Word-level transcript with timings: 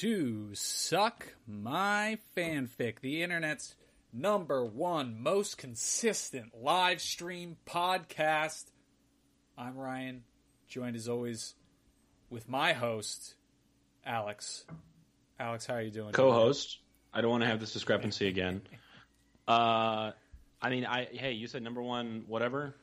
Hello 0.00 0.12
and 0.12 0.20
welcome 0.20 0.50
to 0.50 0.54
Suck 0.54 1.26
My 1.46 2.18
Fanfic, 2.36 3.00
the 3.00 3.22
internet's 3.22 3.74
number 4.12 4.64
one 4.64 5.22
most 5.22 5.58
consistent 5.58 6.52
live 6.54 7.00
stream 7.00 7.56
podcast. 7.66 8.64
I'm 9.56 9.76
Ryan, 9.76 10.24
joined 10.68 10.96
as 10.96 11.08
always 11.08 11.54
with 12.30 12.48
my 12.48 12.72
host, 12.72 13.34
Alex. 14.04 14.64
Alex, 15.38 15.66
how 15.66 15.74
are 15.74 15.82
you 15.82 15.90
doing? 15.90 16.12
Co-host. 16.12 16.78
I 17.12 17.20
don't 17.20 17.30
want 17.30 17.42
to 17.42 17.48
have 17.48 17.60
this 17.60 17.72
discrepancy 17.72 18.28
again. 18.28 18.62
Uh, 19.48 20.10
I 20.60 20.70
mean, 20.70 20.84
I 20.84 21.04
hey, 21.04 21.30
you 21.30 21.46
said 21.46 21.62
number 21.62 21.80
one, 21.80 22.24
whatever. 22.26 22.74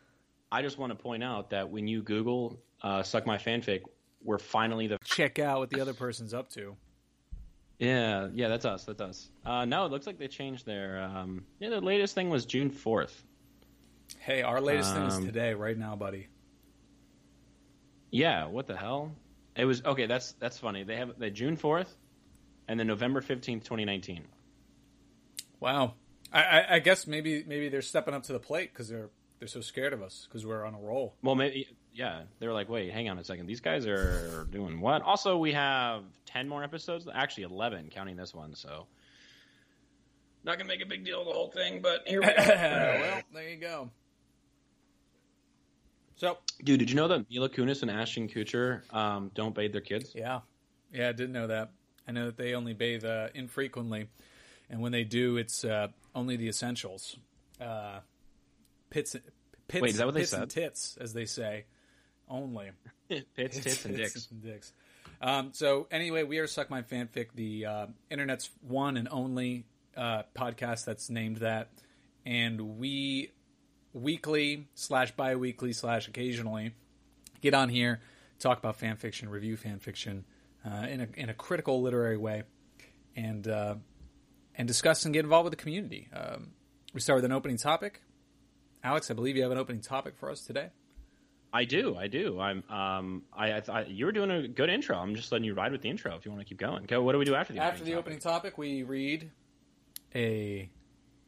I 0.50 0.62
just 0.62 0.78
want 0.78 0.92
to 0.92 0.96
point 0.96 1.22
out 1.22 1.50
that 1.50 1.70
when 1.70 1.90
you 1.90 2.02
Google 2.02 2.58
uh, 2.82 3.04
"suck 3.04 3.28
my 3.28 3.38
fanfic," 3.38 3.82
we're 4.24 4.38
finally 4.38 4.88
the 4.88 4.98
Check 5.04 5.40
out 5.40 5.60
what 5.60 5.72
the 5.72 5.82
other 5.82 5.94
person's 5.94 6.34
up 6.34 6.48
to. 6.52 6.78
Yeah 7.80 8.30
yeah 8.34 8.48
that's 8.48 8.66
us 8.66 8.84
that's 8.86 9.02
us. 9.02 9.30
Uh, 9.46 9.66
no, 9.66 9.86
it 9.86 9.92
looks 9.92 10.08
like 10.08 10.18
they 10.18 10.28
changed 10.28 10.66
their 10.66 11.02
um, 11.02 11.46
yeah. 11.60 11.70
The 11.70 11.82
latest 11.82 12.16
thing 12.16 12.30
was 12.30 12.46
June 12.46 12.70
fourth. 12.70 13.24
Hey, 14.20 14.42
our 14.42 14.62
latest 14.62 14.94
thing 14.94 15.04
is 15.04 15.16
Um, 15.16 15.26
today, 15.26 15.54
right 15.54 15.78
now, 15.78 15.96
buddy. 15.96 16.28
Yeah, 18.12 18.46
what 18.46 18.68
the 18.68 18.78
hell? 18.78 19.16
It 19.56 19.66
was 19.66 19.84
okay. 19.84 20.06
That's 20.06 20.34
that's 20.34 20.58
funny. 20.58 20.84
They 20.84 20.98
have 20.98 21.18
the 21.18 21.30
June 21.30 21.58
fourth, 21.58 21.96
and 22.68 22.80
then 22.80 22.88
November 22.88 23.22
fifteenth, 23.22 23.64
twenty 23.64 23.86
nineteen. 23.86 24.26
Wow. 25.60 25.94
I, 26.32 26.44
I, 26.44 26.76
I 26.76 26.80
guess 26.80 27.06
maybe 27.08 27.44
maybe 27.48 27.70
they're 27.70 27.82
stepping 27.82 28.14
up 28.14 28.24
to 28.24 28.34
the 28.34 28.40
plate 28.40 28.72
because 28.74 28.90
they're 28.90 29.10
they're 29.40 29.48
so 29.48 29.62
scared 29.62 29.94
of 29.94 30.02
us 30.02 30.28
because 30.28 30.46
we're 30.46 30.66
on 30.66 30.74
a 30.74 30.80
roll. 30.80 31.16
Well, 31.22 31.36
maybe 31.36 31.68
yeah. 31.94 32.22
They 32.40 32.48
were 32.48 32.54
like, 32.54 32.70
wait, 32.70 32.92
hang 32.92 33.10
on 33.10 33.18
a 33.20 33.24
second. 33.24 33.46
These 33.48 33.62
guys 33.62 33.86
are 33.88 34.48
doing 34.52 34.80
what? 34.82 35.02
Also, 35.02 35.38
we 35.38 35.52
have 35.54 36.04
ten 36.26 36.48
more 36.48 36.64
episodes. 36.64 37.08
Actually, 37.14 37.44
eleven, 37.44 37.90
counting 37.90 38.16
this 38.16 38.34
one. 38.34 38.56
So, 38.56 38.86
not 40.44 40.58
gonna 40.58 40.68
make 40.68 40.82
a 40.82 40.86
big 40.86 41.06
deal 41.06 41.22
of 41.22 41.28
the 41.28 41.34
whole 41.34 41.50
thing, 41.52 41.82
but 41.82 42.02
here 42.08 42.22
we 42.22 42.28
go. 42.28 42.34
well, 42.38 43.22
there 43.34 43.50
you 43.50 43.58
go. 43.58 43.90
So 46.16 46.38
Dude, 46.64 46.80
did 46.80 46.90
you 46.90 46.96
know 46.96 47.08
that 47.08 47.30
Mila 47.30 47.50
Kunis 47.50 47.82
and 47.82 47.90
Ashton 47.92 48.28
Kutcher 48.30 48.82
um, 48.94 49.32
don't 49.34 49.54
bathe 49.56 49.72
their 49.72 49.82
kids? 49.82 50.12
yeah, 50.16 50.40
yeah, 50.94 51.10
I 51.10 51.12
didn't 51.12 51.34
know 51.34 51.48
that. 51.48 51.72
I 52.08 52.12
know 52.12 52.26
that 52.28 52.38
they 52.38 52.54
only 52.54 52.74
bathe 52.74 53.04
uh, 53.04 53.30
infrequently, 53.34 54.08
and 54.70 54.82
when 54.82 54.92
they 54.92 55.04
do, 55.04 55.38
it's 55.38 55.64
uh, 55.66 55.88
only 56.14 56.36
the 56.36 56.48
essentials. 56.48 57.18
Uh, 57.60 58.00
pits, 58.90 59.16
pits, 59.68 59.82
Wait, 59.82 59.92
is 59.92 59.98
that 59.98 60.06
what 60.06 60.14
they 60.14 60.26
said? 60.26 60.50
tits, 60.50 60.98
as 61.02 61.14
they 61.14 61.26
say, 61.26 61.66
only. 62.30 62.72
Pits, 63.10 63.60
tits, 63.60 63.86
and 63.86 63.96
dicks. 63.96 64.28
and 64.32 64.42
dicks. 64.42 64.74
Um, 65.22 65.50
so 65.54 65.88
anyway, 65.92 66.24
we 66.24 66.40
are 66.40 66.48
Suck 66.48 66.70
My 66.70 66.82
Fanfic, 66.82 67.28
the 67.36 67.66
uh, 67.66 67.88
internet's 68.10 68.50
one 68.62 68.98
and 68.98 69.08
only 69.12 69.66
uh, 69.96 70.24
podcast 70.36 70.86
that's 70.86 71.10
named 71.10 71.38
that, 71.38 71.70
and 72.26 72.78
we 72.78 73.32
weekly 73.94 74.68
slash 74.74 75.12
bi-weekly 75.12 75.74
slash 75.74 76.08
occasionally 76.08 76.74
get 77.42 77.54
on 77.54 77.70
here, 77.70 78.02
talk 78.40 78.58
about 78.58 78.78
fan 78.78 78.96
fiction, 78.96 79.30
review 79.30 79.56
fan 79.56 79.80
fiction 79.80 80.26
uh, 80.66 80.88
in 80.90 81.02
a 81.02 81.08
in 81.16 81.30
a 81.30 81.34
critical 81.34 81.82
literary 81.82 82.18
way, 82.18 82.44
and 83.16 83.48
uh, 83.48 83.76
and 84.56 84.68
discuss 84.68 85.06
and 85.06 85.14
get 85.14 85.24
involved 85.24 85.46
with 85.46 85.52
the 85.52 85.62
community. 85.62 86.10
Um, 86.14 86.52
we 86.94 87.02
start 87.02 87.18
with 87.18 87.26
an 87.26 87.32
opening 87.32 87.58
topic. 87.58 88.02
Alex, 88.84 89.10
I 89.10 89.14
believe 89.14 89.36
you 89.36 89.44
have 89.44 89.52
an 89.52 89.58
opening 89.58 89.82
topic 89.82 90.16
for 90.18 90.30
us 90.30 90.42
today. 90.42 90.70
I 91.54 91.66
do, 91.66 91.96
I 91.96 92.08
do. 92.08 92.40
I'm, 92.40 92.64
um, 92.68 93.22
I, 93.32 93.54
I 93.54 93.62
thought 93.62 93.88
you 93.90 94.08
were 94.08 94.12
doing 94.12 94.32
a 94.32 94.48
good 94.48 94.72
intro. 94.72 94.98
I'm 94.98 95.14
just 95.14 95.32
letting 95.32 95.46
you 95.46 95.54
ride 95.54 95.72
with 95.72 95.82
the 95.82 95.90
intro 95.90 96.16
if 96.16 96.26
you 96.26 96.32
want 96.32 96.42
to 96.42 96.50
keep 96.50 96.58
going. 96.58 96.86
Go. 96.86 97.04
What 97.04 97.12
do 97.12 97.20
we 97.20 97.26
do 97.26 97.36
after 97.36 97.54
the 97.54 97.60
After 97.60 97.84
opening 97.84 97.86
the 97.86 97.92
topic? 97.92 98.06
opening 98.06 98.20
topic, 98.20 98.58
we 98.58 98.82
read 98.82 99.30
a 100.16 100.70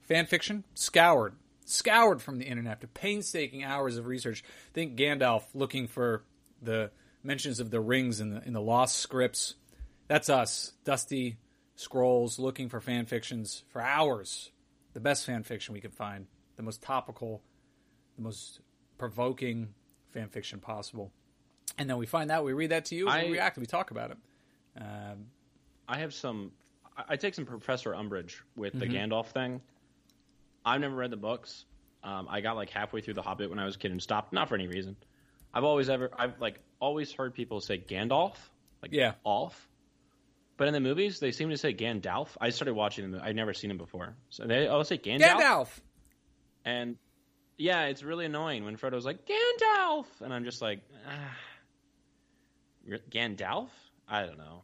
fan 0.01 0.25
fiction 0.25 0.63
scoured, 0.73 1.35
scoured 1.65 2.23
from 2.23 2.39
the 2.39 2.45
internet 2.45 2.73
after 2.73 2.87
painstaking 2.87 3.63
hours 3.63 3.97
of 3.97 4.07
research. 4.07 4.43
Think 4.73 4.97
Gandalf 4.97 5.43
looking 5.53 5.87
for 5.87 6.23
the 6.59 6.89
mentions 7.23 7.59
of 7.59 7.69
the 7.69 7.79
rings 7.79 8.19
in 8.19 8.31
the 8.31 8.43
in 8.47 8.53
the 8.53 8.61
lost 8.61 8.97
scripts. 8.97 9.53
That's 10.07 10.29
us, 10.29 10.73
dusty 10.83 11.37
scrolls, 11.75 12.39
looking 12.39 12.69
for 12.69 12.81
fan 12.81 13.05
fictions 13.05 13.63
for 13.69 13.81
hours. 13.81 14.51
The 14.93 14.99
best 14.99 15.25
fan 15.25 15.43
fiction 15.43 15.73
we 15.73 15.81
can 15.81 15.91
find, 15.91 16.25
the 16.55 16.63
most 16.63 16.81
topical, 16.81 17.43
the 18.15 18.23
most 18.23 18.61
provoking 18.97 19.73
fan 20.15 20.29
fiction 20.29 20.59
possible. 20.59 21.11
And 21.77 21.89
then 21.89 21.97
we 21.97 22.05
find 22.05 22.29
that 22.29 22.43
we 22.43 22.53
read 22.53 22.71
that 22.71 22.85
to 22.85 22.95
you, 22.95 23.09
and 23.09 23.27
we 23.27 23.33
react, 23.33 23.57
and 23.57 23.61
we 23.61 23.67
talk 23.67 23.91
about 23.91 24.11
it. 24.11 24.17
Um, 24.79 25.27
I 25.87 25.99
have 25.99 26.13
some. 26.13 26.51
I, 26.97 27.03
I 27.09 27.15
take 27.17 27.33
some 27.35 27.45
Professor 27.45 27.91
Umbridge 27.91 28.35
with 28.55 28.73
the 28.73 28.85
Mm-hmm. 28.85 29.13
Gandalf 29.13 29.27
thing. 29.27 29.61
I've 30.65 30.81
never 30.81 30.95
read 30.95 31.11
the 31.11 31.17
books. 31.17 31.65
Um, 32.03 32.27
I 32.29 32.41
got 32.41 32.55
like 32.55 32.69
halfway 32.69 33.01
through 33.01 33.15
The 33.15 33.21
Hobbit 33.21 33.49
when 33.49 33.59
I 33.59 33.65
was 33.65 33.75
a 33.75 33.79
kid 33.79 33.91
and 33.91 34.01
stopped, 34.01 34.31
not 34.33 34.47
for 34.49 34.55
any 34.55 34.67
reason. 34.67 34.95
I've 35.53 35.63
always 35.63 35.89
ever, 35.89 36.09
I've 36.17 36.39
like 36.39 36.59
always 36.79 37.11
heard 37.11 37.33
people 37.33 37.59
say 37.61 37.77
Gandalf, 37.77 38.35
like 38.81 38.91
Yeah. 38.93 39.13
off. 39.23 39.67
But 40.57 40.67
in 40.67 40.73
the 40.73 40.79
movies, 40.79 41.19
they 41.19 41.31
seem 41.31 41.49
to 41.49 41.57
say 41.57 41.73
Gandalf. 41.73 42.29
I 42.39 42.49
started 42.49 42.73
watching 42.75 43.11
them. 43.11 43.21
I'd 43.23 43.35
never 43.35 43.53
seen 43.53 43.69
him 43.71 43.77
before, 43.77 44.15
so 44.29 44.45
they 44.45 44.67
always 44.67 44.87
say 44.87 44.97
Gandalf. 44.97 45.39
Gandalf. 45.41 45.79
And 46.63 46.95
yeah, 47.57 47.83
it's 47.85 48.03
really 48.03 48.25
annoying 48.25 48.65
when 48.65 48.77
Frodo's 48.77 49.05
like 49.05 49.25
Gandalf, 49.27 50.05
and 50.21 50.33
I'm 50.33 50.43
just 50.43 50.61
like, 50.61 50.81
ah, 51.07 51.37
Gandalf. 53.09 53.69
I 54.07 54.25
don't 54.25 54.37
know. 54.37 54.63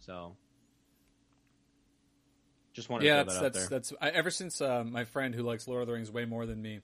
So 0.00 0.36
just 2.74 2.88
wanted 2.90 3.04
Yeah, 3.04 3.16
to 3.22 3.24
that's 3.24 3.34
throw 3.34 3.42
that 3.42 3.52
that's 3.52 3.64
out 3.64 3.70
there. 3.70 3.78
that's. 3.78 3.92
I, 4.00 4.10
ever 4.10 4.30
since 4.30 4.60
uh, 4.60 4.84
my 4.84 5.04
friend 5.04 5.34
who 5.34 5.42
likes 5.42 5.66
Lord 5.68 5.82
of 5.82 5.86
the 5.86 5.94
Rings 5.94 6.10
way 6.10 6.24
more 6.24 6.46
than 6.46 6.60
me, 6.60 6.80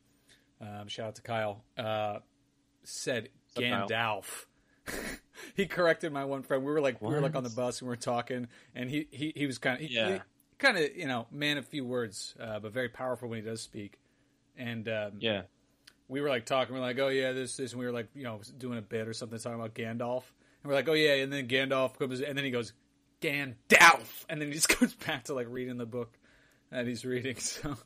um, 0.60 0.88
shout 0.88 1.08
out 1.08 1.14
to 1.16 1.22
Kyle, 1.22 1.64
uh, 1.76 2.18
said 2.84 3.28
up, 3.56 3.62
Gandalf. 3.62 4.46
he 5.54 5.66
corrected 5.66 6.12
my 6.12 6.24
one 6.24 6.42
friend. 6.42 6.64
We 6.64 6.72
were 6.72 6.80
like 6.80 7.00
we 7.02 7.08
were 7.08 7.20
like 7.20 7.36
on 7.36 7.42
the 7.44 7.50
bus 7.50 7.80
and 7.80 7.88
we 7.88 7.92
were 7.92 7.96
talking, 8.00 8.48
and 8.74 8.88
he 8.90 9.06
he, 9.10 9.32
he 9.34 9.46
was 9.46 9.58
kind 9.58 9.82
of 9.82 9.90
Yeah. 9.90 10.18
kind 10.58 10.78
of 10.78 10.96
you 10.96 11.06
know 11.06 11.26
man 11.30 11.58
of 11.58 11.66
few 11.66 11.84
words, 11.84 12.34
uh, 12.40 12.58
but 12.58 12.72
very 12.72 12.88
powerful 12.88 13.28
when 13.28 13.40
he 13.40 13.44
does 13.44 13.60
speak. 13.60 13.98
And 14.58 14.88
um, 14.88 15.12
yeah. 15.20 15.42
we 16.08 16.20
were 16.20 16.28
like 16.28 16.44
talking. 16.44 16.74
We 16.74 16.80
are 16.80 16.84
like, 16.84 16.98
oh 16.98 17.08
yeah, 17.08 17.32
this 17.32 17.56
this, 17.56 17.72
and 17.72 17.80
we 17.80 17.86
were 17.86 17.92
like 17.92 18.08
you 18.14 18.24
know 18.24 18.40
doing 18.58 18.78
a 18.78 18.82
bit 18.82 19.08
or 19.08 19.12
something 19.12 19.38
talking 19.38 19.58
about 19.58 19.74
Gandalf, 19.74 20.24
and 20.62 20.70
we're 20.70 20.74
like, 20.74 20.88
oh 20.88 20.94
yeah, 20.94 21.14
and 21.14 21.32
then 21.32 21.48
Gandalf 21.48 21.98
comes, 21.98 22.20
and 22.20 22.36
then 22.36 22.44
he 22.44 22.50
goes 22.50 22.72
Gandalf, 23.20 24.24
and 24.28 24.40
then 24.40 24.48
he 24.48 24.54
just 24.54 24.78
goes 24.78 24.94
back 24.94 25.24
to 25.24 25.34
like 25.34 25.46
reading 25.48 25.76
the 25.76 25.86
book 25.86 26.18
that 26.70 26.86
he's 26.86 27.04
reading. 27.04 27.36
So 27.40 27.76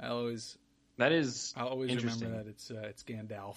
I 0.00 0.08
always 0.08 0.56
That 0.96 1.12
is 1.12 1.52
I 1.56 1.62
always 1.62 1.94
remember 1.96 2.38
that 2.38 2.46
it's 2.48 2.70
uh, 2.70 2.86
it's 2.88 3.02
Gandalf. 3.02 3.56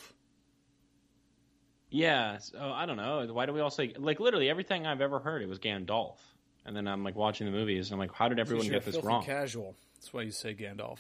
Yeah. 1.90 2.38
So 2.40 2.60
I 2.60 2.86
don't 2.86 2.98
know. 2.98 3.28
Why 3.32 3.46
do 3.46 3.54
we 3.54 3.60
all 3.60 3.70
say 3.70 3.94
like 3.98 4.20
literally 4.20 4.50
everything 4.50 4.86
I've 4.88 5.02
ever 5.02 5.20
heard? 5.20 5.42
It 5.42 5.50
was 5.50 5.60
Gandalf, 5.60 6.18
and 6.66 6.76
then 6.76 6.88
I'm 6.88 7.04
like 7.04 7.16
watching 7.16 7.46
the 7.46 7.52
movies. 7.52 7.88
and 7.88 7.94
I'm 7.94 8.00
like, 8.00 8.14
how 8.16 8.28
did 8.30 8.40
everyone 8.40 8.68
get 8.68 8.86
this 8.86 8.98
wrong? 8.98 9.24
Casual. 9.24 9.76
That's 9.96 10.12
why 10.12 10.24
you 10.24 10.32
say 10.32 10.56
Gandalf. 10.56 11.00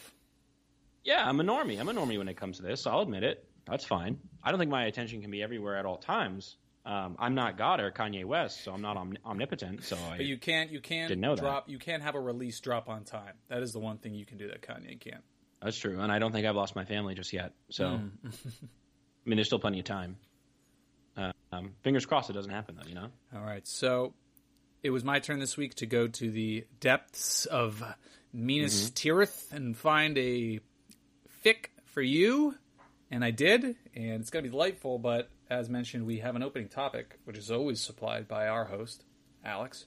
Yeah, 1.03 1.27
I'm 1.27 1.39
a 1.39 1.43
normie. 1.43 1.79
I'm 1.79 1.89
a 1.89 1.93
normie 1.93 2.17
when 2.17 2.27
it 2.27 2.37
comes 2.37 2.57
to 2.57 2.63
this. 2.63 2.85
I'll 2.87 3.01
admit 3.01 3.23
it. 3.23 3.43
That's 3.67 3.85
fine. 3.85 4.17
I 4.43 4.51
don't 4.51 4.59
think 4.59 4.71
my 4.71 4.85
attention 4.85 5.21
can 5.21 5.31
be 5.31 5.41
everywhere 5.43 5.77
at 5.77 5.85
all 5.85 5.97
times. 5.97 6.57
Um, 6.85 7.15
I'm 7.19 7.35
not 7.35 7.57
God 7.57 7.79
or 7.79 7.91
Kanye 7.91 8.25
West, 8.25 8.63
so 8.63 8.71
I'm 8.73 8.81
not 8.81 8.97
omni- 8.97 9.19
omnipotent. 9.25 9.83
So 9.83 9.95
I, 10.11 10.17
But 10.17 10.25
you 10.25 10.37
can't 10.37 10.71
you 10.71 10.81
can't 10.81 11.09
Didn't 11.09 11.21
know 11.21 11.35
that. 11.35 11.69
you 11.69 11.77
can't 11.77 12.01
have 12.01 12.15
a 12.15 12.19
release 12.19 12.59
drop 12.59 12.89
on 12.89 13.03
time. 13.03 13.33
That 13.49 13.61
is 13.61 13.71
the 13.71 13.79
one 13.79 13.97
thing 13.99 14.15
you 14.15 14.25
can 14.25 14.37
do 14.39 14.47
that 14.47 14.61
Kanye 14.63 14.99
can't. 14.99 15.23
that's 15.61 15.77
true, 15.77 15.99
and 15.99 16.11
I 16.11 16.17
don't 16.17 16.31
think 16.31 16.47
I've 16.47 16.55
lost 16.55 16.75
my 16.75 16.85
family 16.85 17.13
just 17.13 17.33
yet. 17.33 17.53
So, 17.69 17.85
Mm. 17.85 18.11
I 18.25 19.29
mean, 19.29 19.37
there's 19.37 19.45
still 19.47 19.59
plenty 19.59 19.77
of 19.79 19.85
time. 19.85 20.17
Uh, 21.15 21.31
um, 21.51 21.73
fingers 21.83 22.05
crossed 22.07 22.31
it 22.31 22.33
doesn't 22.33 22.51
happen 22.51 22.75
though. 22.81 22.87
You 22.89 22.95
know. 22.95 23.07
All 23.35 23.41
right, 23.43 23.67
so 23.67 24.15
it 24.81 24.89
was 24.89 25.03
my 25.03 25.19
turn 25.19 25.37
this 25.39 25.55
week 25.57 25.75
to 25.75 25.85
go 25.85 26.07
to 26.07 26.31
the 26.31 26.65
depths 26.79 27.45
of 27.45 27.83
Minas 28.33 28.89
Tirith 28.89 29.53
and 29.53 29.77
find 29.77 30.17
a 30.17 30.59
fic 31.43 31.67
for 31.85 32.01
you, 32.01 32.55
and 33.09 33.23
I 33.23 33.31
did, 33.31 33.63
and 33.95 34.21
it's 34.21 34.29
going 34.29 34.43
to 34.43 34.49
be 34.49 34.51
delightful. 34.51 34.99
But 34.99 35.29
as 35.49 35.69
mentioned, 35.69 36.05
we 36.05 36.19
have 36.19 36.35
an 36.35 36.43
opening 36.43 36.69
topic, 36.69 37.19
which 37.25 37.37
is 37.37 37.51
always 37.51 37.81
supplied 37.81 38.27
by 38.27 38.47
our 38.47 38.65
host, 38.65 39.03
Alex. 39.43 39.85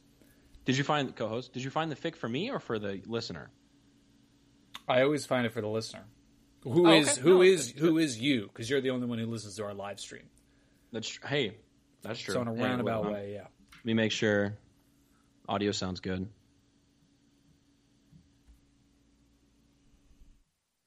Did 0.64 0.76
you 0.78 0.84
find 0.84 1.14
co-host? 1.14 1.52
Did 1.52 1.62
you 1.62 1.70
find 1.70 1.90
the 1.90 1.96
fic 1.96 2.16
for 2.16 2.28
me 2.28 2.50
or 2.50 2.58
for 2.58 2.78
the 2.78 3.02
listener? 3.06 3.50
I 4.88 5.02
always 5.02 5.24
find 5.26 5.46
it 5.46 5.52
for 5.52 5.60
the 5.60 5.68
listener, 5.68 6.04
who 6.62 6.86
Oh, 6.86 6.92
is 6.92 7.08
okay. 7.12 7.20
who 7.20 7.34
No, 7.36 7.42
is 7.42 7.70
who 7.70 7.98
is 7.98 8.18
you, 8.18 8.42
because 8.48 8.68
you're 8.68 8.80
the 8.80 8.90
only 8.90 9.06
one 9.06 9.18
who 9.18 9.26
listens 9.26 9.56
to 9.56 9.64
our 9.64 9.74
live 9.74 10.00
stream. 10.00 10.24
That's 10.92 11.18
hey, 11.26 11.56
that's 12.02 12.20
true. 12.20 12.34
So 12.34 12.42
in 12.42 12.48
a 12.48 12.54
Hey, 12.54 12.62
roundabout 12.62 13.02
well, 13.04 13.12
way, 13.12 13.32
yeah. 13.34 13.46
Let 13.76 13.84
me 13.84 13.94
make 13.94 14.12
sure 14.12 14.56
audio 15.48 15.72
sounds 15.72 16.00
good. 16.00 16.28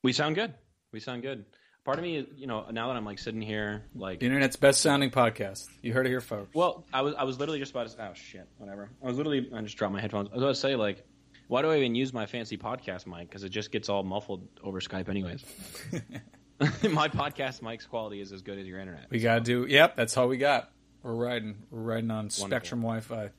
We 0.07 0.13
sound 0.13 0.35
good. 0.35 0.53
We 0.93 1.01
sound 1.01 1.21
good. 1.21 1.43
part 1.83 1.97
of 1.97 2.03
me, 2.05 2.25
you 2.37 2.47
know, 2.47 2.63
now 2.71 2.87
that 2.87 2.95
I'm 2.95 3.03
like 3.03 3.19
sitting 3.19 3.41
here, 3.41 3.83
like, 3.93 4.21
The 4.21 4.27
internet's 4.27 4.55
best 4.55 4.79
sounding 4.79 5.11
podcast. 5.11 5.65
You 5.81 5.91
heard 5.91 6.05
it 6.05 6.09
here, 6.11 6.21
folks. 6.21 6.55
well, 6.55 6.85
I 6.93 7.01
was 7.01 7.13
I 7.15 7.25
was 7.25 7.37
literally 7.39 7.59
just 7.59 7.71
about 7.71 7.89
to. 7.89 8.01
Oh 8.01 8.13
shit, 8.13 8.47
whatever. 8.57 8.89
I 9.03 9.05
was 9.05 9.17
literally 9.17 9.49
I 9.53 9.61
just 9.63 9.75
dropped 9.75 9.93
my 9.93 9.99
headphones. 9.99 10.29
I 10.31 10.35
was 10.35 10.43
about 10.43 10.55
to 10.55 10.61
say 10.61 10.77
like, 10.77 11.05
why 11.49 11.61
do 11.61 11.69
I 11.69 11.75
even 11.75 11.93
use 11.93 12.13
my 12.13 12.25
fancy 12.25 12.55
podcast 12.57 13.05
mic? 13.05 13.27
Because 13.27 13.43
it 13.43 13.49
just 13.49 13.69
gets 13.69 13.89
all 13.89 14.01
muffled 14.01 14.47
over 14.63 14.79
Skype, 14.79 15.09
anyways. 15.09 15.43
my 16.89 17.09
podcast 17.09 17.61
mic's 17.61 17.85
quality 17.85 18.21
is 18.21 18.31
as 18.31 18.41
good 18.41 18.59
as 18.59 18.65
your 18.65 18.79
internet. 18.79 19.07
we 19.09 19.19
gotta 19.19 19.41
do. 19.41 19.65
Yep, 19.67 19.97
that's 19.97 20.15
all 20.15 20.29
we 20.29 20.37
got. 20.37 20.71
We're 21.03 21.15
riding. 21.15 21.57
We're 21.69 21.81
riding 21.81 22.11
on 22.11 22.29
Spectrum 22.29 22.79
Wi-Fi. 22.79 23.31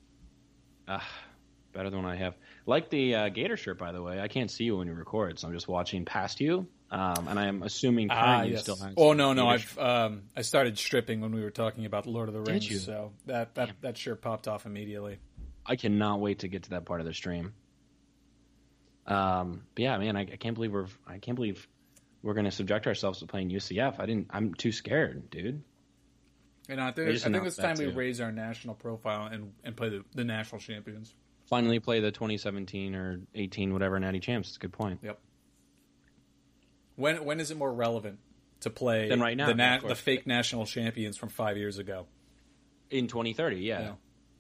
Ah, 0.87 1.09
better 1.73 1.89
than 1.89 2.03
what 2.03 2.13
I 2.13 2.17
have. 2.17 2.35
Like 2.69 2.91
the 2.91 3.15
uh, 3.15 3.29
Gator 3.31 3.57
shirt, 3.57 3.79
by 3.79 3.93
the 3.93 4.03
way. 4.03 4.21
I 4.21 4.29
can't 4.29 4.51
see 4.51 4.65
you 4.65 4.77
when 4.77 4.89
you 4.89 4.93
record, 4.93 5.39
so 5.39 5.49
I'm 5.49 5.55
just 5.55 5.69
watching 5.69 6.05
past 6.05 6.39
you. 6.39 6.67
Um, 6.91 7.27
and 7.27 7.39
I 7.39 7.47
am 7.47 7.63
assuming 7.63 8.09
Ah, 8.11 8.43
you 8.43 8.53
yes. 8.53 8.61
still 8.61 8.77
has. 8.77 8.93
Oh 8.95 9.15
no, 9.15 9.33
no. 9.33 9.49
I've 9.49 9.79
um, 9.79 10.25
I 10.37 10.43
started 10.43 10.77
stripping 10.77 11.23
when 11.23 11.33
we 11.33 11.41
were 11.43 11.51
talking 11.51 11.87
about 11.87 12.07
Lord 12.07 12.29
of 12.29 12.35
the 12.35 12.43
Rings, 12.43 12.85
so 12.85 13.13
that 13.25 13.55
that 13.55 13.71
that 13.81 13.97
shirt 13.97 14.21
popped 14.21 14.49
off 14.49 14.67
immediately. 14.67 15.19
I 15.65 15.77
cannot 15.77 16.21
wait 16.21 16.41
to 16.41 16.49
get 16.49 16.65
to 16.65 16.71
that 16.71 16.85
part 16.85 17.01
of 17.01 17.07
the 17.07 17.15
stream. 17.15 17.55
Um, 19.07 19.63
but 19.75 19.83
yeah, 19.85 19.97
man, 19.97 20.17
I, 20.19 20.21
I 20.21 20.37
can't 20.37 20.55
believe 20.55 20.73
we're 20.73 20.89
I 21.07 21.17
can't 21.17 21.37
believe 21.37 21.67
we're 22.23 22.35
going 22.35 22.45
to 22.45 22.51
subject 22.51 22.87
ourselves 22.87 23.21
to 23.21 23.27
playing 23.27 23.49
UCF. 23.49 23.99
I 23.99 24.05
didn't. 24.05 24.27
I'm 24.29 24.53
too 24.53 24.73
scared, 24.73 25.31
dude. 25.31 25.63
And 26.69 26.83
I 26.83 26.91
think, 26.91 27.09
I 27.09 27.31
think 27.31 27.47
it's 27.47 27.57
time 27.57 27.79
we 27.79 27.87
raise 27.87 28.21
our 28.21 28.31
national 28.31 28.75
profile 28.75 29.29
and, 29.33 29.55
and 29.65 29.75
play 29.75 29.89
the, 29.89 30.05
the 30.15 30.25
national 30.25 30.61
champions. 30.61 31.15
Finally, 31.49 31.81
play 31.81 32.01
the 32.01 32.11
2017 32.11 32.95
or 32.95 33.21
18, 33.35 33.73
whatever, 33.73 33.99
Natty 33.99 34.21
Champs. 34.21 34.49
It's 34.49 34.57
a 34.59 34.61
good 34.61 34.73
point. 34.73 35.01
Yep. 35.03 35.19
When 36.97 37.25
when 37.25 37.41
is 37.41 37.51
it 37.51 37.57
more 37.57 37.73
relevant 37.73 38.19
to 38.61 38.71
play 38.71 39.09
Than 39.09 39.21
right 39.21 39.37
now, 39.37 39.47
the, 39.47 39.55
na- 39.55 39.79
the 39.79 39.95
fake 39.95 40.27
national 40.27 40.67
champions 40.67 41.17
from 41.17 41.29
five 41.29 41.57
years 41.57 41.79
ago? 41.79 42.07
In 42.91 43.07
2030, 43.07 43.57
yeah. 43.57 43.93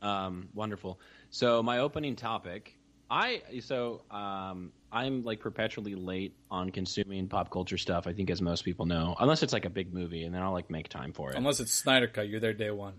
Um, 0.03 0.49
wonderful. 0.55 1.01
So 1.31 1.63
my 1.63 1.79
opening 1.79 2.17
topic, 2.17 2.77
I 3.11 3.43
so 3.61 4.03
um, 4.11 4.73
I'm 4.93 5.23
like 5.23 5.41
perpetually 5.41 5.95
late 5.95 6.35
on 6.51 6.71
consuming 6.71 7.29
pop 7.29 7.51
culture 7.51 7.79
stuff. 7.79 8.07
I 8.07 8.13
think, 8.13 8.29
as 8.31 8.43
most 8.43 8.65
people 8.65 8.87
know, 8.87 9.17
unless 9.19 9.43
it's 9.43 9.53
like 9.53 9.65
a 9.65 9.71
big 9.71 9.95
movie, 9.95 10.25
and 10.25 10.35
then 10.35 10.43
I'll 10.43 10.53
like 10.53 10.71
make 10.71 10.89
time 10.89 11.13
for 11.13 11.31
it. 11.31 11.37
Unless 11.37 11.61
it's 11.61 11.73
Snyder 11.73 12.09
Cut, 12.09 12.29
you're 12.29 12.41
there 12.41 12.53
day 12.53 12.71
one. 12.71 12.95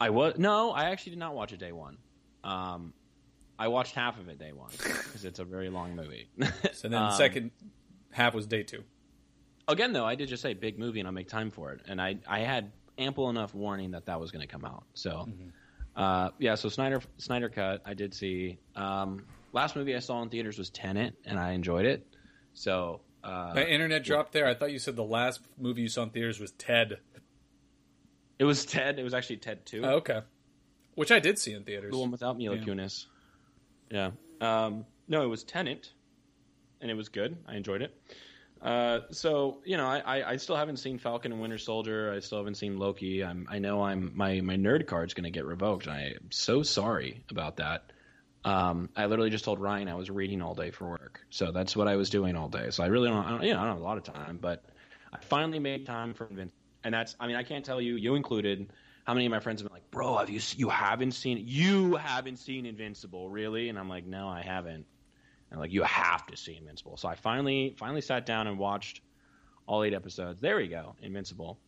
I 0.00 0.10
was 0.10 0.34
no, 0.38 0.70
I 0.70 0.90
actually 0.90 1.10
did 1.10 1.18
not 1.18 1.34
watch 1.34 1.52
it 1.52 1.58
day 1.58 1.72
one. 1.72 1.96
Um, 2.44 2.92
I 3.58 3.68
watched 3.68 3.94
half 3.94 4.18
of 4.18 4.28
it 4.28 4.38
day 4.38 4.52
one 4.52 4.70
because 4.72 5.24
it's 5.24 5.38
a 5.38 5.44
very 5.44 5.68
long 5.68 5.94
movie. 5.96 6.28
So 6.72 6.88
then 6.88 6.92
the 6.92 6.98
Um, 6.98 7.12
second 7.12 7.50
half 8.10 8.34
was 8.34 8.46
day 8.46 8.62
two. 8.62 8.82
Again, 9.68 9.92
though, 9.92 10.04
I 10.04 10.16
did 10.16 10.28
just 10.28 10.42
say 10.42 10.54
big 10.54 10.78
movie, 10.78 10.98
and 11.00 11.06
I'll 11.06 11.12
make 11.14 11.28
time 11.28 11.50
for 11.50 11.72
it. 11.72 11.82
And 11.86 12.00
I 12.00 12.18
I 12.26 12.40
had 12.40 12.72
ample 12.98 13.30
enough 13.30 13.54
warning 13.54 13.92
that 13.92 14.06
that 14.06 14.18
was 14.20 14.30
going 14.32 14.46
to 14.46 14.52
come 14.52 14.64
out. 14.64 14.84
So, 14.94 15.28
uh, 15.96 16.30
yeah. 16.38 16.56
So 16.56 16.68
Snyder 16.68 17.00
Snyder 17.18 17.48
cut, 17.48 17.82
I 17.86 17.94
did 17.94 18.12
see. 18.14 18.58
Um, 18.74 19.24
last 19.52 19.76
movie 19.76 19.94
I 19.94 20.00
saw 20.00 20.20
in 20.22 20.30
theaters 20.30 20.58
was 20.58 20.70
Tenet, 20.70 21.14
and 21.24 21.38
I 21.38 21.52
enjoyed 21.52 21.86
it. 21.86 22.06
So. 22.54 23.00
Uh, 23.24 23.52
My 23.54 23.64
internet 23.64 24.02
dropped 24.02 24.32
there. 24.32 24.48
I 24.48 24.54
thought 24.54 24.72
you 24.72 24.80
said 24.80 24.96
the 24.96 25.04
last 25.04 25.40
movie 25.56 25.82
you 25.82 25.88
saw 25.88 26.02
in 26.02 26.10
theaters 26.10 26.40
was 26.40 26.50
Ted. 26.52 26.98
it 28.40 28.44
was 28.44 28.66
Ted. 28.66 28.98
It 28.98 29.04
was 29.04 29.14
actually 29.14 29.36
Ted 29.36 29.64
Two. 29.64 29.82
Oh, 29.84 29.94
okay. 29.98 30.22
Which 30.96 31.12
I 31.12 31.20
did 31.20 31.38
see 31.38 31.52
in 31.52 31.62
theaters. 31.62 31.92
The 31.92 31.98
one 31.98 32.10
without 32.10 32.36
Mila 32.36 32.56
Yeah. 32.56 32.64
Kunis. 32.64 33.06
Yeah. 33.92 34.10
Um, 34.40 34.86
no, 35.06 35.22
it 35.22 35.26
was 35.26 35.44
Tenet, 35.44 35.92
and 36.80 36.90
it 36.90 36.94
was 36.94 37.10
good. 37.10 37.36
I 37.46 37.56
enjoyed 37.56 37.82
it. 37.82 37.94
Uh, 38.60 39.00
so 39.10 39.60
you 39.64 39.76
know, 39.76 39.86
I, 39.86 40.32
I, 40.32 40.36
still 40.36 40.54
haven't 40.54 40.76
seen 40.76 40.98
Falcon 40.98 41.32
and 41.32 41.40
Winter 41.40 41.58
Soldier. 41.58 42.12
I 42.12 42.20
still 42.20 42.38
haven't 42.38 42.54
seen 42.54 42.78
Loki. 42.78 43.24
I'm 43.24 43.46
I 43.50 43.58
know 43.58 43.82
I'm 43.82 44.12
my 44.14 44.40
my 44.40 44.54
nerd 44.54 44.86
card's 44.86 45.14
going 45.14 45.24
to 45.24 45.30
get 45.30 45.44
revoked. 45.44 45.88
I 45.88 46.14
am 46.14 46.30
so 46.30 46.62
sorry 46.62 47.24
about 47.28 47.56
that. 47.56 47.92
Um, 48.44 48.88
I 48.96 49.06
literally 49.06 49.30
just 49.30 49.44
told 49.44 49.60
Ryan 49.60 49.88
I 49.88 49.94
was 49.94 50.10
reading 50.10 50.42
all 50.42 50.54
day 50.54 50.70
for 50.70 50.88
work, 50.88 51.20
so 51.28 51.50
that's 51.50 51.76
what 51.76 51.88
I 51.88 51.96
was 51.96 52.08
doing 52.08 52.36
all 52.36 52.48
day. 52.48 52.70
So 52.70 52.84
I 52.84 52.86
really 52.86 53.08
don't, 53.08 53.24
I 53.24 53.30
don't 53.30 53.42
you 53.42 53.52
know, 53.52 53.60
I 53.60 53.64
don't 53.64 53.72
have 53.72 53.80
a 53.80 53.84
lot 53.84 53.98
of 53.98 54.04
time, 54.04 54.38
but 54.40 54.64
I 55.12 55.18
finally 55.18 55.58
made 55.58 55.84
time 55.84 56.14
for 56.14 56.26
Invincible, 56.26 56.56
and 56.84 56.94
that's 56.94 57.16
I 57.18 57.26
mean 57.26 57.36
I 57.36 57.42
can't 57.42 57.64
tell 57.64 57.80
you, 57.80 57.96
you 57.96 58.14
included, 58.14 58.72
how 59.04 59.14
many 59.14 59.26
of 59.26 59.30
my 59.32 59.40
friends 59.40 59.60
have 59.60 59.68
been 59.68 59.74
like, 59.74 59.90
bro, 59.90 60.18
have 60.18 60.30
you 60.30 60.40
you 60.56 60.68
haven't 60.68 61.12
seen 61.12 61.42
you 61.46 61.96
haven't 61.96 62.38
seen 62.38 62.66
Invincible, 62.66 63.28
really? 63.28 63.68
And 63.68 63.78
I'm 63.78 63.88
like, 63.88 64.06
no, 64.06 64.28
I 64.28 64.42
haven't. 64.42 64.86
And 65.50 65.60
like, 65.60 65.72
you 65.72 65.82
have 65.82 66.26
to 66.28 66.36
see 66.36 66.56
Invincible. 66.56 66.96
So 66.96 67.08
I 67.08 67.14
finally 67.14 67.74
finally 67.78 68.00
sat 68.00 68.26
down 68.26 68.46
and 68.46 68.58
watched 68.58 69.00
all 69.66 69.82
eight 69.84 69.94
episodes. 69.94 70.40
There 70.40 70.56
we 70.56 70.68
go, 70.68 70.94
Invincible. 71.02 71.58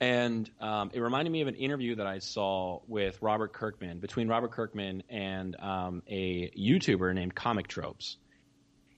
And 0.00 0.50
um, 0.60 0.90
it 0.92 1.00
reminded 1.00 1.30
me 1.30 1.40
of 1.40 1.48
an 1.48 1.54
interview 1.54 1.94
that 1.96 2.06
I 2.06 2.18
saw 2.18 2.80
with 2.88 3.22
Robert 3.22 3.52
Kirkman, 3.52 4.00
between 4.00 4.28
Robert 4.28 4.50
Kirkman 4.50 5.04
and 5.08 5.56
um, 5.60 6.02
a 6.08 6.50
YouTuber 6.50 7.14
named 7.14 7.34
Comic 7.34 7.68
Tropes. 7.68 8.16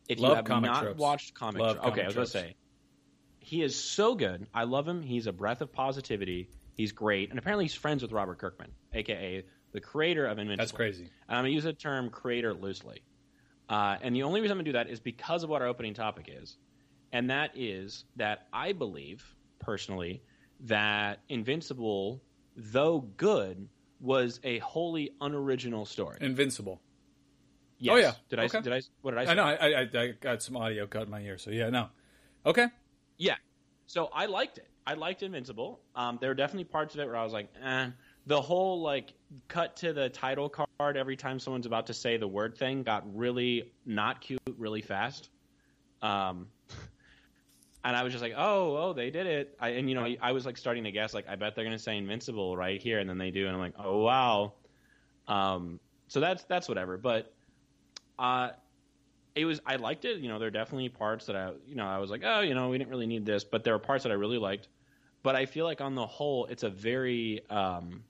If 0.09 0.19
Love 0.19 0.49
you 0.49 0.55
have 0.55 0.63
not 0.63 0.83
Tropes. 0.83 0.99
watched 0.99 1.35
Comic 1.35 1.61
Love 1.61 1.77
Tropes, 1.77 1.89
okay, 1.89 2.03
I 2.03 2.07
was 2.07 2.15
going 2.15 2.27
to 2.27 2.33
say, 2.33 2.57
he 3.41 3.63
is 3.63 3.79
so 3.79 4.15
good. 4.15 4.47
I 4.55 4.65
love 4.65 4.89
him. 4.89 5.03
He's 5.03 5.27
a 5.27 5.33
breath 5.33 5.61
of 5.61 5.73
positivity. 5.73 6.49
He's 6.77 6.93
great, 6.93 7.31
and 7.31 7.39
apparently 7.39 7.65
he's 7.65 7.75
friends 7.75 8.03
with 8.03 8.13
Robert 8.13 8.39
Kirkman, 8.39 8.71
aka 8.93 9.45
the 9.73 9.81
creator 9.81 10.27
of 10.27 10.39
Invincible. 10.39 10.63
That's 10.63 10.73
crazy. 10.73 11.05
And 11.29 11.37
I'm 11.37 11.43
going 11.43 11.51
to 11.53 11.55
use 11.55 11.65
the 11.65 11.73
term 11.73 12.11
creator 12.11 12.55
loosely. 12.55 13.03
Uh, 13.69 13.97
and 14.01 14.15
the 14.15 14.23
only 14.23 14.41
reason 14.41 14.53
I'm 14.53 14.59
going 14.59 14.67
to 14.67 14.73
do 14.73 14.79
that 14.79 14.89
is 14.89 15.01
because 15.01 15.43
of 15.43 15.51
what 15.51 15.63
our 15.63 15.69
opening 15.69 15.95
topic 15.95 16.31
is. 16.33 16.57
And 17.13 17.31
that 17.31 17.51
is 17.55 18.05
that 18.17 18.47
I 18.53 18.73
believe, 18.73 19.25
personally, 19.59 20.23
that 20.61 21.21
Invincible, 21.29 22.23
though 22.57 23.01
good, 23.01 23.69
was 24.01 24.39
a 24.45 24.59
wholly 24.59 25.13
unoriginal 25.21 25.87
story. 25.87 26.19
Invincible. 26.21 26.81
Yes. 27.79 27.95
Oh, 27.95 27.99
yeah. 27.99 28.13
Did 28.29 28.39
I? 28.39 28.45
Okay. 28.45 28.61
Did 28.61 28.73
I? 28.73 28.83
What 29.03 29.13
did 29.13 29.21
I 29.21 29.25
say? 29.25 29.31
I 29.31 29.35
know. 29.35 29.45
I, 29.45 29.55
I 29.55 30.03
I 30.03 30.09
got 30.21 30.43
some 30.43 30.57
audio 30.57 30.87
cut 30.87 31.03
in 31.03 31.11
my 31.11 31.21
ear, 31.21 31.39
so 31.39 31.51
yeah, 31.51 31.71
no. 31.71 31.89
Okay. 32.45 32.69
Yeah. 33.19 33.37
So 33.87 34.11
I 34.13 34.27
liked 34.27 34.59
it. 34.59 34.69
I 34.87 34.95
liked 34.95 35.23
Invincible. 35.23 35.81
Um, 35.95 36.19
there 36.21 36.31
were 36.31 36.35
definitely 36.35 36.65
parts 36.65 36.95
of 36.95 37.01
it 37.01 37.07
where 37.07 37.17
I 37.17 37.25
was 37.25 37.33
like, 37.33 37.49
eh. 37.63 37.89
The 38.27 38.41
whole 38.41 38.81
like 38.81 39.13
cut 39.49 39.77
to 39.77 39.93
the 39.93 40.09
title 40.09 40.49
card 40.49 40.97
every 40.97 41.17
time 41.17 41.39
someone's 41.39 41.67
about 41.67 41.87
to 41.87 41.95
say 41.95 42.17
the 42.17 42.27
word 42.27 42.57
thing 42.57 42.83
got 42.83 43.05
really 43.17 43.73
not 43.85 44.21
cute 44.21 44.41
really 44.59 44.83
fast. 44.83 45.31
Um, 46.03 46.49
and 47.85 47.97
I 47.97 48.03
was 48.03 48.13
just 48.13 48.23
like, 48.23 48.35
oh, 48.37 48.77
oh, 48.77 48.93
they 48.93 49.11
did 49.11 49.27
it. 49.27 49.57
I, 49.61 49.71
and 49.71 49.89
you 49.89 49.95
know, 49.95 50.17
I 50.21 50.33
was 50.33 50.45
like 50.45 50.57
starting 50.57 50.85
to 50.85 50.91
guess, 50.91 51.15
like, 51.15 51.29
I 51.29 51.37
bet 51.37 51.55
they're 51.55 51.65
gonna 51.65 51.79
say 51.79 51.97
Invincible 51.97 52.57
right 52.57 52.83
here, 52.83 52.99
and 52.99 53.09
then 53.09 53.17
they 53.17 53.31
do, 53.31 53.47
and 53.47 53.55
I'm 53.55 53.61
like, 53.61 53.75
oh 53.79 53.99
wow. 53.99 54.55
Um, 55.29 55.79
so 56.09 56.19
that's 56.21 56.45
that's 56.45 56.69
whatever. 56.69 56.97
But 56.97 57.33
uh, 58.19 58.51
it 59.37 59.45
was 59.45 59.61
I 59.65 59.77
liked 59.77 60.05
it. 60.05 60.19
You 60.19 60.29
know, 60.29 60.41
there 60.41 60.49
are 60.49 60.53
definitely 60.53 60.89
parts 60.89 61.27
that 61.27 61.37
I 61.37 61.53
you 61.67 61.77
know 61.77 61.87
I 61.87 61.99
was 61.99 62.11
like, 62.11 62.23
oh, 62.25 62.41
you 62.41 62.55
know, 62.55 62.69
we 62.71 62.79
didn't 62.79 62.91
really 62.91 63.07
need 63.07 63.25
this, 63.25 63.45
but 63.45 63.63
there 63.63 63.75
are 63.75 63.79
parts 63.79 64.03
that 64.03 64.11
I 64.11 64.17
really 64.17 64.39
liked. 64.39 64.69
But 65.27 65.35
I 65.35 65.47
feel 65.47 65.65
like 65.65 65.81
on 65.81 65.97
the 65.97 66.07
whole, 66.07 66.47
it's 66.47 66.63
a 66.63 66.71
very 66.71 67.41
um, 67.51 68.05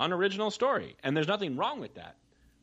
unoriginal 0.00 0.50
story, 0.50 0.96
and 1.04 1.14
there's 1.14 1.28
nothing 1.28 1.58
wrong 1.58 1.78
with 1.78 1.96
that. 1.96 2.16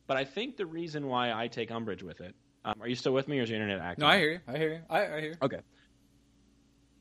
But 0.08 0.16
I 0.16 0.24
think 0.24 0.56
the 0.56 0.66
reason 0.66 1.06
why 1.06 1.32
I 1.32 1.46
take 1.46 1.70
umbrage 1.70 2.02
with 2.02 2.20
it. 2.20 2.34
Um, 2.64 2.74
are 2.80 2.88
you 2.88 2.96
still 2.96 3.12
with 3.12 3.28
me, 3.28 3.38
or 3.38 3.42
is 3.42 3.48
your 3.48 3.60
internet 3.60 3.78
acting? 3.78 4.02
No, 4.02 4.08
I 4.08 4.18
hear 4.18 4.32
you. 4.32 4.40
I 4.48 4.58
hear 4.58 4.72
you. 4.72 4.80
I, 4.90 5.02
I 5.02 5.20
hear. 5.20 5.30
You. 5.30 5.36
Okay. 5.40 5.60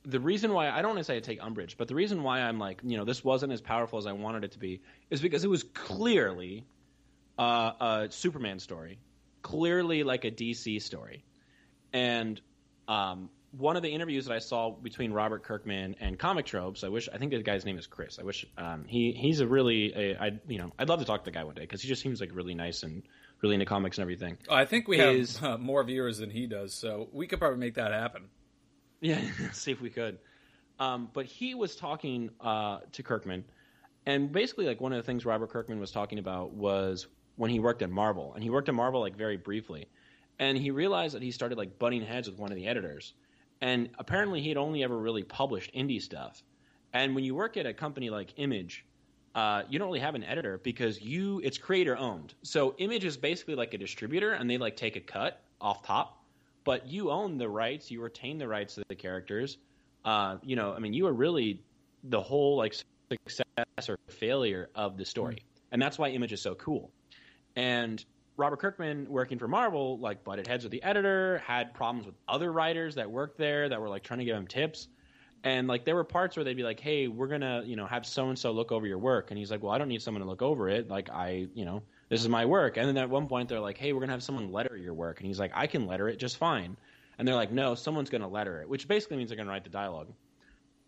The 0.04 0.20
reason 0.20 0.54
why 0.54 0.70
I 0.70 0.84
don't 0.84 0.92
want 0.92 1.00
to 1.00 1.04
say 1.06 1.18
I 1.18 1.22
take 1.22 1.44
umbrage, 1.44 1.76
but 1.76 1.88
the 1.88 1.96
reason 1.96 2.22
why 2.22 2.42
I'm 2.42 2.60
like, 2.60 2.82
you 2.84 2.98
know, 2.98 3.04
this 3.04 3.24
wasn't 3.24 3.52
as 3.52 3.62
powerful 3.62 3.98
as 3.98 4.06
I 4.06 4.12
wanted 4.12 4.44
it 4.44 4.52
to 4.52 4.60
be 4.60 4.80
is 5.10 5.22
because 5.22 5.44
it 5.44 5.50
was 5.50 5.64
clearly 5.64 6.68
uh, 7.40 7.72
a 7.82 8.08
Superman 8.12 8.60
story, 8.60 9.00
clearly 9.42 10.04
like 10.04 10.24
a 10.24 10.30
DC 10.30 10.84
story. 10.84 11.24
And 11.94 12.40
um, 12.88 13.32
one 13.52 13.76
of 13.76 13.84
the 13.84 13.90
interviews 13.90 14.26
that 14.26 14.34
I 14.34 14.40
saw 14.40 14.72
between 14.72 15.12
Robert 15.12 15.44
Kirkman 15.44 15.96
and 16.00 16.20
Comic 16.20 16.46
Tropes, 16.46 16.84
I 16.84 16.90
wish 16.90 17.10
I 17.12 17.18
think 17.18 17.32
the 17.32 17.42
guy's 17.42 17.66
name 17.66 17.78
is 17.78 17.88
Chris. 17.88 18.20
I 18.20 18.24
wish 18.24 18.46
um, 18.58 18.86
he 18.86 19.12
he's 19.12 19.40
a 19.40 19.48
really 19.48 19.94
a, 19.96 20.18
I 20.18 20.40
you 20.48 20.60
know 20.60 20.72
I'd 20.78 20.90
love 20.90 21.00
to 21.00 21.06
talk 21.06 21.24
to 21.24 21.32
the 21.32 21.36
guy 21.36 21.44
one 21.44 21.56
day 21.56 21.62
because 21.62 21.82
he 21.82 21.88
just 21.88 22.02
seems 22.02 22.22
like 22.22 22.30
really 22.34 22.54
nice 22.54 22.84
and 22.84 23.04
really 23.42 23.56
into 23.56 23.66
comics 23.66 23.98
and 23.98 24.04
everything. 24.04 24.38
I 24.50 24.66
think 24.66 24.88
we 24.88 24.98
have 25.00 25.44
uh, 25.44 25.58
more 25.58 25.84
viewers 25.84 26.20
than 26.20 26.30
he 26.30 26.46
does, 26.46 26.74
so 26.74 27.10
we 27.12 27.28
could 27.28 27.40
probably 27.40 27.60
make 27.60 27.76
that 27.76 27.92
happen. 27.92 28.26
Yeah, 29.02 29.22
see 29.54 29.72
if 29.72 29.82
we 29.82 29.90
could. 29.90 30.20
Um, 30.80 31.10
but 31.12 31.26
he 31.26 31.56
was 31.56 31.76
talking 31.76 32.30
uh, 32.40 32.80
to 32.94 33.04
Kirkman, 33.04 33.46
and 34.06 34.32
basically, 34.32 34.66
like 34.66 34.80
one 34.80 34.94
of 34.94 34.98
the 34.98 35.04
things 35.04 35.26
Robert 35.26 35.50
Kirkman 35.50 35.80
was 35.80 35.92
talking 35.92 36.20
about 36.20 36.54
was 36.54 37.08
when 37.36 37.50
he 37.50 37.60
worked 37.60 37.82
at 37.82 37.90
Marvel, 37.90 38.34
and 38.34 38.44
he 38.44 38.50
worked 38.50 38.70
at 38.70 38.76
Marvel 38.76 39.02
like 39.02 39.16
very 39.16 39.38
briefly, 39.38 39.88
and 40.38 40.58
he 40.58 40.72
realized 40.72 41.16
that 41.16 41.24
he 41.24 41.32
started 41.32 41.58
like 41.58 41.80
butting 41.80 42.04
heads 42.04 42.30
with 42.30 42.38
one 42.38 42.52
of 42.52 42.56
the 42.56 42.68
editors, 42.68 43.14
and 43.62 43.90
apparently 43.98 44.42
he 44.42 44.50
had 44.50 44.58
only 44.58 44.84
ever 44.84 44.98
really 44.98 45.24
published 45.24 45.74
indie 45.74 46.02
stuff, 46.02 46.44
and 46.94 47.16
when 47.16 47.24
you 47.24 47.36
work 47.36 47.58
at 47.58 47.66
a 47.66 47.74
company 47.74 48.10
like 48.10 48.34
Image. 48.38 48.86
Uh, 49.36 49.62
you 49.70 49.78
don't 49.78 49.88
really 49.88 50.00
have 50.00 50.16
an 50.16 50.24
editor 50.24 50.58
because 50.64 51.00
you 51.04 51.40
it's 51.44 51.56
creator 51.58 51.96
owned. 51.96 52.34
So 52.42 52.74
Image 52.80 53.06
is 53.06 53.16
basically 53.16 53.54
like 53.54 53.76
a 53.76 53.78
distributor, 53.78 54.34
and 54.34 54.50
they 54.50 54.58
like 54.58 54.76
take 54.76 54.96
a 54.96 55.00
cut 55.00 55.44
off 55.62 55.86
top 55.86 56.20
but 56.64 56.88
you 56.88 57.10
own 57.10 57.38
the 57.38 57.50
rights, 57.50 57.90
you 57.90 58.02
retain 58.02 58.38
the 58.38 58.48
rights 58.48 58.76
to 58.76 58.84
the 58.90 58.96
characters, 58.96 59.58
uh, 60.06 60.38
you 60.44 60.56
know, 60.56 60.74
I 60.74 60.80
mean, 60.80 60.94
you 60.94 61.08
are 61.08 61.14
really 61.14 61.64
the 62.04 62.22
whole 62.22 62.58
like 62.58 62.76
success 63.10 63.90
or 63.90 63.98
failure 64.08 64.70
of 64.76 64.98
the 64.98 65.04
story, 65.04 65.36
mm. 65.36 65.62
and 65.72 65.82
that's 65.82 65.98
why 65.98 66.10
Image 66.10 66.32
is 66.32 66.42
so 66.42 66.56
cool. 66.56 66.92
And 67.56 68.04
Robert 68.40 68.60
Kirkman, 68.60 69.06
working 69.10 69.38
for 69.38 69.50
Marvel, 69.50 70.00
like 70.00 70.24
butted 70.24 70.48
heads 70.48 70.64
with 70.64 70.72
the 70.72 70.82
editor, 70.82 71.40
had 71.46 71.74
problems 71.74 72.06
with 72.06 72.16
other 72.28 72.54
writers 72.54 72.96
that 72.96 73.12
worked 73.12 73.38
there 73.38 73.68
that 73.68 73.80
were 73.82 73.90
like 73.90 74.02
trying 74.02 74.20
to 74.20 74.26
give 74.26 74.38
him 74.38 74.48
tips. 74.48 74.88
And 75.44 75.68
like 75.68 75.84
there 75.84 75.96
were 75.96 76.06
parts 76.06 76.38
where 76.38 76.46
they'd 76.46 76.56
be 76.56 76.64
like, 76.64 76.80
"Hey, 76.80 77.08
we're 77.08 77.28
gonna, 77.28 77.64
you 77.66 77.76
know, 77.76 77.86
have 77.86 78.06
so 78.06 78.30
and 78.30 78.40
so 78.40 78.52
look 78.52 78.72
over 78.72 78.88
your 78.88 78.98
work," 78.98 79.32
and 79.32 79.38
he's 79.38 79.52
like, 79.52 79.62
"Well, 79.62 79.74
I 79.74 79.78
don't 79.78 79.90
need 79.90 80.02
someone 80.02 80.22
to 80.22 80.28
look 80.28 80.42
over 80.42 80.70
it. 80.70 80.90
Like 80.90 81.10
I, 81.10 81.48
you 81.54 81.66
know, 81.66 81.84
this 82.08 82.22
is 82.22 82.30
my 82.30 82.46
work." 82.46 82.78
And 82.78 82.88
then 82.88 82.98
at 82.98 83.10
one 83.10 83.28
point 83.28 83.50
they're 83.50 83.60
like, 83.60 83.78
"Hey, 83.78 83.92
we're 83.92 84.00
gonna 84.00 84.14
have 84.14 84.24
someone 84.24 84.54
letter 84.54 84.78
your 84.78 84.94
work," 84.94 85.20
and 85.20 85.28
he's 85.28 85.40
like, 85.40 85.52
"I 85.54 85.68
can 85.68 85.86
letter 85.86 86.08
it 86.08 86.18
just 86.18 86.38
fine." 86.38 86.78
And 87.18 87.28
they're 87.28 87.36
like, 87.36 87.52
"No, 87.52 87.76
someone's 87.76 88.10
gonna 88.10 88.28
letter 88.28 88.62
it," 88.62 88.70
which 88.70 88.88
basically 88.88 89.18
means 89.18 89.30
they're 89.30 89.38
gonna 89.38 89.50
write 89.50 89.66
the 89.66 89.70
dialogue. 89.70 90.14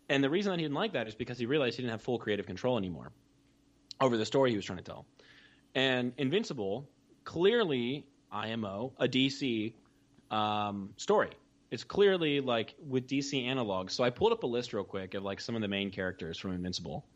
And 0.08 0.24
the 0.24 0.30
reason 0.30 0.50
that 0.50 0.58
he 0.58 0.64
didn't 0.64 0.74
like 0.74 0.92
that 0.92 1.06
is 1.06 1.14
because 1.14 1.38
he 1.38 1.46
realized 1.46 1.76
he 1.76 1.82
didn't 1.82 1.92
have 1.92 2.02
full 2.02 2.18
creative 2.18 2.46
control 2.46 2.78
anymore 2.78 3.12
over 4.00 4.16
the 4.16 4.26
story 4.26 4.50
he 4.50 4.56
was 4.56 4.64
trying 4.64 4.78
to 4.78 4.84
tell. 4.84 5.06
And 5.74 6.12
Invincible 6.18 6.88
clearly 7.24 8.06
IMO, 8.30 8.92
a 8.98 9.08
DC 9.08 9.74
um, 10.30 10.90
story. 10.96 11.30
It's 11.70 11.84
clearly 11.84 12.40
like 12.40 12.74
with 12.86 13.06
DC 13.06 13.46
analogs. 13.46 13.92
So 13.92 14.04
I 14.04 14.10
pulled 14.10 14.32
up 14.32 14.42
a 14.42 14.46
list 14.46 14.72
real 14.72 14.84
quick 14.84 15.14
of 15.14 15.22
like 15.22 15.40
some 15.40 15.54
of 15.54 15.62
the 15.62 15.68
main 15.68 15.90
characters 15.90 16.38
from 16.38 16.52
Invincible, 16.52 17.06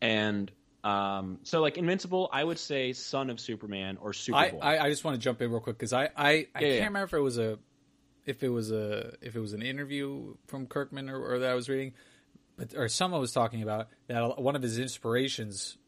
and 0.00 0.50
um, 0.82 1.38
so 1.44 1.60
like 1.60 1.78
Invincible, 1.78 2.28
I 2.32 2.42
would 2.42 2.58
say 2.58 2.92
son 2.92 3.30
of 3.30 3.38
Superman 3.38 3.98
or 4.00 4.12
Superboy. 4.12 4.58
I, 4.60 4.76
I, 4.76 4.84
I 4.86 4.90
just 4.90 5.04
want 5.04 5.14
to 5.14 5.20
jump 5.20 5.40
in 5.40 5.50
real 5.50 5.60
quick 5.60 5.78
because 5.78 5.92
I 5.92 6.04
I, 6.04 6.08
I 6.16 6.28
yeah, 6.28 6.44
can't 6.52 6.62
yeah. 6.62 6.84
remember 6.84 7.04
if 7.04 7.14
it 7.14 7.20
was 7.20 7.38
a 7.38 7.58
if 8.24 8.42
it 8.42 8.48
was 8.48 8.72
a 8.72 9.14
if 9.20 9.36
it 9.36 9.40
was 9.40 9.52
an 9.52 9.62
interview 9.62 10.34
from 10.46 10.66
Kirkman 10.66 11.08
or, 11.08 11.34
or 11.34 11.38
that 11.38 11.50
I 11.50 11.54
was 11.54 11.68
reading, 11.68 11.92
but 12.56 12.74
or 12.74 12.88
someone 12.88 13.20
was 13.20 13.32
talking 13.32 13.62
about 13.62 13.88
that 14.08 14.40
one 14.40 14.56
of 14.56 14.62
his 14.62 14.78
inspirations 14.78 15.78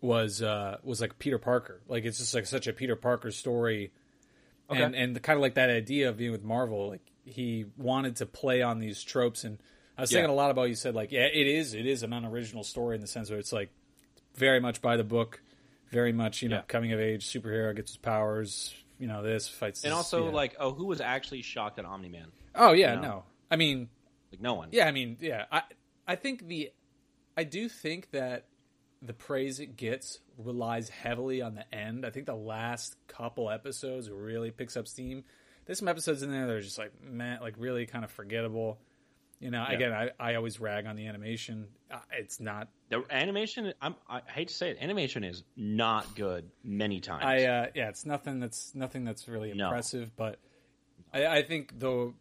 was 0.00 0.42
uh, 0.42 0.78
was 0.82 1.00
like 1.00 1.18
Peter 1.18 1.38
Parker. 1.38 1.80
Like 1.88 2.04
it's 2.04 2.18
just 2.18 2.34
like 2.34 2.46
such 2.46 2.66
a 2.66 2.72
Peter 2.72 2.96
Parker 2.96 3.30
story, 3.30 3.92
okay. 4.70 4.82
and 4.82 4.94
and 4.94 5.22
kind 5.22 5.36
of 5.36 5.42
like 5.42 5.54
that 5.54 5.70
idea 5.70 6.08
of 6.08 6.16
being 6.16 6.32
with 6.32 6.44
Marvel. 6.44 6.88
Like 6.88 7.02
he 7.24 7.66
wanted 7.76 8.16
to 8.16 8.26
play 8.26 8.62
on 8.62 8.78
these 8.78 9.02
tropes, 9.02 9.44
and 9.44 9.58
I 9.96 10.02
was 10.02 10.12
yeah. 10.12 10.18
thinking 10.18 10.30
a 10.30 10.36
lot 10.36 10.50
about. 10.50 10.68
You 10.68 10.74
said 10.74 10.94
like, 10.94 11.12
yeah, 11.12 11.26
it 11.26 11.46
is 11.46 11.74
it 11.74 11.86
is 11.86 12.02
an 12.02 12.12
unoriginal 12.12 12.64
story 12.64 12.94
in 12.94 13.00
the 13.00 13.06
sense 13.06 13.30
where 13.30 13.38
it's 13.38 13.52
like 13.52 13.70
very 14.34 14.60
much 14.60 14.80
by 14.80 14.96
the 14.96 15.04
book, 15.04 15.42
very 15.90 16.12
much 16.12 16.42
you 16.42 16.48
know 16.48 16.56
yeah. 16.56 16.62
coming 16.62 16.92
of 16.92 17.00
age 17.00 17.26
superhero 17.26 17.74
gets 17.74 17.92
his 17.92 17.98
powers. 17.98 18.74
You 18.98 19.06
know 19.06 19.22
this 19.22 19.48
fights, 19.48 19.84
and 19.84 19.92
this, 19.92 19.96
also 19.96 20.26
yeah. 20.26 20.34
like 20.34 20.56
oh, 20.58 20.72
who 20.72 20.86
was 20.86 21.00
actually 21.00 21.42
shocked 21.42 21.78
at 21.78 21.84
Omni 21.84 22.08
Man? 22.08 22.28
Oh 22.54 22.72
yeah, 22.72 22.94
you 22.94 23.00
know? 23.00 23.08
no, 23.08 23.24
I 23.50 23.56
mean 23.56 23.88
like 24.30 24.40
no 24.40 24.54
one. 24.54 24.68
Yeah, 24.72 24.86
I 24.86 24.92
mean 24.92 25.16
yeah, 25.20 25.46
I 25.50 25.62
I 26.06 26.16
think 26.16 26.46
the 26.46 26.70
I 27.36 27.44
do 27.44 27.68
think 27.68 28.10
that 28.10 28.44
the 29.02 29.12
praise 29.12 29.60
it 29.60 29.76
gets 29.76 30.20
relies 30.38 30.88
heavily 30.88 31.42
on 31.42 31.54
the 31.54 31.74
end. 31.74 32.04
I 32.04 32.10
think 32.10 32.26
the 32.26 32.34
last 32.34 32.96
couple 33.08 33.50
episodes 33.50 34.10
really 34.10 34.50
picks 34.50 34.76
up 34.76 34.86
steam. 34.86 35.24
There's 35.66 35.78
some 35.78 35.88
episodes 35.88 36.22
in 36.22 36.30
there 36.30 36.46
that 36.46 36.52
are 36.52 36.60
just 36.60 36.78
like 36.78 36.92
man, 37.02 37.38
like 37.40 37.54
really 37.58 37.86
kind 37.86 38.04
of 38.04 38.10
forgettable. 38.10 38.78
You 39.38 39.50
know, 39.50 39.64
yeah. 39.66 39.74
again, 39.74 39.92
I, 39.92 40.10
I 40.20 40.34
always 40.34 40.60
rag 40.60 40.84
on 40.84 40.96
the 40.96 41.06
animation. 41.06 41.68
Uh, 41.90 41.98
it's 42.12 42.40
not 42.40 42.68
the 42.90 43.02
animation. 43.10 43.72
I'm, 43.80 43.94
i 44.06 44.20
hate 44.26 44.48
to 44.48 44.54
say 44.54 44.70
it, 44.70 44.78
animation 44.82 45.24
is 45.24 45.42
not 45.56 46.14
good 46.14 46.50
many 46.62 47.00
times. 47.00 47.24
I 47.24 47.44
uh, 47.44 47.66
yeah, 47.74 47.88
it's 47.88 48.04
nothing 48.04 48.40
that's 48.40 48.74
nothing 48.74 49.04
that's 49.04 49.28
really 49.28 49.50
impressive. 49.50 50.08
No. 50.08 50.10
But 50.16 50.38
I, 51.14 51.38
I, 51.38 51.42
think 51.42 51.78
though 51.78 52.14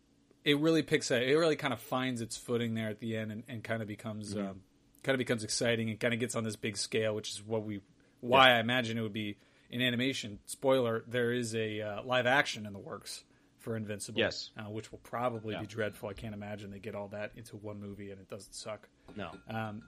it 0.46 0.60
really 0.60 0.82
picks 0.82 1.12
up, 1.12 1.22
it 1.22 1.36
really 1.36 1.58
kind 1.58 1.74
of 1.74 1.82
finds 1.82 2.22
its 2.22 2.38
footing 2.38 2.74
there 2.74 2.88
at 2.88 3.00
the 3.00 3.18
end 3.18 3.34
and, 3.34 3.44
and 3.50 3.64
kind 3.64 3.82
of 3.82 3.88
becomes 3.90 4.34
mm-hmm. 4.34 4.52
um, 4.52 4.62
kind 5.04 5.14
of 5.14 5.20
becomes 5.20 5.44
exciting 5.44 5.90
and 5.90 6.00
kind 6.00 6.14
of 6.14 6.20
gets 6.20 6.36
on 6.36 6.44
this 6.44 6.56
big 6.56 6.78
scale, 6.78 7.16
which 7.16 7.32
is 7.32 7.44
what 7.46 7.64
we 7.64 7.82
why 8.22 8.50
yeah. 8.50 8.58
I 8.58 8.60
imagine 8.60 8.98
it 8.98 9.02
would 9.02 9.14
be 9.14 9.38
in 9.70 9.82
animation. 9.82 10.40
Spoiler: 10.46 11.04
there 11.08 11.32
is 11.32 11.56
a 11.56 11.82
uh, 11.82 12.04
live 12.04 12.26
action 12.26 12.66
in 12.66 12.74
the 12.74 12.80
works 12.80 13.24
for 13.60 13.76
Invincible, 13.76 14.20
yes, 14.20 14.52
uh, 14.58 14.70
which 14.70 14.92
will 14.92 15.00
probably 15.00 15.54
yeah. 15.54 15.62
be 15.62 15.68
dreadful. 15.68 16.10
I 16.10 16.14
can't 16.14 16.34
imagine 16.34 16.72
they 16.72 16.80
get 16.80 16.96
all 16.96 17.10
that 17.10 17.32
into 17.36 17.58
one 17.58 17.80
movie 17.80 18.12
and 18.12 18.20
it 18.20 18.30
doesn't 18.30 18.54
suck. 18.54 18.88
No, 19.16 19.32
um, 19.50 19.84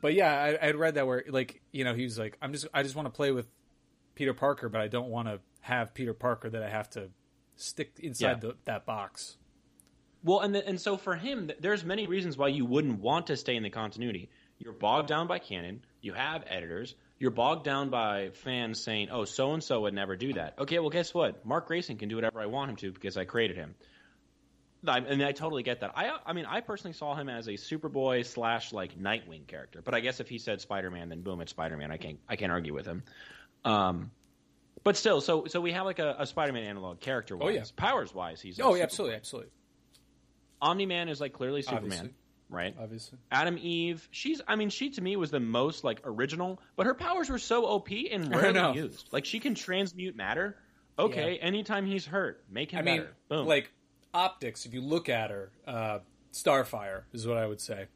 but 0.00 0.14
yeah, 0.14 0.32
I, 0.32 0.68
I'd 0.68 0.76
read 0.76 0.94
that 0.94 1.06
where 1.06 1.24
like 1.28 1.60
you 1.72 1.84
know 1.84 1.94
he 1.94 2.04
was 2.04 2.18
like, 2.18 2.36
I'm 2.42 2.52
just 2.52 2.66
I 2.74 2.82
just 2.82 2.96
want 2.96 3.06
to 3.06 3.12
play 3.12 3.30
with 3.30 3.46
Peter 4.14 4.34
Parker, 4.34 4.68
but 4.68 4.80
I 4.80 4.88
don't 4.88 5.08
want 5.08 5.28
to 5.28 5.40
have 5.60 5.94
Peter 5.94 6.14
Parker 6.14 6.50
that 6.50 6.62
I 6.62 6.68
have 6.68 6.90
to 6.90 7.10
stick 7.56 7.92
inside 7.98 8.42
yeah. 8.42 8.50
the, 8.50 8.56
that 8.64 8.86
box. 8.86 9.36
Well, 10.22 10.40
and 10.40 10.54
the, 10.54 10.66
and 10.66 10.80
so 10.80 10.96
for 10.96 11.14
him, 11.16 11.50
there's 11.60 11.84
many 11.84 12.06
reasons 12.06 12.36
why 12.36 12.48
you 12.48 12.66
wouldn't 12.66 13.00
want 13.00 13.28
to 13.28 13.36
stay 13.36 13.56
in 13.56 13.62
the 13.62 13.70
continuity. 13.70 14.28
You're 14.60 14.74
bogged 14.74 15.08
down 15.08 15.26
by 15.26 15.38
canon. 15.38 15.82
You 16.02 16.12
have 16.12 16.44
editors. 16.46 16.94
You're 17.18 17.30
bogged 17.30 17.64
down 17.64 17.88
by 17.88 18.30
fans 18.44 18.80
saying, 18.82 19.08
"Oh, 19.10 19.24
so 19.24 19.52
and 19.54 19.64
so 19.64 19.80
would 19.82 19.94
never 19.94 20.16
do 20.16 20.34
that." 20.34 20.58
Okay, 20.58 20.78
well, 20.78 20.90
guess 20.90 21.12
what? 21.14 21.44
Mark 21.46 21.66
Grayson 21.66 21.96
can 21.96 22.08
do 22.08 22.16
whatever 22.16 22.40
I 22.40 22.46
want 22.46 22.70
him 22.70 22.76
to 22.76 22.92
because 22.92 23.16
I 23.16 23.24
created 23.24 23.56
him. 23.56 23.74
I, 24.86 24.98
and 24.98 25.22
I 25.22 25.32
totally 25.32 25.62
get 25.62 25.80
that. 25.80 25.92
I, 25.94 26.18
I 26.24 26.32
mean, 26.32 26.46
I 26.46 26.60
personally 26.60 26.94
saw 26.94 27.14
him 27.14 27.28
as 27.28 27.48
a 27.48 27.52
Superboy 27.52 28.24
slash 28.24 28.72
like 28.72 28.98
Nightwing 28.98 29.46
character. 29.46 29.82
But 29.82 29.94
I 29.94 30.00
guess 30.00 30.20
if 30.20 30.28
he 30.28 30.38
said 30.38 30.60
Spider 30.60 30.90
Man, 30.90 31.10
then 31.10 31.20
boom, 31.22 31.40
it's 31.40 31.50
Spider 31.50 31.76
Man. 31.76 31.90
I 31.90 31.98
can't, 31.98 32.18
I 32.28 32.36
can't 32.36 32.52
argue 32.52 32.72
with 32.72 32.86
him. 32.86 33.02
Um, 33.64 34.10
but 34.82 34.96
still, 34.96 35.20
so 35.20 35.46
so 35.46 35.60
we 35.60 35.72
have 35.72 35.84
like 35.84 35.98
a, 35.98 36.16
a 36.20 36.26
Spider 36.26 36.52
Man 36.52 36.64
analog 36.64 37.00
character 37.00 37.36
wise, 37.36 37.48
oh, 37.48 37.50
yeah. 37.50 37.64
powers 37.76 38.14
wise. 38.14 38.40
He's 38.40 38.60
oh, 38.60 38.74
yeah, 38.74 38.82
absolutely, 38.82 39.16
absolutely. 39.16 39.50
Omni 40.62 40.86
Man 40.86 41.08
is 41.08 41.20
like 41.20 41.32
clearly 41.32 41.62
Superman. 41.62 41.84
Obviously 41.84 42.14
right? 42.50 42.74
Obviously. 42.80 43.18
Atom 43.30 43.58
Eve, 43.60 44.06
she's 44.10 44.40
I 44.46 44.56
mean, 44.56 44.70
she 44.70 44.90
to 44.90 45.00
me 45.00 45.16
was 45.16 45.30
the 45.30 45.40
most 45.40 45.84
like 45.84 46.00
original, 46.04 46.60
but 46.76 46.86
her 46.86 46.94
powers 46.94 47.30
were 47.30 47.38
so 47.38 47.64
OP 47.64 47.88
and 48.10 48.34
rarely 48.34 48.78
used. 48.78 49.08
Like 49.12 49.24
she 49.24 49.40
can 49.40 49.54
transmute 49.54 50.16
matter. 50.16 50.56
Okay, 50.98 51.36
yeah. 51.36 51.46
anytime 51.46 51.86
he's 51.86 52.04
hurt, 52.04 52.44
make 52.50 52.70
him 52.70 52.80
I 52.80 52.82
better. 52.82 53.02
Mean, 53.02 53.10
Boom. 53.28 53.46
Like 53.46 53.72
optics, 54.12 54.66
if 54.66 54.74
you 54.74 54.82
look 54.82 55.08
at 55.08 55.30
her, 55.30 55.50
uh, 55.66 55.98
Starfire 56.32 57.02
is 57.12 57.26
what 57.26 57.38
I 57.38 57.46
would 57.46 57.60
say. 57.60 57.86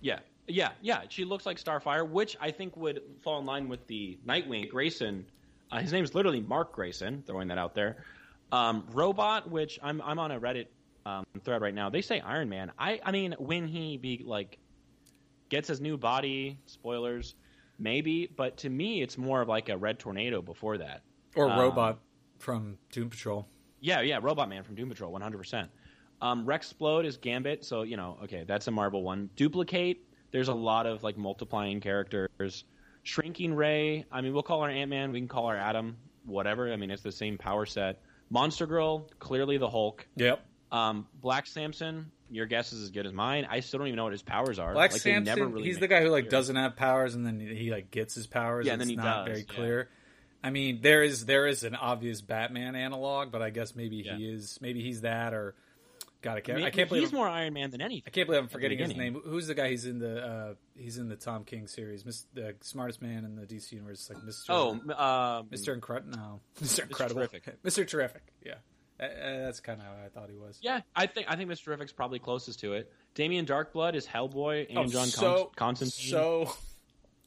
Yeah. 0.00 0.18
Yeah, 0.48 0.70
yeah, 0.82 1.02
she 1.08 1.24
looks 1.24 1.46
like 1.46 1.56
Starfire, 1.62 2.06
which 2.06 2.36
I 2.40 2.50
think 2.50 2.76
would 2.76 3.00
fall 3.22 3.38
in 3.38 3.46
line 3.46 3.68
with 3.68 3.86
the 3.86 4.18
Nightwing 4.26 4.68
Grayson. 4.68 5.24
Uh, 5.70 5.78
his 5.78 5.92
name 5.92 6.02
is 6.02 6.16
literally 6.16 6.40
Mark 6.40 6.72
Grayson, 6.72 7.22
throwing 7.26 7.46
that 7.48 7.58
out 7.58 7.74
there. 7.76 8.04
Um, 8.50 8.84
Robot, 8.92 9.48
which 9.48 9.78
I'm 9.82 10.02
I'm 10.02 10.18
on 10.18 10.32
a 10.32 10.40
Reddit 10.40 10.66
um, 11.06 11.24
thread 11.42 11.62
right 11.62 11.74
now. 11.74 11.90
They 11.90 12.02
say 12.02 12.20
Iron 12.20 12.48
Man. 12.48 12.72
I 12.78 13.00
I 13.04 13.12
mean, 13.12 13.34
when 13.38 13.66
he 13.66 13.96
be 13.96 14.22
like 14.24 14.58
gets 15.48 15.68
his 15.68 15.80
new 15.80 15.96
body, 15.96 16.58
spoilers, 16.66 17.34
maybe. 17.78 18.30
But 18.34 18.58
to 18.58 18.70
me, 18.70 19.02
it's 19.02 19.18
more 19.18 19.42
of 19.42 19.48
like 19.48 19.68
a 19.68 19.76
Red 19.76 19.98
Tornado 19.98 20.42
before 20.42 20.78
that, 20.78 21.02
or 21.34 21.50
um, 21.50 21.58
Robot 21.58 21.98
from 22.38 22.78
Doom 22.90 23.10
Patrol. 23.10 23.46
Yeah, 23.80 24.00
yeah, 24.00 24.20
Robot 24.22 24.48
Man 24.48 24.62
from 24.62 24.74
Doom 24.74 24.88
Patrol, 24.88 25.12
one 25.12 25.22
hundred 25.22 25.38
percent. 25.38 25.70
Um, 26.20 26.46
Rexplode 26.46 27.04
is 27.04 27.16
Gambit, 27.16 27.64
so 27.64 27.82
you 27.82 27.96
know, 27.96 28.18
okay, 28.24 28.44
that's 28.46 28.68
a 28.68 28.70
Marvel 28.70 29.02
one. 29.02 29.28
Duplicate, 29.34 30.04
there's 30.30 30.48
a 30.48 30.54
lot 30.54 30.86
of 30.86 31.02
like 31.02 31.16
multiplying 31.16 31.80
characters. 31.80 32.64
Shrinking 33.02 33.54
Rae, 33.54 34.04
I 34.12 34.20
mean, 34.20 34.32
we'll 34.32 34.44
call 34.44 34.62
her 34.62 34.70
Ant 34.70 34.88
Man, 34.88 35.10
we 35.10 35.18
can 35.18 35.26
call 35.26 35.48
her 35.48 35.56
Atom, 35.56 35.96
whatever. 36.24 36.72
I 36.72 36.76
mean, 36.76 36.92
it's 36.92 37.02
the 37.02 37.10
same 37.10 37.36
power 37.36 37.66
set. 37.66 38.00
Monster 38.30 38.66
Girl, 38.66 39.10
clearly 39.18 39.58
the 39.58 39.68
Hulk. 39.68 40.06
Yep. 40.14 40.40
Um, 40.72 41.06
Black 41.20 41.46
Samson, 41.46 42.10
your 42.30 42.46
guess 42.46 42.72
is 42.72 42.82
as 42.82 42.90
good 42.90 43.06
as 43.06 43.12
mine. 43.12 43.46
I 43.48 43.60
still 43.60 43.78
don't 43.78 43.88
even 43.88 43.98
know 43.98 44.04
what 44.04 44.12
his 44.12 44.22
powers 44.22 44.58
are. 44.58 44.72
Black 44.72 44.92
like, 44.92 45.00
Samson, 45.00 45.52
really 45.52 45.64
he's 45.64 45.78
the 45.78 45.86
guy 45.86 46.02
who 46.02 46.08
like 46.08 46.30
doesn't 46.30 46.56
have 46.56 46.76
powers 46.76 47.14
and 47.14 47.26
then 47.26 47.38
he 47.38 47.70
like 47.70 47.90
gets 47.90 48.14
his 48.14 48.26
powers. 48.26 48.66
Yeah, 48.66 48.72
and 48.72 48.80
then 48.80 48.88
he 48.88 48.96
not 48.96 49.26
does, 49.26 49.34
very 49.34 49.44
clear. 49.44 49.78
Yeah. 49.78 50.48
I 50.48 50.50
mean, 50.50 50.80
there 50.82 51.02
is 51.02 51.26
there 51.26 51.46
is 51.46 51.62
an 51.62 51.76
obvious 51.76 52.20
Batman 52.20 52.74
analog, 52.74 53.30
but 53.30 53.42
I 53.42 53.50
guess 53.50 53.76
maybe 53.76 54.02
yeah. 54.04 54.16
he 54.16 54.28
is 54.28 54.58
maybe 54.60 54.82
he's 54.82 55.02
that 55.02 55.34
or 55.34 55.54
God, 56.22 56.36
I 56.36 56.40
can't. 56.40 56.56
I, 56.56 56.58
mean, 56.60 56.66
I 56.66 56.70
can't 56.70 56.88
believe 56.88 57.02
he's 57.02 57.12
I'm, 57.12 57.18
more 57.18 57.28
Iron 57.28 57.52
Man 57.52 57.70
than 57.70 57.80
anything. 57.80 58.04
I 58.06 58.10
can't 58.10 58.26
believe 58.26 58.42
I'm 58.42 58.48
forgetting 58.48 58.78
his 58.78 58.96
name. 58.96 59.20
Who's 59.24 59.48
the 59.48 59.54
guy? 59.54 59.70
He's 59.70 59.86
in 59.86 59.98
the 59.98 60.24
uh, 60.24 60.54
he's 60.76 60.98
in 60.98 61.08
the 61.08 61.16
Tom 61.16 61.44
King 61.44 61.66
series, 61.66 62.04
Mr. 62.04 62.24
the 62.32 62.54
smartest 62.60 63.02
man 63.02 63.24
in 63.24 63.34
the 63.34 63.42
DC 63.42 63.72
universe, 63.72 64.08
like 64.08 64.22
Mr. 64.22 64.44
Oh, 64.48 64.70
um, 64.70 65.48
Mr. 65.48 65.72
Incredible. 65.74 66.16
No, 66.16 66.40
Mr. 66.60 66.84
Incredible. 66.84 67.22
Mr. 67.22 67.30
Terrific. 67.30 67.62
Mr. 67.64 67.86
Terrific. 67.86 68.22
Yeah. 68.46 68.54
Uh, 69.00 69.06
that's 69.44 69.60
kind 69.60 69.80
of 69.80 69.86
how 69.86 69.92
I 69.92 70.08
thought 70.08 70.30
he 70.30 70.36
was. 70.36 70.58
Yeah, 70.60 70.80
I 70.94 71.06
think 71.06 71.26
I 71.28 71.36
think 71.36 71.50
Mr. 71.50 71.64
Terrific's 71.64 71.92
probably 71.92 72.18
closest 72.18 72.60
to 72.60 72.74
it. 72.74 72.92
Damien 73.14 73.46
Darkblood 73.46 73.94
is 73.94 74.06
Hellboy 74.06 74.68
and 74.68 74.78
oh, 74.78 74.86
John 74.86 75.06
so, 75.06 75.50
Constantine. 75.56 76.10
So, 76.10 76.54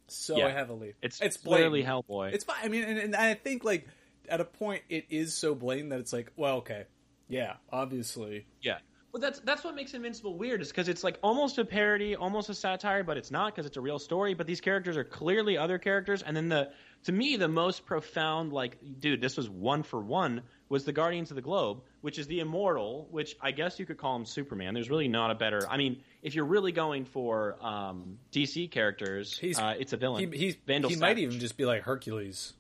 so 0.08 0.38
yeah. 0.38 0.50
heavily. 0.50 0.94
It's 1.02 1.22
it's 1.22 1.38
clearly 1.38 1.84
Hellboy. 1.84 2.34
It's 2.34 2.44
fine. 2.44 2.58
I 2.64 2.68
mean, 2.70 2.84
and, 2.84 3.00
and 3.00 3.16
I 3.16 3.34
think 3.34 3.64
like 3.64 3.88
at 4.30 4.42
a 4.42 4.46
point 4.46 4.84
it 4.90 5.06
is 5.10 5.34
so 5.34 5.54
blatant 5.54 5.90
that 5.92 6.00
it's 6.00 6.14
like, 6.14 6.32
well, 6.36 6.58
okay, 6.58 6.86
yeah, 7.28 7.54
obviously, 7.72 8.46
yeah. 8.62 8.78
Well, 9.12 9.22
that's 9.22 9.40
that's 9.40 9.64
what 9.64 9.76
makes 9.76 9.94
Invincible 9.94 10.38
weird 10.38 10.62
is 10.62 10.68
because 10.68 10.90
it's 10.90 11.04
like 11.04 11.18
almost 11.24 11.58
a 11.58 11.64
parody, 11.64 12.18
almost 12.18 12.50
a 12.50 12.54
satire, 12.54 13.02
but 13.02 13.16
it's 13.16 13.32
not 13.32 13.54
because 13.54 13.66
it's 13.66 13.78
a 13.78 13.82
real 13.82 13.98
story. 13.98 14.34
But 14.34 14.46
these 14.46 14.60
characters 14.60 14.98
are 14.98 15.06
clearly 15.06 15.58
other 15.58 15.78
characters, 15.78 16.22
and 16.22 16.36
then 16.36 16.50
the 16.50 16.72
to 17.06 17.12
me 17.14 17.38
the 17.38 17.48
most 17.48 17.86
profound 17.86 18.52
like, 18.52 18.78
dude, 19.00 19.22
this 19.22 19.38
was 19.38 19.50
one 19.50 19.84
for 19.84 20.02
one 20.02 20.42
was 20.70 20.84
the 20.84 20.92
Guardians 20.92 21.30
of 21.32 21.36
the 21.36 21.42
Globe, 21.42 21.82
which 22.02 22.18
is 22.18 22.28
the 22.28 22.40
immortal, 22.40 23.08
which 23.12 23.36
I 23.42 23.52
guess 23.52 23.80
you 23.80 23.86
could 23.86 23.98
call 23.98 24.16
him 24.16 24.26
Superman. 24.26 24.74
There's 24.74 24.90
really 24.90 25.08
not 25.08 25.32
a 25.32 25.36
better. 25.36 25.62
I 25.70 25.78
mean, 25.78 26.02
if 26.24 26.34
you're 26.36 26.46
really 26.46 26.72
going 26.72 27.06
for 27.06 27.56
um, 27.62 28.18
DC 28.32 28.72
characters, 28.72 29.38
He's- 29.38 29.60
uh, 29.60 29.76
it's 29.78 29.94
a 29.94 29.98
villain. 29.98 30.32
He, 30.32 30.38
he's, 30.38 30.56
Vandal 30.66 30.90
he 30.90 30.96
might 30.96 31.20
even 31.20 31.40
just 31.40 31.58
be 31.58 31.66
like 31.66 31.84
Hercules. 31.84 32.54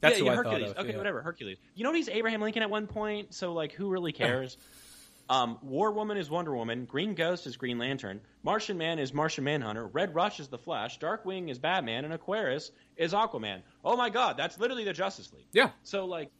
That's 0.00 0.14
yeah, 0.14 0.18
who 0.20 0.24
yeah, 0.26 0.32
I 0.32 0.34
Hercules. 0.36 0.62
thought 0.62 0.70
of. 0.70 0.78
okay, 0.78 0.90
yeah. 0.92 0.96
whatever, 0.96 1.22
Hercules. 1.22 1.58
You 1.74 1.84
know 1.84 1.92
he's 1.92 2.08
Abraham 2.08 2.40
Lincoln 2.40 2.62
at 2.62 2.70
one 2.70 2.86
point, 2.86 3.34
so 3.34 3.52
like, 3.52 3.72
who 3.72 3.88
really 3.90 4.12
cares? 4.12 4.56
um, 5.30 5.58
War 5.62 5.92
Woman 5.92 6.16
is 6.16 6.30
Wonder 6.30 6.54
Woman. 6.54 6.84
Green 6.86 7.14
Ghost 7.14 7.46
is 7.46 7.56
Green 7.56 7.78
Lantern. 7.78 8.20
Martian 8.42 8.78
Man 8.78 8.98
is 8.98 9.12
Martian 9.12 9.44
Manhunter. 9.44 9.86
Red 9.86 10.14
Rush 10.14 10.40
is 10.40 10.48
the 10.48 10.56
Flash. 10.58 10.98
Darkwing 10.98 11.50
is 11.50 11.58
Batman, 11.58 12.04
and 12.04 12.14
Aquarius 12.14 12.70
is 12.96 13.12
Aquaman. 13.12 13.60
Oh 13.84 13.96
my 13.96 14.08
God, 14.10 14.36
that's 14.36 14.58
literally 14.58 14.84
the 14.84 14.92
Justice 14.92 15.32
League. 15.32 15.46
Yeah. 15.52 15.70
So 15.82 16.06
like, 16.06 16.30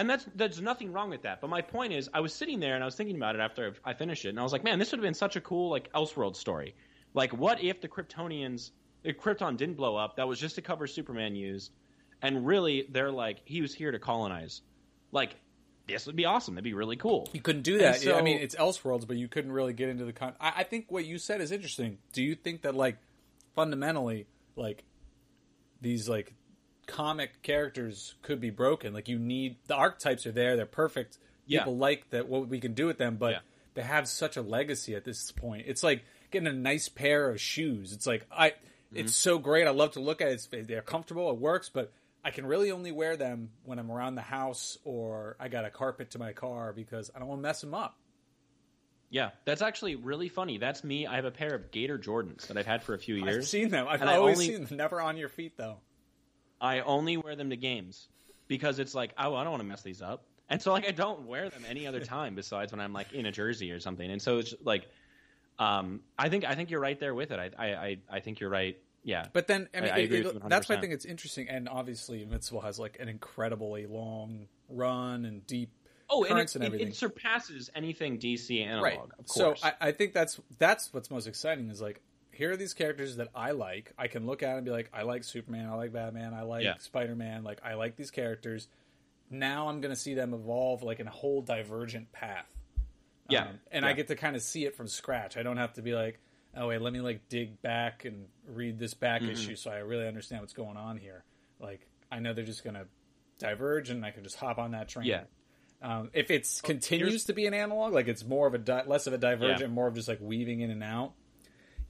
and 0.00 0.10
that's 0.10 0.26
there's 0.34 0.60
nothing 0.60 0.92
wrong 0.92 1.10
with 1.10 1.22
that. 1.22 1.40
But 1.40 1.50
my 1.50 1.62
point 1.62 1.92
is, 1.92 2.08
I 2.12 2.20
was 2.20 2.32
sitting 2.32 2.58
there 2.58 2.74
and 2.74 2.82
I 2.82 2.86
was 2.86 2.94
thinking 2.96 3.16
about 3.16 3.34
it 3.36 3.40
after 3.40 3.74
I 3.84 3.94
finished 3.94 4.24
it, 4.24 4.30
and 4.30 4.40
I 4.40 4.42
was 4.42 4.52
like, 4.52 4.64
man, 4.64 4.78
this 4.78 4.90
would 4.90 4.98
have 4.98 5.04
been 5.04 5.14
such 5.14 5.36
a 5.36 5.40
cool 5.40 5.70
like 5.70 5.92
Elseworld 5.92 6.36
story. 6.36 6.74
Like, 7.14 7.32
what 7.32 7.62
if 7.62 7.80
the 7.80 7.88
Kryptonians, 7.88 8.70
if 9.04 9.18
Krypton 9.18 9.56
didn't 9.56 9.76
blow 9.76 9.96
up? 9.96 10.16
That 10.16 10.26
was 10.28 10.40
just 10.40 10.58
a 10.58 10.62
cover 10.62 10.86
Superman 10.86 11.34
used, 11.36 11.70
and 12.22 12.46
really 12.46 12.86
they're 12.90 13.12
like, 13.12 13.38
he 13.44 13.60
was 13.62 13.74
here 13.74 13.90
to 13.92 13.98
colonize. 13.98 14.62
Like, 15.12 15.36
this 15.86 16.06
would 16.06 16.16
be 16.16 16.24
awesome. 16.24 16.54
That'd 16.54 16.64
be 16.64 16.74
really 16.74 16.96
cool. 16.96 17.28
You 17.32 17.40
couldn't 17.40 17.62
do 17.62 17.78
that. 17.78 18.00
so- 18.00 18.16
I 18.16 18.22
mean, 18.22 18.38
it's 18.38 18.54
Elseworlds, 18.54 19.06
but 19.08 19.16
you 19.16 19.26
couldn't 19.28 19.52
really 19.52 19.72
get 19.72 19.88
into 19.88 20.04
the 20.04 20.12
con. 20.12 20.34
I, 20.40 20.52
I 20.58 20.62
think 20.62 20.86
what 20.90 21.04
you 21.04 21.18
said 21.18 21.40
is 21.40 21.50
interesting. 21.52 21.98
Do 22.12 22.22
you 22.22 22.34
think 22.36 22.62
that, 22.62 22.74
like, 22.74 22.96
fundamentally, 23.56 24.26
like, 24.56 24.84
these 25.80 26.08
like 26.08 26.34
comic 26.90 27.42
characters 27.42 28.14
could 28.22 28.40
be 28.40 28.50
broken? 28.50 28.92
Like, 28.92 29.08
you 29.08 29.18
need 29.18 29.56
the 29.66 29.74
archetypes 29.74 30.26
are 30.26 30.32
there; 30.32 30.56
they're 30.56 30.66
perfect. 30.66 31.18
Yeah. 31.46 31.60
People 31.60 31.76
like 31.76 32.10
that 32.10 32.28
what 32.28 32.48
we 32.48 32.60
can 32.60 32.74
do 32.74 32.86
with 32.86 32.98
them, 32.98 33.16
but 33.16 33.32
Yeah. 33.32 33.38
they 33.74 33.82
have 33.82 34.06
such 34.06 34.36
a 34.36 34.42
legacy 34.42 34.94
at 34.94 35.04
this 35.04 35.32
point. 35.32 35.64
It's 35.66 35.82
like 35.82 36.04
getting 36.30 36.46
a 36.46 36.52
nice 36.52 36.88
pair 36.88 37.28
of 37.28 37.40
shoes. 37.40 37.92
It's 37.92 38.06
like 38.06 38.26
I, 38.30 38.54
it's 38.92 39.12
mm-hmm. 39.12 39.30
so 39.30 39.38
great. 39.38 39.66
I 39.66 39.70
love 39.70 39.92
to 39.92 40.00
look 40.00 40.20
at 40.20 40.28
it. 40.28 40.32
It's, 40.34 40.48
they're 40.68 40.82
comfortable. 40.82 41.30
It 41.30 41.38
works, 41.38 41.68
but 41.68 41.92
I 42.24 42.30
can 42.30 42.46
really 42.46 42.70
only 42.70 42.92
wear 42.92 43.16
them 43.16 43.50
when 43.64 43.78
I'm 43.78 43.90
around 43.90 44.14
the 44.14 44.22
house 44.22 44.78
or 44.84 45.36
I 45.40 45.48
got 45.48 45.64
a 45.64 45.70
carpet 45.70 46.10
to 46.12 46.18
my 46.18 46.32
car 46.32 46.72
because 46.72 47.10
I 47.14 47.18
don't 47.18 47.28
want 47.28 47.38
to 47.40 47.42
mess 47.42 47.60
them 47.60 47.74
up. 47.74 47.96
Yeah, 49.08 49.30
that's 49.44 49.62
actually 49.62 49.96
really 49.96 50.28
funny. 50.28 50.58
That's 50.58 50.84
me. 50.84 51.06
I 51.06 51.16
have 51.16 51.24
a 51.24 51.32
pair 51.32 51.52
of 51.52 51.72
Gator 51.72 51.98
Jordans 51.98 52.46
that 52.46 52.56
I've 52.56 52.66
had 52.66 52.84
for 52.84 52.94
a 52.94 52.98
few 52.98 53.16
years. 53.16 53.38
I've 53.38 53.48
seen 53.48 53.70
them. 53.70 53.86
I've 53.88 54.02
always 54.02 54.36
only- 54.36 54.46
seen 54.46 54.64
them. 54.64 54.76
Never 54.76 55.00
on 55.00 55.16
your 55.16 55.28
feet 55.28 55.56
though. 55.56 55.78
I 56.60 56.80
only 56.80 57.16
wear 57.16 57.36
them 57.36 57.50
to 57.50 57.56
games 57.56 58.08
because 58.48 58.78
it's 58.78 58.94
like, 58.94 59.12
oh, 59.18 59.34
I 59.34 59.42
don't 59.44 59.52
want 59.52 59.62
to 59.62 59.68
mess 59.68 59.82
these 59.82 60.02
up. 60.02 60.24
And 60.48 60.60
so 60.60 60.72
like 60.72 60.86
I 60.86 60.90
don't 60.90 61.26
wear 61.26 61.48
them 61.48 61.64
any 61.68 61.86
other 61.86 62.00
time 62.04 62.34
besides 62.34 62.72
when 62.72 62.80
I'm 62.80 62.92
like 62.92 63.12
in 63.12 63.26
a 63.26 63.32
jersey 63.32 63.70
or 63.72 63.80
something. 63.80 64.10
And 64.10 64.20
so 64.20 64.38
it's 64.38 64.54
like 64.64 64.88
um 65.58 66.00
I 66.18 66.28
think 66.28 66.44
I 66.44 66.54
think 66.54 66.70
you're 66.70 66.80
right 66.80 66.98
there 66.98 67.14
with 67.14 67.30
it. 67.30 67.38
I 67.38 67.50
I 67.58 67.74
I, 67.74 67.96
I 68.10 68.20
think 68.20 68.40
you're 68.40 68.50
right. 68.50 68.76
Yeah. 69.02 69.26
But 69.32 69.46
then, 69.46 69.66
I 69.74 69.80
mean, 69.80 69.90
I 69.90 69.98
it- 70.00 70.04
agree 70.04 70.18
it- 70.20 70.34
with 70.34 70.48
that's 70.48 70.68
why 70.68 70.74
I 70.76 70.80
think 70.80 70.92
it's 70.92 71.06
interesting. 71.06 71.48
And 71.48 71.68
obviously, 71.68 72.22
Invincible 72.22 72.60
has 72.60 72.78
like 72.78 72.98
an 73.00 73.08
incredibly 73.08 73.86
long 73.86 74.46
run 74.68 75.24
and 75.24 75.46
deep 75.46 75.70
oh, 76.10 76.24
and, 76.24 76.38
it, 76.38 76.54
and 76.54 76.64
everything. 76.64 76.88
it 76.88 76.96
surpasses 76.96 77.70
anything 77.74 78.18
DC 78.18 78.62
analog, 78.62 78.82
right. 78.84 78.98
of 79.18 79.26
So 79.28 79.44
course. 79.46 79.60
I, 79.64 79.72
I 79.80 79.92
think 79.92 80.12
that's 80.12 80.38
that's 80.58 80.92
what's 80.92 81.10
most 81.10 81.26
exciting 81.26 81.70
is 81.70 81.80
like 81.80 82.02
here 82.40 82.50
are 82.52 82.56
these 82.56 82.72
characters 82.72 83.16
that 83.16 83.28
I 83.34 83.50
like. 83.50 83.92
I 83.98 84.06
can 84.08 84.24
look 84.26 84.42
at 84.42 84.56
and 84.56 84.64
be 84.64 84.70
like, 84.70 84.88
I 84.94 85.02
like 85.02 85.24
Superman, 85.24 85.68
I 85.68 85.74
like 85.74 85.92
Batman, 85.92 86.32
I 86.32 86.42
like 86.42 86.64
Yeah. 86.64 86.78
Spider 86.78 87.14
Man. 87.14 87.44
Like 87.44 87.60
I 87.62 87.74
like 87.74 87.96
these 87.96 88.10
characters. 88.10 88.66
Now 89.30 89.68
I'm 89.68 89.82
going 89.82 89.94
to 89.94 90.00
see 90.00 90.14
them 90.14 90.32
evolve 90.32 90.82
like 90.82 91.00
in 91.00 91.06
a 91.06 91.10
whole 91.10 91.42
divergent 91.42 92.10
path. 92.12 92.46
Yeah. 93.28 93.42
Um, 93.42 93.58
and 93.70 93.84
I 93.84 93.92
get 93.92 94.08
to 94.08 94.16
kind 94.16 94.36
of 94.36 94.42
see 94.42 94.64
it 94.64 94.74
from 94.74 94.88
scratch. 94.88 95.36
I 95.36 95.42
don't 95.42 95.58
have 95.58 95.74
to 95.74 95.82
be 95.82 95.92
like, 95.94 96.18
oh 96.56 96.68
wait, 96.68 96.80
let 96.80 96.92
me 96.94 97.00
like 97.00 97.28
dig 97.28 97.60
back 97.62 98.06
and 98.06 98.24
read 98.48 98.78
this 98.78 98.94
back 98.94 99.20
Mm-hmm. 99.22 99.32
issue 99.32 99.54
so 99.56 99.70
I 99.70 99.78
really 99.80 100.08
understand 100.08 100.40
what's 100.40 100.54
going 100.54 100.78
on 100.78 100.96
here. 100.96 101.24
Like 101.60 101.86
I 102.10 102.20
know 102.20 102.32
they're 102.32 102.44
just 102.44 102.64
going 102.64 102.74
to 102.74 102.86
diverge, 103.38 103.90
and 103.90 104.04
I 104.04 104.10
can 104.12 104.22
just 104.24 104.36
hop 104.36 104.58
on 104.58 104.70
that 104.72 104.88
train. 104.88 105.06
Yeah. 105.06 105.22
Um, 105.82 106.10
if 106.12 106.30
it 106.30 106.48
continues 106.62 107.08
here's- 107.10 107.24
to 107.24 107.32
be 107.34 107.46
an 107.46 107.54
analog, 107.54 107.92
like 107.92 108.08
it's 108.08 108.24
more 108.24 108.46
of 108.46 108.54
a 108.54 108.58
di- 108.58 108.84
less 108.86 109.06
of 109.06 109.12
a 109.12 109.18
divergent, 109.18 109.60
Yeah. 109.60 109.66
more 109.68 109.86
of 109.86 109.94
just 109.94 110.08
like 110.08 110.18
weaving 110.20 110.60
in 110.60 110.70
and 110.70 110.82
out. 110.82 111.12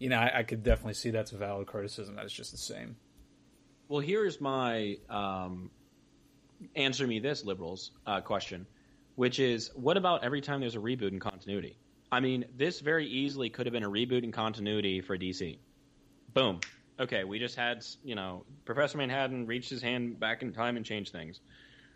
You 0.01 0.09
know, 0.09 0.19
I, 0.19 0.39
I 0.39 0.43
could 0.43 0.65
definitely 0.65 0.95
see 0.95 1.11
that's 1.11 1.31
a 1.31 1.37
valid 1.37 1.69
criticism. 1.69 2.17
That's 2.17 2.33
just 2.33 2.51
the 2.51 2.59
same. 2.59 2.97
Well, 3.89 4.01
here's 4.01 4.41
my 4.41 4.97
um, 5.09 5.71
answer 6.75 7.07
me 7.07 7.21
this 7.21 7.45
liberals 7.45 7.93
uh, 8.07 8.21
question, 8.21 8.67
which 9.15 9.39
is 9.39 9.71
what 9.75 9.97
about 9.97 10.25
every 10.25 10.41
time 10.41 10.61
there's 10.61 10.75
a 10.75 10.81
reboot 10.81 11.13
in 11.13 11.21
continuity? 11.21 11.77
I 12.11 12.21
mean, 12.21 12.45
this 12.57 12.81
very 12.81 13.07
easily 13.07 13.51
could 13.51 13.67
have 13.67 13.73
been 13.73 13.85
a 13.85 13.91
reboot 13.91 14.25
in 14.25 14.33
continuity 14.33 15.01
for 15.01 15.17
DC. 15.17 15.59
Boom. 16.35 16.61
Okay, 16.99 17.25
we 17.25 17.39
just 17.39 17.57
had 17.57 17.85
you 18.03 18.15
know 18.15 18.45
Professor 18.65 18.99
Manhattan 18.99 19.47
reached 19.47 19.71
his 19.71 19.83
hand 19.83 20.19
back 20.19 20.43
in 20.43 20.53
time 20.53 20.77
and 20.77 20.85
changed 20.85 21.13
things. 21.13 21.41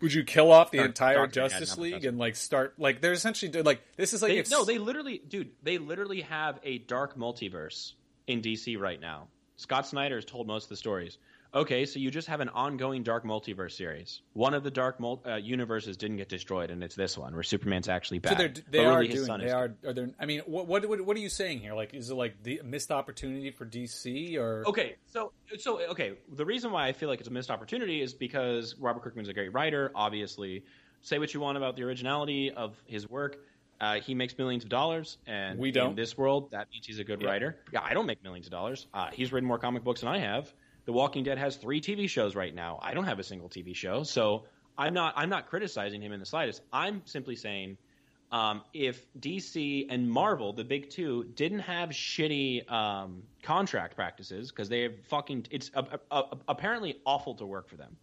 Would 0.05 0.13
you 0.13 0.23
kill 0.23 0.51
off 0.51 0.69
the 0.69 0.83
entire 0.83 1.25
Justice 1.25 1.79
League 1.79 2.05
and 2.05 2.19
like 2.19 2.35
start 2.35 2.75
like 2.77 3.01
they're 3.01 3.11
essentially 3.11 3.51
doing 3.51 3.65
like 3.65 3.81
this 3.97 4.13
is 4.13 4.21
like 4.21 4.33
They, 4.33 4.37
if- 4.37 4.51
no, 4.51 4.63
they 4.63 4.77
literally, 4.77 5.17
dude, 5.27 5.49
they 5.63 5.79
literally 5.79 6.21
have 6.21 6.59
a 6.63 6.77
dark 6.77 7.17
multiverse 7.17 7.93
in 8.27 8.43
DC 8.43 8.79
right 8.79 9.01
now. 9.01 9.29
Scott 9.55 9.87
Snyder 9.87 10.13
has 10.17 10.25
told 10.25 10.45
most 10.45 10.65
of 10.65 10.69
the 10.69 10.75
stories. 10.75 11.17
Okay, 11.55 11.85
so 11.85 11.99
you 11.99 12.11
just 12.11 12.27
have 12.27 12.41
an 12.41 12.49
ongoing 12.49 13.01
dark 13.01 13.23
multiverse 13.23 13.71
series. 13.71 14.21
One 14.33 14.53
of 14.53 14.63
the 14.63 14.71
dark 14.71 14.99
mul- 14.99 15.23
uh, 15.25 15.35
universes 15.35 15.95
didn't 15.95 16.17
get 16.17 16.27
destroyed, 16.27 16.69
and 16.69 16.83
it's 16.83 16.95
this 16.95 17.17
one 17.17 17.33
where 17.33 17.43
Superman's 17.43 17.87
actually 17.87 18.19
bad. 18.19 18.31
So 18.31 18.35
they're, 18.35 18.53
they 18.69 18.85
are 18.85 19.03
doing. 19.05 19.39
They 19.39 19.51
are. 19.51 19.73
Are 19.85 19.93
there? 19.93 20.09
I 20.19 20.25
mean, 20.25 20.41
what, 20.47 20.67
what 20.67 20.85
what 20.89 20.99
what 20.99 21.15
are 21.15 21.21
you 21.21 21.29
saying 21.29 21.59
here? 21.59 21.73
Like, 21.73 21.93
is 21.93 22.09
it 22.09 22.15
like 22.15 22.43
the 22.43 22.59
missed 22.65 22.91
opportunity 22.91 23.51
for 23.51 23.65
DC 23.65 24.35
or? 24.37 24.65
Okay, 24.67 24.95
so 25.05 25.31
so 25.57 25.79
okay, 25.91 26.15
the 26.33 26.45
reason 26.45 26.71
why 26.73 26.87
I 26.87 26.91
feel 26.93 27.07
like 27.07 27.19
it's 27.19 27.29
a 27.29 27.33
missed 27.33 27.49
opportunity 27.49 28.01
is 28.01 28.13
because 28.13 28.75
Robert 28.77 29.03
Kirkman's 29.03 29.29
a 29.29 29.33
great 29.33 29.53
writer. 29.53 29.91
Obviously, 29.95 30.65
say 31.03 31.19
what 31.19 31.33
you 31.33 31.39
want 31.39 31.57
about 31.57 31.77
the 31.77 31.83
originality 31.83 32.51
of 32.51 32.75
his 32.85 33.09
work. 33.09 33.37
Uh, 33.79 33.95
he 34.01 34.13
makes 34.13 34.37
millions 34.37 34.63
of 34.63 34.69
dollars, 34.69 35.17
and 35.25 35.59
We 35.59 35.71
don't. 35.71 35.91
in 35.91 35.95
this 35.95 36.17
world, 36.17 36.51
that 36.51 36.67
means 36.71 36.85
he's 36.85 36.99
a 36.99 37.03
good 37.03 37.21
Yeah. 37.21 37.27
writer. 37.29 37.57
Yeah, 37.73 37.81
I 37.83 37.93
don't 37.93 38.05
make 38.05 38.23
millions 38.23 38.47
of 38.47 38.51
dollars. 38.51 38.87
Uh, 38.93 39.09
he's 39.11 39.33
written 39.33 39.47
more 39.47 39.59
comic 39.59 39.83
books 39.83 39.99
than 40.01 40.09
I 40.09 40.19
have. 40.19 40.53
The 40.85 40.93
Walking 40.93 41.23
Dead 41.23 41.37
has 41.37 41.55
three 41.55 41.81
TV 41.81 42.09
shows 42.09 42.35
right 42.35 42.53
now. 42.53 42.79
I 42.81 42.93
don't 42.93 43.05
have 43.05 43.19
a 43.19 43.23
single 43.23 43.49
TV 43.49 43.75
show, 43.75 44.03
so 44.03 44.45
I'm 44.77 44.93
not 44.93 45.13
I'm 45.17 45.29
not 45.29 45.47
criticizing 45.47 46.01
him 46.01 46.11
in 46.11 46.19
the 46.19 46.25
slightest. 46.25 46.61
I'm 46.71 47.01
simply 47.05 47.35
saying 47.35 47.77
um, 48.31 48.63
if 48.73 49.05
DC 49.19 49.87
and 49.89 50.09
Marvel, 50.09 50.53
the 50.53 50.63
big 50.63 50.89
two, 50.89 51.25
didn't 51.35 51.59
have 51.59 51.89
shitty 51.89 52.69
um, 52.71 53.23
contract 53.43 53.95
practices 53.95 54.51
because 54.51 54.69
they 54.69 54.81
have 54.81 54.93
fucking 55.07 55.47
it's 55.51 55.71
apparently 56.47 56.97
awful 57.05 57.35
to 57.35 57.45
work 57.45 57.69
for 57.69 57.77
them. 57.77 57.95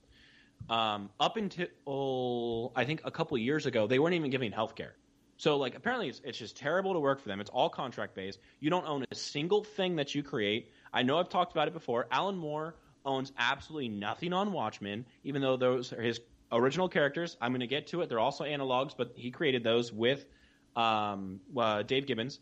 Um, 0.70 1.10
up 1.20 1.36
until 1.36 2.72
I 2.74 2.84
think 2.84 3.02
a 3.04 3.10
couple 3.10 3.36
years 3.38 3.66
ago, 3.66 3.86
they 3.86 3.98
weren't 3.98 4.14
even 4.14 4.30
giving 4.30 4.52
health 4.52 4.74
care. 4.74 4.94
So 5.36 5.56
like 5.56 5.74
apparently 5.74 6.08
it's, 6.08 6.20
it's 6.24 6.38
just 6.38 6.56
terrible 6.56 6.92
to 6.92 7.00
work 7.00 7.20
for 7.20 7.28
them. 7.28 7.40
It's 7.40 7.50
all 7.50 7.68
contract 7.68 8.14
based. 8.14 8.38
You 8.60 8.70
don't 8.70 8.86
own 8.86 9.04
a 9.10 9.14
single 9.14 9.64
thing 9.64 9.96
that 9.96 10.14
you 10.14 10.22
create. 10.22 10.70
I 10.92 11.02
know 11.02 11.18
I've 11.18 11.28
talked 11.28 11.52
about 11.52 11.68
it 11.68 11.74
before. 11.74 12.06
Alan 12.10 12.36
Moore 12.36 12.74
owns 13.04 13.32
absolutely 13.38 13.88
nothing 13.88 14.32
on 14.32 14.52
Watchmen, 14.52 15.06
even 15.24 15.42
though 15.42 15.56
those 15.56 15.92
are 15.92 16.02
his 16.02 16.20
original 16.50 16.88
characters. 16.88 17.36
I'm 17.40 17.52
going 17.52 17.60
to 17.60 17.66
get 17.66 17.88
to 17.88 18.02
it. 18.02 18.08
They're 18.08 18.20
also 18.20 18.44
analogs, 18.44 18.94
but 18.96 19.12
he 19.16 19.30
created 19.30 19.64
those 19.64 19.92
with 19.92 20.24
um, 20.76 21.40
uh, 21.56 21.82
Dave 21.82 22.06
Gibbons. 22.06 22.38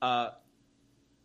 Uh, 0.00 0.30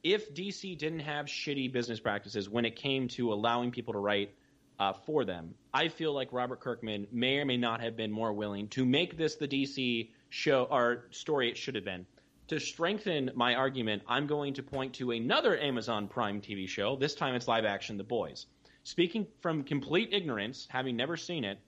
if 0.04 0.34
DC 0.34 0.78
didn't 0.78 1.00
have 1.00 1.26
shitty 1.26 1.72
business 1.72 2.00
practices 2.00 2.50
when 2.50 2.66
it 2.66 2.76
came 2.76 3.10
to 3.10 3.34
allowing 3.34 3.72
people 3.72 3.94
to 3.94 4.00
write 4.00 4.34
uh, 4.80 4.94
for 4.94 5.26
them, 5.26 5.56
I 5.74 5.90
feel 5.90 6.14
like 6.14 6.32
Robert 6.32 6.62
Kirkman 6.62 7.08
may 7.12 7.38
or 7.38 7.46
may 7.46 7.58
not 7.58 7.82
have 7.82 7.98
been 7.98 8.12
more 8.12 8.32
willing 8.32 8.70
to 8.70 8.86
make 8.86 9.18
this 9.18 9.36
the 9.36 9.48
DC 9.48 10.10
show 10.30 10.68
or 10.70 11.06
story 11.12 11.50
it 11.50 11.58
should 11.58 11.76
have 11.76 11.84
been. 11.84 12.06
To 12.50 12.60
strengthen 12.60 13.30
my 13.36 13.54
argument, 13.54 14.02
I'm 14.08 14.26
going 14.26 14.56
to 14.56 14.64
point 14.64 14.96
to 14.96 15.12
another 15.12 15.56
Amazon 15.56 16.08
Prime 16.08 16.42
TV 16.42 16.68
show. 16.68 16.96
This 16.96 17.14
time 17.14 17.36
it's 17.36 17.48
live 17.48 17.64
action, 17.64 17.96
The 17.98 18.04
Boys. 18.04 18.48
Speaking 18.84 19.28
from 19.40 19.64
complete 19.64 20.10
ignorance, 20.14 20.66
having 20.68 20.96
never 20.96 21.16
seen 21.16 21.44
it, 21.44 21.60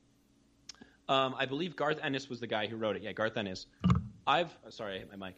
um, 1.08 1.36
I 1.38 1.46
believe 1.46 1.76
Garth 1.76 2.00
Ennis 2.02 2.30
was 2.30 2.40
the 2.40 2.48
guy 2.48 2.66
who 2.66 2.78
wrote 2.78 2.96
it. 2.96 3.04
Yeah, 3.04 3.12
Garth 3.12 3.38
Ennis. 3.38 3.68
I've 4.26 4.52
sorry, 4.70 4.96
I 4.96 4.98
hit 4.98 5.16
my 5.16 5.28
mic. 5.28 5.36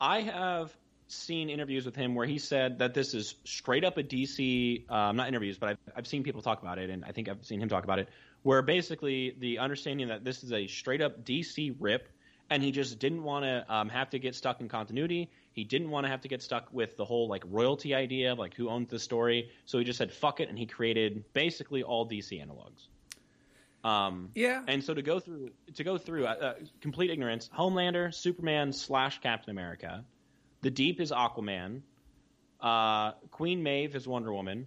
I 0.00 0.20
have 0.20 0.72
seen 1.08 1.50
interviews 1.50 1.84
with 1.84 1.96
him 1.96 2.14
where 2.14 2.26
he 2.26 2.38
said 2.38 2.78
that 2.78 2.94
this 2.94 3.12
is 3.12 3.34
straight 3.42 3.84
up 3.84 3.98
a 3.98 4.04
DC, 4.04 4.88
um, 4.88 5.16
not 5.16 5.26
interviews, 5.26 5.58
but 5.58 5.70
I've, 5.70 5.78
I've 5.96 6.06
seen 6.06 6.22
people 6.22 6.42
talk 6.42 6.62
about 6.62 6.78
it, 6.78 6.90
and 6.90 7.04
I 7.04 7.10
think 7.10 7.28
I've 7.28 7.44
seen 7.44 7.60
him 7.60 7.68
talk 7.68 7.82
about 7.82 7.98
it, 7.98 8.08
where 8.42 8.62
basically 8.62 9.34
the 9.40 9.58
understanding 9.58 10.06
that 10.08 10.22
this 10.22 10.44
is 10.44 10.52
a 10.52 10.68
straight 10.68 11.02
up 11.02 11.24
DC 11.24 11.74
rip, 11.80 12.08
and 12.50 12.62
he 12.62 12.70
just 12.70 12.98
didn't 12.98 13.22
want 13.22 13.44
to 13.44 13.64
um, 13.68 13.88
have 13.88 14.10
to 14.10 14.18
get 14.18 14.34
stuck 14.34 14.60
in 14.60 14.68
continuity. 14.68 15.30
He 15.52 15.64
didn't 15.64 15.90
want 15.90 16.04
to 16.04 16.10
have 16.10 16.20
to 16.22 16.28
get 16.28 16.42
stuck 16.42 16.68
with 16.72 16.96
the 16.96 17.04
whole 17.04 17.28
like 17.28 17.42
royalty 17.46 17.94
idea 17.94 18.32
of 18.32 18.38
like 18.38 18.54
who 18.54 18.68
owns 18.68 18.90
the 18.90 18.98
story. 18.98 19.50
So 19.64 19.78
he 19.78 19.84
just 19.84 19.98
said 19.98 20.12
fuck 20.12 20.40
it, 20.40 20.48
and 20.48 20.58
he 20.58 20.66
created 20.66 21.24
basically 21.32 21.82
all 21.82 22.08
DC 22.08 22.44
analogs. 22.44 22.86
Um, 23.88 24.30
Yeah. 24.34 24.62
And 24.66 24.82
so 24.82 24.94
to 24.94 25.02
go 25.02 25.20
through 25.20 25.50
to 25.74 25.84
go 25.84 25.98
through 25.98 26.26
uh, 26.26 26.30
uh, 26.30 26.54
complete 26.80 27.10
ignorance, 27.10 27.48
Homelander, 27.56 28.12
Superman 28.12 28.72
slash 28.72 29.20
Captain 29.20 29.50
America, 29.50 30.04
the 30.62 30.70
Deep 30.70 31.00
is 31.00 31.12
Aquaman, 31.12 31.82
uh, 32.60 33.12
Queen 33.30 33.62
Maeve 33.62 33.94
is 33.94 34.06
Wonder 34.06 34.32
Woman, 34.32 34.66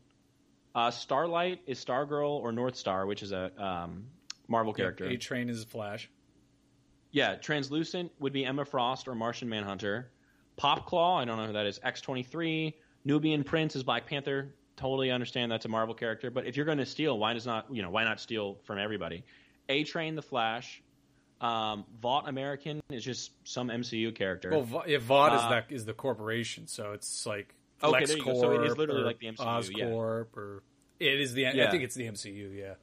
uh, 0.76 0.92
Starlight 0.92 1.62
is 1.66 1.84
Stargirl 1.84 2.30
or 2.30 2.52
North 2.52 2.76
Star, 2.76 3.06
which 3.06 3.24
is 3.24 3.32
a 3.32 3.52
um, 3.62 4.06
Marvel 4.48 4.74
character. 4.74 5.06
A 5.06 5.18
Train 5.18 5.50
is 5.50 5.64
Flash. 5.64 6.10
Yeah, 7.12 7.36
Translucent 7.36 8.12
would 8.20 8.34
be 8.34 8.46
Emma 8.46 8.66
Frost 8.66 9.08
or 9.08 9.16
Martian 9.16 9.50
Manhunter. 9.50 10.12
Popclaw, 10.58 11.22
I 11.22 11.26
don't 11.26 11.38
know 11.38 11.48
who 11.48 11.54
that 11.54 11.66
is. 11.66 11.80
X23. 11.80 12.74
Nubian 13.06 13.44
Prince 13.44 13.76
is 13.76 13.84
Black 13.84 14.06
Panther. 14.06 14.54
Totally 14.76 15.12
understand 15.12 15.52
that's 15.52 15.66
a 15.66 15.70
Marvel 15.70 15.96
character, 15.96 16.32
but 16.32 16.46
if 16.46 16.56
you're 16.56 16.66
going 16.66 16.78
to 16.78 16.86
steal, 16.86 17.18
why 17.18 17.34
does 17.34 17.46
not 17.46 17.68
you 17.72 17.82
know 17.82 17.90
why 17.90 18.04
not 18.04 18.20
steal 18.20 18.60
from 18.64 18.78
everybody? 18.78 19.24
A 19.68 19.84
Train, 19.84 20.16
the 20.16 20.22
Flash. 20.22 20.82
Um, 21.42 21.86
Vought 22.02 22.28
American 22.28 22.82
is 22.90 23.04
just 23.04 23.32
some 23.46 23.70
MCU 23.70 24.14
character. 24.14 24.52
Well, 24.52 24.64
Va- 24.64 24.84
yeah, 24.88 24.98
Vought 25.00 25.34
is 25.36 25.42
Uh, 25.42 25.50
that 25.50 25.66
is 25.70 25.86
the 25.86 25.94
corporation, 25.94 26.68
so 26.68 26.92
it's 26.92 27.26
like 27.26 27.56
Okay, 27.82 28.06
go. 28.20 28.40
So 28.40 28.62
it 28.62 28.68
is 28.68 28.78
literally 28.78 29.02
or 29.02 29.06
like 29.06 29.20
the 29.20 29.28
MCU, 29.28 29.78
yeah. 29.78 29.86
Or 29.86 30.28
it 31.00 31.20
is 31.22 31.34
the. 31.34 31.48
I 31.48 31.72
think 31.72 31.84
it's 31.84 31.96
the 31.96 32.08
MCU. 32.08 32.58
Yeah. 32.58 32.74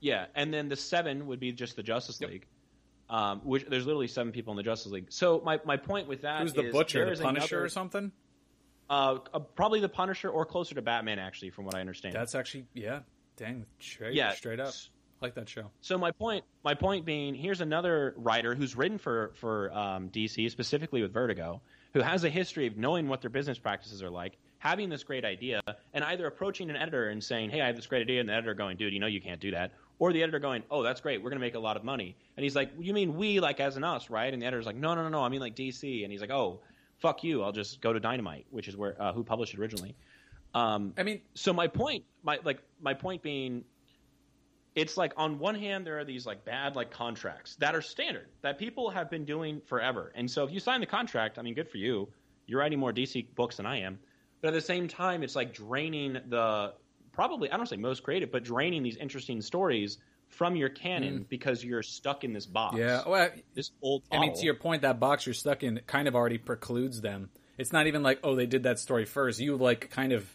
Yeah, 0.00 0.26
and 0.34 0.52
then 0.52 0.68
the 0.70 0.76
seven 0.76 1.26
would 1.26 1.40
be 1.40 1.52
just 1.52 1.76
the 1.76 1.82
Justice 1.82 2.20
League. 2.22 2.46
Um, 3.10 3.40
which 3.42 3.66
there's 3.68 3.86
literally 3.86 4.06
seven 4.06 4.32
people 4.32 4.52
in 4.52 4.56
the 4.56 4.62
Justice 4.62 4.92
League. 4.92 5.06
So 5.08 5.42
my, 5.44 5.58
my 5.64 5.76
point 5.76 6.06
with 6.06 6.22
that 6.22 6.42
Who's 6.42 6.52
the 6.52 6.66
is 6.66 6.72
Butcher? 6.72 7.04
The 7.16 7.20
Punisher 7.20 7.56
another- 7.56 7.64
or 7.64 7.68
something? 7.68 8.12
Uh, 8.88 9.18
uh, 9.34 9.40
probably 9.40 9.80
the 9.80 9.88
Punisher 9.88 10.28
or 10.28 10.44
closer 10.44 10.76
to 10.76 10.82
Batman, 10.82 11.18
actually, 11.18 11.50
from 11.50 11.64
what 11.64 11.74
I 11.74 11.80
understand. 11.80 12.14
That's 12.14 12.36
actually 12.36 12.66
yeah. 12.72 13.00
Dang, 13.36 13.64
straight, 13.78 14.14
yeah, 14.14 14.32
straight 14.32 14.60
up. 14.60 14.74
I 15.20 15.26
like 15.26 15.34
that 15.34 15.48
show. 15.48 15.70
So 15.80 15.96
my 15.98 16.10
point, 16.10 16.44
my 16.64 16.74
point 16.74 17.04
being, 17.04 17.34
here's 17.34 17.60
another 17.60 18.14
writer 18.16 18.54
who's 18.54 18.76
written 18.76 18.98
for 18.98 19.32
for 19.34 19.72
um, 19.72 20.08
DC 20.10 20.50
specifically 20.50 21.02
with 21.02 21.12
Vertigo, 21.12 21.60
who 21.94 22.00
has 22.00 22.24
a 22.24 22.30
history 22.30 22.66
of 22.66 22.76
knowing 22.76 23.08
what 23.08 23.20
their 23.20 23.30
business 23.30 23.58
practices 23.58 24.02
are 24.02 24.10
like, 24.10 24.36
having 24.58 24.88
this 24.88 25.04
great 25.04 25.24
idea, 25.24 25.60
and 25.94 26.04
either 26.04 26.26
approaching 26.26 26.68
an 26.70 26.76
editor 26.76 27.08
and 27.08 27.22
saying, 27.22 27.50
"Hey, 27.50 27.60
I 27.60 27.66
have 27.66 27.76
this 27.76 27.86
great 27.86 28.02
idea," 28.02 28.20
and 28.20 28.28
the 28.28 28.34
editor 28.34 28.54
going, 28.54 28.76
"Dude, 28.76 28.92
you 28.92 29.00
know 29.00 29.06
you 29.06 29.20
can't 29.20 29.40
do 29.40 29.52
that," 29.52 29.72
or 30.00 30.12
the 30.12 30.22
editor 30.22 30.40
going, 30.40 30.64
"Oh, 30.68 30.82
that's 30.82 31.00
great, 31.00 31.22
we're 31.22 31.30
gonna 31.30 31.40
make 31.40 31.54
a 31.54 31.60
lot 31.60 31.76
of 31.76 31.84
money," 31.84 32.16
and 32.36 32.42
he's 32.42 32.56
like, 32.56 32.72
"You 32.80 32.92
mean 32.92 33.16
we, 33.16 33.38
like 33.38 33.60
as 33.60 33.76
in 33.76 33.84
us, 33.84 34.10
right?" 34.10 34.32
And 34.32 34.42
the 34.42 34.46
editor's 34.46 34.66
like, 34.66 34.74
"No, 34.74 34.96
no, 34.96 35.04
no, 35.04 35.08
no, 35.08 35.22
I 35.22 35.28
mean 35.28 35.40
like 35.40 35.54
DC," 35.54 36.02
and 36.02 36.10
he's 36.10 36.20
like, 36.20 36.30
"Oh, 36.30 36.60
fuck 36.98 37.22
you, 37.22 37.44
I'll 37.44 37.52
just 37.52 37.80
go 37.80 37.92
to 37.92 38.00
Dynamite, 38.00 38.46
which 38.50 38.66
is 38.66 38.76
where 38.76 39.00
uh, 39.00 39.12
who 39.12 39.22
published 39.22 39.54
it 39.54 39.60
originally." 39.60 39.94
Um, 40.54 40.94
I 40.98 41.04
mean, 41.04 41.20
so 41.34 41.52
my 41.52 41.68
point 41.68 42.04
my 42.24 42.40
like 42.42 42.60
my 42.80 42.94
point 42.94 43.22
being 43.22 43.64
it's 44.74 44.96
like 44.96 45.12
on 45.16 45.38
one 45.38 45.54
hand 45.54 45.86
there 45.86 45.98
are 45.98 46.04
these 46.04 46.26
like 46.26 46.44
bad 46.44 46.76
like 46.76 46.90
contracts 46.90 47.56
that 47.56 47.74
are 47.74 47.82
standard 47.82 48.28
that 48.42 48.58
people 48.58 48.90
have 48.90 49.10
been 49.10 49.24
doing 49.24 49.60
forever. 49.66 50.12
And 50.14 50.30
so 50.30 50.44
if 50.44 50.52
you 50.52 50.60
sign 50.60 50.80
the 50.80 50.86
contract 50.86 51.38
i 51.38 51.42
mean 51.42 51.54
good 51.54 51.68
for 51.68 51.78
you. 51.78 52.08
You're 52.46 52.60
writing 52.60 52.78
more 52.78 52.92
dc 52.92 53.34
books 53.34 53.56
than 53.56 53.66
i 53.66 53.80
am. 53.80 53.98
But 54.40 54.48
at 54.48 54.54
the 54.54 54.60
same 54.60 54.88
time 54.88 55.22
it's 55.22 55.36
like 55.36 55.52
draining 55.52 56.14
the 56.28 56.72
probably 57.20 57.52
i 57.52 57.56
don't 57.58 57.68
say 57.68 57.76
most 57.76 58.02
creative 58.02 58.32
but 58.32 58.42
draining 58.42 58.82
these 58.82 58.96
interesting 58.96 59.42
stories 59.42 59.98
from 60.30 60.56
your 60.56 60.68
canon 60.68 61.26
because 61.28 61.62
you're 61.62 61.82
stuck 61.82 62.24
in 62.24 62.32
this 62.32 62.46
box 62.46 62.76
yeah. 62.78 63.02
Well, 63.06 63.30
this 63.54 63.70
old 63.82 64.04
I 64.10 64.18
mean, 64.18 64.34
to 64.34 64.44
your 64.44 64.54
point, 64.54 64.82
that 64.82 64.98
box 65.00 65.26
you're 65.26 65.34
stuck 65.34 65.62
in 65.62 65.80
kind 65.86 66.08
of 66.08 66.14
already 66.14 66.38
precludes 66.38 67.00
them. 67.00 67.30
It's 67.58 67.72
not 67.72 67.86
even 67.88 68.02
like, 68.02 68.20
oh, 68.22 68.36
they 68.36 68.46
did 68.46 68.62
that 68.62 68.78
story 68.78 69.04
first. 69.04 69.40
You 69.40 69.56
like 69.56 69.90
kind 69.90 70.12
of 70.12 70.26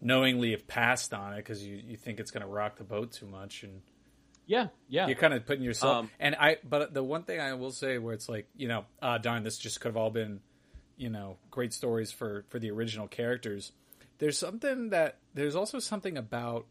knowingly 0.00 0.50
have 0.50 0.66
passed 0.66 1.14
on 1.14 1.34
it 1.34 1.36
because 1.36 1.64
you, 1.64 1.76
you 1.76 1.96
think 1.96 2.18
it's 2.18 2.30
going 2.30 2.42
to 2.42 2.48
rock 2.48 2.76
the 2.76 2.84
boat 2.84 3.12
too 3.12 3.26
much, 3.26 3.62
and 3.62 3.82
yeah 4.46 4.68
yeah 4.88 5.06
you're 5.08 5.16
kind 5.16 5.34
of 5.34 5.46
putting 5.46 5.62
yourself. 5.62 5.96
Um, 5.96 6.10
and 6.18 6.34
I, 6.34 6.56
but 6.68 6.92
the 6.92 7.04
one 7.04 7.22
thing 7.22 7.40
I 7.40 7.54
will 7.54 7.72
say, 7.72 7.98
where 7.98 8.14
it's 8.14 8.28
like, 8.28 8.48
you 8.56 8.68
know, 8.68 8.84
ah, 9.02 9.18
darn, 9.18 9.44
this 9.44 9.58
just 9.58 9.80
could 9.80 9.90
have 9.90 9.96
all 9.96 10.10
been, 10.10 10.40
you 10.96 11.10
know, 11.10 11.36
great 11.50 11.72
stories 11.72 12.10
for 12.10 12.44
for 12.48 12.58
the 12.58 12.70
original 12.70 13.06
characters. 13.06 13.72
There's 14.18 14.38
something 14.38 14.90
that 14.90 15.18
there's 15.34 15.54
also 15.56 15.78
something 15.78 16.16
about 16.16 16.66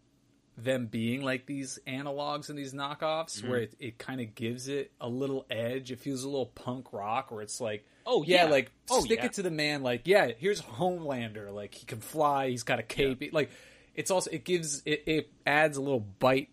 them 0.58 0.86
being 0.88 1.22
like 1.22 1.46
these 1.46 1.80
analogs 1.86 2.50
and 2.50 2.58
these 2.58 2.74
knockoffs 2.74 3.40
Mm-hmm. 3.40 3.50
where 3.50 3.60
it, 3.60 3.74
it 3.80 3.98
kind 3.98 4.22
of 4.22 4.34
gives 4.36 4.68
it 4.70 4.92
a 5.02 5.10
little 5.10 5.46
edge. 5.52 5.92
It 5.92 6.00
feels 6.00 6.24
a 6.24 6.30
little 6.30 6.46
punk 6.46 6.94
rock 6.94 7.30
where 7.32 7.42
it's 7.42 7.60
like, 7.60 7.86
Oh, 8.08 8.24
yeah, 8.24 8.46
yeah. 8.46 8.50
like 8.52 8.72
Oh, 8.90 9.02
stick 9.02 9.20
yeah. 9.20 9.26
it 9.26 9.34
to 9.34 9.42
the 9.44 9.52
man. 9.52 9.84
Like, 9.84 10.04
yeah, 10.06 10.32
here's 10.38 10.62
Homelander. 10.62 11.52
Like 11.54 11.74
he 11.74 11.86
can 11.86 12.00
fly. 12.00 12.50
He's 12.50 12.64
got 12.64 12.80
a 12.80 12.84
cape. 12.84 13.34
Like 13.34 13.50
it's 13.96 14.12
also 14.12 14.30
it 14.32 14.44
gives 14.46 14.82
it, 14.86 15.04
it 15.08 15.30
adds 15.46 15.78
a 15.78 15.82
little 15.82 16.00
bite. 16.00 16.50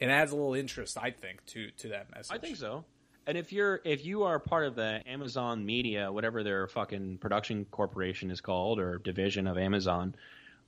and 0.00 0.10
adds 0.10 0.30
a 0.32 0.36
little 0.36 0.54
interest, 0.54 0.98
I 1.00 1.10
think, 1.10 1.44
to 1.46 1.70
to 1.78 1.88
that 1.88 2.14
message. 2.14 2.34
I 2.34 2.38
think 2.38 2.56
so. 2.56 2.84
And 3.28 3.36
if 3.36 3.52
you're 3.52 3.82
if 3.84 4.06
you 4.06 4.22
are 4.22 4.38
part 4.38 4.64
of 4.64 4.74
the 4.74 5.02
Amazon 5.06 5.66
Media, 5.66 6.10
whatever 6.10 6.42
their 6.42 6.66
fucking 6.66 7.18
production 7.18 7.66
corporation 7.70 8.30
is 8.30 8.40
called 8.40 8.80
or 8.80 8.96
division 8.96 9.46
of 9.46 9.58
Amazon, 9.58 10.14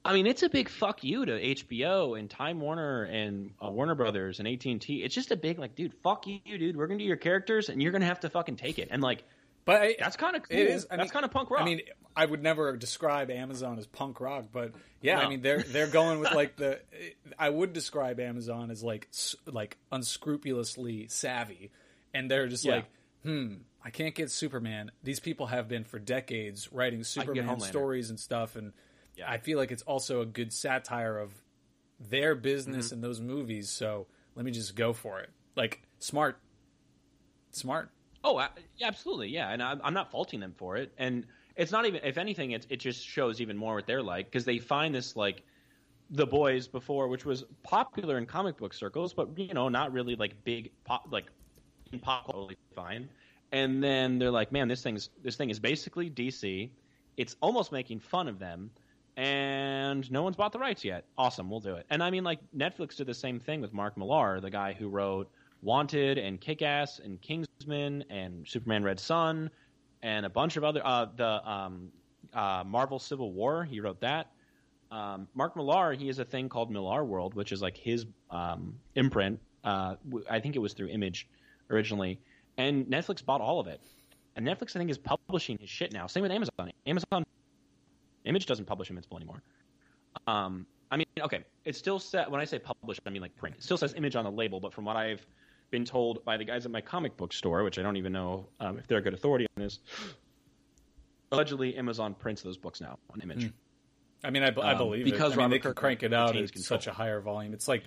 I 0.04 0.12
mean 0.12 0.26
it's 0.26 0.42
a 0.42 0.50
big 0.50 0.68
fuck 0.68 1.02
you 1.02 1.24
to 1.24 1.32
HBO 1.32 2.18
and 2.18 2.28
Time 2.28 2.60
Warner 2.60 3.04
and 3.04 3.52
uh, 3.64 3.70
Warner 3.70 3.94
Brothers 3.94 4.40
and 4.40 4.46
AT 4.46 4.62
and 4.66 4.78
T. 4.78 5.02
It's 5.02 5.14
just 5.14 5.30
a 5.30 5.36
big 5.36 5.58
like, 5.58 5.74
dude, 5.74 5.94
fuck 6.02 6.26
you, 6.26 6.38
dude. 6.44 6.76
We're 6.76 6.86
gonna 6.86 6.98
do 6.98 7.04
your 7.06 7.16
characters 7.16 7.70
and 7.70 7.82
you're 7.82 7.92
gonna 7.92 8.04
have 8.04 8.20
to 8.20 8.28
fucking 8.28 8.56
take 8.56 8.78
it. 8.78 8.88
And 8.90 9.00
like 9.00 9.24
But 9.64 9.80
I, 9.80 9.96
that's 9.98 10.16
kind 10.16 10.36
of 10.36 10.42
cool. 10.42 10.58
It 10.58 10.66
is. 10.66 10.86
I 10.90 10.98
that's 10.98 11.12
kind 11.12 11.24
of 11.24 11.30
punk 11.30 11.50
rock. 11.50 11.62
I 11.62 11.64
mean, 11.64 11.80
I 12.14 12.26
would 12.26 12.42
never 12.42 12.76
describe 12.76 13.30
Amazon 13.30 13.78
as 13.78 13.86
punk 13.86 14.20
rock, 14.20 14.46
but 14.52 14.72
yeah, 15.00 15.18
I 15.18 15.30
mean 15.30 15.40
they're 15.40 15.62
they're 15.62 15.86
going 15.86 16.20
with 16.20 16.34
like 16.34 16.56
the. 16.56 16.78
I 17.38 17.48
would 17.48 17.72
describe 17.72 18.20
Amazon 18.20 18.70
as 18.70 18.82
like 18.82 19.08
like 19.46 19.78
unscrupulously 19.90 21.06
savvy, 21.08 21.70
and 22.14 22.30
they're 22.30 22.48
just 22.48 22.64
Yeah. 22.64 22.76
like, 22.76 22.86
hmm, 23.22 23.54
I 23.82 23.90
can't 23.90 24.14
get 24.14 24.30
Superman. 24.30 24.90
These 25.02 25.20
people 25.20 25.46
have 25.46 25.68
been 25.68 25.84
for 25.84 25.98
decades 25.98 26.70
writing 26.72 27.02
Superman 27.04 27.60
stories 27.60 28.10
and 28.10 28.18
stuff, 28.20 28.56
and 28.56 28.72
Yeah. 29.16 29.30
I 29.30 29.38
feel 29.38 29.58
like 29.58 29.70
it's 29.70 29.82
also 29.82 30.20
a 30.20 30.26
good 30.26 30.52
satire 30.52 31.18
of 31.18 31.32
their 31.98 32.34
business 32.34 32.86
Mm-hmm. 32.86 32.94
in 32.94 33.00
those 33.02 33.20
movies. 33.20 33.68
So 33.70 34.06
let 34.34 34.44
me 34.44 34.50
just 34.52 34.74
go 34.74 34.92
for 34.92 35.20
it. 35.20 35.30
Like 35.56 35.82
smart, 35.98 36.38
smart. 37.52 37.90
Oh, 38.22 38.36
I- 38.38 38.48
absolutely, 38.82 39.28
yeah, 39.28 39.50
and 39.50 39.62
I'm, 39.62 39.80
I'm 39.82 39.94
not 39.94 40.10
faulting 40.10 40.40
them 40.40 40.54
for 40.56 40.76
it. 40.76 40.92
And 40.98 41.26
it's 41.56 41.72
not 41.72 41.86
even, 41.86 42.00
if 42.04 42.18
anything, 42.18 42.50
it 42.52 42.66
it 42.70 42.76
just 42.76 43.06
shows 43.06 43.40
even 43.40 43.56
more 43.56 43.74
what 43.76 43.86
they're 43.86 44.02
like 44.02 44.26
because 44.26 44.44
they 44.44 44.58
find 44.58 44.94
this 44.94 45.16
like 45.16 45.42
the 46.10 46.26
boys 46.26 46.68
before, 46.68 47.08
which 47.08 47.24
was 47.24 47.44
popular 47.62 48.18
in 48.18 48.26
comic 48.26 48.56
book 48.58 48.74
circles, 48.74 49.14
but 49.14 49.38
you 49.38 49.54
know, 49.54 49.68
not 49.68 49.92
really 49.92 50.16
like 50.16 50.42
big 50.44 50.70
pop, 50.84 51.06
like 51.10 51.26
pop 51.98 52.26
totally 52.26 52.56
fine. 52.74 53.08
And 53.52 53.82
then 53.82 54.18
they're 54.18 54.30
like, 54.30 54.52
man, 54.52 54.68
this 54.68 54.82
thing's 54.82 55.10
this 55.22 55.36
thing 55.36 55.50
is 55.50 55.58
basically 55.58 56.08
DC. 56.10 56.70
It's 57.16 57.36
almost 57.40 57.72
making 57.72 58.00
fun 58.00 58.28
of 58.28 58.38
them, 58.38 58.70
and 59.16 60.10
no 60.10 60.22
one's 60.22 60.36
bought 60.36 60.52
the 60.52 60.58
rights 60.58 60.84
yet. 60.84 61.04
Awesome, 61.18 61.50
we'll 61.50 61.60
do 61.60 61.74
it. 61.74 61.86
And 61.90 62.02
I 62.02 62.10
mean, 62.10 62.24
like 62.24 62.38
Netflix 62.56 62.96
did 62.96 63.06
the 63.06 63.14
same 63.14 63.40
thing 63.40 63.60
with 63.60 63.72
Mark 63.72 63.96
Millar, 63.96 64.40
the 64.40 64.50
guy 64.50 64.72
who 64.72 64.88
wrote 64.88 65.30
Wanted 65.62 66.16
and 66.16 66.40
Kick 66.40 66.62
Ass 66.62 67.00
and 67.00 67.20
Kingsman 67.20 68.04
and 68.08 68.46
Superman 68.46 68.84
Red 68.84 69.00
Sun 69.00 69.50
and 70.02 70.24
a 70.24 70.30
bunch 70.30 70.56
of 70.56 70.64
other 70.64 70.80
uh, 70.84 71.06
the 71.16 71.50
um, 71.50 71.88
uh, 72.32 72.64
Marvel 72.66 72.98
Civil 72.98 73.32
War. 73.32 73.64
He 73.64 73.80
wrote 73.80 74.00
that. 74.00 74.30
Um, 74.90 75.28
Mark 75.34 75.56
Millar, 75.56 75.92
he 75.92 76.08
has 76.08 76.18
a 76.18 76.24
thing 76.24 76.48
called 76.48 76.70
Millar 76.70 77.04
World, 77.04 77.34
which 77.34 77.52
is 77.52 77.62
like 77.62 77.76
his 77.76 78.06
um, 78.30 78.74
imprint. 78.94 79.40
Uh, 79.62 79.96
I 80.28 80.40
think 80.40 80.56
it 80.56 80.58
was 80.58 80.72
through 80.72 80.88
Image 80.88 81.28
originally, 81.70 82.20
and 82.58 82.86
Netflix 82.86 83.24
bought 83.24 83.40
all 83.40 83.60
of 83.60 83.66
it. 83.66 83.80
And 84.36 84.46
Netflix, 84.46 84.76
I 84.76 84.78
think, 84.78 84.90
is 84.90 84.98
publishing 84.98 85.58
his 85.58 85.68
shit 85.68 85.92
now. 85.92 86.06
Same 86.06 86.22
with 86.22 86.30
Amazon. 86.32 86.70
Amazon 86.86 87.24
Image 88.24 88.46
doesn't 88.46 88.66
publish 88.66 88.90
Invincible 88.90 89.16
anymore. 89.16 89.42
Um, 90.26 90.66
I 90.90 90.96
mean, 90.96 91.06
okay, 91.20 91.44
it 91.64 91.74
still 91.76 91.98
says 91.98 92.26
when 92.28 92.40
I 92.40 92.44
say 92.44 92.58
publish, 92.58 92.98
I 93.06 93.10
mean 93.10 93.22
like 93.22 93.34
print. 93.36 93.56
It 93.56 93.62
still 93.62 93.76
says 93.76 93.94
Image 93.96 94.16
on 94.16 94.24
the 94.24 94.30
label, 94.30 94.60
but 94.60 94.72
from 94.72 94.84
what 94.84 94.96
I've 94.96 95.24
been 95.70 95.84
told 95.84 96.24
by 96.24 96.36
the 96.36 96.44
guys 96.44 96.66
at 96.66 96.72
my 96.72 96.80
comic 96.80 97.16
book 97.16 97.32
store, 97.32 97.62
which 97.64 97.78
I 97.78 97.82
don't 97.82 97.96
even 97.96 98.12
know 98.12 98.46
um, 98.60 98.78
if 98.78 98.86
they're 98.86 98.98
a 98.98 99.02
good 99.02 99.14
authority 99.14 99.46
on 99.56 99.62
this, 99.62 99.78
allegedly 101.32 101.76
Amazon 101.76 102.14
prints 102.14 102.42
those 102.42 102.56
books 102.56 102.80
now 102.80 102.98
on 103.12 103.20
Image. 103.20 103.52
I 104.22 104.30
mean, 104.30 104.42
I, 104.42 104.48
I 104.48 104.72
Um, 104.72 104.78
believe 104.78 105.04
because 105.04 105.32
it. 105.32 105.38
I 105.38 105.42
mean, 105.42 105.50
they 105.50 105.58
can 105.60 105.74
crank 105.74 106.02
it 106.02 106.12
out 106.12 106.36
at 106.36 106.52
control. 106.52 106.62
such 106.62 106.86
a 106.86 106.92
higher 106.92 107.20
volume. 107.20 107.54
It's 107.54 107.68
like, 107.68 107.84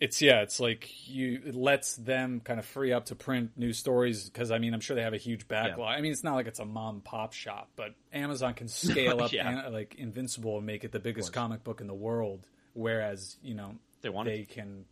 it's 0.00 0.20
yeah, 0.20 0.42
it's 0.42 0.60
like 0.60 0.90
you 1.08 1.40
it 1.46 1.54
lets 1.54 1.96
them 1.96 2.40
kind 2.40 2.58
of 2.58 2.66
free 2.66 2.92
up 2.92 3.06
to 3.06 3.14
print 3.14 3.52
new 3.56 3.72
stories 3.72 4.24
because 4.28 4.50
I 4.50 4.58
mean, 4.58 4.74
I'm 4.74 4.80
sure 4.80 4.94
they 4.96 5.02
have 5.02 5.14
a 5.14 5.18
huge 5.18 5.48
backlog. 5.48 5.96
I 5.96 6.00
mean, 6.00 6.12
it's 6.12 6.24
not 6.24 6.34
like 6.34 6.46
it's 6.46 6.58
a 6.60 6.64
mom 6.64 7.00
pop 7.00 7.32
shop, 7.32 7.70
but 7.76 7.94
Amazon 8.12 8.54
can 8.54 8.68
scale 8.68 9.22
up 9.22 9.32
Yeah. 9.32 9.66
an- 9.66 9.72
like 9.72 9.94
Invincible 9.96 10.56
and 10.58 10.66
make 10.66 10.84
it 10.84 10.92
the 10.92 11.00
biggest 11.00 11.32
comic 11.32 11.64
book 11.64 11.80
in 11.80 11.86
the 11.86 11.94
world. 11.94 12.46
Whereas 12.74 13.36
you 13.42 13.54
know 13.54 13.76
They 14.02 14.08
want 14.10 14.28
they 14.28 14.44
can, 14.44 14.84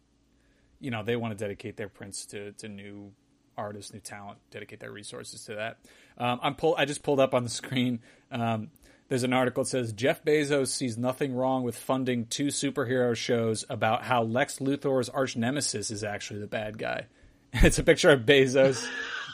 you 0.81 0.91
know, 0.91 1.03
they 1.03 1.17
want 1.17 1.37
to 1.37 1.43
dedicate 1.45 1.77
their 1.77 1.89
prints 1.89 2.27
to 2.27 2.53
to 2.53 2.69
new 2.69 3.13
artists, 3.57 3.93
new 3.93 4.01
talent, 4.01 4.39
dedicate 4.51 4.81
their 4.81 4.91
resources 4.91 5.45
to 5.45 5.55
that. 5.57 5.79
Um, 6.19 6.41
I'm 6.43 6.55
pull. 6.55 6.75
I 6.79 6.87
just 6.87 7.03
pulled 7.03 7.21
up 7.21 7.35
on 7.35 7.45
the 7.45 7.51
screen. 7.51 8.01
Um, 8.33 8.71
there's 9.09 9.23
an 9.23 9.33
article 9.33 9.65
that 9.65 9.69
says 9.69 9.93
Jeff 9.93 10.25
Bezos 10.25 10.69
sees 10.69 10.97
nothing 10.97 11.35
wrong 11.35 11.63
with 11.63 11.77
funding 11.77 12.27
two 12.27 12.47
superhero 12.47 13.15
shows 13.15 13.65
about 13.69 14.03
how 14.05 14.23
Lex 14.23 14.59
Luthor's 14.59 15.09
arch 15.09 15.37
nemesis 15.37 15.91
is 15.91 16.03
actually 16.05 16.41
the 16.41 16.47
bad 16.47 16.79
guy. 16.79 17.07
It's 17.57 17.79
a 17.79 17.85
picture 17.85 18.11
of 18.11 18.23
Bezos 18.23 18.85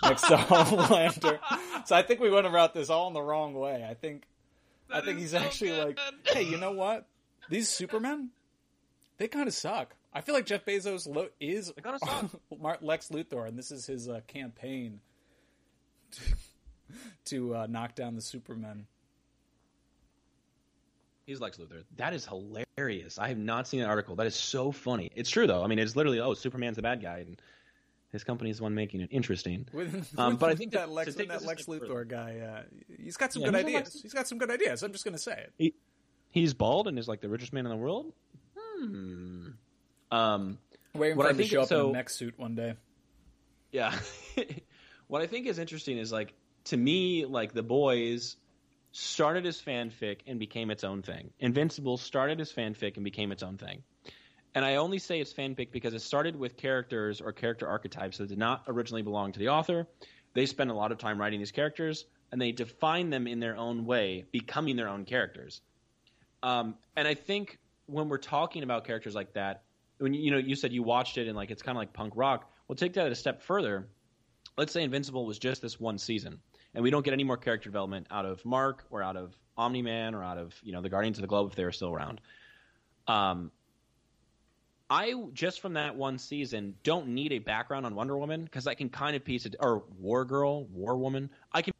next 0.03 0.23
to 0.29 0.37
Homelander. 0.37 1.39
So 1.87 1.97
I 1.97 2.03
think 2.03 2.21
we 2.21 2.29
went 2.31 2.47
about 2.47 2.75
this 2.75 2.91
all 2.91 3.09
in 3.09 3.15
the 3.15 3.23
wrong 3.23 3.55
way. 3.55 3.87
I 3.89 3.95
think 3.95 4.25
I 4.93 5.01
think 5.01 5.19
he's 5.19 5.31
so 5.31 5.39
actually 5.39 5.71
good. 5.71 5.87
like, 5.87 5.99
hey, 6.25 6.43
you 6.43 6.59
know 6.59 6.73
what? 6.73 7.07
These 7.49 7.71
Supermen, 7.71 8.29
they 9.17 9.29
kind 9.29 9.49
of 9.49 9.55
suck. 9.55 9.95
I 10.13 10.21
feel 10.21 10.35
like 10.35 10.45
Jeff 10.45 10.67
Bezos 10.67 11.09
lo- 11.09 11.31
is 11.41 11.73
Lex 12.83 13.09
Luthor, 13.09 13.49
and 13.49 13.59
this 13.59 13.71
is 13.71 13.87
his 13.87 14.09
uh, 14.11 14.21
campaign 14.27 15.01
to, 16.13 16.23
to 17.27 17.57
uh, 17.57 17.67
knock 17.67 17.95
down 17.95 18.15
the 18.15 18.21
Supermen. 18.21 18.87
He's 21.31 21.41
Lex 21.41 21.59
Luthor. 21.59 21.85
That 21.97 22.13
is 22.13 22.27
hilarious. 22.27 23.17
I 23.17 23.29
have 23.29 23.39
not 23.39 23.69
seen 23.69 23.79
that 23.79 23.89
article. 23.89 24.17
That 24.17 24.27
is 24.27 24.35
so 24.35 24.73
funny. 24.73 25.13
It's 25.15 25.31
true 25.31 25.47
though. 25.47 25.63
I 25.63 25.69
mean, 25.69 25.79
it's 25.79 25.95
literally 25.95 26.19
oh, 26.19 26.35
Superman's 26.35 26.75
the 26.75 26.83
bad 26.83 27.01
guy, 27.01 27.19
and 27.19 27.41
his 28.11 28.25
company 28.25 28.51
is 28.51 28.57
the 28.57 28.65
one 28.65 28.75
making 28.75 29.01
it 29.01 29.11
interesting. 29.13 29.69
Um, 30.19 30.39
but 30.39 30.51
I 30.51 30.57
think 30.57 30.73
that, 30.73 30.91
Lex, 30.91 31.15
that 31.15 31.45
Lex 31.45 31.67
Luthor 31.67 31.87
further. 31.87 32.05
guy, 32.05 32.41
uh, 32.41 32.63
he's 33.01 33.17
got 33.17 33.33
some 33.33 33.43
yeah, 33.43 33.51
good 33.51 33.55
ideas. 33.55 33.75
Lex... 33.75 34.03
He's 34.03 34.13
got 34.13 34.27
some 34.27 34.39
good 34.39 34.51
ideas. 34.51 34.83
I'm 34.83 34.91
just 34.91 35.05
going 35.05 35.15
to 35.15 35.21
say 35.21 35.35
it. 35.35 35.53
He, 35.57 35.75
he's 36.33 36.53
bald 36.53 36.89
and 36.89 36.99
is 36.99 37.07
like 37.07 37.21
the 37.21 37.29
richest 37.29 37.53
man 37.53 37.65
in 37.65 37.71
the 37.71 37.77
world. 37.77 38.13
Hmm. 38.59 39.51
Um, 40.11 40.59
Waiting 40.95 41.17
for 41.17 41.31
him 41.31 41.37
to 41.37 41.47
show 41.47 41.61
up 41.61 41.69
so, 41.69 41.85
in 41.85 41.91
a 41.91 41.93
mech 41.93 42.11
suit 42.11 42.37
one 42.41 42.57
day. 42.57 42.75
Yeah. 43.71 43.97
what 45.07 45.23
I 45.23 45.29
think 45.29 45.47
is 45.47 45.61
interesting 45.61 45.97
is 45.97 46.11
like 46.11 46.35
to 46.65 46.77
me, 46.77 47.25
like 47.25 47.53
the 47.53 47.63
boys 47.63 48.37
started 48.93 49.47
as 49.47 49.61
fanfic 49.61 50.21
and 50.27 50.39
became 50.39 50.71
its 50.71 50.85
own 50.85 51.03
thing. 51.03 51.31
Invincible 51.39 51.97
started 51.97 52.41
as 52.41 52.53
fanfic 52.53 52.97
and 52.97 53.05
became 53.05 53.33
its 53.33 53.43
own 53.43 53.57
thing. 53.57 53.83
And 54.55 54.65
I 54.65 54.77
only 54.77 54.99
say 54.99 55.21
it's 55.21 55.33
fanfic 55.33 55.71
because 55.71 55.95
it 55.95 56.03
started 56.03 56.35
with 56.35 56.57
characters 56.57 57.21
or 57.21 57.33
character 57.33 57.69
archetypes 57.69 58.19
that 58.19 58.29
did 58.29 58.39
not 58.39 58.65
originally 58.67 59.03
belong 59.03 59.33
to 59.33 59.39
the 59.39 59.49
author. 59.49 59.87
They 60.35 60.47
spent 60.47 60.71
a 60.71 60.75
lot 60.75 60.91
of 60.93 60.99
time 60.99 61.21
writing 61.21 61.39
these 61.39 61.53
characters 61.53 62.05
and 62.33 62.41
they 62.41 62.53
define 62.53 63.11
them 63.11 63.27
in 63.27 63.41
their 63.41 63.57
own 63.57 63.87
way, 63.87 64.25
becoming 64.33 64.77
their 64.77 64.89
own 64.89 65.05
characters. 65.05 65.61
Um, 66.43 66.77
and 66.97 67.07
I 67.07 67.15
think 67.15 67.59
when 67.87 68.09
we're 68.09 68.19
talking 68.19 68.63
about 68.63 68.85
characters 68.85 69.15
like 69.15 69.35
that, 69.35 69.63
when 69.99 70.15
you 70.15 70.31
know 70.31 70.39
you 70.39 70.57
said 70.57 70.73
you 70.73 70.83
watched 70.83 71.19
it 71.19 71.29
and 71.29 71.37
like 71.37 71.51
it's 71.51 71.63
kind 71.63 71.77
of 71.77 71.81
like 71.81 71.93
punk 71.93 72.15
rock. 72.17 72.51
we'll 72.67 72.77
take 72.77 72.95
that 72.95 73.11
a 73.13 73.15
step 73.15 73.43
further. 73.43 73.89
Let's 74.57 74.73
say 74.73 74.83
Invincible 74.83 75.27
was 75.27 75.39
just 75.39 75.63
this 75.63 75.79
one 75.79 75.99
season, 75.99 76.41
and 76.75 76.83
we 76.83 76.91
don't 76.91 77.05
get 77.05 77.13
any 77.13 77.25
more 77.25 77.37
character 77.37 77.69
development 77.69 78.07
out 78.11 78.25
of 78.25 78.45
Mark 78.45 78.85
or 78.91 79.03
out 79.03 79.17
of 79.17 79.35
Omni 79.57 79.83
Man 79.83 80.15
or 80.15 80.23
out 80.23 80.39
of 80.39 80.55
you 80.63 80.73
know 80.73 80.81
the 80.81 80.89
Guardians 80.89 81.19
of 81.19 81.23
the 81.23 81.29
Globe 81.29 81.51
if 81.51 81.57
they 81.57 81.65
were 81.65 81.73
still 81.73 81.93
around. 81.93 82.21
Um, 83.07 83.51
I 84.89 85.15
just 85.33 85.61
from 85.61 85.75
that 85.75 85.95
one 85.95 86.19
season 86.19 86.75
don't 86.83 87.09
need 87.09 87.33
a 87.33 87.39
background 87.39 87.87
on 87.87 87.95
Wonder 87.95 88.19
Woman 88.19 88.45
because 88.45 88.67
I 88.67 88.75
can 88.75 88.89
kind 88.89 89.15
of 89.15 89.25
piece 89.25 89.47
it 89.47 89.57
or 89.61 89.85
War 89.99 90.25
Girl, 90.25 90.65
War 90.67 90.97
Woman. 90.97 91.31
I 91.53 91.63
can 91.63 91.73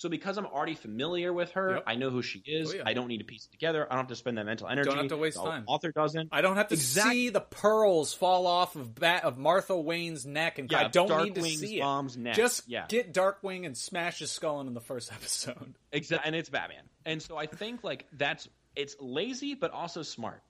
so 0.00 0.08
because 0.08 0.38
I'm 0.38 0.46
already 0.46 0.76
familiar 0.76 1.30
with 1.30 1.52
her, 1.52 1.74
yep. 1.74 1.84
I 1.86 1.94
know 1.94 2.08
who 2.08 2.22
she 2.22 2.42
is. 2.46 2.72
Oh, 2.72 2.76
yeah. 2.78 2.82
I 2.86 2.94
don't 2.94 3.06
need 3.06 3.18
to 3.18 3.24
piece 3.24 3.44
it 3.44 3.52
together. 3.52 3.86
I 3.86 3.96
don't 3.96 4.04
have 4.04 4.08
to 4.08 4.16
spend 4.16 4.38
that 4.38 4.46
mental 4.46 4.66
energy. 4.66 4.88
Don't 4.88 4.96
have 4.96 5.08
to 5.08 5.18
waste 5.18 5.36
the 5.36 5.44
time. 5.44 5.64
Author 5.66 5.92
doesn't. 5.92 6.30
I 6.32 6.40
don't 6.40 6.56
have 6.56 6.68
to 6.68 6.78
see 6.78 7.28
the 7.28 7.42
pearls 7.42 8.14
fall 8.14 8.46
off 8.46 8.76
of 8.76 8.94
Bat- 8.94 9.24
of 9.24 9.36
Martha 9.36 9.78
Wayne's 9.78 10.24
neck, 10.24 10.58
and 10.58 10.72
yeah, 10.72 10.86
I 10.86 10.88
don't 10.88 11.06
Dark 11.06 11.24
need 11.24 11.34
to 11.34 11.42
Wing's 11.42 11.60
see 11.60 11.80
mom's 11.80 12.16
Neck. 12.16 12.34
Just 12.34 12.66
yeah. 12.66 12.86
get 12.88 13.12
Darkwing 13.12 13.66
and 13.66 13.76
smash 13.76 14.20
his 14.20 14.32
skull 14.32 14.62
in 14.62 14.72
the 14.72 14.80
first 14.80 15.12
episode. 15.12 15.74
Exactly, 15.92 16.26
and 16.26 16.34
it's 16.34 16.48
Batman. 16.48 16.84
And 17.04 17.20
so 17.20 17.36
I 17.36 17.44
think 17.44 17.84
like 17.84 18.06
that's 18.14 18.48
it's 18.74 18.96
lazy, 19.00 19.54
but 19.54 19.70
also 19.70 20.00
smart 20.00 20.42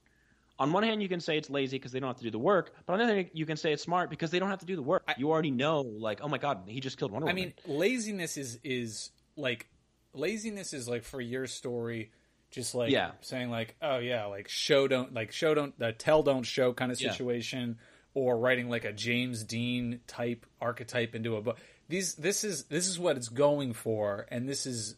on 0.60 0.72
one 0.72 0.82
hand, 0.82 1.02
you 1.02 1.08
can 1.08 1.20
say 1.20 1.38
it's 1.38 1.48
lazy 1.48 1.78
because 1.78 1.90
they 1.90 2.00
don't 2.00 2.10
have 2.10 2.18
to 2.18 2.22
do 2.22 2.30
the 2.30 2.38
work, 2.38 2.72
but 2.84 2.92
on 2.92 2.98
the 2.98 3.06
other 3.06 3.14
hand, 3.14 3.30
you 3.32 3.46
can 3.46 3.56
say 3.56 3.72
it's 3.72 3.82
smart 3.82 4.10
because 4.10 4.30
they 4.30 4.38
don't 4.38 4.50
have 4.50 4.58
to 4.58 4.66
do 4.66 4.76
the 4.76 4.82
work. 4.82 5.02
You 5.16 5.30
already 5.30 5.50
know, 5.50 5.80
like, 5.80 6.20
oh 6.22 6.28
my 6.28 6.36
god, 6.36 6.64
he 6.66 6.80
just 6.80 6.98
killed 6.98 7.10
Wonder 7.10 7.26
Woman. 7.26 7.42
I 7.42 7.46
mean, 7.46 7.54
laziness 7.66 8.36
is 8.36 8.60
is 8.62 9.10
like 9.36 9.68
laziness 10.12 10.72
is 10.72 10.88
like 10.88 11.04
for 11.04 11.20
your 11.20 11.46
story 11.46 12.10
just 12.50 12.74
like 12.74 12.90
yeah. 12.90 13.12
saying 13.20 13.50
like 13.50 13.76
oh 13.80 13.98
yeah 13.98 14.24
like 14.26 14.48
show 14.48 14.88
don't 14.88 15.14
like 15.14 15.32
show 15.32 15.54
don't 15.54 15.78
the 15.78 15.92
tell 15.92 16.22
don't 16.22 16.42
show 16.42 16.72
kind 16.72 16.90
of 16.90 16.98
situation 16.98 17.78
yeah. 17.78 18.22
or 18.22 18.38
writing 18.38 18.68
like 18.68 18.84
a 18.84 18.92
James 18.92 19.44
Dean 19.44 20.00
type 20.06 20.46
archetype 20.60 21.14
into 21.14 21.36
a 21.36 21.42
book 21.42 21.58
these 21.88 22.14
this 22.14 22.42
is 22.42 22.64
this 22.64 22.88
is 22.88 22.98
what 22.98 23.16
it's 23.16 23.28
going 23.28 23.72
for 23.72 24.26
and 24.30 24.48
this 24.48 24.66
is 24.66 24.96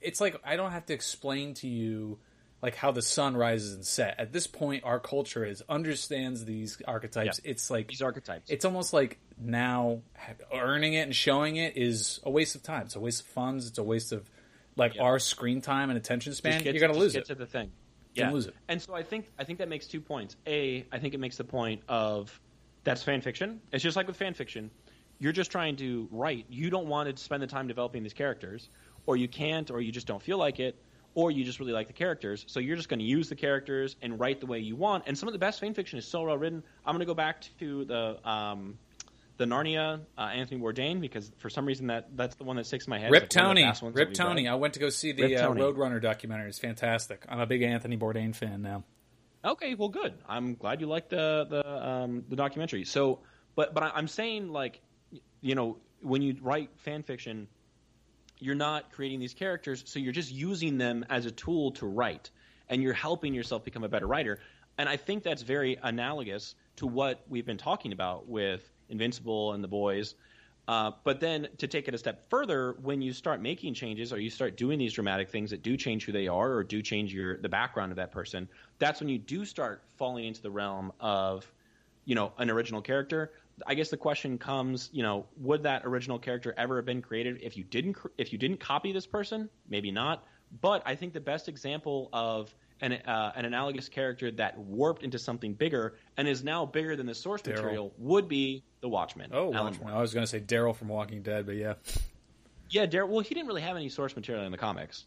it's 0.00 0.20
like 0.20 0.38
I 0.44 0.56
don't 0.56 0.72
have 0.72 0.86
to 0.86 0.94
explain 0.94 1.54
to 1.54 1.68
you 1.68 2.18
like 2.64 2.76
how 2.76 2.92
the 2.92 3.02
sun 3.02 3.36
rises 3.36 3.74
and 3.74 3.84
set. 3.84 4.18
At 4.18 4.32
this 4.32 4.46
point, 4.46 4.84
our 4.84 4.98
culture 4.98 5.44
is 5.44 5.62
understands 5.68 6.46
these 6.46 6.80
archetypes. 6.88 7.40
Yeah. 7.44 7.50
It's 7.50 7.70
like 7.70 7.88
these 7.88 8.00
archetypes. 8.00 8.50
It's 8.50 8.64
almost 8.64 8.94
like 8.94 9.18
now 9.38 10.02
earning 10.52 10.94
it 10.94 11.00
and 11.00 11.14
showing 11.14 11.56
it 11.56 11.76
is 11.76 12.20
a 12.24 12.30
waste 12.30 12.54
of 12.54 12.62
time. 12.62 12.82
It's 12.82 12.96
a 12.96 13.00
waste 13.00 13.20
of 13.20 13.26
funds. 13.26 13.68
It's 13.68 13.78
a 13.78 13.82
waste 13.82 14.12
of 14.12 14.28
like 14.76 14.96
our 15.00 15.18
screen 15.18 15.60
time 15.60 15.90
and 15.90 15.96
attention 15.96 16.34
span. 16.34 16.62
Get, 16.62 16.74
you're 16.74 16.86
gonna 16.86 16.98
lose 16.98 17.12
get 17.12 17.22
it. 17.22 17.26
to 17.26 17.34
the 17.34 17.46
thing. 17.46 17.70
Yeah, 18.14 18.30
lose 18.30 18.46
it. 18.46 18.54
And 18.68 18.80
so 18.80 18.94
I 18.94 19.02
think 19.02 19.30
I 19.38 19.44
think 19.44 19.58
that 19.58 19.68
makes 19.68 19.86
two 19.86 20.00
points. 20.00 20.36
A, 20.46 20.86
I 20.92 20.98
think 20.98 21.14
it 21.14 21.20
makes 21.20 21.36
the 21.36 21.44
point 21.44 21.82
of 21.88 22.40
that's 22.84 23.02
fan 23.02 23.20
fiction. 23.20 23.60
It's 23.72 23.82
just 23.82 23.96
like 23.96 24.06
with 24.06 24.16
fan 24.16 24.34
fiction. 24.34 24.70
You're 25.18 25.32
just 25.32 25.50
trying 25.50 25.76
to 25.76 26.08
write. 26.10 26.46
You 26.48 26.70
don't 26.70 26.86
want 26.86 27.14
to 27.14 27.22
spend 27.22 27.42
the 27.42 27.46
time 27.46 27.66
developing 27.66 28.02
these 28.02 28.12
characters, 28.12 28.68
or 29.06 29.16
you 29.16 29.28
can't, 29.28 29.70
or 29.70 29.80
you 29.80 29.92
just 29.92 30.06
don't 30.06 30.22
feel 30.22 30.38
like 30.38 30.60
it 30.60 30.76
or 31.14 31.30
you 31.30 31.44
just 31.44 31.60
really 31.60 31.72
like 31.72 31.86
the 31.86 31.92
characters. 31.92 32.44
So 32.48 32.60
you're 32.60 32.76
just 32.76 32.88
going 32.88 32.98
to 32.98 33.04
use 33.04 33.28
the 33.28 33.36
characters 33.36 33.96
and 34.02 34.18
write 34.18 34.40
the 34.40 34.46
way 34.46 34.58
you 34.58 34.76
want. 34.76 35.04
And 35.06 35.16
some 35.16 35.28
of 35.28 35.32
the 35.32 35.38
best 35.38 35.60
fan 35.60 35.74
fiction 35.74 35.98
is 35.98 36.06
so 36.06 36.24
well 36.24 36.36
written. 36.36 36.62
I'm 36.84 36.92
going 36.92 37.00
to 37.00 37.06
go 37.06 37.14
back 37.14 37.44
to 37.60 37.84
the 37.84 38.28
um, 38.28 38.78
the 39.36 39.44
Narnia 39.44 40.00
uh, 40.16 40.20
Anthony 40.20 40.60
Bourdain 40.60 41.00
because 41.00 41.30
for 41.38 41.50
some 41.50 41.66
reason 41.66 41.88
that 41.88 42.16
that's 42.16 42.36
the 42.36 42.44
one 42.44 42.56
that 42.56 42.66
sticks 42.66 42.86
in 42.86 42.90
my 42.90 42.98
head. 42.98 43.10
Rip 43.10 43.28
Tony, 43.28 43.70
Rip 43.82 44.14
Tony. 44.14 44.48
I 44.48 44.54
went 44.54 44.74
to 44.74 44.80
go 44.80 44.90
see 44.90 45.12
the 45.12 45.36
uh, 45.36 45.50
Roadrunner 45.50 46.00
documentary. 46.00 46.48
It's 46.48 46.58
fantastic. 46.58 47.24
I'm 47.28 47.40
a 47.40 47.46
big 47.46 47.62
Anthony 47.62 47.96
Bourdain 47.96 48.34
fan 48.34 48.62
now. 48.62 48.84
Okay, 49.44 49.74
well, 49.74 49.90
good. 49.90 50.14
I'm 50.28 50.54
glad 50.54 50.80
you 50.80 50.86
liked 50.86 51.10
the 51.10 51.46
the 51.48 51.88
um, 51.88 52.24
the 52.28 52.36
documentary. 52.36 52.84
So, 52.84 53.20
but 53.54 53.74
but 53.74 53.82
I'm 53.94 54.08
saying 54.08 54.50
like, 54.50 54.80
you 55.40 55.54
know, 55.54 55.78
when 56.00 56.22
you 56.22 56.36
write 56.40 56.70
fan 56.78 57.02
fiction, 57.02 57.48
you're 58.38 58.54
not 58.54 58.92
creating 58.92 59.20
these 59.20 59.34
characters, 59.34 59.82
so 59.86 59.98
you're 59.98 60.12
just 60.12 60.32
using 60.32 60.78
them 60.78 61.04
as 61.10 61.26
a 61.26 61.30
tool 61.30 61.72
to 61.72 61.86
write, 61.86 62.30
and 62.68 62.82
you're 62.82 62.94
helping 62.94 63.34
yourself 63.34 63.64
become 63.64 63.84
a 63.84 63.88
better 63.88 64.06
writer. 64.06 64.38
And 64.78 64.88
I 64.88 64.96
think 64.96 65.22
that's 65.22 65.42
very 65.42 65.78
analogous 65.82 66.54
to 66.76 66.86
what 66.86 67.22
we've 67.28 67.46
been 67.46 67.58
talking 67.58 67.92
about 67.92 68.26
with 68.26 68.68
Invincible 68.88 69.52
and 69.52 69.62
the 69.62 69.68
boys. 69.68 70.14
Uh, 70.66 70.92
but 71.04 71.20
then 71.20 71.46
to 71.58 71.66
take 71.66 71.88
it 71.88 71.94
a 71.94 71.98
step 71.98 72.28
further, 72.30 72.76
when 72.82 73.02
you 73.02 73.12
start 73.12 73.40
making 73.42 73.74
changes 73.74 74.12
or 74.12 74.18
you 74.18 74.30
start 74.30 74.56
doing 74.56 74.78
these 74.78 74.94
dramatic 74.94 75.28
things 75.28 75.50
that 75.50 75.62
do 75.62 75.76
change 75.76 76.06
who 76.06 76.12
they 76.12 76.26
are 76.26 76.52
or 76.52 76.64
do 76.64 76.80
change 76.80 77.12
your 77.12 77.36
the 77.38 77.48
background 77.48 77.92
of 77.92 77.96
that 77.96 78.10
person, 78.10 78.48
that's 78.78 79.00
when 79.00 79.08
you 79.08 79.18
do 79.18 79.44
start 79.44 79.82
falling 79.98 80.24
into 80.24 80.40
the 80.40 80.50
realm 80.50 80.90
of, 81.00 81.50
you 82.06 82.14
know, 82.14 82.32
an 82.38 82.50
original 82.50 82.80
character. 82.80 83.32
I 83.66 83.74
guess 83.74 83.90
the 83.90 83.98
question 83.98 84.38
comes, 84.38 84.88
you 84.92 85.02
know, 85.02 85.26
would 85.36 85.62
that 85.64 85.82
original 85.84 86.18
character 86.18 86.54
ever 86.56 86.76
have 86.76 86.86
been 86.86 87.02
created 87.02 87.40
if 87.42 87.56
you 87.56 87.64
didn't 87.64 87.96
if 88.16 88.32
you 88.32 88.38
didn't 88.38 88.58
copy 88.58 88.90
this 88.90 89.06
person? 89.06 89.50
Maybe 89.68 89.90
not. 89.90 90.24
But 90.62 90.82
I 90.86 90.94
think 90.94 91.12
the 91.12 91.20
best 91.20 91.48
example 91.48 92.08
of 92.12 92.54
an, 92.80 92.92
uh, 92.92 93.32
an 93.36 93.44
analogous 93.44 93.88
character 93.88 94.30
that 94.32 94.58
warped 94.58 95.02
into 95.02 95.18
something 95.18 95.54
bigger 95.54 95.94
and 96.16 96.28
is 96.28 96.44
now 96.44 96.66
bigger 96.66 96.96
than 96.96 97.06
the 97.06 97.14
source 97.14 97.42
Daryl. 97.42 97.56
material 97.56 97.92
would 97.98 98.28
be 98.28 98.64
the 98.80 98.88
Watchmen. 98.88 99.30
Oh, 99.32 99.50
Watchmen. 99.50 99.88
I 99.88 100.00
was 100.00 100.12
going 100.12 100.24
to 100.24 100.30
say 100.30 100.40
Daryl 100.40 100.74
from 100.74 100.88
Walking 100.88 101.22
Dead, 101.22 101.46
but 101.46 101.56
yeah. 101.56 101.74
Yeah, 102.70 102.86
Daryl. 102.86 103.08
Well, 103.08 103.20
he 103.20 103.34
didn't 103.34 103.46
really 103.46 103.62
have 103.62 103.76
any 103.76 103.88
source 103.88 104.14
material 104.16 104.44
in 104.44 104.52
the 104.52 104.58
comics. 104.58 105.04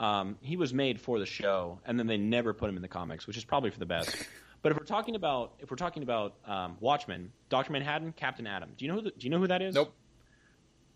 Um, 0.00 0.36
he 0.40 0.56
was 0.56 0.72
made 0.72 1.00
for 1.00 1.18
the 1.18 1.26
show, 1.26 1.80
and 1.84 1.98
then 1.98 2.06
they 2.06 2.18
never 2.18 2.54
put 2.54 2.68
him 2.68 2.76
in 2.76 2.82
the 2.82 2.88
comics, 2.88 3.26
which 3.26 3.36
is 3.36 3.44
probably 3.44 3.70
for 3.70 3.78
the 3.78 3.86
best. 3.86 4.14
But 4.62 4.72
if 4.72 4.78
we're 4.78 4.86
talking 4.86 5.14
about 5.14 5.54
if 5.60 5.70
we're 5.70 5.76
talking 5.76 6.02
about 6.02 6.34
um, 6.44 6.76
Watchmen, 6.80 7.32
Doctor 7.48 7.72
Manhattan, 7.72 8.12
Captain 8.12 8.46
Atom. 8.46 8.70
Do 8.76 8.84
you 8.84 8.90
know 8.90 8.96
who 8.96 9.02
the, 9.02 9.10
do 9.10 9.26
you 9.26 9.30
know 9.30 9.38
who 9.38 9.46
that 9.46 9.62
is? 9.62 9.74
Nope. 9.74 9.94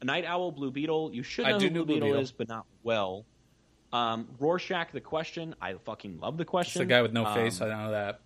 A 0.01 0.05
Night 0.05 0.25
Owl, 0.25 0.51
Blue 0.51 0.73
Beetle. 0.73 1.13
You 1.15 1.23
should 1.23 1.47
know 1.47 1.53
who 1.53 1.71
Blue, 1.71 1.71
Blue 1.71 1.95
Beetle, 1.95 2.09
Beetle, 2.09 2.23
is, 2.23 2.33
but 2.33 2.49
not 2.49 2.67
well. 2.83 3.25
Um, 3.93 4.29
Rorschach, 4.39 4.93
the 4.93 5.01
question. 5.01 5.55
I 5.61 5.75
fucking 5.75 6.19
love 6.21 6.37
the 6.39 6.45
question. 6.45 6.81
It's 6.83 6.89
the 6.89 6.93
guy 6.93 7.03
with 7.03 7.13
no 7.13 7.27
um, 7.27 7.35
face. 7.35 7.61
I 7.61 7.69
don't 7.69 7.85
know 7.85 7.91
that. 7.93 8.21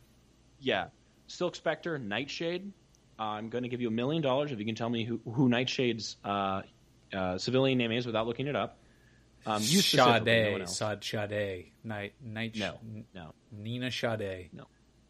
Yeah. 0.60 0.86
Silk 1.26 1.56
Spectre, 1.56 1.98
Nightshade. 1.98 2.72
Uh, 3.18 3.22
I'm 3.22 3.48
going 3.48 3.62
to 3.62 3.68
give 3.68 3.80
you 3.80 3.88
a 3.88 3.92
million 3.92 4.22
dollars 4.22 4.52
if 4.52 4.58
you 4.58 4.64
can 4.64 4.74
tell 4.74 4.90
me 4.90 5.04
who, 5.04 5.20
who 5.30 5.48
Nightshade's 5.48 6.16
uh, 6.24 6.62
uh, 7.12 7.38
civilian 7.38 7.78
name 7.78 7.92
is 7.92 8.06
without 8.06 8.26
looking 8.26 8.46
it 8.46 8.54
up. 8.56 8.78
Um, 9.46 9.62
you 9.62 9.80
Sade, 9.80 10.58
no 10.58 10.64
Sade, 10.64 11.04
Sade, 11.04 11.66
Night, 11.84 12.14
Night, 12.20 12.56
no, 12.56 12.78
no, 13.14 13.32
Nina 13.52 13.92
Sade, 13.92 14.48
no. 14.52 14.64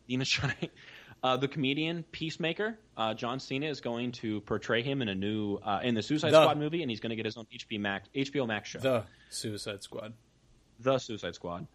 Nina 0.08 0.24
Sade. 0.26 0.70
Uh, 1.22 1.36
the 1.38 1.48
comedian 1.48 2.04
Peacemaker, 2.12 2.78
uh, 2.98 3.14
John 3.14 3.40
Cena 3.40 3.66
is 3.66 3.80
going 3.80 4.12
to 4.12 4.42
portray 4.42 4.82
him 4.82 5.00
in 5.00 5.08
a 5.08 5.14
new 5.14 5.56
uh, 5.56 5.80
in 5.82 5.94
the 5.94 6.02
Suicide 6.02 6.32
The- 6.32 6.42
Squad 6.42 6.58
movie, 6.58 6.82
and 6.82 6.90
he's 6.90 7.00
going 7.00 7.10
to 7.10 7.16
get 7.16 7.24
his 7.24 7.38
own 7.38 7.46
HBO 7.46 7.80
Max 7.80 8.08
HBO 8.14 8.46
Max 8.46 8.68
show, 8.68 8.78
The 8.78 9.04
Suicide 9.30 9.82
Squad. 9.82 10.12
The 10.80 10.98
Suicide 10.98 11.34
Squad. 11.34 11.66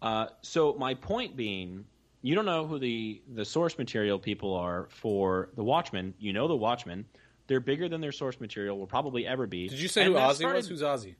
Uh, 0.00 0.26
so 0.42 0.74
my 0.78 0.94
point 0.94 1.36
being, 1.36 1.84
you 2.22 2.34
don't 2.34 2.46
know 2.46 2.66
who 2.66 2.78
the 2.78 3.22
the 3.34 3.44
source 3.44 3.78
material 3.78 4.18
people 4.18 4.54
are 4.54 4.88
for 4.90 5.50
the 5.56 5.62
Watchmen. 5.64 6.14
You 6.18 6.32
know 6.32 6.48
the 6.48 6.56
Watchmen. 6.56 7.04
They're 7.46 7.60
bigger 7.60 7.88
than 7.88 8.00
their 8.00 8.12
source 8.12 8.40
material 8.40 8.78
will 8.78 8.86
probably 8.86 9.26
ever 9.26 9.46
be. 9.46 9.68
Did 9.68 9.80
you 9.80 9.88
say 9.88 10.04
And 10.04 10.14
who 10.14 10.20
Ozzy 10.20 10.34
started- 10.36 10.56
was? 10.58 10.68
Who's 10.68 10.82
Ozzy? 10.82 11.14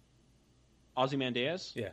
Ozymandias? 0.97 1.73
Yeah. 1.75 1.91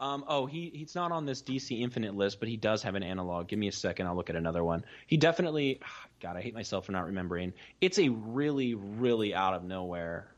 Um, 0.00 0.24
oh, 0.26 0.46
he 0.46 0.70
he's 0.74 0.94
not 0.96 1.12
on 1.12 1.26
this 1.26 1.42
DC 1.42 1.80
Infinite 1.80 2.16
list, 2.16 2.40
but 2.40 2.48
he 2.48 2.56
does 2.56 2.82
have 2.82 2.94
an 2.96 3.02
analog. 3.04 3.46
Give 3.46 3.58
me 3.58 3.68
a 3.68 3.72
second, 3.72 4.06
I'll 4.08 4.16
look 4.16 4.30
at 4.30 4.36
another 4.36 4.64
one. 4.64 4.84
He 5.06 5.16
definitely, 5.16 5.80
God, 6.20 6.36
I 6.36 6.40
hate 6.40 6.54
myself 6.54 6.86
for 6.86 6.92
not 6.92 7.06
remembering. 7.06 7.52
It's 7.80 7.98
a 7.98 8.08
really, 8.08 8.74
really 8.74 9.34
out 9.34 9.54
of 9.54 9.62
nowhere. 9.64 10.34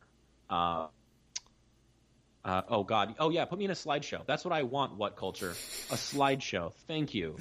Uh, 0.50 0.88
uh, 2.44 2.62
oh 2.68 2.84
God, 2.84 3.14
oh 3.18 3.30
yeah, 3.30 3.44
put 3.44 3.58
me 3.58 3.64
in 3.64 3.70
a 3.70 3.74
slideshow. 3.74 4.24
That's 4.26 4.44
what 4.44 4.52
I 4.52 4.62
want. 4.62 4.96
What 4.96 5.16
culture? 5.16 5.50
A 5.50 5.96
slideshow. 5.96 6.72
Thank 6.86 7.14
you. 7.14 7.36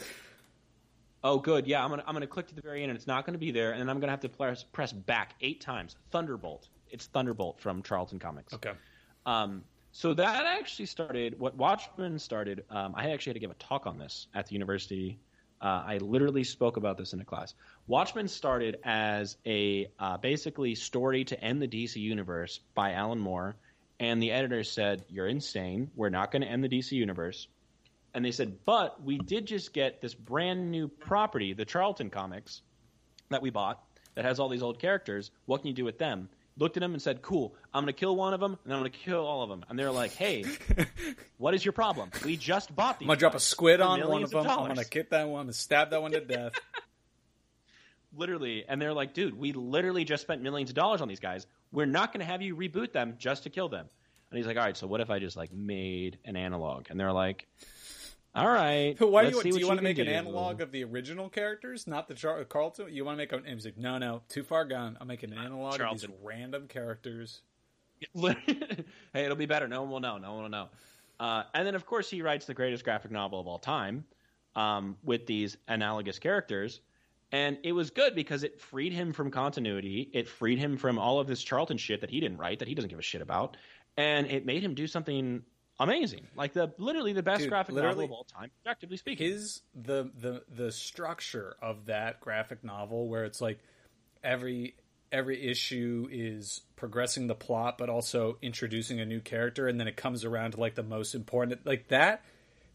Oh, 1.24 1.40
good. 1.40 1.68
Yeah, 1.68 1.84
I'm 1.84 1.90
gonna 1.90 2.04
I'm 2.06 2.14
gonna 2.14 2.28
click 2.28 2.48
to 2.48 2.56
the 2.56 2.62
very 2.62 2.84
end, 2.84 2.90
and 2.90 2.98
it's 2.98 3.08
not 3.08 3.26
gonna 3.26 3.38
be 3.38 3.52
there, 3.52 3.72
and 3.72 3.82
then 3.82 3.90
I'm 3.90 4.00
gonna 4.00 4.12
have 4.12 4.22
to 4.22 4.30
press 4.30 4.64
press 4.64 4.92
back 4.92 5.36
eight 5.42 5.62
times. 5.62 5.96
Thunderbolt. 6.12 6.68
It's 6.90 7.08
Thunderbolt 7.08 7.60
from 7.60 7.82
Charlton 7.82 8.20
Comics. 8.20 8.54
Okay. 8.54 8.72
Um, 9.26 9.64
so 9.92 10.14
that 10.14 10.46
actually 10.46 10.88
started 10.88 11.40
what 11.40 11.56
Watchmen 11.56 12.20
started. 12.20 12.66
Um, 12.70 12.94
I 12.96 13.12
actually 13.12 13.32
had 13.32 13.36
to 13.36 13.40
give 13.40 13.52
a 13.52 13.56
talk 13.56 13.86
on 13.86 13.98
this 13.98 14.28
at 14.34 14.48
the 14.48 14.54
university. 14.54 15.20
Uh, 15.62 15.84
I 15.86 15.98
literally 16.00 16.44
spoke 16.44 16.76
about 16.76 16.98
this 16.98 17.14
in 17.14 17.22
a 17.22 17.26
class. 17.26 17.54
Watchmen 17.88 18.28
started 18.28 18.80
as 18.84 19.38
a 19.46 19.88
uh, 20.00 20.18
basically 20.18 20.76
story 20.76 21.24
to 21.26 21.40
end 21.40 21.62
the 21.62 21.68
DC 21.68 21.96
universe 21.96 22.60
by 22.74 22.92
Alan 22.94 23.20
Moore, 23.20 23.56
and 24.00 24.22
the 24.22 24.32
editors 24.32 24.72
said, 24.72 25.06
"You're 25.10 25.28
insane. 25.28 25.92
We're 25.96 26.10
not 26.10 26.32
going 26.32 26.42
to 26.42 26.48
end 26.48 26.64
the 26.64 26.70
DC 26.70 26.92
universe." 26.92 27.48
And 28.14 28.24
they 28.24 28.32
said, 28.32 28.66
"But 28.66 29.02
we 29.04 29.18
did 29.18 29.46
just 29.46 29.74
get 29.74 30.02
this 30.02 30.14
brand 30.14 30.72
new 30.72 30.88
property, 30.88 31.54
the 31.54 31.66
Charlton 31.66 32.10
Comics, 32.10 32.62
that 33.30 33.42
we 33.42 33.50
bought 33.50 33.84
that 34.16 34.26
has 34.26 34.40
all 34.40 34.50
these 34.50 34.64
old 34.64 34.80
characters. 34.80 35.32
What 35.46 35.62
can 35.62 35.68
you 35.68 35.74
do 35.74 35.86
with 35.86 35.98
them?" 35.98 36.30
Looked 36.56 36.78
at 36.78 36.82
them 36.82 36.94
and 36.94 37.02
said, 37.02 37.24
"Cool. 37.24 37.56
I'm 37.74 37.84
going 37.84 37.94
to 37.94 38.00
kill 38.00 38.16
one 38.16 38.36
of 38.36 38.40
them, 38.40 38.60
and 38.64 38.74
I'm 38.74 38.80
going 38.80 38.92
to 38.92 38.98
kill 38.98 39.26
all 39.26 39.42
of 39.42 39.50
them." 39.50 39.66
And 39.70 39.80
they're 39.80 39.92
like, 39.92 40.14
"Hey, 40.14 40.46
what 41.38 41.56
is 41.56 41.66
your 41.66 41.72
problem? 41.72 42.12
We 42.24 42.38
just 42.38 42.76
bought 42.76 43.00
these. 43.00 43.08
I'm 43.08 43.10
gonna 43.10 43.20
drop 43.20 43.36
a 43.36 43.40
squid 43.40 43.82
on 43.82 44.08
one 44.08 44.24
of 44.24 44.30
them. 44.30 44.48
I'm 44.48 44.68
gonna 44.68 44.86
kick 44.86 45.10
that 45.10 45.28
one. 45.28 45.48
I'm 45.48 45.54
stab 45.54 45.90
that 45.90 46.02
one 46.02 46.12
to 46.12 46.22
death. 46.22 46.54
literally 48.16 48.64
and 48.68 48.82
they're 48.82 48.94
like 48.94 49.14
dude 49.14 49.38
we 49.38 49.54
literally 49.54 50.06
just 50.06 50.22
spent 50.22 50.42
millions 50.42 50.70
of 50.70 50.76
dollars 50.76 51.02
on 51.02 51.08
these 51.08 51.20
guys 51.20 51.48
we're 51.74 51.86
not 51.86 52.14
going 52.14 52.22
to 52.22 52.26
have 52.26 52.42
you 52.42 52.56
reboot 52.56 52.94
them 52.94 53.16
just 53.18 53.44
to 53.44 53.50
kill 53.50 53.68
them 53.68 53.86
and 54.32 54.38
he's 54.38 54.48
like 54.48 54.56
all 54.56 54.64
right 54.64 54.78
so 54.78 54.88
what 54.88 55.02
if 55.02 55.10
i 55.10 55.20
just 55.20 55.36
like 55.36 55.52
made 55.52 56.18
an 56.24 56.38
analog 56.38 56.86
and 56.90 56.98
they're 56.98 57.12
like 57.12 57.48
all 58.36 58.50
right 58.50 58.96
Why 59.00 59.24
do 59.24 59.28
let's 59.28 59.38
you, 59.38 59.42
see 59.42 59.50
do 59.50 59.54
what 59.54 59.60
you 59.62 59.68
want 59.68 59.80
to 59.80 59.86
can 59.86 59.98
make 59.98 60.00
an 60.00 60.08
analog 60.08 60.60
of 60.60 60.72
the 60.72 60.84
original 60.86 61.30
characters, 61.30 61.86
not 61.86 62.08
the 62.08 62.16
Char- 62.16 62.44
Carlton? 62.46 62.88
You 62.92 63.06
want 63.06 63.16
to 63.16 63.18
make 63.18 63.32
a? 63.32 63.36
And 63.36 63.48
he's 63.48 63.64
like, 63.64 63.78
no, 63.78 64.00
no, 64.00 64.24
too 64.28 64.42
far 64.42 64.66
gone. 64.66 64.98
I'm 65.00 65.08
making 65.08 65.32
an 65.32 65.38
analog 65.38 65.80
of 65.80 66.02
these 66.02 66.10
random 66.24 66.68
characters. 66.68 67.42
hey 68.16 68.36
it'll 69.14 69.36
be 69.36 69.46
better 69.46 69.68
no 69.68 69.82
one 69.82 69.92
will 69.92 70.00
know 70.00 70.18
no 70.18 70.34
one 70.34 70.44
will 70.44 70.50
know 70.50 70.68
uh, 71.20 71.44
and 71.54 71.66
then 71.66 71.76
of 71.76 71.86
course 71.86 72.10
he 72.10 72.22
writes 72.22 72.46
the 72.46 72.54
greatest 72.54 72.84
graphic 72.84 73.12
novel 73.12 73.40
of 73.40 73.48
all 73.48 73.60
time 73.60 74.04
um, 74.56 74.98
with 75.04 75.26
these 75.26 75.58
analogous 75.68 76.20
characters 76.20 76.82
and 77.34 77.58
it 77.64 77.74
was 77.74 77.90
good 77.90 78.16
because 78.16 78.44
it 78.44 78.62
freed 78.62 78.94
him 78.94 79.12
from 79.12 79.32
continuity 79.32 80.10
it 80.14 80.30
freed 80.30 80.60
him 80.60 80.78
from 80.78 80.98
all 80.98 81.20
of 81.20 81.28
this 81.28 81.44
charlton 81.44 81.78
shit 81.78 82.02
that 82.02 82.10
he 82.10 82.20
didn't 82.20 82.38
write 82.38 82.60
that 82.60 82.68
he 82.68 82.76
doesn't 82.76 82.90
give 82.90 83.00
a 83.00 83.04
shit 83.04 83.22
about 83.22 83.58
and 83.98 84.28
it 84.28 84.46
made 84.46 84.64
him 84.64 84.74
do 84.74 84.88
something 84.88 85.42
amazing 85.80 86.26
like 86.36 86.54
the 86.54 86.72
literally 86.78 87.14
the 87.14 87.24
best 87.24 87.42
Dude, 87.42 87.50
graphic 87.50 87.76
novel 87.76 88.06
of 88.06 88.12
all 88.12 88.24
time 88.24 88.52
objectively 88.62 88.98
speaking 88.98 89.28
His 89.28 89.62
the 89.74 90.12
the 90.20 90.44
the 90.56 90.72
structure 90.72 91.56
of 91.62 91.88
that 91.88 92.22
graphic 92.22 92.64
novel, 92.64 93.08
where 93.08 93.26
it's 93.26 93.42
like 93.42 93.60
every 94.24 94.76
every 95.12 95.46
issue 95.48 96.08
is 96.12 96.62
progressing 96.76 97.28
the 97.28 97.36
plot, 97.36 97.78
but 97.78 97.90
also 97.90 98.38
introducing 98.42 99.00
a 99.00 99.06
new 99.06 99.22
character, 99.22 99.68
and 99.68 99.80
then 99.80 99.88
it 99.88 99.96
comes 99.96 100.26
around 100.26 100.52
to 100.52 100.60
like 100.60 100.76
the 100.76 100.84
most 100.84 101.16
important, 101.16 101.66
like 101.66 101.88
that. 101.90 102.24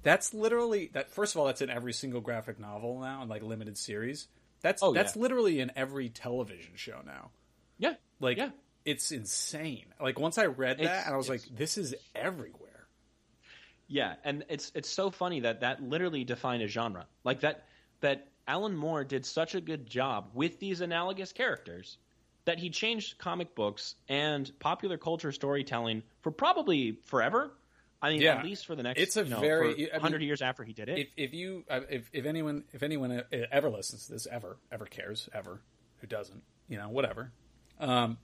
That's 0.02 0.32
literally 0.32 0.90
that. 0.92 1.10
First 1.10 1.34
of 1.34 1.40
all, 1.40 1.46
that's 1.46 1.60
in 1.60 1.70
every 1.70 1.92
single 1.92 2.20
graphic 2.20 2.60
novel 2.60 3.00
now, 3.00 3.20
and 3.20 3.28
like 3.28 3.42
limited 3.42 3.76
series. 3.76 4.28
That's 4.60 4.82
Oh, 4.82 4.92
that's 4.92 5.14
yeah. 5.16 5.22
literally 5.22 5.60
in 5.60 5.70
every 5.76 6.08
television 6.08 6.72
show 6.76 7.00
now. 7.06 7.30
yeah 7.78 7.94
Like 8.20 8.36
yeah 8.38 8.50
it's 8.84 9.12
insane. 9.12 9.84
Like 10.00 10.18
once 10.18 10.38
I 10.38 10.46
read 10.46 10.78
that, 10.78 10.82
It's- 10.84 11.04
and 11.06 11.14
I 11.14 11.18
was 11.18 11.28
like, 11.28 11.42
this 11.54 11.76
is 11.76 11.94
everywhere. 12.14 12.86
Yeah, 13.86 14.14
and 14.24 14.44
it's 14.48 14.70
it's 14.74 14.88
so 14.88 15.10
funny 15.10 15.40
that 15.40 15.60
that 15.60 15.82
literally 15.82 16.24
defined 16.24 16.62
a 16.62 16.68
genre. 16.68 17.06
Like 17.24 17.40
that 17.40 17.64
that 18.00 18.28
Alan 18.46 18.76
Moore 18.76 19.04
did 19.04 19.24
such 19.26 19.54
a 19.54 19.60
good 19.60 19.86
job 19.86 20.30
with 20.34 20.58
these 20.58 20.80
analogous 20.80 21.32
characters 21.32 21.98
that 22.44 22.58
he 22.58 22.70
changed 22.70 23.18
comic 23.18 23.54
books 23.54 23.94
and 24.08 24.50
popular 24.58 24.96
culture 24.96 25.32
storytelling 25.32 26.02
for 26.22 26.30
probably 26.30 26.98
forever. 27.04 27.52
I 28.00 28.10
mean, 28.10 28.20
Yeah. 28.22 28.36
at 28.36 28.44
least 28.44 28.66
for 28.66 28.76
the 28.76 28.82
next 28.84 29.00
It's 29.00 29.16
a 29.16 29.24
you 29.24 29.30
know, 29.30 29.40
very- 29.40 29.72
for 29.74 29.78
I 29.80 29.82
mean, 29.82 29.88
100 29.92 30.22
years 30.22 30.40
after 30.42 30.62
he 30.64 30.72
did 30.72 30.88
it. 30.88 30.98
if 30.98 31.08
if 31.16 31.34
you 31.34 31.64
uh, 31.68 31.80
if 31.90 32.08
if 32.12 32.26
anyone 32.26 32.64
if 32.72 32.82
anyone 32.82 33.24
ever 33.50 33.68
listens 33.70 34.06
to 34.06 34.12
this 34.12 34.26
ever 34.26 34.56
ever 34.70 34.84
cares 34.86 35.28
ever 35.34 35.60
who 36.00 36.06
doesn't 36.06 36.42
you 36.68 36.76
know 36.78 36.88
whatever 36.90 37.32
um 37.80 38.16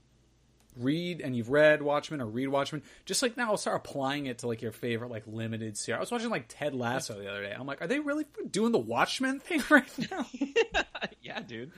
read 0.77 1.21
and 1.21 1.35
you've 1.35 1.49
read 1.49 1.81
Watchmen 1.81 2.21
or 2.21 2.25
read 2.25 2.47
Watchmen 2.47 2.83
just 3.05 3.21
like 3.21 3.37
now 3.37 3.51
I'll 3.51 3.57
start 3.57 3.77
applying 3.77 4.25
it 4.27 4.39
to 4.39 4.47
like 4.47 4.61
your 4.61 4.71
favorite 4.73 5.09
like 5.11 5.23
limited 5.25 5.77
series 5.77 5.97
I 5.97 5.99
was 6.01 6.11
watching 6.11 6.29
like 6.29 6.45
Ted 6.49 6.73
Lasso 6.75 7.17
the 7.19 7.29
other 7.29 7.43
day 7.43 7.53
I'm 7.57 7.65
like 7.65 7.81
are 7.81 7.87
they 7.87 7.99
really 7.99 8.25
doing 8.51 8.71
the 8.71 8.79
Watchmen 8.79 9.39
thing 9.39 9.61
right 9.69 9.89
now 10.11 10.25
yeah, 11.21 11.41
dude. 11.41 11.71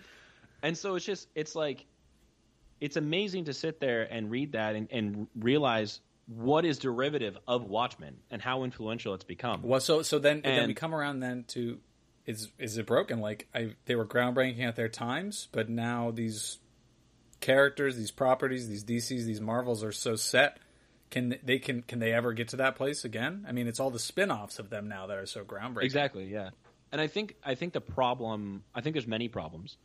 And 0.64 0.78
so 0.78 0.96
it's 0.96 1.06
just 1.06 1.28
it's 1.36 1.56
like 1.56 1.86
it's 2.80 2.98
amazing 2.98 3.46
to 3.46 3.54
sit 3.54 3.80
there 3.80 4.04
and 4.12 4.30
read 4.32 4.52
that 4.54 4.76
and, 4.76 4.88
and 4.92 5.28
realize 5.40 6.00
what 6.28 6.66
is 6.66 6.78
derivative 6.78 7.38
of 7.48 7.64
Watchmen 7.64 8.18
and 8.30 8.42
how 8.42 8.64
influential 8.64 9.14
it's 9.14 9.24
become. 9.24 9.62
well 9.64 9.80
so 9.80 10.02
so 10.02 10.20
then 10.20 10.42
then 10.44 10.68
we 10.68 10.74
come 10.74 10.94
around 10.94 11.22
then 11.22 11.46
to 11.50 11.80
is 12.26 12.50
is 12.60 12.78
it 12.78 12.86
broken 12.86 13.20
like 13.22 13.48
I 13.56 13.76
they 13.86 13.96
were 13.96 14.06
groundbreaking 14.06 14.62
at 14.62 14.76
their 14.76 14.90
times 14.90 15.48
but 15.52 15.70
now 15.70 16.12
these 16.12 16.60
characters, 17.40 17.96
these 17.96 18.12
properties, 18.12 18.68
these 18.68 18.84
DCs, 18.84 19.26
these 19.26 19.42
Marvels 19.42 19.84
are 19.84 19.92
so 19.92 20.16
set. 20.16 20.60
Can 21.10 21.38
they 21.44 21.60
can 21.60 21.84
can 21.84 22.00
they 22.00 22.12
ever 22.12 22.34
get 22.34 22.50
to 22.50 22.58
that 22.58 22.76
place 22.76 23.06
again? 23.06 23.46
I 23.48 23.54
mean, 23.54 23.68
it's 23.68 23.80
all 23.80 23.92
the 23.92 24.00
spin-offs 24.00 24.60
of 24.60 24.70
them 24.70 24.90
now 24.90 25.08
that 25.08 25.18
are 25.18 25.26
so 25.26 25.44
groundbreaking. 25.46 25.84
Exactly, 25.84 26.26
yeah. 26.26 26.50
And 26.92 27.00
I 27.00 27.08
think 27.08 27.36
I 27.46 27.56
think 27.56 27.74
the 27.74 27.82
problem 27.82 28.64
I 28.76 28.82
think 28.82 28.94
there's 28.94 29.08
many 29.08 29.30
problems. 29.30 29.78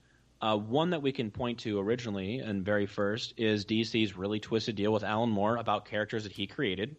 Uh, 0.42 0.56
one 0.56 0.90
that 0.90 1.00
we 1.02 1.12
can 1.12 1.30
point 1.30 1.60
to 1.60 1.78
originally 1.78 2.38
and 2.40 2.64
very 2.64 2.86
first 2.86 3.32
is 3.36 3.64
DC's 3.64 4.16
really 4.16 4.40
twisted 4.40 4.74
deal 4.74 4.92
with 4.92 5.04
Alan 5.04 5.30
Moore 5.30 5.56
about 5.56 5.84
characters 5.84 6.24
that 6.24 6.32
he 6.32 6.48
created, 6.48 6.96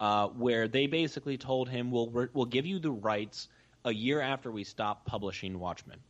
uh, 0.00 0.26
where 0.26 0.66
they 0.66 0.88
basically 0.88 1.38
told 1.38 1.68
him, 1.68 1.92
"We'll 1.92 2.28
we'll 2.34 2.46
give 2.46 2.66
you 2.66 2.80
the 2.80 2.90
rights 2.90 3.46
a 3.84 3.94
year 3.94 4.20
after 4.20 4.50
we 4.50 4.64
stop 4.64 5.06
publishing 5.06 5.60
Watchmen," 5.60 6.00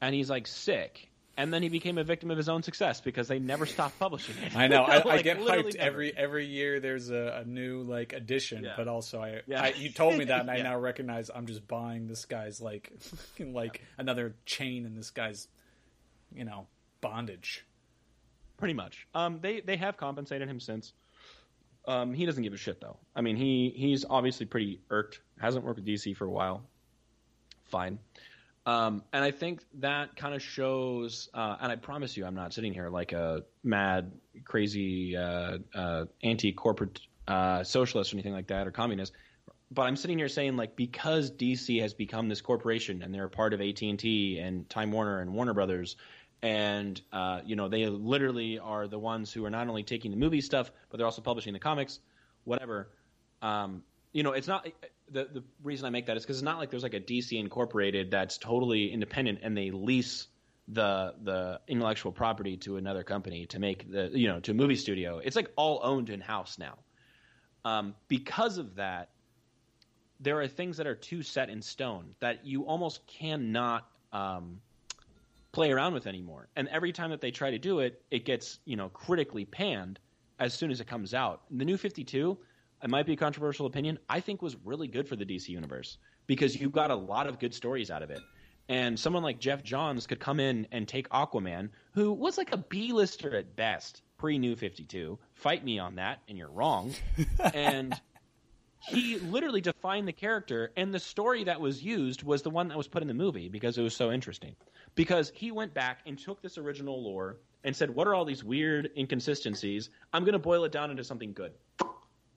and 0.00 0.14
he's 0.14 0.30
like, 0.30 0.46
"Sick." 0.46 1.08
And 1.36 1.54
then 1.54 1.62
he 1.62 1.70
became 1.70 1.96
a 1.96 2.04
victim 2.04 2.30
of 2.30 2.36
his 2.36 2.48
own 2.50 2.62
success 2.62 3.00
because 3.00 3.26
they 3.26 3.38
never 3.38 3.64
stopped 3.64 3.98
publishing 3.98 4.34
it. 4.44 4.54
I 4.54 4.66
know. 4.68 4.82
I, 4.84 5.02
I 5.08 5.22
get 5.22 5.38
hyped 5.38 5.74
never. 5.74 5.78
every 5.78 6.16
every 6.16 6.46
year. 6.46 6.78
There's 6.80 7.10
a, 7.10 7.40
a 7.42 7.48
new 7.48 7.82
like 7.82 8.12
edition, 8.12 8.62
Yeah. 8.62 8.74
but 8.76 8.86
also 8.86 9.20
I, 9.22 9.40
Yeah. 9.46 9.62
I 9.62 9.68
you 9.70 9.90
told 9.90 10.16
me 10.16 10.26
that, 10.26 10.42
and 10.42 10.50
I 10.50 10.58
now 10.62 10.78
recognize 10.78 11.30
I'm 11.34 11.46
just 11.46 11.66
buying 11.66 12.06
this 12.06 12.26
guy's 12.26 12.60
like 12.60 12.92
like 13.40 13.82
another 13.98 14.36
chain 14.44 14.84
in 14.86 14.94
this 14.94 15.10
guy's 15.10 15.48
you 16.34 16.44
know 16.44 16.66
bondage. 17.00 17.64
Pretty 18.56 18.74
much. 18.74 19.06
Um, 19.14 19.40
they 19.40 19.60
they 19.60 19.76
have 19.76 19.96
compensated 19.96 20.48
him 20.48 20.60
since. 20.60 20.92
Um, 21.86 22.12
he 22.12 22.26
doesn't 22.26 22.42
give 22.42 22.52
a 22.52 22.58
shit 22.58 22.80
though. 22.80 22.98
I 23.16 23.22
mean, 23.22 23.36
he 23.36 23.72
he's 23.74 24.04
obviously 24.08 24.46
pretty 24.46 24.80
irked. 24.90 25.20
Hasn't 25.38 25.64
worked 25.64 25.80
with 25.80 25.86
DC 25.86 26.16
for 26.16 26.26
a 26.26 26.30
while. 26.30 26.62
Fine. 27.64 27.98
Um, 28.66 29.02
and 29.12 29.24
I 29.24 29.30
think 29.30 29.64
that 29.78 30.16
kind 30.16 30.34
of 30.34 30.42
shows. 30.42 31.28
Uh, 31.32 31.56
and 31.60 31.72
I 31.72 31.76
promise 31.76 32.16
you, 32.16 32.26
I'm 32.26 32.34
not 32.34 32.52
sitting 32.52 32.74
here 32.74 32.90
like 32.90 33.12
a 33.12 33.44
mad, 33.64 34.12
crazy, 34.44 35.16
uh, 35.16 35.58
uh, 35.74 36.04
anti-corporate 36.22 37.00
uh, 37.26 37.64
socialist 37.64 38.12
or 38.12 38.16
anything 38.16 38.32
like 38.32 38.48
that, 38.48 38.66
or 38.66 38.70
communist. 38.70 39.12
But 39.70 39.82
I'm 39.82 39.96
sitting 39.96 40.18
here 40.18 40.28
saying, 40.28 40.56
like, 40.56 40.76
because 40.76 41.30
DC 41.30 41.80
has 41.80 41.94
become 41.94 42.28
this 42.28 42.40
corporation 42.40 43.02
and 43.02 43.14
they're 43.14 43.26
a 43.26 43.30
part 43.30 43.54
of 43.54 43.60
AT 43.60 43.80
and 43.82 43.98
T 43.98 44.38
and 44.38 44.68
Time 44.68 44.90
Warner 44.90 45.20
and 45.20 45.32
Warner 45.32 45.54
Brothers, 45.54 45.96
and 46.42 47.00
uh, 47.12 47.40
you 47.44 47.56
know 47.56 47.68
they 47.68 47.86
literally 47.86 48.58
are 48.58 48.88
the 48.88 48.98
ones 48.98 49.32
who 49.32 49.44
are 49.44 49.50
not 49.50 49.68
only 49.68 49.82
taking 49.82 50.10
the 50.10 50.16
movie 50.16 50.40
stuff, 50.40 50.70
but 50.90 50.96
they're 50.96 51.06
also 51.06 51.22
publishing 51.22 51.52
the 51.52 51.58
comics, 51.58 52.00
whatever. 52.44 52.90
Um, 53.42 53.82
you 54.12 54.22
know, 54.22 54.32
it's 54.32 54.48
not 54.48 54.66
the 55.10 55.24
the 55.32 55.44
reason 55.62 55.86
I 55.86 55.90
make 55.90 56.06
that 56.06 56.16
is 56.16 56.22
because 56.22 56.38
it's 56.38 56.44
not 56.44 56.58
like 56.58 56.70
there's 56.70 56.82
like 56.82 56.94
a 56.94 57.00
DC 57.00 57.38
Incorporated 57.38 58.10
that's 58.10 58.38
totally 58.38 58.92
independent 58.92 59.40
and 59.42 59.56
they 59.56 59.70
lease 59.70 60.28
the 60.68 61.14
the 61.22 61.60
intellectual 61.68 62.12
property 62.12 62.56
to 62.58 62.76
another 62.76 63.02
company 63.02 63.46
to 63.46 63.58
make 63.58 63.90
the 63.90 64.10
you 64.12 64.28
know 64.28 64.40
to 64.40 64.52
a 64.52 64.54
movie 64.54 64.76
studio. 64.76 65.18
It's 65.18 65.36
like 65.36 65.50
all 65.56 65.80
owned 65.82 66.10
in 66.10 66.20
house 66.20 66.58
now. 66.58 66.78
Um, 67.64 67.94
because 68.08 68.56
of 68.56 68.76
that, 68.76 69.10
there 70.20 70.40
are 70.40 70.48
things 70.48 70.78
that 70.78 70.86
are 70.86 70.94
too 70.94 71.22
set 71.22 71.50
in 71.50 71.60
stone 71.60 72.14
that 72.20 72.46
you 72.46 72.64
almost 72.64 73.06
cannot 73.06 73.86
um, 74.12 74.60
play 75.52 75.70
around 75.70 75.94
with 75.94 76.06
anymore. 76.06 76.48
And 76.56 76.68
every 76.68 76.92
time 76.92 77.10
that 77.10 77.20
they 77.20 77.30
try 77.30 77.50
to 77.50 77.58
do 77.58 77.80
it, 77.80 78.02
it 78.10 78.24
gets 78.24 78.58
you 78.64 78.76
know 78.76 78.88
critically 78.88 79.44
panned 79.44 79.98
as 80.38 80.54
soon 80.54 80.70
as 80.70 80.80
it 80.80 80.86
comes 80.86 81.14
out. 81.14 81.42
The 81.50 81.64
new 81.64 81.76
Fifty 81.76 82.04
Two, 82.04 82.38
it 82.82 82.90
might 82.90 83.06
be 83.06 83.14
a 83.14 83.16
controversial 83.16 83.66
opinion, 83.66 83.98
I 84.08 84.20
think 84.20 84.42
was 84.42 84.56
really 84.64 84.88
good 84.88 85.08
for 85.08 85.16
the 85.16 85.26
DC 85.26 85.48
universe 85.48 85.98
because 86.26 86.58
you 86.58 86.70
got 86.70 86.90
a 86.90 86.94
lot 86.94 87.26
of 87.26 87.38
good 87.38 87.54
stories 87.54 87.90
out 87.90 88.02
of 88.02 88.10
it. 88.10 88.20
And 88.68 88.96
someone 88.98 89.24
like 89.24 89.40
Geoff 89.40 89.64
Johns 89.64 90.06
could 90.06 90.20
come 90.20 90.38
in 90.38 90.68
and 90.70 90.86
take 90.86 91.08
Aquaman, 91.08 91.70
who 91.92 92.12
was 92.12 92.38
like 92.38 92.52
a 92.52 92.56
B-lister 92.56 93.34
at 93.34 93.56
best 93.56 94.02
pre 94.16 94.38
New 94.38 94.54
52. 94.54 95.18
Fight 95.34 95.64
me 95.64 95.80
on 95.80 95.96
that, 95.96 96.20
and 96.28 96.38
you're 96.38 96.50
wrong. 96.50 96.94
and 97.54 98.00
he 98.88 99.18
literally 99.18 99.60
defined 99.60 100.06
the 100.06 100.12
character, 100.12 100.72
and 100.76 100.94
the 100.94 101.00
story 101.00 101.44
that 101.44 101.60
was 101.60 101.82
used 101.82 102.22
was 102.22 102.42
the 102.42 102.50
one 102.50 102.68
that 102.68 102.78
was 102.78 102.86
put 102.86 103.02
in 103.02 103.08
the 103.08 103.14
movie 103.14 103.48
because 103.48 103.76
it 103.76 103.82
was 103.82 103.96
so 103.96 104.12
interesting. 104.12 104.54
Because 105.00 105.32
he 105.34 105.50
went 105.50 105.72
back 105.72 106.00
and 106.04 106.18
took 106.18 106.42
this 106.42 106.58
original 106.58 107.02
lore 107.02 107.38
and 107.64 107.74
said, 107.74 107.88
What 107.88 108.06
are 108.06 108.14
all 108.14 108.26
these 108.26 108.44
weird 108.44 108.90
inconsistencies? 108.98 109.88
I'm 110.12 110.24
going 110.24 110.34
to 110.34 110.38
boil 110.38 110.64
it 110.64 110.72
down 110.72 110.90
into 110.90 111.04
something 111.04 111.32
good. 111.32 111.52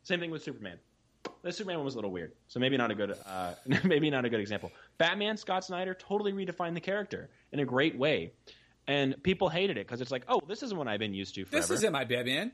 Same 0.03 0.22
thing 0.22 0.32
with 0.32 0.43
Superman. 0.43 0.80
The 1.41 1.51
Superman 1.51 1.80
one 1.80 1.84
was 1.84 1.95
a 1.95 1.97
little 1.97 2.11
weird, 2.14 2.32
so 2.47 2.61
maybe 2.61 2.78
not 2.78 2.89
a 2.89 2.95
good, 2.95 3.18
uh, 3.26 3.55
maybe 3.84 4.09
not 4.09 4.24
a 4.24 4.30
good 4.30 4.39
example. 4.39 4.72
Batman, 4.97 5.36
Scott 5.36 5.66
Snyder 5.66 5.93
totally 5.93 6.32
redefined 6.32 6.74
the 6.74 6.80
character 6.80 7.30
in 7.51 7.59
a 7.59 7.66
great 7.66 7.97
way, 7.97 8.32
and 8.88 9.22
people 9.24 9.49
hated 9.49 9.76
it 9.76 9.86
because 9.86 9.99
it's 9.99 10.11
like, 10.11 10.24
oh, 10.30 10.39
this 10.47 10.64
isn't 10.64 10.78
what 10.78 10.88
I've 10.88 11.01
been 11.01 11.14
used 11.14 11.36
to 11.36 11.43
forever. 11.43 11.68
This 11.68 11.70
isn't 11.70 11.91
my 11.91 12.05
Batman. 12.05 12.53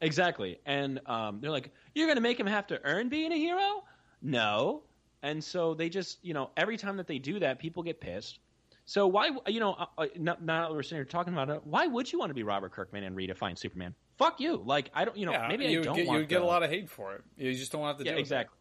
Exactly, 0.00 0.58
and 0.64 1.00
um, 1.04 1.40
they're 1.42 1.50
like, 1.50 1.70
you're 1.94 2.06
going 2.06 2.16
to 2.16 2.22
make 2.22 2.40
him 2.40 2.46
have 2.46 2.66
to 2.68 2.80
earn 2.82 3.10
being 3.10 3.30
a 3.30 3.36
hero? 3.36 3.84
No, 4.22 4.84
and 5.22 5.44
so 5.44 5.74
they 5.74 5.90
just, 5.90 6.18
you 6.24 6.32
know, 6.32 6.48
every 6.56 6.78
time 6.78 6.96
that 6.96 7.06
they 7.06 7.18
do 7.18 7.40
that, 7.40 7.58
people 7.58 7.82
get 7.82 8.00
pissed. 8.00 8.38
So 8.84 9.06
why, 9.06 9.30
you 9.46 9.60
know, 9.60 9.74
uh, 9.74 9.86
uh, 9.96 10.06
now 10.16 10.68
that 10.68 10.72
we're 10.72 10.82
sitting 10.82 10.98
here 10.98 11.04
talking 11.04 11.32
about 11.32 11.48
it, 11.50 11.62
why 11.64 11.86
would 11.86 12.12
you 12.12 12.18
want 12.18 12.30
to 12.30 12.34
be 12.34 12.42
Robert 12.42 12.72
Kirkman 12.72 13.04
and 13.04 13.16
redefine 13.16 13.56
Superman? 13.56 13.94
Fuck 14.18 14.40
you. 14.40 14.62
Like 14.64 14.90
I 14.94 15.04
don't, 15.04 15.16
you 15.16 15.26
know, 15.26 15.32
Yeah, 15.32 15.48
maybe 15.48 15.66
you 15.66 15.80
I 15.80 15.84
don't 15.84 15.96
get, 15.96 16.06
want 16.06 16.20
you 16.20 16.26
get 16.26 16.42
a 16.42 16.44
lot 16.44 16.62
of 16.62 16.70
hate 16.70 16.90
for 16.90 17.14
it. 17.14 17.22
You 17.36 17.54
just 17.54 17.72
don't 17.72 17.84
have 17.84 17.98
to 17.98 18.04
Yeah, 18.04 18.12
exactly. 18.12 18.56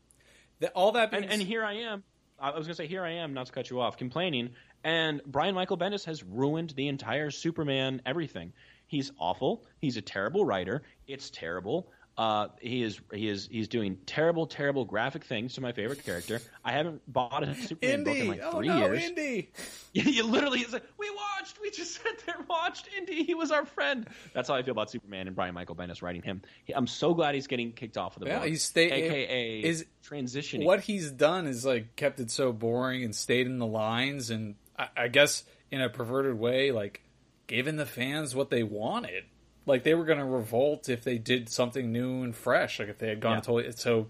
The- 0.60 0.70
all 0.70 0.92
that 0.94 1.12
being 1.12 1.24
And, 1.24 1.34
and 1.34 1.42
here 1.42 1.64
I 1.64 1.74
am. 1.74 2.04
I 2.40 2.48
was 2.50 2.66
going 2.66 2.70
to 2.70 2.76
say, 2.76 2.88
here 2.88 3.04
I 3.04 3.12
am, 3.12 3.34
not 3.34 3.48
to 3.48 3.52
cut 3.52 3.70
you 3.70 3.80
off, 3.80 3.98
complaining. 3.98 4.52
And 4.84 5.22
Brian 5.28 5.54
Michael 5.54 5.78
Bendis 5.78 6.06
has 6.06 6.24
ruined 6.24 6.72
the 6.72 6.88
entire 6.88 7.30
Superman 7.30 8.02
everything. 8.04 8.54
He's 8.88 9.12
awful. 9.20 9.64
He's 9.80 9.98
a 9.98 10.02
terrible 10.02 10.44
writer. 10.44 10.82
It's 11.08 11.30
terrible. 11.30 11.92
Uh, 12.22 12.50
he 12.62 12.84
is 12.84 13.00
he 13.12 13.28
is 13.28 13.48
he's 13.52 13.68
doing 13.68 13.98
terrible, 14.06 14.46
terrible 14.46 14.86
graphic 14.86 15.24
things 15.24 15.56
to 15.56 15.62
my 15.62 15.72
favorite 15.72 16.06
character. 16.06 16.40
I 16.64 16.72
haven't 16.72 17.02
bought 17.12 17.42
a 17.42 17.56
Superman 17.56 18.04
book 18.04 18.16
in 18.16 18.28
like 18.28 18.42
oh 18.44 18.58
three 18.58 18.68
no, 18.68 18.78
years. 18.78 19.02
Indy. 19.02 19.50
you 19.94 20.28
literally 20.28 20.60
is 20.60 20.72
like, 20.72 20.84
we 21.00 21.10
watched, 21.10 21.60
we 21.60 21.72
just 21.72 21.96
sat 21.96 22.20
there 22.28 22.36
and 22.38 22.48
watched 22.48 22.88
Indy. 22.96 23.24
He 23.24 23.34
was 23.34 23.50
our 23.50 23.66
friend. 23.66 24.08
That's 24.36 24.50
how 24.50 24.54
I 24.54 24.62
feel 24.62 24.74
about 24.74 24.92
Superman 24.92 25.26
and 25.26 25.36
Brian 25.36 25.56
Michael 25.56 25.76
Bendis 25.76 26.04
writing 26.04 26.22
him. 26.22 26.44
I'm 26.76 26.86
so 26.86 27.16
glad 27.16 27.34
he's 27.34 27.48
getting 27.48 27.72
kicked 27.72 27.98
off 27.98 28.18
of 28.18 28.20
the 28.22 28.28
Yeah, 28.30 28.38
book. 28.38 28.50
he's 28.50 28.62
stay- 28.62 28.92
AKA 28.92 29.62
is- 29.62 29.88
transitioning. 30.08 30.64
What 30.64 30.82
he's 30.82 31.10
done 31.10 31.48
is 31.48 31.66
like 31.66 31.96
kept 31.96 32.20
it 32.20 32.30
so 32.30 32.54
boring 32.54 33.04
and 33.04 33.16
stayed 33.16 33.48
in 33.48 33.58
the 33.58 33.66
lines, 33.66 34.30
and 34.30 34.54
I, 34.78 34.90
I 34.96 35.08
guess 35.08 35.44
in 35.72 35.82
a 35.82 35.90
perverted 35.90 36.38
way, 36.38 36.72
like 36.72 37.02
giving 37.48 37.78
the 37.78 37.88
fans 37.88 38.36
what 38.36 38.52
they 38.52 38.62
wanted. 38.62 39.24
Like 39.66 39.84
they 39.84 39.94
were 39.94 40.06
going 40.06 40.18
to 40.20 40.26
revolt 40.26 40.90
if 40.90 41.04
they 41.04 41.18
did 41.18 41.50
something 41.50 41.92
new 41.92 42.24
and 42.24 42.36
fresh. 42.36 42.80
Like 42.80 42.90
if 42.90 42.98
they 42.98 43.10
had 43.10 43.20
gone 43.20 43.36
Yeah. 43.38 43.42
totally. 43.42 43.72
So 43.74 44.08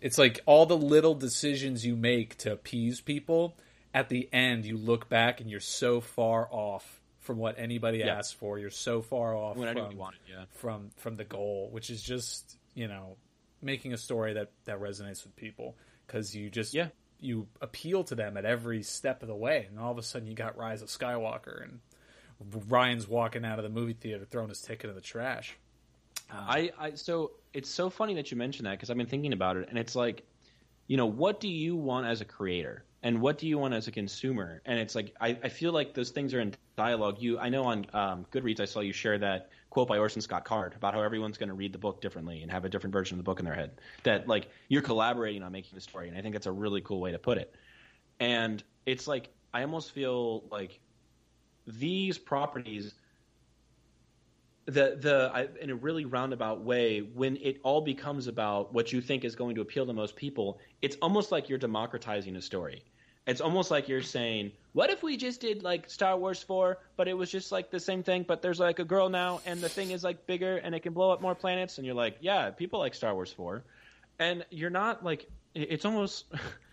it's 0.00 0.18
like 0.18 0.40
all 0.46 0.66
the 0.66 0.76
little 0.76 1.14
decisions 1.14 1.84
you 1.84 1.96
make 1.96 2.36
to 2.38 2.52
appease 2.52 3.00
people. 3.00 3.56
At 3.92 4.08
the 4.08 4.28
end, 4.32 4.64
you 4.66 4.76
look 4.76 5.08
back 5.08 5.40
and 5.40 5.50
you're 5.50 5.60
so 5.60 6.00
far 6.00 6.46
off 6.50 7.00
from 7.18 7.38
what 7.38 7.58
anybody 7.58 7.98
Yeah. 7.98 8.16
asked 8.18 8.36
for. 8.36 8.58
You're 8.58 8.70
so 8.70 9.02
far 9.02 9.34
off 9.34 9.56
anybody 9.56 9.80
from, 9.80 9.96
wanted, 9.96 10.20
yeah. 10.28 10.44
from 10.56 10.90
from 10.96 11.16
the 11.16 11.24
goal, 11.24 11.68
which 11.72 11.90
is 11.90 12.02
just 12.02 12.56
you 12.74 12.86
know 12.88 13.16
making 13.62 13.92
a 13.92 13.98
story 13.98 14.34
that 14.34 14.50
that 14.64 14.78
resonates 14.80 15.24
with 15.24 15.34
people 15.36 15.76
because 16.06 16.34
you 16.36 16.48
just 16.50 16.72
Yeah. 16.72 16.88
you 17.18 17.48
appeal 17.60 18.04
to 18.04 18.14
them 18.14 18.36
at 18.36 18.44
every 18.44 18.82
step 18.82 19.22
of 19.22 19.28
the 19.28 19.34
way, 19.34 19.66
and 19.68 19.78
all 19.78 19.90
of 19.90 19.98
a 19.98 20.02
sudden 20.02 20.28
you 20.28 20.34
got 20.34 20.56
Rise 20.56 20.82
of 20.82 20.88
Skywalker 20.88 21.62
and 21.62 21.80
Ryan's 22.68 23.08
walking 23.08 23.44
out 23.44 23.58
of 23.58 23.64
the 23.64 23.70
movie 23.70 23.92
theater 23.92 24.24
throwing 24.24 24.48
his 24.48 24.62
ticket 24.62 24.88
in 24.88 24.96
the 24.96 25.02
trash. 25.02 25.56
I, 26.32 26.70
I 26.78 26.94
so 26.94 27.32
it's 27.52 27.68
so 27.68 27.90
funny 27.90 28.14
that 28.14 28.30
you 28.30 28.36
mentioned 28.36 28.66
that 28.66 28.72
because 28.72 28.90
I've 28.90 28.96
been 28.96 29.06
thinking 29.06 29.32
about 29.32 29.56
it, 29.56 29.68
and 29.68 29.78
it's 29.78 29.94
like, 29.96 30.24
you 30.86 30.96
know, 30.96 31.06
what 31.06 31.40
do 31.40 31.48
you 31.48 31.76
want 31.76 32.06
as 32.06 32.20
a 32.20 32.24
creator, 32.24 32.84
and 33.02 33.20
what 33.20 33.38
do 33.38 33.46
you 33.48 33.58
want 33.58 33.74
as 33.74 33.88
a 33.88 33.90
consumer? 33.90 34.62
And 34.64 34.78
it's 34.78 34.94
like 34.94 35.14
I, 35.20 35.38
I 35.42 35.48
feel 35.48 35.72
like 35.72 35.94
those 35.94 36.10
things 36.10 36.32
are 36.34 36.40
in 36.40 36.54
dialogue. 36.76 37.16
You, 37.20 37.38
I 37.38 37.48
know 37.48 37.64
on 37.64 37.86
um, 37.92 38.26
Goodreads 38.30 38.60
I 38.60 38.64
saw 38.64 38.80
you 38.80 38.92
share 38.92 39.18
that 39.18 39.50
quote 39.70 39.88
by 39.88 39.98
Orson 39.98 40.22
Scott 40.22 40.44
Card 40.44 40.74
about 40.76 40.94
how 40.94 41.02
everyone's 41.02 41.38
going 41.38 41.48
to 41.48 41.54
read 41.54 41.72
the 41.72 41.78
book 41.78 42.00
differently 42.00 42.42
and 42.42 42.50
have 42.50 42.64
a 42.64 42.68
different 42.68 42.92
version 42.92 43.14
of 43.14 43.18
the 43.18 43.28
book 43.28 43.38
in 43.38 43.44
their 43.44 43.54
head. 43.54 43.72
That 44.04 44.28
like 44.28 44.48
you're 44.68 44.82
collaborating 44.82 45.42
on 45.42 45.52
making 45.52 45.74
the 45.74 45.80
story, 45.80 46.08
and 46.08 46.16
I 46.16 46.22
think 46.22 46.34
that's 46.34 46.46
a 46.46 46.52
really 46.52 46.80
cool 46.80 47.00
way 47.00 47.12
to 47.12 47.18
put 47.18 47.38
it. 47.38 47.54
And 48.18 48.62
it's 48.86 49.08
like 49.08 49.30
I 49.52 49.62
almost 49.62 49.92
feel 49.92 50.44
like 50.50 50.78
these 51.66 52.18
properties 52.18 52.94
the 54.66 54.96
the 55.00 55.30
I, 55.34 55.48
in 55.60 55.70
a 55.70 55.74
really 55.74 56.04
roundabout 56.04 56.62
way 56.62 57.00
when 57.00 57.36
it 57.36 57.60
all 57.62 57.80
becomes 57.80 58.26
about 58.26 58.72
what 58.72 58.92
you 58.92 59.00
think 59.00 59.24
is 59.24 59.34
going 59.34 59.54
to 59.56 59.60
appeal 59.60 59.86
to 59.86 59.92
most 59.92 60.16
people 60.16 60.58
it's 60.82 60.96
almost 61.02 61.32
like 61.32 61.48
you're 61.48 61.58
democratizing 61.58 62.36
a 62.36 62.42
story. 62.42 62.84
It's 63.26 63.40
almost 63.40 63.70
like 63.70 63.88
you're 63.88 64.02
saying 64.02 64.52
what 64.72 64.90
if 64.90 65.02
we 65.02 65.16
just 65.16 65.40
did 65.40 65.62
like 65.62 65.88
star 65.90 66.16
wars 66.16 66.42
4 66.42 66.78
but 66.96 67.08
it 67.08 67.14
was 67.14 67.30
just 67.30 67.52
like 67.52 67.70
the 67.70 67.80
same 67.80 68.02
thing 68.02 68.24
but 68.26 68.42
there's 68.42 68.60
like 68.60 68.78
a 68.78 68.84
girl 68.84 69.08
now 69.08 69.40
and 69.46 69.60
the 69.60 69.68
thing 69.68 69.90
is 69.90 70.04
like 70.04 70.26
bigger 70.26 70.58
and 70.58 70.74
it 70.74 70.80
can 70.80 70.92
blow 70.92 71.10
up 71.10 71.20
more 71.20 71.34
planets? 71.34 71.78
And 71.78 71.86
you're 71.86 71.94
like 71.94 72.16
yeah 72.20 72.50
people 72.50 72.78
like 72.78 72.94
star 72.94 73.14
wars 73.14 73.32
4 73.32 73.62
and 74.18 74.44
you're 74.50 74.70
not 74.70 75.04
like 75.04 75.28
it's 75.54 75.84
almost 75.84 76.26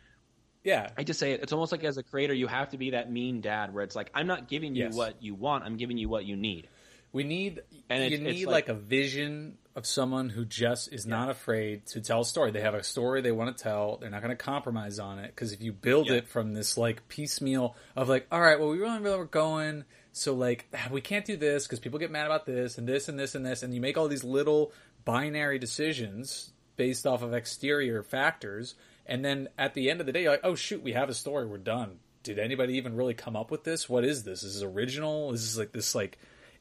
Yeah, 0.67 0.89
I 0.97 1.03
just 1.03 1.17
say 1.19 1.31
it. 1.31 1.41
It's 1.43 1.53
almost 1.53 1.71
like 1.71 1.83
as 1.85 1.97
a 1.97 2.03
creator, 2.03 2.33
you 2.33 2.47
have 2.47 2.69
to 2.71 2.77
be 2.77 2.89
that 2.91 3.09
mean 3.09 3.39
dad 3.39 3.73
where 3.73 3.83
it's 3.85 3.95
like, 3.95 4.11
I'm 4.13 4.27
not 4.27 4.49
giving 4.49 4.75
you 4.75 4.83
Yes. 4.85 4.95
what 4.95 5.23
you 5.23 5.33
want. 5.33 5.63
I'm 5.63 5.77
giving 5.77 5.97
you 5.97 6.09
what 6.09 6.25
you 6.25 6.35
need. 6.35 6.67
we 7.13 7.23
need 7.23 7.61
And 7.89 8.01
you 8.01 8.17
it's- 8.17 8.19
need 8.19 8.41
it's 8.41 8.45
like, 8.45 8.67
like- 8.67 8.77
a 8.77 8.79
vision 8.79 9.57
of 9.77 9.85
someone 9.85 10.27
who 10.29 10.43
just 10.43 10.91
is 10.91 11.05
not 11.07 11.29
afraid 11.29 11.85
to 11.87 12.01
tell 12.01 12.19
a 12.21 12.25
story. 12.25 12.51
They 12.51 12.59
have 12.61 12.73
a 12.75 12.83
story 12.83 13.21
they 13.21 13.31
want 13.31 13.55
to 13.57 13.63
tell. 13.63 13.97
They're 13.97 14.09
not 14.09 14.21
going 14.21 14.35
to 14.37 14.43
compromise 14.43 14.99
on 14.99 15.17
it 15.19 15.27
because 15.27 15.53
if 15.53 15.61
you 15.61 15.71
build 15.71 16.07
Yeah. 16.09 16.15
it 16.17 16.27
from 16.27 16.53
this 16.53 16.77
like 16.77 17.07
piecemeal 17.07 17.75
of 17.95 18.09
like, 18.09 18.27
all 18.29 18.41
right, 18.41 18.59
well, 18.59 18.69
we 18.69 18.77
really 18.79 18.99
really 18.99 19.17
were 19.17 19.25
going. 19.25 19.85
So 20.11 20.33
like, 20.35 20.67
ah, 20.75 20.89
we 20.91 20.99
can't 20.99 21.23
do 21.25 21.37
this 21.37 21.65
because 21.65 21.79
people 21.79 21.97
get 21.97 22.11
mad 22.11 22.25
about 22.25 22.45
this 22.45 22.77
and 22.77 22.85
this 22.85 23.07
and 23.07 23.17
this 23.17 23.35
and 23.35 23.45
this, 23.45 23.63
and 23.63 23.73
you 23.73 23.79
make 23.79 23.97
all 23.97 24.09
these 24.09 24.25
little 24.25 24.73
binary 25.05 25.59
decisions 25.59 26.51
based 26.75 27.07
off 27.07 27.23
of 27.23 27.33
exterior 27.33 28.03
factors, 28.03 28.75
and 29.07 29.23
then 29.25 29.47
at 29.57 29.73
the 29.73 29.89
end 29.89 29.99
of 29.99 30.05
the 30.05 30.11
day, 30.11 30.23
you're 30.23 30.31
like, 30.31 30.41
oh 30.43 30.55
shoot, 30.55 30.83
we 30.83 30.93
have 30.93 31.09
a 31.09 31.13
story, 31.13 31.45
we're 31.47 31.57
done. 31.57 31.99
Did 32.23 32.39
anybody 32.39 32.73
even 32.75 32.95
really 32.95 33.13
come 33.13 33.35
up 33.35 33.49
with 33.51 33.63
this? 33.63 33.87
What 33.87 34.03
is 34.03 34.23
this? 34.23 34.43
Is 34.43 34.55
this 34.55 34.63
original? 34.63 35.31
Is 35.33 35.41
this 35.43 35.57
like 35.57 35.71
this 35.71 35.95
like 35.95 36.17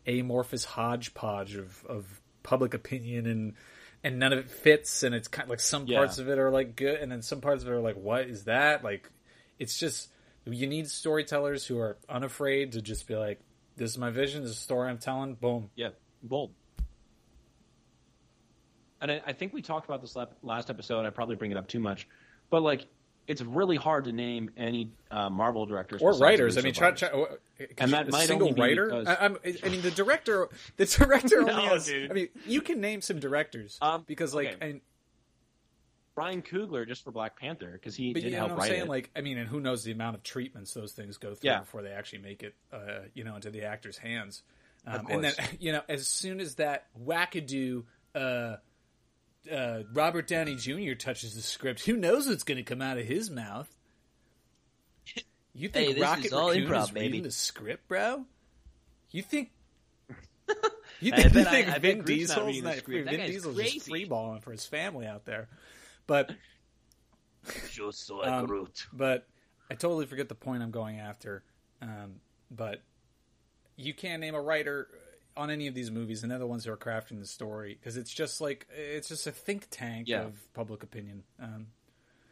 amorphous 0.06 0.64
hodgepodge 0.64 1.56
of, 1.56 1.84
of 1.88 2.20
public 2.44 2.74
opinion 2.74 3.26
and 3.26 3.54
and 4.04 4.20
none 4.20 4.32
of 4.32 4.38
it 4.38 4.48
fits 4.48 5.02
and 5.02 5.12
it's 5.16 5.26
kind 5.26 5.46
of 5.46 5.50
like 5.50 5.58
some 5.58 5.86
Yeah. 5.86 5.98
parts 5.98 6.18
of 6.18 6.28
it 6.28 6.38
are 6.38 6.50
like 6.50 6.76
good 6.76 7.00
and 7.00 7.10
then 7.10 7.22
some 7.22 7.40
parts 7.40 7.64
of 7.64 7.68
it 7.68 7.72
are 7.72 7.80
like 7.80 7.96
what 7.96 8.28
is 8.28 8.44
that 8.44 8.84
like 8.84 9.10
it's 9.58 9.76
just 9.76 10.08
you 10.44 10.68
need 10.68 10.88
storytellers 10.88 11.66
who 11.66 11.76
are 11.80 11.96
unafraid 12.08 12.72
to 12.72 12.82
just 12.82 13.08
be 13.08 13.16
like 13.16 13.40
this 13.76 13.90
is 13.90 13.98
my 13.98 14.10
vision 14.10 14.42
this 14.42 14.52
is 14.52 14.56
the 14.58 14.62
story 14.62 14.88
i'm 14.88 14.98
telling 14.98 15.34
boom 15.34 15.70
Yeah, 15.74 15.88
bold. 16.22 16.52
And 19.00 19.10
I, 19.10 19.22
I 19.26 19.32
think 19.32 19.52
we 19.52 19.62
talked 19.62 19.86
about 19.88 20.00
this 20.00 20.16
last 20.42 20.70
episode. 20.70 21.04
I 21.04 21.10
probably 21.10 21.36
bring 21.36 21.50
it 21.50 21.56
up 21.56 21.68
too 21.68 21.80
much, 21.80 22.08
but 22.50 22.62
like, 22.62 22.86
it's 23.26 23.42
really 23.42 23.76
hard 23.76 24.04
to 24.04 24.12
name 24.12 24.50
any 24.56 24.90
uh, 25.10 25.28
Marvel 25.28 25.66
directors 25.66 26.00
or 26.00 26.16
writers 26.18 26.56
i 26.56 26.60
mean 26.60 26.72
try, 26.74 26.92
try, 26.92 27.10
And 27.78 27.92
that 27.92 28.08
might 28.10 28.28
single 28.28 28.48
only 28.48 28.54
be 28.54 28.60
writer 28.60 28.86
because- 28.86 29.06
I, 29.08 29.16
I'm, 29.24 29.36
I 29.64 29.68
mean 29.68 29.82
the 29.82 29.90
director 29.90 30.48
the 30.76 30.86
director 30.86 31.40
only 31.40 31.52
No, 31.52 31.60
has 31.70 31.86
dude. 31.86 32.10
i 32.10 32.14
mean 32.14 32.28
you 32.46 32.60
can 32.60 32.80
name 32.80 33.00
some 33.00 33.18
directors 33.18 33.78
Um, 33.82 34.04
because 34.06 34.32
like 34.34 34.54
okay. 34.54 34.70
and 34.70 34.80
Brian 36.14 36.40
Coogler 36.40 36.86
just 36.88 37.04
for 37.04 37.10
Black 37.10 37.38
Panther 37.38 37.70
because 37.72 37.94
he 37.94 38.12
But 38.14 38.22
did 38.22 38.30
you 38.30 38.36
know 38.36 38.46
help 38.46 38.50
what 38.52 38.54
I'm 38.54 38.58
write 38.60 38.68
saying? 38.70 38.82
it. 38.84 38.88
Like, 38.88 39.10
I 39.14 39.20
mean, 39.20 39.36
and 39.36 39.46
who 39.46 39.60
knows 39.60 39.84
the 39.84 39.92
amount 39.92 40.16
of 40.16 40.22
treatments 40.22 40.72
those 40.72 40.92
things 40.92 41.18
go 41.18 41.34
through 41.34 41.50
Yeah. 41.50 41.60
before 41.60 41.82
they 41.82 41.90
actually 41.90 42.20
make 42.20 42.42
it, 42.42 42.54
uh, 42.72 43.00
you 43.12 43.22
know, 43.22 43.34
into 43.34 43.50
the 43.50 43.64
actor's 43.64 43.98
hands. 43.98 44.42
Of 44.86 45.00
Um, 45.00 45.06
and 45.10 45.24
then, 45.24 45.34
you 45.60 45.72
know, 45.72 45.82
as 45.90 46.08
soon 46.08 46.40
as 46.40 46.54
that 46.54 46.86
wackadoo 46.98 47.84
uh, 48.14 48.56
uh, 49.50 49.82
Robert 49.92 50.26
Downey 50.26 50.56
Jr. 50.56 50.94
touches 50.94 51.34
the 51.34 51.42
script, 51.42 51.84
who 51.84 51.96
knows 51.96 52.28
what's 52.28 52.44
going 52.44 52.56
to 52.58 52.62
come 52.62 52.82
out 52.82 52.98
of 52.98 53.06
his 53.06 53.30
mouth? 53.30 53.68
You 55.54 55.68
think 55.68 55.88
Hey, 55.88 55.92
this 55.94 56.02
Rocket 56.02 56.26
is 56.26 56.32
all 56.34 56.50
Raccoon 56.50 56.68
improv, 56.68 56.82
is 56.84 56.92
reading 56.92 57.10
baby. 57.12 57.20
the 57.22 57.30
script, 57.30 57.88
bro? 57.88 58.24
You 59.10 59.22
think? 59.22 59.50
You 61.00 61.12
I 61.12 61.16
think, 61.16 61.34
you 61.34 61.34
bet 61.34 61.46
I- 61.46 61.50
think 61.50 61.68
I 61.68 61.78
Vin 61.78 61.98
Groot's 61.98 62.08
not 62.28 62.36
Diesel's 62.38 62.46
reading 62.46 62.62
the 62.62 62.68
not, 62.70 62.78
script. 62.78 63.04
That 63.04 63.10
Vin 63.10 63.20
guy's 63.20 63.30
Diesel's 63.30 63.56
crazy. 63.56 63.78
just 63.80 63.90
freeballing 63.90 64.42
for 64.42 64.52
his 64.52 64.64
family 64.64 65.06
out 65.06 65.24
there, 65.26 65.48
but 66.06 66.30
Just 67.70 68.06
so 68.06 68.24
Um, 68.24 68.46
Groot. 68.46 68.86
but 68.94 69.26
I 69.70 69.74
totally 69.74 70.06
forget 70.06 70.28
the 70.30 70.34
point 70.34 70.62
I'm 70.62 70.70
going 70.70 70.98
after. 70.98 71.42
Um, 71.82 72.20
but 72.50 72.80
you 73.76 73.92
can't 73.92 74.20
name 74.22 74.34
a 74.34 74.40
writer 74.40 74.88
on 75.36 75.50
any 75.50 75.66
of 75.66 75.74
these 75.74 75.90
movies, 75.90 76.22
and 76.22 76.30
they're 76.32 76.38
the 76.38 76.46
ones 76.46 76.64
who 76.64 76.72
are 76.72 76.76
crafting 76.76 77.18
the 77.20 77.26
story 77.26 77.76
because 77.78 77.96
it's 77.96 78.12
just 78.12 78.40
like 78.40 78.66
it's 78.74 79.08
just 79.08 79.26
a 79.26 79.32
think 79.32 79.66
tank 79.70 80.08
Yeah. 80.08 80.22
of 80.22 80.52
public 80.54 80.82
opinion. 80.82 81.22
Um, 81.38 81.66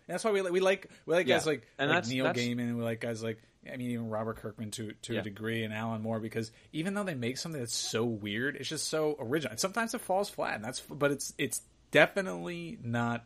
and 0.07 0.15
that's 0.15 0.25
why 0.25 0.31
we 0.33 0.43
like 0.43 0.53
we 0.53 0.61
like 0.61 0.91
we 1.07 1.15
like 1.15 1.27
guys 1.27 1.47
like, 1.47 1.67
And 1.79 1.89
like 1.91 1.97
that's- 1.97 2.11
Neil 2.13 2.25
that's- 2.25 2.45
Gaiman, 2.45 2.61
and 2.61 2.77
we 2.79 2.83
like 2.85 3.01
guys 3.01 3.23
like 3.23 3.39
I 3.71 3.77
mean 3.77 3.91
even 3.93 4.09
Robert 4.11 4.37
Kirkman 4.37 4.71
to 4.73 4.93
to 5.03 5.15
Yeah. 5.15 5.21
a 5.21 5.23
degree, 5.23 5.65
and 5.65 5.73
Alan 5.73 6.03
Moore 6.03 6.21
because 6.21 6.51
even 6.73 6.95
though 6.95 7.05
they 7.05 7.15
make 7.15 7.39
something 7.39 7.61
that's 7.61 7.75
so 7.75 8.05
weird, 8.05 8.57
it's 8.57 8.69
just 8.69 8.89
so 8.89 9.17
original. 9.19 9.53
And 9.53 9.61
sometimes 9.61 9.95
it 9.95 10.01
falls 10.01 10.29
flat, 10.29 10.57
and 10.57 10.65
that's 10.65 10.81
but 10.81 11.11
it's 11.13 11.33
it's 11.39 11.63
definitely 11.91 12.79
not 12.83 13.25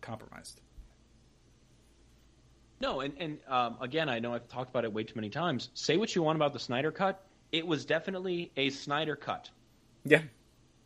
compromised. 0.00 0.60
No, 2.80 3.00
and 3.00 3.14
and 3.18 3.38
um, 3.46 3.76
again, 3.80 4.08
I 4.08 4.18
know 4.18 4.34
I've 4.34 4.48
talked 4.48 4.70
about 4.70 4.84
it 4.84 4.92
way 4.92 5.04
too 5.04 5.14
many 5.14 5.30
times. 5.30 5.70
Say 5.74 5.96
what 5.96 6.14
you 6.16 6.22
want 6.22 6.36
about 6.36 6.52
the 6.52 6.58
Snyder 6.58 6.90
cut, 6.90 7.24
it 7.52 7.66
was 7.66 7.84
definitely 7.84 8.50
a 8.56 8.70
Snyder 8.70 9.14
cut. 9.16 9.50
Yeah, 10.04 10.22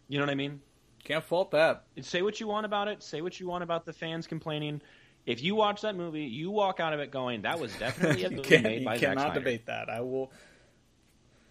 You 0.08 0.18
know 0.18 0.24
what 0.24 0.30
I 0.30 0.34
mean? 0.34 0.60
can't 1.04 1.22
fault 1.24 1.52
that. 1.52 1.84
Say 2.02 2.20
what 2.22 2.40
you 2.40 2.48
want 2.48 2.66
about 2.66 2.88
it. 2.88 3.00
Say 3.02 3.22
what 3.22 3.38
you 3.38 3.46
want 3.46 3.62
about 3.62 3.86
the 3.86 3.92
fans 3.92 4.26
complaining. 4.26 4.82
If 5.24 5.40
you 5.42 5.54
watch 5.54 5.82
that 5.82 5.94
movie, 5.96 6.24
you 6.24 6.50
walk 6.50 6.80
out 6.80 6.92
of 6.92 6.98
it 7.00 7.10
going, 7.12 7.42
"That 7.42 7.58
was 7.60 7.72
definitely 7.78 8.24
a 8.24 8.30
movie 8.32 8.58
made 8.58 8.78
you 8.80 8.84
by 8.84 8.96
Zack 8.96 9.08
cannot 9.10 9.22
Snyder." 9.22 9.40
debate 9.40 9.66
that. 9.66 9.88
I 9.88 10.00
will. 10.00 10.32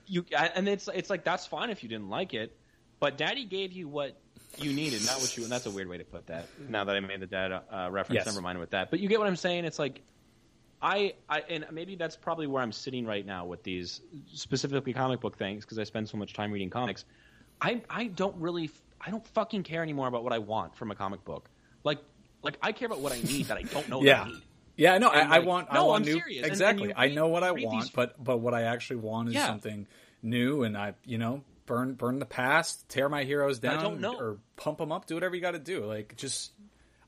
You 0.08 0.26
and 0.36 0.68
it's 0.70 0.88
it's 0.94 1.10
like 1.10 1.24
that's 1.24 1.46
fine 1.48 1.70
if 1.70 1.82
you 1.84 1.90
didn't 1.90 2.10
like 2.10 2.34
it, 2.34 2.56
but 3.00 3.18
Daddy 3.18 3.46
gave 3.46 3.72
you 3.72 3.88
what 3.88 4.16
you 4.58 4.72
needed, 4.74 5.04
not 5.06 5.20
what 5.20 5.36
you. 5.36 5.44
And 5.44 5.52
that's 5.52 5.66
a 5.66 5.72
weird 5.72 5.88
way 5.88 5.98
to 5.98 6.04
put 6.06 6.28
that. 6.28 6.48
Now 6.70 6.84
that 6.84 6.96
I 6.96 7.00
made 7.00 7.22
the 7.22 7.26
dad 7.26 7.52
uh, 7.52 7.90
reference, 7.92 8.18
Yes. 8.20 8.26
never 8.28 8.42
mind 8.42 8.60
with 8.60 8.70
that. 8.72 8.92
But 8.92 9.00
you 9.00 9.10
get 9.10 9.20
what 9.20 9.28
I'm 9.28 9.36
saying. 9.36 9.66
It's 9.66 9.80
like 9.80 10.02
I, 10.82 11.14
I 11.30 11.40
and 11.50 11.66
maybe 11.72 11.96
that's 11.96 12.16
probably 12.16 12.48
where 12.48 12.62
I'm 12.62 12.72
sitting 12.72 13.06
right 13.06 13.26
now 13.26 13.46
with 13.46 13.64
these 13.64 14.02
specifically 14.34 14.94
comic 14.94 15.22
book 15.22 15.38
things 15.38 15.64
because 15.64 15.80
I 15.80 15.84
spend 15.84 16.10
so 16.10 16.18
much 16.18 16.34
time 16.34 16.52
reading 16.52 16.70
comics. 16.70 17.06
I 17.62 17.82
I 17.90 18.08
don't 18.08 18.36
really 18.38 18.70
I 19.02 19.10
don't 19.12 19.26
fucking 19.30 19.64
care 19.64 19.82
anymore 19.82 20.08
about 20.08 20.24
what 20.24 20.34
I 20.34 20.40
want 20.40 20.76
from 20.76 20.92
a 20.92 20.96
comic 20.96 21.24
book. 21.24 21.50
Like 21.84 22.00
like 22.44 22.58
I 22.62 22.72
care 22.74 22.86
about 22.88 23.00
what 23.00 23.14
I 23.14 23.20
need 23.22 23.46
that 23.48 23.58
I 23.58 23.64
don't 23.64 23.90
know 23.90 24.00
that 24.00 24.06
Yeah. 24.06 24.22
I 24.24 24.28
need. 24.28 24.42
Yeah, 24.78 24.98
no, 24.98 25.08
I, 25.08 25.20
And, 25.22 25.34
I 25.34 25.38
like, 25.38 25.48
want. 25.48 25.68
I 25.72 25.76
no, 25.76 25.86
want 25.86 26.02
I'm 26.02 26.06
new. 26.14 26.20
serious. 26.20 26.38
And- 26.40 26.46
and 26.48 26.52
Exactly, 26.52 26.94
I 26.94 27.08
know 27.08 27.30
what 27.30 27.44
I 27.44 27.52
want, 27.54 27.94
but 27.94 28.22
but 28.22 28.38
what 28.38 28.54
I 28.54 28.64
actually 28.64 28.98
want 28.98 29.30
is 29.30 29.36
Yeah. 29.36 29.48
something 29.48 29.88
new, 30.22 30.64
and 30.64 30.78
I, 30.78 30.96
you 31.06 31.18
know, 31.18 31.44
burn 31.66 31.94
burn 31.94 32.20
the 32.20 32.26
past, 32.26 32.90
tear 32.90 33.08
my 33.08 33.24
heroes 33.24 33.60
down, 33.60 33.80
I 33.80 33.82
don't 33.84 34.02
know. 34.02 34.18
or 34.20 34.38
pump 34.58 34.80
them 34.80 34.92
up. 34.92 35.06
Do 35.08 35.14
whatever 35.16 35.34
you 35.34 35.42
got 35.42 35.52
to 35.52 35.60
do. 35.60 35.86
Like, 35.86 36.18
just 36.18 36.52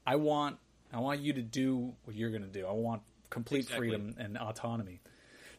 I 0.06 0.16
want. 0.16 0.58
I 0.94 1.00
want 1.02 1.20
you 1.20 1.34
to 1.34 1.42
do 1.42 1.94
what 2.06 2.16
you're 2.16 2.30
going 2.30 2.44
to 2.44 2.48
do. 2.48 2.66
I 2.66 2.72
want 2.72 3.02
complete 3.30 3.60
Exactly. 3.66 3.90
freedom 3.90 4.16
and 4.18 4.38
autonomy. 4.38 5.02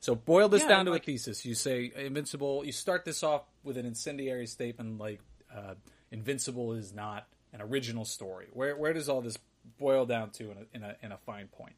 So 0.01 0.15
boil 0.15 0.49
this 0.49 0.63
Yeah, 0.63 0.69
down 0.69 0.85
to 0.87 0.93
like- 0.93 1.03
a 1.03 1.07
thesis. 1.07 1.45
You 1.45 1.55
say 1.55 1.91
Invincible. 1.97 2.65
You 2.65 2.73
start 2.73 3.05
this 3.05 3.23
off 3.23 3.43
with 3.65 3.77
an 3.77 3.85
incendiary 3.87 4.47
statement 4.47 4.99
like 4.99 5.21
uh, 5.55 5.75
Invincible 6.11 6.73
is 6.75 6.95
not 6.95 7.27
an 7.53 7.61
original 7.61 8.05
story. 8.05 8.47
Where 8.53 8.77
where 8.77 8.93
does 8.93 9.09
all 9.09 9.21
this 9.21 9.39
boil 9.79 10.07
down 10.07 10.31
to 10.33 10.51
in 10.51 10.57
a, 10.59 10.77
in 10.77 10.83
a, 10.83 10.97
in 11.03 11.13
a 11.13 11.19
fine 11.19 11.49
point? 11.49 11.75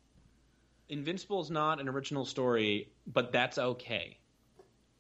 Invincible 0.88 1.40
is 1.40 1.50
not 1.50 1.80
an 1.80 1.88
original 1.88 2.24
story, 2.24 2.88
but 3.06 3.32
that's 3.32 3.58
okay. 3.58 4.18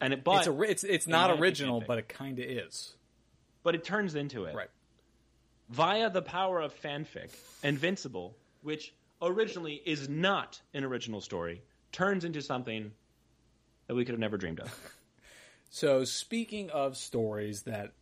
And 0.00 0.12
it, 0.14 0.24
but 0.24 0.38
it's 0.38 0.46
a, 0.46 0.62
it's 0.62 0.84
it's 0.84 1.06
not 1.06 1.30
original, 1.38 1.82
but 1.86 1.98
it 1.98 2.08
kind 2.08 2.38
of 2.38 2.44
is. 2.44 2.94
but 3.62 3.74
it 3.74 3.84
turns 3.84 4.14
into 4.14 4.44
it 4.46 4.54
Right. 4.54 4.70
via 5.68 6.08
the 6.10 6.22
power 6.22 6.60
of 6.60 6.72
fanfic. 6.80 7.30
Invincible, 7.62 8.34
which 8.62 8.94
originally 9.22 9.80
is 9.84 10.08
not 10.08 10.60
an 10.74 10.84
original 10.84 11.20
story, 11.20 11.62
turns 11.92 12.24
into 12.24 12.42
something 12.42 12.92
that 13.86 13.94
we 13.94 14.04
could 14.04 14.12
have 14.12 14.20
never 14.20 14.36
dreamed 14.36 14.60
of. 14.60 14.92
So 15.70 16.04
speaking 16.04 16.70
of 16.70 16.96
stories 16.96 17.62
that 17.62 17.92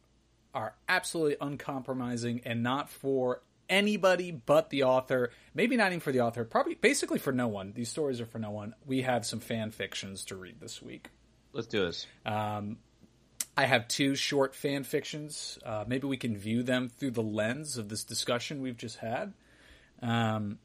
are 0.55 0.75
absolutely 0.89 1.37
uncompromising 1.39 2.41
and 2.47 2.63
not 2.63 2.89
for 2.89 3.43
anybody 3.69 4.31
but 4.31 4.71
the 4.71 4.85
author, 4.85 5.31
maybe 5.55 5.77
not 5.77 5.89
even 5.89 6.01
for 6.01 6.11
the 6.11 6.23
author, 6.23 6.45
probably 6.45 6.75
basically 6.75 7.19
for 7.19 7.31
no 7.31 7.47
one. 7.47 7.73
These 7.75 7.91
stories 7.91 8.23
are 8.23 8.27
for 8.27 8.39
no 8.39 8.51
one. 8.51 8.75
We 8.87 9.03
have 9.03 9.27
some 9.27 9.41
fan 9.41 9.71
fictions 9.71 10.25
to 10.27 10.37
read 10.37 10.61
this 10.61 10.81
week. 10.81 11.11
Let's 11.53 11.67
do 11.67 11.85
this. 11.85 12.07
I 13.59 13.67
have 13.67 13.87
two 13.87 14.15
short 14.15 14.55
fan 14.55 14.85
fictions. 14.85 15.59
Uh, 15.65 15.85
maybe 15.87 16.07
we 16.07 16.17
can 16.17 16.39
view 16.39 16.63
them 16.63 16.89
through 16.89 17.11
the 17.11 17.23
lens 17.23 17.77
of 17.77 17.91
this 17.91 18.05
discussion 18.05 18.63
we've 18.63 18.79
just 18.79 18.97
had. 18.97 19.35
Um, 20.01 20.59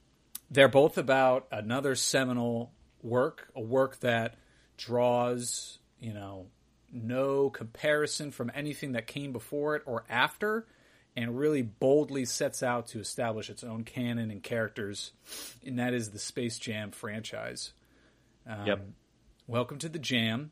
they're 0.53 0.67
both 0.67 0.97
about 0.97 1.47
another 1.51 1.95
seminal 1.95 2.71
work, 3.01 3.47
a 3.55 3.61
work 3.61 3.99
that 4.01 4.35
draws, 4.77 5.79
you 5.99 6.13
know, 6.13 6.45
no 6.91 7.49
comparison 7.49 8.29
from 8.29 8.51
anything 8.53 8.91
that 8.91 9.07
came 9.07 9.31
before 9.31 9.75
it 9.75 9.81
or 9.87 10.03
after, 10.09 10.67
and 11.15 11.37
really 11.37 11.63
boldly 11.63 12.25
sets 12.25 12.61
out 12.61 12.87
to 12.87 12.99
establish 12.99 13.49
its 13.49 13.63
own 13.63 13.83
canon 13.83 14.29
and 14.29 14.43
characters, 14.43 15.11
and 15.65 15.79
that 15.79 15.93
is 15.93 16.11
the 16.11 16.19
Space 16.19 16.59
Jam 16.59 16.91
franchise. 16.91 17.73
yep. 18.65 18.85
Welcome 19.47 19.79
to 19.79 19.89
the 19.89 19.99
Jam. 19.99 20.51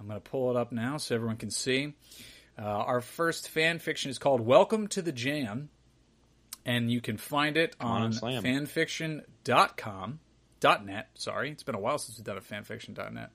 I'm 0.00 0.06
going 0.06 0.20
to 0.20 0.30
pull 0.30 0.50
it 0.50 0.56
up 0.56 0.72
now 0.72 0.96
so 0.96 1.14
everyone 1.14 1.36
can 1.36 1.50
see. 1.50 1.94
Uh, 2.58 2.62
our 2.62 3.00
first 3.00 3.48
fan 3.48 3.78
fiction 3.78 4.10
is 4.10 4.18
called 4.18 4.40
Welcome 4.40 4.88
to 4.88 5.02
the 5.02 5.12
Jam, 5.12 5.68
and 6.64 6.90
you 6.90 7.00
can 7.00 7.16
find 7.16 7.56
it 7.56 7.74
on, 7.80 8.02
on 8.02 8.12
Slam. 8.12 8.42
fanfiction.com. 8.42 10.20
Dot 10.60 10.86
.net, 10.86 11.08
sorry. 11.14 11.50
It's 11.50 11.62
been 11.62 11.74
a 11.74 11.78
while 11.80 11.98
since 11.98 12.16
we've 12.16 12.24
done 12.24 12.38
a 12.38 12.40
fanfiction.net. 12.40 13.30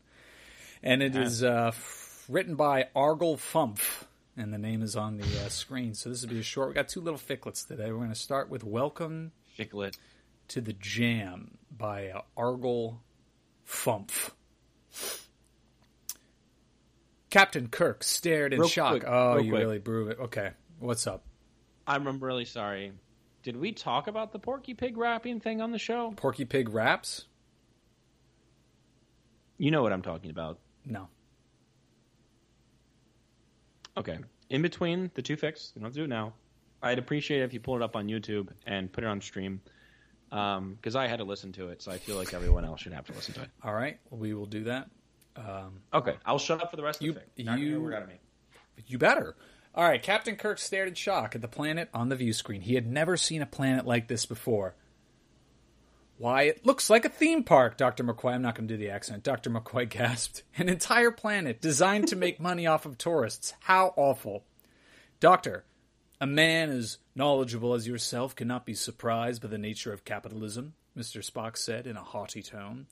And 0.82 1.04
it 1.04 1.16
is 1.16 1.44
uh, 1.44 1.66
f- 1.68 2.26
written 2.28 2.56
by 2.56 2.88
Argle 2.96 3.38
Fumph, 3.38 4.06
and 4.36 4.52
the 4.52 4.58
name 4.58 4.82
is 4.82 4.96
on 4.96 5.18
the 5.18 5.24
uh, 5.46 5.50
screen. 5.50 5.94
So 5.94 6.10
this 6.10 6.22
will 6.24 6.30
be 6.30 6.40
a 6.40 6.44
short. 6.44 6.70
we 6.70 6.74
got 6.74 6.88
two 6.90 7.02
little 7.02 7.20
ficlets 7.20 7.68
today. 7.68 7.92
We're 7.92 7.98
going 7.98 8.10
to 8.10 8.16
start 8.16 8.50
with 8.50 8.64
Welcome 8.64 9.32
Ficlet. 9.58 9.96
to 10.48 10.62
the 10.62 10.74
Jam 10.74 11.58
by 11.70 12.08
uh, 12.10 12.22
Argle 12.36 13.00
Fumph. 13.68 14.32
Captain 17.30 17.68
Kirk 17.68 18.04
stared 18.04 18.54
in 18.54 18.60
Real 18.62 18.70
shock. 18.70 18.92
quick, 18.92 19.04
oh, 19.06 19.36
real 19.36 19.46
you 19.46 19.52
quick. 19.52 19.60
really 19.62 19.78
brew 19.80 20.08
it. 20.08 20.20
Okay, 20.20 20.50
what's 20.80 21.06
up? 21.06 21.24
I'm 21.86 22.08
I'm 22.08 22.20
really 22.20 22.46
sorry. 22.46 22.92
Did 23.44 23.56
we 23.58 23.72
talk 23.72 24.08
about 24.08 24.32
the 24.34 24.40
Porky 24.40 24.74
Pig 24.74 24.98
rapping 24.98 25.40
thing 25.40 25.62
on 25.62 25.72
the 25.72 25.78
show? 25.80 26.12
Porky 26.16 26.46
Pig 26.46 26.70
raps? 26.70 27.26
You 29.58 29.72
know 29.72 29.82
what 29.82 29.94
I'm 29.94 30.02
talking 30.02 30.30
about. 30.30 30.60
No. 30.86 31.08
Okay. 33.98 34.20
In 34.50 34.62
between 34.62 35.12
the 35.14 35.22
two 35.22 35.36
fix, 35.36 35.72
we 35.76 35.80
don't 35.80 35.88
have 35.88 35.94
to 35.94 36.00
do 36.00 36.04
it 36.06 36.10
now. 36.10 36.34
I'd 36.82 36.98
appreciate 37.00 37.42
it 37.42 37.44
if 37.44 37.54
you 37.54 37.60
pull 37.60 37.76
it 37.76 37.82
up 37.82 37.96
on 37.96 38.08
YouTube 38.08 38.50
and 38.66 38.92
put 38.92 39.04
it 39.04 39.08
on 39.08 39.22
stream. 39.22 39.62
Um, 40.32 40.76
because 40.76 40.96
I 40.96 41.08
had 41.08 41.18
to 41.18 41.24
listen 41.26 41.52
to 41.54 41.70
it, 41.70 41.82
so 41.82 41.92
I 41.92 41.98
feel 41.98 42.16
like 42.16 42.34
everyone 42.34 42.64
else 42.64 42.82
should 42.82 42.94
have 42.94 43.06
to 43.08 43.14
listen 43.14 43.34
to 43.36 43.42
it. 43.42 43.50
All 43.64 43.74
right, 43.74 43.98
we 44.12 44.34
will 44.36 44.46
do 44.46 44.66
that. 44.66 44.88
Um, 45.36 45.80
okay, 45.94 46.18
I'll 46.26 46.38
shut 46.40 46.62
up 46.62 46.70
for 46.70 46.78
the 46.78 46.84
rest 46.84 47.02
You- 47.02 47.12
of 47.12 47.20
the. 47.36 47.44
Not 47.44 47.60
you- 47.60 47.78
a 47.78 47.80
word 47.80 47.94
out 47.96 48.04
of 48.04 48.10
me. 48.10 48.20
You 48.86 48.98
better. 49.00 49.36
All 49.76 49.84
right, 49.84 50.02
Captain 50.02 50.36
Kirk 50.36 50.58
stared 50.58 50.88
in 50.88 50.96
shock 50.96 51.36
at 51.36 51.42
the 51.42 51.48
planet 51.48 51.90
on 51.94 52.10
the 52.10 52.16
view 52.16 52.34
screen. 52.34 52.62
He 52.62 52.76
had 52.76 52.88
never 52.88 53.16
seen 53.16 53.42
a 53.42 53.46
planet 53.46 53.86
like 53.86 54.08
this 54.08 54.26
before. 54.26 54.76
Why, 56.18 56.44
it 56.44 56.66
looks 56.66 56.90
like 56.90 57.06
a 57.06 57.10
theme 57.10 57.44
park, 57.44 57.78
Dr. 57.78 58.04
McCoy. 58.04 58.34
I'm 58.34 58.42
not 58.42 58.56
going 58.56 58.68
to 58.68 58.74
do 58.74 58.78
the 58.78 58.90
accent. 58.90 59.24
Dr. 59.24 59.50
McCoy 59.50 59.88
gasped. 59.90 60.44
An 60.58 60.68
entire 60.68 61.12
planet 61.12 61.62
designed 61.62 62.10
to 62.10 62.18
make 62.18 62.42
money 62.42 62.68
off 62.68 62.86
of 62.86 62.98
tourists. 62.98 63.54
How 63.62 63.94
awful. 63.96 64.44
Doctor, 65.22 65.64
a 66.20 66.28
man 66.28 66.70
as 66.72 66.98
knowledgeable 67.16 67.74
as 67.74 67.88
yourself 67.88 68.36
cannot 68.36 68.66
be 68.66 68.74
surprised 68.74 69.42
by 69.42 69.48
the 69.48 69.58
nature 69.58 69.94
of 69.94 70.04
capitalism, 70.04 70.74
Mr. 70.98 71.24
Spock 71.26 71.56
said 71.56 71.88
in 71.88 71.96
a 71.96 72.04
haughty 72.04 72.42
tone. 72.42 72.88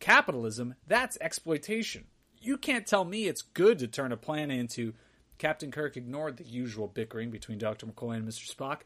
Capitalism, 0.00 0.74
that's 0.88 1.16
exploitation. 1.20 2.06
You 2.40 2.56
can't 2.56 2.86
tell 2.86 3.04
me 3.04 3.26
it's 3.26 3.42
good 3.42 3.78
to 3.78 3.86
turn 3.86 4.10
a 4.10 4.16
planet 4.16 4.58
into. 4.58 4.94
Captain 5.38 5.70
Kirk 5.70 5.96
ignored 5.96 6.36
the 6.36 6.44
usual 6.44 6.88
bickering 6.88 7.30
between 7.30 7.58
Dr. 7.58 7.86
McCoy 7.86 8.16
and 8.16 8.26
Mr. 8.26 8.52
Spock. 8.52 8.80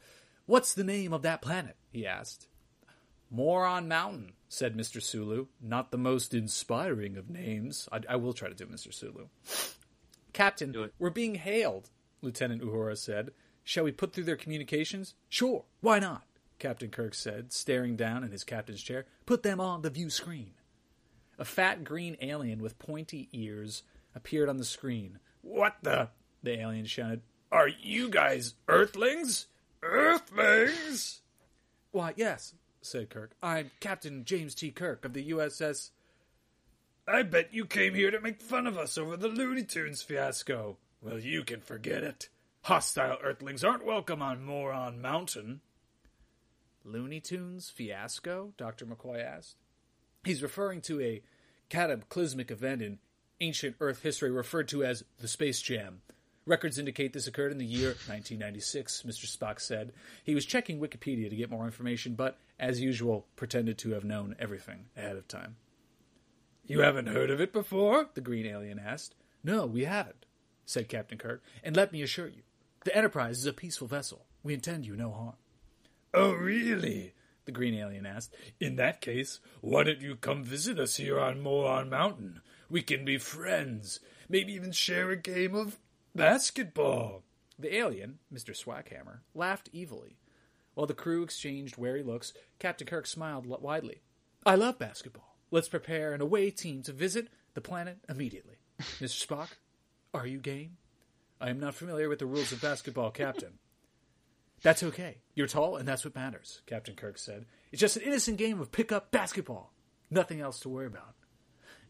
What's 0.47 0.75
the 0.75 0.85
name 0.85 1.13
of 1.13 1.23
that 1.23 1.43
planet? 1.43 1.77
he 1.93 2.07
asked. 2.07 2.49
Moron 3.31 3.87
Mountain, 3.87 4.33
said 4.49 4.77
Mr. 4.77 5.01
Sulu. 5.01 5.47
Not 5.61 5.93
the 5.93 5.99
most 5.99 6.35
inspiring 6.35 7.17
of 7.17 7.31
names. 7.31 7.89
I, 7.93 8.01
I 8.09 8.17
will 8.17 8.33
try 8.33 8.49
to 8.49 8.55
do 8.55 8.67
Mr. 8.67 8.93
Sulu. 8.93 9.29
Captain, 10.33 10.91
we're 10.99 11.11
being 11.11 11.37
hailed, 11.37 11.91
Lieutenant 12.23 12.63
Uhura 12.63 12.97
said. 12.99 13.31
Shall 13.63 13.85
we 13.85 13.93
put 13.93 14.13
through 14.13 14.25
their 14.25 14.37
communications? 14.37 15.15
Sure, 15.29 15.65
why 15.81 16.01
not? 16.01 16.25
Captain 16.59 16.91
Kirk 16.91 17.15
said, 17.15 17.53
staring 17.53 17.97
down 17.97 18.25
in 18.25 18.33
his 18.33 18.45
captain's 18.45 18.83
chair. 18.83 19.07
Put 19.27 19.43
them 19.43 19.61
on 19.61 19.83
the 19.83 19.91
view 19.91 20.11
screen. 20.11 20.53
A 21.39 21.45
fat 21.45 21.85
green 21.85 22.17
alien 22.21 22.61
with 22.61 22.79
pointy 22.79 23.29
ears 23.33 23.83
appeared 24.15 24.49
on 24.49 24.59
the 24.59 24.65
screen. 24.65 25.21
What 25.43 25.77
the? 25.83 26.11
The 26.43 26.61
alien 26.61 26.87
shouted. 26.87 27.23
Are 27.53 27.69
you 27.69 28.09
guys 28.09 28.55
Earthlings? 28.69 29.47
Earthlings? 29.83 31.21
Why, 31.91 32.15
yes, 32.17 32.55
said 32.81 33.11
Kirk. 33.11 33.33
I'm 33.43 33.71
Captain 33.81 34.25
James 34.25 34.55
T. 34.55 34.71
Kirk 34.71 35.05
of 35.05 35.13
the 35.13 35.31
USS. 35.31 35.91
I 37.07 37.23
bet 37.25 37.53
you 37.53 37.67
came 37.67 37.95
here 37.95 38.11
to 38.11 38.21
make 38.21 38.41
fun 38.41 38.67
of 38.67 38.79
us 38.79 38.97
over 38.97 39.17
the 39.17 39.29
Looney 39.29 39.65
Tunes 39.65 40.03
fiasco. 40.03 40.79
Well, 41.03 41.19
you 41.19 41.43
can 41.43 41.61
forget 41.61 42.03
it. 42.05 42.29
Hostile 42.63 43.19
Earthlings 43.23 43.65
aren't 43.65 43.85
welcome 43.85 44.23
on 44.23 44.45
Moron 44.45 45.03
Mountain. 45.03 45.61
Looney 46.85 47.21
Tunes 47.21 47.69
fiasco? 47.71 48.53
Dr. 48.57 48.87
McCoy 48.87 49.23
asked. 49.25 49.57
He's 50.25 50.43
referring 50.43 50.83
to 50.83 51.01
a 51.01 51.23
cataclysmic 51.69 52.51
event 52.51 52.83
in 52.83 52.99
ancient 53.41 53.77
Earth 53.81 54.03
history 54.03 54.31
referred 54.31 54.69
to 54.69 54.85
as 54.85 55.05
the 55.19 55.29
Space 55.29 55.61
Jam. 55.61 56.03
Records 56.51 56.81
indicate 56.81 57.13
this 57.13 57.29
occurred 57.29 57.53
in 57.53 57.59
the 57.59 57.65
year 57.65 57.91
1996, 57.91 59.05
Mr. 59.07 59.25
Spock 59.25 59.61
said. 59.61 59.93
He 60.25 60.35
was 60.35 60.45
checking 60.45 60.81
Wikipedia 60.81 61.31
to 61.31 61.37
get 61.37 61.49
more 61.49 61.65
information, 61.65 62.15
but, 62.15 62.39
as 62.59 62.81
usual, 62.81 63.29
pretended 63.37 63.79
to 63.79 63.93
have 63.93 64.05
known 64.05 64.35
everything 64.37 64.87
ahead 64.97 65.17
of 65.17 65.29
time. 65.29 65.55
You 66.67 66.81
haven't 66.81 67.07
heard 67.07 67.31
of 67.31 67.41
it 67.41 67.53
before? 67.53 68.09
the 68.15 68.21
green 68.21 68.47
alien 68.47 68.81
asked. 68.81 69.15
No, 69.45 69.65
we 69.65 69.85
haven't, 69.85 70.27
said 70.67 70.89
Captain 70.89 71.19
Kirk. 71.19 71.41
And 71.63 71.77
let 71.77 71.93
me 71.93 72.03
assure 72.03 72.27
you, 72.27 72.43
the 72.85 72.97
Enterprise 72.97 73.39
is 73.39 73.47
a 73.47 73.53
peaceful 73.53 73.87
vessel. 73.87 74.27
We 74.43 74.53
intend 74.53 74.87
you 74.87 74.97
no 74.97 75.13
harm. 75.13 75.37
Oh, 76.13 76.33
really? 76.33 77.15
the 77.45 77.53
green 77.53 77.75
alien 77.75 78.07
asked. 78.07 78.35
In 78.59 78.75
that 78.75 79.01
case, 79.01 79.39
why 79.61 79.85
don't 79.85 80.01
you 80.01 80.17
come 80.17 80.43
visit 80.43 80.81
us 80.81 80.97
here 80.97 81.21
on 81.21 81.41
Moron 81.41 81.89
Mountain? 81.89 82.41
We 82.69 82.83
can 82.83 83.05
be 83.05 83.19
friends, 83.19 84.01
maybe 84.29 84.53
even 84.53 84.73
share 84.73 85.11
a 85.11 85.17
game 85.17 85.55
of 85.55 85.79
basketball. 86.15 87.23
The 87.59 87.75
alien, 87.77 88.19
Mr. 88.33 88.57
Swackhammer, 88.57 89.21
laughed 89.35 89.69
evilly. 89.75 90.17
While 90.75 90.87
the 90.87 90.95
crew 90.95 91.23
exchanged 91.23 91.77
wary 91.77 92.03
looks, 92.03 92.33
Captain 92.59 92.87
Kirk 92.87 93.07
smiled 93.07 93.47
widely. 93.47 94.03
I 94.47 94.55
love 94.55 94.79
basketball. 94.79 95.37
Let's 95.51 95.69
prepare 95.69 96.15
an 96.15 96.21
away 96.21 96.51
team 96.51 96.83
to 96.85 96.93
visit 96.93 97.29
the 97.55 97.61
planet 97.61 97.99
immediately. 98.09 98.57
Mr. 98.81 99.27
Spock, 99.27 99.49
are 100.15 100.27
you 100.27 100.39
game? 100.39 100.77
I 101.41 101.51
am 101.51 101.61
not 101.61 101.75
familiar 101.75 102.09
with 102.09 102.19
the 102.19 102.27
rules 102.27 102.53
of 102.53 102.63
basketball, 102.63 103.11
Captain. 103.11 103.59
That's 104.63 104.83
okay. 104.83 105.19
You're 105.35 105.47
tall, 105.47 105.77
and 105.77 105.89
that's 105.89 106.05
what 106.05 106.15
matters, 106.15 106.61
Captain 106.67 106.95
Kirk 106.95 107.17
said. 107.17 107.47
It's 107.73 107.81
just 107.81 107.97
an 107.97 108.03
innocent 108.03 108.37
game 108.37 108.61
of 108.61 108.71
pick-up 108.71 109.11
basketball. 109.11 109.73
Nothing 110.11 110.43
else 110.43 110.61
to 110.61 110.69
worry 110.69 110.85
about. 110.87 111.15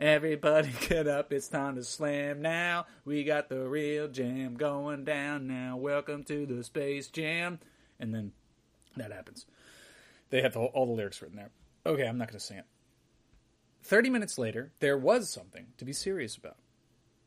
Everybody 0.00 0.70
get 0.88 1.06
up, 1.06 1.30
it's 1.30 1.48
time 1.48 1.74
to 1.74 1.84
slam 1.84 2.40
now. 2.40 2.86
We 3.04 3.22
got 3.22 3.50
the 3.50 3.68
real 3.68 4.08
jam 4.08 4.56
going 4.56 5.04
down 5.04 5.46
now. 5.46 5.76
Welcome 5.76 6.24
to 6.24 6.46
the 6.46 6.64
Space 6.64 7.08
Jam. 7.08 7.58
And 7.98 8.14
then 8.14 8.32
that 8.96 9.12
happens. 9.12 9.44
They 10.30 10.40
have 10.40 10.54
the, 10.54 10.60
all 10.60 10.86
the 10.86 10.92
lyrics 10.92 11.20
written 11.20 11.36
there. 11.36 11.50
Okay, 11.84 12.06
I'm 12.06 12.16
not 12.16 12.28
going 12.28 12.38
to 12.38 12.44
sing 12.44 12.56
it. 12.56 12.64
30 13.82 14.08
minutes 14.08 14.38
later, 14.38 14.72
there 14.80 14.96
was 14.96 15.28
something 15.28 15.66
to 15.76 15.84
be 15.84 15.92
serious 15.92 16.34
about. 16.34 16.56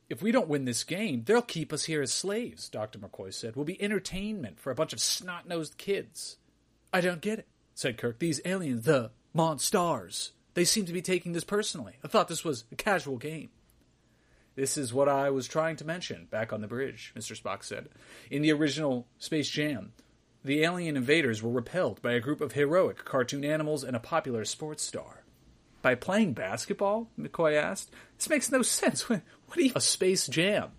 If 0.10 0.24
we 0.24 0.32
don't 0.32 0.48
win 0.48 0.66
this 0.66 0.84
game, 0.84 1.24
they'll 1.26 1.44
keep 1.44 1.72
us 1.72 1.86
here 1.86 2.02
as 2.02 2.12
slaves, 2.12 2.70
Dr. 2.70 2.98
McCoy 2.98 3.32
said. 3.32 3.56
We'll 3.56 3.66
be 3.66 3.82
entertainment 3.82 4.60
for 4.60 4.72
a 4.72 4.76
bunch 4.76 4.94
of 4.94 5.00
snot 5.00 5.48
nosed 5.48 5.78
kids. 5.78 6.38
I 6.92 7.02
don't 7.02 7.22
get 7.22 7.38
it, 7.38 7.48
said 7.76 8.00
Kirk. 8.00 8.18
These 8.18 8.42
aliens, 8.46 8.86
the 8.86 9.12
Monstars, 9.36 10.32
they 10.54 10.66
seem 10.66 10.86
to 10.86 10.94
be 10.94 11.02
taking 11.02 11.34
this 11.34 11.44
personally. 11.44 11.94
I 12.04 12.08
thought 12.08 12.28
this 12.28 12.46
was 12.46 12.66
a 12.72 12.76
casual 12.76 13.18
game. 13.18 13.50
This 14.56 14.78
is 14.78 14.94
what 14.94 15.10
I 15.10 15.32
was 15.32 15.48
trying 15.48 15.78
to 15.78 15.86
mention 15.86 16.28
back 16.30 16.54
on 16.54 16.62
the 16.62 16.68
bridge, 16.68 17.12
Mr. 17.18 17.40
Spock 17.40 17.64
said. 17.64 17.90
In 18.30 18.44
the 18.44 18.52
original 18.52 19.08
Space 19.18 19.50
Jam, 19.50 19.94
the 20.44 20.62
alien 20.62 20.96
invaders 20.96 21.42
were 21.42 21.50
repelled 21.50 22.02
by 22.02 22.12
a 22.12 22.20
group 22.20 22.40
of 22.40 22.52
heroic 22.52 23.04
cartoon 23.04 23.44
animals 23.44 23.84
and 23.84 23.96
a 23.96 24.00
popular 24.00 24.46
sports 24.46 24.84
star. 24.84 25.24
By 25.82 25.96
playing 25.96 26.34
basketball? 26.34 27.10
McCoy 27.20 27.56
asked. 27.56 27.92
This 28.18 28.30
makes 28.30 28.52
no 28.52 28.62
sense. 28.62 29.10
What, 29.10 29.22
are 29.56 29.62
you, 29.62 29.72
a 29.76 29.82
space 29.82 30.28
jam? 30.28 30.72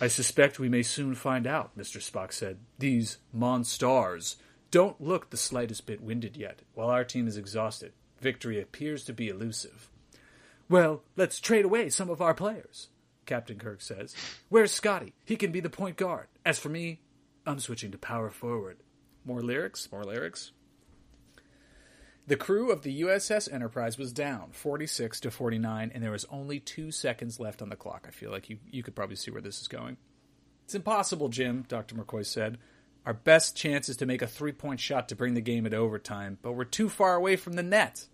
I 0.00 0.08
suspect 0.08 0.58
we 0.58 0.68
may 0.68 0.82
soon 0.82 1.14
find 1.14 1.46
out, 1.46 1.76
Mr. 1.76 1.98
Spock 1.98 2.32
said. 2.32 2.58
These 2.78 3.18
Monstars 3.36 4.36
don't 4.70 5.00
look 5.00 5.30
the 5.30 5.36
slightest 5.36 5.86
bit 5.86 6.00
winded 6.00 6.36
yet, 6.36 6.62
while 6.74 6.88
our 6.88 7.04
team 7.04 7.26
is 7.26 7.36
exhausted. 7.36 7.92
Victory 8.24 8.58
appears 8.58 9.04
to 9.04 9.12
be 9.12 9.28
elusive. 9.28 9.90
Well, 10.70 11.02
let's 11.14 11.38
trade 11.38 11.66
away 11.66 11.90
some 11.90 12.08
of 12.08 12.22
our 12.22 12.32
players, 12.32 12.88
Captain 13.26 13.58
Kirk 13.58 13.82
says. 13.82 14.16
Where's 14.48 14.72
Scotty? 14.72 15.12
He 15.26 15.36
can 15.36 15.52
be 15.52 15.60
the 15.60 15.68
point 15.68 15.98
guard. 15.98 16.28
As 16.42 16.58
for 16.58 16.70
me, 16.70 17.02
I'm 17.44 17.58
switching 17.58 17.90
to 17.90 17.98
power 17.98 18.30
forward. 18.30 18.78
More 19.26 19.42
lyrics? 19.42 19.92
More 19.92 20.04
lyrics? 20.04 20.52
The 22.26 22.36
crew 22.36 22.72
of 22.72 22.80
the 22.80 23.02
USS 23.02 23.52
Enterprise 23.52 23.98
was 23.98 24.10
down 24.10 24.52
46 24.52 25.20
to 25.20 25.30
49, 25.30 25.92
and 25.94 26.02
there 26.02 26.10
was 26.10 26.24
only 26.30 26.60
two 26.60 26.90
seconds 26.90 27.38
left 27.38 27.60
on 27.60 27.68
the 27.68 27.76
clock. 27.76 28.06
I 28.08 28.10
feel 28.10 28.30
like 28.30 28.48
you, 28.48 28.56
you 28.70 28.82
could 28.82 28.96
probably 28.96 29.16
see 29.16 29.32
where 29.32 29.42
this 29.42 29.60
is 29.60 29.68
going. 29.68 29.98
It's 30.64 30.74
impossible, 30.74 31.28
Jim, 31.28 31.66
Dr. 31.68 31.94
McCoy 31.94 32.24
said. 32.24 32.56
Our 33.04 33.12
best 33.12 33.54
chance 33.54 33.90
is 33.90 33.98
to 33.98 34.06
make 34.06 34.22
a 34.22 34.26
three 34.26 34.52
point 34.52 34.80
shot 34.80 35.10
to 35.10 35.14
bring 35.14 35.34
the 35.34 35.42
game 35.42 35.66
at 35.66 35.74
overtime, 35.74 36.38
but 36.40 36.52
we're 36.52 36.64
too 36.64 36.88
far 36.88 37.16
away 37.16 37.36
from 37.36 37.52
the 37.52 37.62
net. 37.62 38.06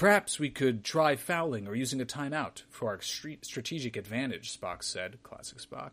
Perhaps 0.00 0.38
we 0.38 0.48
could 0.48 0.82
try 0.82 1.14
fouling 1.14 1.68
or 1.68 1.74
using 1.74 2.00
a 2.00 2.06
timeout 2.06 2.62
for 2.70 2.88
our 2.88 3.02
strategic 3.02 3.98
advantage, 3.98 4.58
Spock 4.58 4.82
said. 4.82 5.22
Classic 5.22 5.58
Spock. 5.58 5.90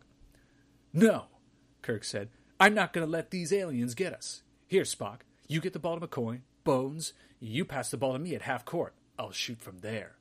No, 0.94 1.26
Kirk 1.82 2.06
said. 2.06 2.30
I'm 2.58 2.74
not 2.74 2.94
going 2.94 3.06
to 3.06 3.12
let 3.12 3.32
these 3.32 3.52
aliens 3.52 3.96
get 3.96 4.14
us. 4.14 4.44
Here, 4.66 4.84
Spock, 4.84 5.24
you 5.50 5.60
get 5.60 5.74
the 5.74 5.80
ball 5.80 6.00
to 6.00 6.08
McCoy, 6.08 6.40
Bones, 6.64 7.12
you 7.42 7.66
pass 7.66 7.92
the 7.92 7.98
ball 7.98 8.14
to 8.14 8.20
me 8.20 8.34
at 8.34 8.44
half 8.44 8.64
court. 8.64 8.96
I'll 9.20 9.34
shoot 9.34 9.60
from 9.60 9.80
there. 9.80 10.16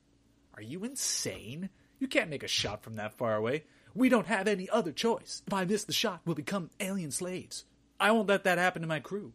Are 0.55 0.61
you 0.61 0.83
insane? 0.83 1.69
You 1.97 2.09
can't 2.09 2.29
make 2.29 2.43
a 2.43 2.49
shot 2.49 2.83
from 2.83 2.95
that 2.95 3.13
far 3.13 3.35
away. 3.35 3.63
We 3.95 4.09
don't 4.09 4.27
have 4.27 4.49
any 4.49 4.69
other 4.69 4.91
choice. 4.91 5.43
If 5.47 5.53
I 5.53 5.63
miss 5.63 5.85
the 5.85 5.93
shot, 5.93 6.19
we'll 6.25 6.35
become 6.35 6.71
alien 6.81 7.11
slaves. 7.11 7.63
I 8.01 8.11
won't 8.11 8.27
let 8.27 8.43
that 8.43 8.57
happen 8.57 8.81
to 8.81 8.87
my 8.89 8.99
crew. 8.99 9.31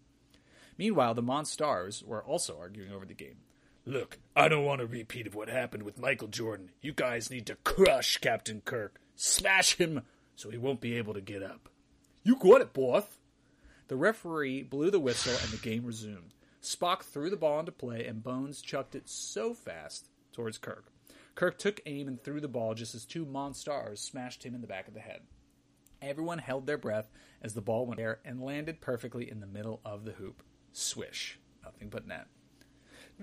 Meanwhile, 0.77 1.15
the 1.15 1.23
Monstars 1.23 2.05
were 2.05 2.23
also 2.23 2.59
arguing 2.59 2.93
over 2.93 3.07
the 3.07 3.15
game. 3.15 3.37
Look, 3.85 4.19
I 4.37 4.47
don't 4.49 4.65
want 4.65 4.81
a 4.81 4.87
repeat 4.87 5.27
of 5.27 5.35
what 5.35 5.49
happened 5.49 5.83
with 5.83 5.99
Michael 5.99 6.29
Jordan. 6.29 6.71
You 6.81 6.93
guys 6.93 7.31
need 7.31 7.47
to 7.47 7.57
crush 7.57 8.19
Captain 8.19 8.63
Kirk. 8.65 9.01
Smash 9.17 9.77
him 9.77 10.03
so 10.37 10.51
he 10.51 10.59
won't 10.59 10.81
be 10.81 10.97
able 10.97 11.15
to 11.15 11.21
get 11.21 11.43
up. 11.43 11.69
You 12.23 12.37
got 12.37 12.61
it, 12.61 12.73
boss. 12.73 13.19
The 13.89 13.97
referee 13.97 14.63
blew 14.63 14.93
the 14.93 15.01
whistle 15.01 15.37
and 15.43 15.51
the 15.51 15.57
game 15.57 15.85
resumed. 15.85 16.35
Spock 16.63 17.03
threw 17.03 17.29
the 17.29 17.37
ball 17.37 17.59
into 17.59 17.73
play, 17.73 18.07
and 18.07 18.23
Bones 18.23 18.63
chucked 18.63 18.95
it 18.95 19.09
so 19.09 19.53
fast 19.53 20.07
towards 20.33 20.59
Kirk. 20.59 20.87
Kirk 21.35 21.59
took 21.59 21.81
aim 21.85 22.07
and 22.07 22.23
threw 22.23 22.41
the 22.41 22.47
ball 22.47 22.75
just 22.75 22.95
as 22.95 23.05
two 23.05 23.27
Monstars 23.27 23.99
smashed 23.99 24.45
him 24.45 24.55
in 24.55 24.61
the 24.61 24.69
back 24.69 24.87
of 24.87 24.95
the 24.95 25.01
head. 25.01 25.23
Everyone 26.01 26.39
held 26.39 26.67
their 26.67 26.79
breath 26.79 27.11
as 27.43 27.55
the 27.55 27.61
ball 27.61 27.87
went 27.87 27.99
there 27.99 28.21
and 28.25 28.41
landed 28.41 28.81
perfectly 28.81 29.29
in 29.29 29.41
the 29.41 29.47
middle 29.47 29.81
of 29.85 30.05
the 30.05 30.13
hoop. 30.13 30.45
Swish. 30.73 31.41
Nothing 31.65 31.89
but 31.89 32.07
net. 32.07 32.29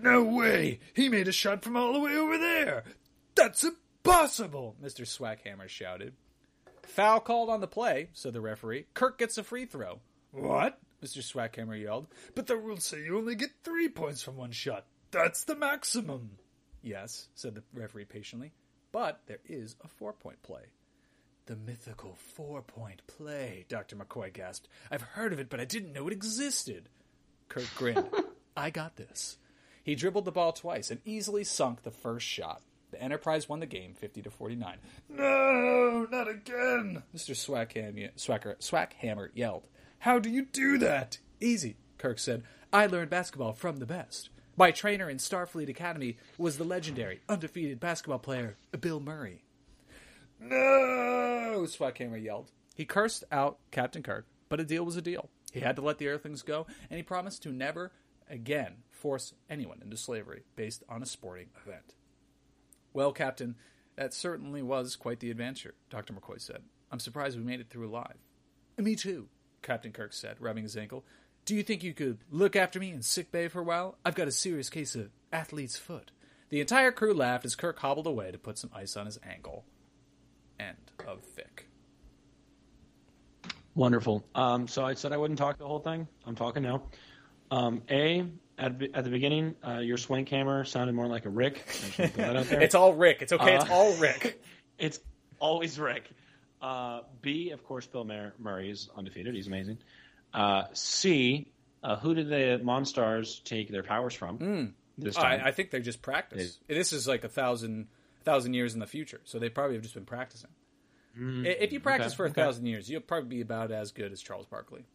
No 0.01 0.23
way! 0.23 0.79
He 0.93 1.09
made 1.09 1.27
a 1.27 1.31
shot 1.31 1.63
from 1.63 1.75
all 1.75 1.93
the 1.93 1.99
way 1.99 2.15
over 2.15 2.37
there! 2.37 2.83
That's 3.35 3.63
impossible! 3.63 4.75
Mr. 4.81 5.01
Swackhammer 5.01 5.67
shouted. 5.67 6.13
Foul 6.83 7.19
called 7.19 7.49
on 7.49 7.61
the 7.61 7.67
play, 7.67 8.09
said 8.13 8.33
the 8.33 8.41
referee. 8.41 8.85
Kirk 8.93 9.17
gets 9.17 9.37
a 9.37 9.43
free 9.43 9.65
throw. 9.65 9.99
What? 10.31 10.79
Mr. 11.03 11.19
Swackhammer 11.19 11.79
yelled. 11.79 12.07
But 12.35 12.47
the 12.47 12.57
rules 12.57 12.83
say 12.85 13.03
you 13.03 13.17
only 13.17 13.35
get 13.35 13.51
three 13.63 13.89
points 13.89 14.21
from 14.21 14.35
one 14.37 14.51
shot. 14.51 14.85
That's 15.11 15.43
the 15.43 15.55
maximum. 15.55 16.37
Yes, 16.81 17.27
said 17.35 17.55
the 17.55 17.63
referee 17.73 18.05
patiently. 18.05 18.53
But 18.91 19.21
there 19.27 19.39
is 19.45 19.75
a 19.83 19.87
four 19.87 20.13
point 20.13 20.41
play. 20.43 20.63
The 21.45 21.55
mythical 21.55 22.15
four 22.15 22.61
point 22.61 23.01
play, 23.07 23.65
Dr. 23.69 23.95
McCoy 23.95 24.31
gasped. 24.31 24.67
I've 24.91 25.01
heard 25.01 25.33
of 25.33 25.39
it, 25.39 25.49
but 25.49 25.59
I 25.59 25.65
didn't 25.65 25.93
know 25.93 26.07
it 26.07 26.13
existed. 26.13 26.89
Kirk 27.47 27.67
grinned. 27.75 28.09
I 28.57 28.69
got 28.69 28.95
this. 28.95 29.37
He 29.83 29.95
dribbled 29.95 30.25
the 30.25 30.31
ball 30.31 30.51
twice 30.53 30.91
and 30.91 30.99
easily 31.05 31.43
sunk 31.43 31.83
the 31.83 31.91
first 31.91 32.25
shot. 32.25 32.61
The 32.91 33.01
Enterprise 33.01 33.47
won 33.47 33.59
the 33.59 33.65
game 33.65 33.93
50 33.93 34.21
to 34.23 34.29
49. 34.31 34.77
No, 35.09 36.07
not 36.09 36.27
again, 36.27 37.03
Mr. 37.15 37.35
Swackham- 37.35 38.11
Swacker- 38.15 38.57
Swackhammer 38.59 39.29
yelled. 39.33 39.67
How 39.99 40.17
do 40.19 40.29
you 40.29 40.45
do 40.45 40.77
that? 40.79 41.19
Easy, 41.39 41.77
Kirk 41.97 42.19
said. 42.19 42.43
I 42.73 42.85
learned 42.87 43.09
basketball 43.09 43.53
from 43.53 43.77
the 43.77 43.85
best. 43.85 44.29
My 44.57 44.71
trainer 44.71 45.09
in 45.09 45.17
Starfleet 45.17 45.69
Academy 45.69 46.17
was 46.37 46.57
the 46.57 46.63
legendary, 46.63 47.21
undefeated 47.29 47.79
basketball 47.79 48.19
player, 48.19 48.57
Bill 48.79 48.99
Murray. 48.99 49.43
No! 50.39 51.65
Swackhammer 51.67 52.21
yelled. 52.21 52.51
He 52.75 52.85
cursed 52.85 53.23
out 53.31 53.59
Captain 53.71 54.01
Kirk, 54.03 54.25
but 54.47 54.59
a 54.59 54.63
deal 54.63 54.85
was 54.85 54.95
a 54.97 55.01
deal. 55.01 55.29
He 55.51 55.59
had 55.59 55.75
to 55.75 55.81
let 55.81 55.97
the 55.97 56.07
Earthlings 56.07 56.41
go, 56.43 56.65
and 56.89 56.97
he 56.97 57.03
promised 57.03 57.43
to 57.43 57.51
never 57.51 57.91
again 58.29 58.77
force 58.99 59.33
anyone 59.49 59.79
into 59.81 59.97
slavery 59.97 60.43
based 60.55 60.83
on 60.89 61.01
a 61.01 61.05
sporting 61.05 61.47
event. 61.65 61.95
Well, 62.93 63.11
Captain, 63.11 63.55
that 63.95 64.13
certainly 64.13 64.61
was 64.61 64.95
quite 64.95 65.19
the 65.19 65.31
adventure, 65.31 65.73
Dr. 65.89 66.13
McCoy 66.13 66.41
said. 66.41 66.63
I'm 66.91 66.99
surprised 66.99 67.37
we 67.37 67.43
made 67.43 67.59
it 67.59 67.69
through 67.69 67.87
alive. 67.87 68.17
Me 68.77 68.95
too, 68.95 69.27
Captain 69.61 69.91
Kirk 69.91 70.13
said, 70.13 70.37
rubbing 70.39 70.63
his 70.63 70.77
ankle. 70.77 71.05
Do 71.45 71.55
you 71.55 71.63
think 71.63 71.83
you 71.83 71.93
could 71.93 72.19
look 72.29 72.55
after 72.55 72.79
me 72.79 72.91
in 72.91 73.01
sick 73.01 73.31
bay 73.31 73.47
for 73.47 73.59
a 73.59 73.63
while? 73.63 73.97
I've 74.05 74.15
got 74.15 74.27
a 74.27 74.31
serious 74.31 74.69
case 74.69 74.95
of 74.95 75.09
athlete's 75.31 75.77
foot. 75.77 76.11
The 76.49 76.61
entire 76.61 76.91
crew 76.91 77.13
laughed 77.13 77.45
as 77.45 77.55
Kirk 77.55 77.79
hobbled 77.79 78.07
away 78.07 78.31
to 78.31 78.37
put 78.37 78.57
some 78.57 78.71
ice 78.73 78.97
on 78.97 79.05
his 79.05 79.19
ankle. 79.23 79.65
End 80.59 80.77
of 81.07 81.21
Vic. 81.35 81.67
Wonderful. 83.75 84.25
Um, 84.35 84.67
so 84.67 84.83
I 84.83 84.95
said 84.95 85.13
I 85.13 85.17
wouldn't 85.17 85.39
talk 85.39 85.57
the 85.57 85.67
whole 85.67 85.79
thing. 85.79 86.07
I'm 86.25 86.35
talking 86.35 86.63
now. 86.63 86.83
Um, 87.51 87.81
a 87.89 88.25
at, 88.59 88.81
at 88.93 89.03
the 89.03 89.09
beginning, 89.09 89.55
uh, 89.65 89.79
your 89.79 89.97
swing 89.97 90.25
hammer 90.25 90.63
sounded 90.65 90.93
more 90.93 91.07
like 91.07 91.25
a 91.25 91.29
Rick. 91.29 91.63
I 91.67 91.71
just 91.71 91.99
wanna 91.99 92.09
put 92.11 92.17
that 92.17 92.35
out 92.35 92.45
there. 92.45 92.61
It's 92.63 92.75
all 92.75 92.93
Rick. 92.93 93.21
It's 93.21 93.33
okay. 93.33 93.55
it's 93.55 93.65
Uh, 93.69 93.73
all 93.73 93.93
Rick. 93.95 94.41
It's 94.77 94.99
always 95.39 95.77
Rick. 95.77 96.09
Uh, 96.61 97.01
B, 97.21 97.49
of 97.51 97.63
course, 97.65 97.85
Bill 97.85 98.05
Mur- 98.05 98.33
Murray 98.39 98.69
is 98.69 98.89
undefeated. 98.95 99.35
He's 99.35 99.47
amazing. 99.47 99.77
Uh, 100.33 100.63
C, 100.73 101.51
uh, 101.83 101.97
who 101.97 102.13
did 102.13 102.29
the 102.29 102.61
Monstars 102.63 103.43
take 103.43 103.69
their 103.69 103.83
powers 103.83 104.13
from 104.13 104.73
this 104.97 105.15
time? 105.15 105.41
I, 105.43 105.47
I 105.47 105.51
think 105.51 105.71
they're 105.71 105.79
just 105.81 106.01
practice. 106.01 106.59
This 106.67 106.93
is 106.93 107.07
like 107.09 107.23
a 107.25 107.29
thousand, 107.29 107.87
thousand 108.23 108.53
years 108.53 108.73
in 108.73 108.79
the 108.79 108.87
future, 108.87 109.19
so 109.25 109.37
they 109.39 109.49
probably 109.49 109.75
have 109.75 109.83
just 109.83 109.95
been 109.95 110.05
practicing. 110.05 110.49
I 111.17 111.19
If 111.59 111.73
you 111.73 111.79
practice 111.81 112.07
okay, 112.13 112.15
for 112.15 112.25
a 112.25 112.29
okay. 112.29 112.41
thousand 112.41 112.65
years, 112.67 112.89
you'll 112.89 113.01
probably 113.01 113.29
be 113.29 113.41
about 113.41 113.71
as 113.71 113.91
good 113.91 114.11
as 114.13 114.21
Charles 114.21 114.45
Barkley. 114.45 114.85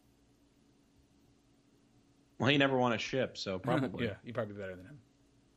Well, 2.39 2.49
he 2.49 2.57
never 2.57 2.77
won 2.77 2.93
a 2.93 2.97
ship, 2.97 3.37
so 3.37 3.59
probably. 3.69 4.05
yeah, 4.07 4.13
you're 4.23 4.33
probably 4.33 4.55
better 4.55 4.75
than 4.75 4.85
him. 4.85 4.97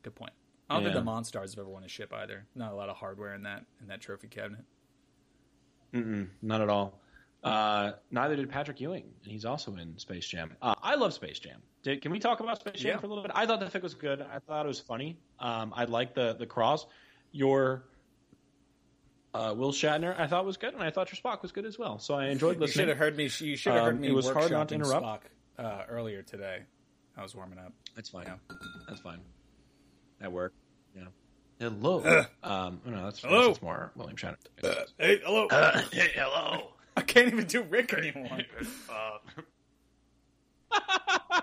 Good 0.03 0.15
point. 0.15 0.31
I 0.69 0.75
don't 0.75 0.83
Yeah. 0.83 0.93
think 0.93 1.05
the 1.05 1.11
Monstars 1.11 1.49
have 1.51 1.59
ever 1.59 1.69
won 1.69 1.83
a 1.83 1.87
ship 1.87 2.13
either. 2.13 2.45
Not 2.55 2.71
a 2.71 2.75
lot 2.75 2.89
of 2.89 2.95
hardware 2.97 3.33
in 3.33 3.43
that 3.43 3.65
in 3.81 3.87
that 3.87 4.01
trophy 4.01 4.27
cabinet. 4.27 4.63
Mm-mm, 5.93 6.29
not 6.41 6.61
at 6.61 6.69
all. 6.69 6.99
Uh, 7.43 7.93
neither 8.11 8.35
did 8.35 8.49
Patrick 8.49 8.79
Ewing, 8.81 9.05
and 9.23 9.31
he's 9.31 9.45
also 9.45 9.75
in 9.77 9.97
Space 9.97 10.27
Jam. 10.27 10.51
Uh, 10.61 10.75
I 10.83 10.95
love 10.95 11.13
Space 11.13 11.39
Jam. 11.39 11.61
Did, 11.83 12.01
can 12.01 12.11
we 12.11 12.19
talk 12.19 12.41
about 12.41 12.59
Space 12.59 12.81
Jam 12.81 12.91
Yeah. 12.91 12.97
for 12.99 13.05
a 13.05 13.09
little 13.09 13.23
bit? 13.23 13.31
I 13.33 13.45
thought 13.45 13.59
the 13.61 13.65
fic 13.67 13.81
was 13.81 13.93
good. 13.93 14.21
I 14.21 14.39
thought 14.39 14.65
it 14.65 14.67
was 14.67 14.79
funny. 14.81 15.17
Um, 15.39 15.73
I 15.75 15.85
liked 15.85 16.15
the 16.15 16.33
the 16.37 16.45
cross. 16.45 16.85
Your 17.31 17.85
uh, 19.33 19.53
Will 19.57 19.71
Shatner, 19.71 20.19
I 20.19 20.27
thought 20.27 20.45
was 20.45 20.57
good, 20.57 20.73
and 20.73 20.83
I 20.83 20.89
thought 20.91 21.11
your 21.11 21.17
Spock 21.19 21.41
was 21.41 21.51
good 21.51 21.65
as 21.65 21.77
well. 21.79 21.97
So 21.99 22.13
I 22.15 22.27
enjoyed 22.27 22.57
listening. 22.59 22.65
You 22.67 22.67
should 22.67 22.87
have 22.89 22.97
heard 22.97 23.15
me. 23.17 23.23
You 23.23 23.55
should 23.55 23.73
have 23.73 23.83
heard 23.83 23.95
Um, 23.95 24.01
me. 24.01 24.07
it 24.09 24.13
was 24.13 24.29
hard 24.29 24.51
not 24.51 24.69
to 24.69 24.75
interrupt. 24.75 25.05
Spock, 25.05 25.19
uh, 25.59 25.83
earlier 25.89 26.21
today. 26.21 26.63
I 27.17 27.21
was 27.21 27.35
warming 27.35 27.59
up. 27.59 27.73
That's 27.95 28.09
fine. 28.09 28.25
Yeah. 28.25 28.55
That's 28.87 29.01
fine. 29.01 29.19
That 30.21 30.31
worked. 30.31 30.55
Yeah. 30.95 31.03
Hello. 31.59 32.25
um, 32.43 32.81
oh, 32.85 32.89
no, 32.89 33.03
that's, 33.03 33.19
Hello. 33.21 33.47
that's 33.47 33.61
more 33.61 33.91
William 33.95 34.15
Shatner. 34.15 34.37
Hey, 34.97 35.19
hello. 35.25 35.47
hey, 35.91 36.11
hello. 36.15 36.69
I 36.97 37.01
can't 37.01 37.27
even 37.27 37.45
do 37.45 37.63
Rick 37.63 37.93
anymore. 37.93 38.39
Uh, 38.91 39.17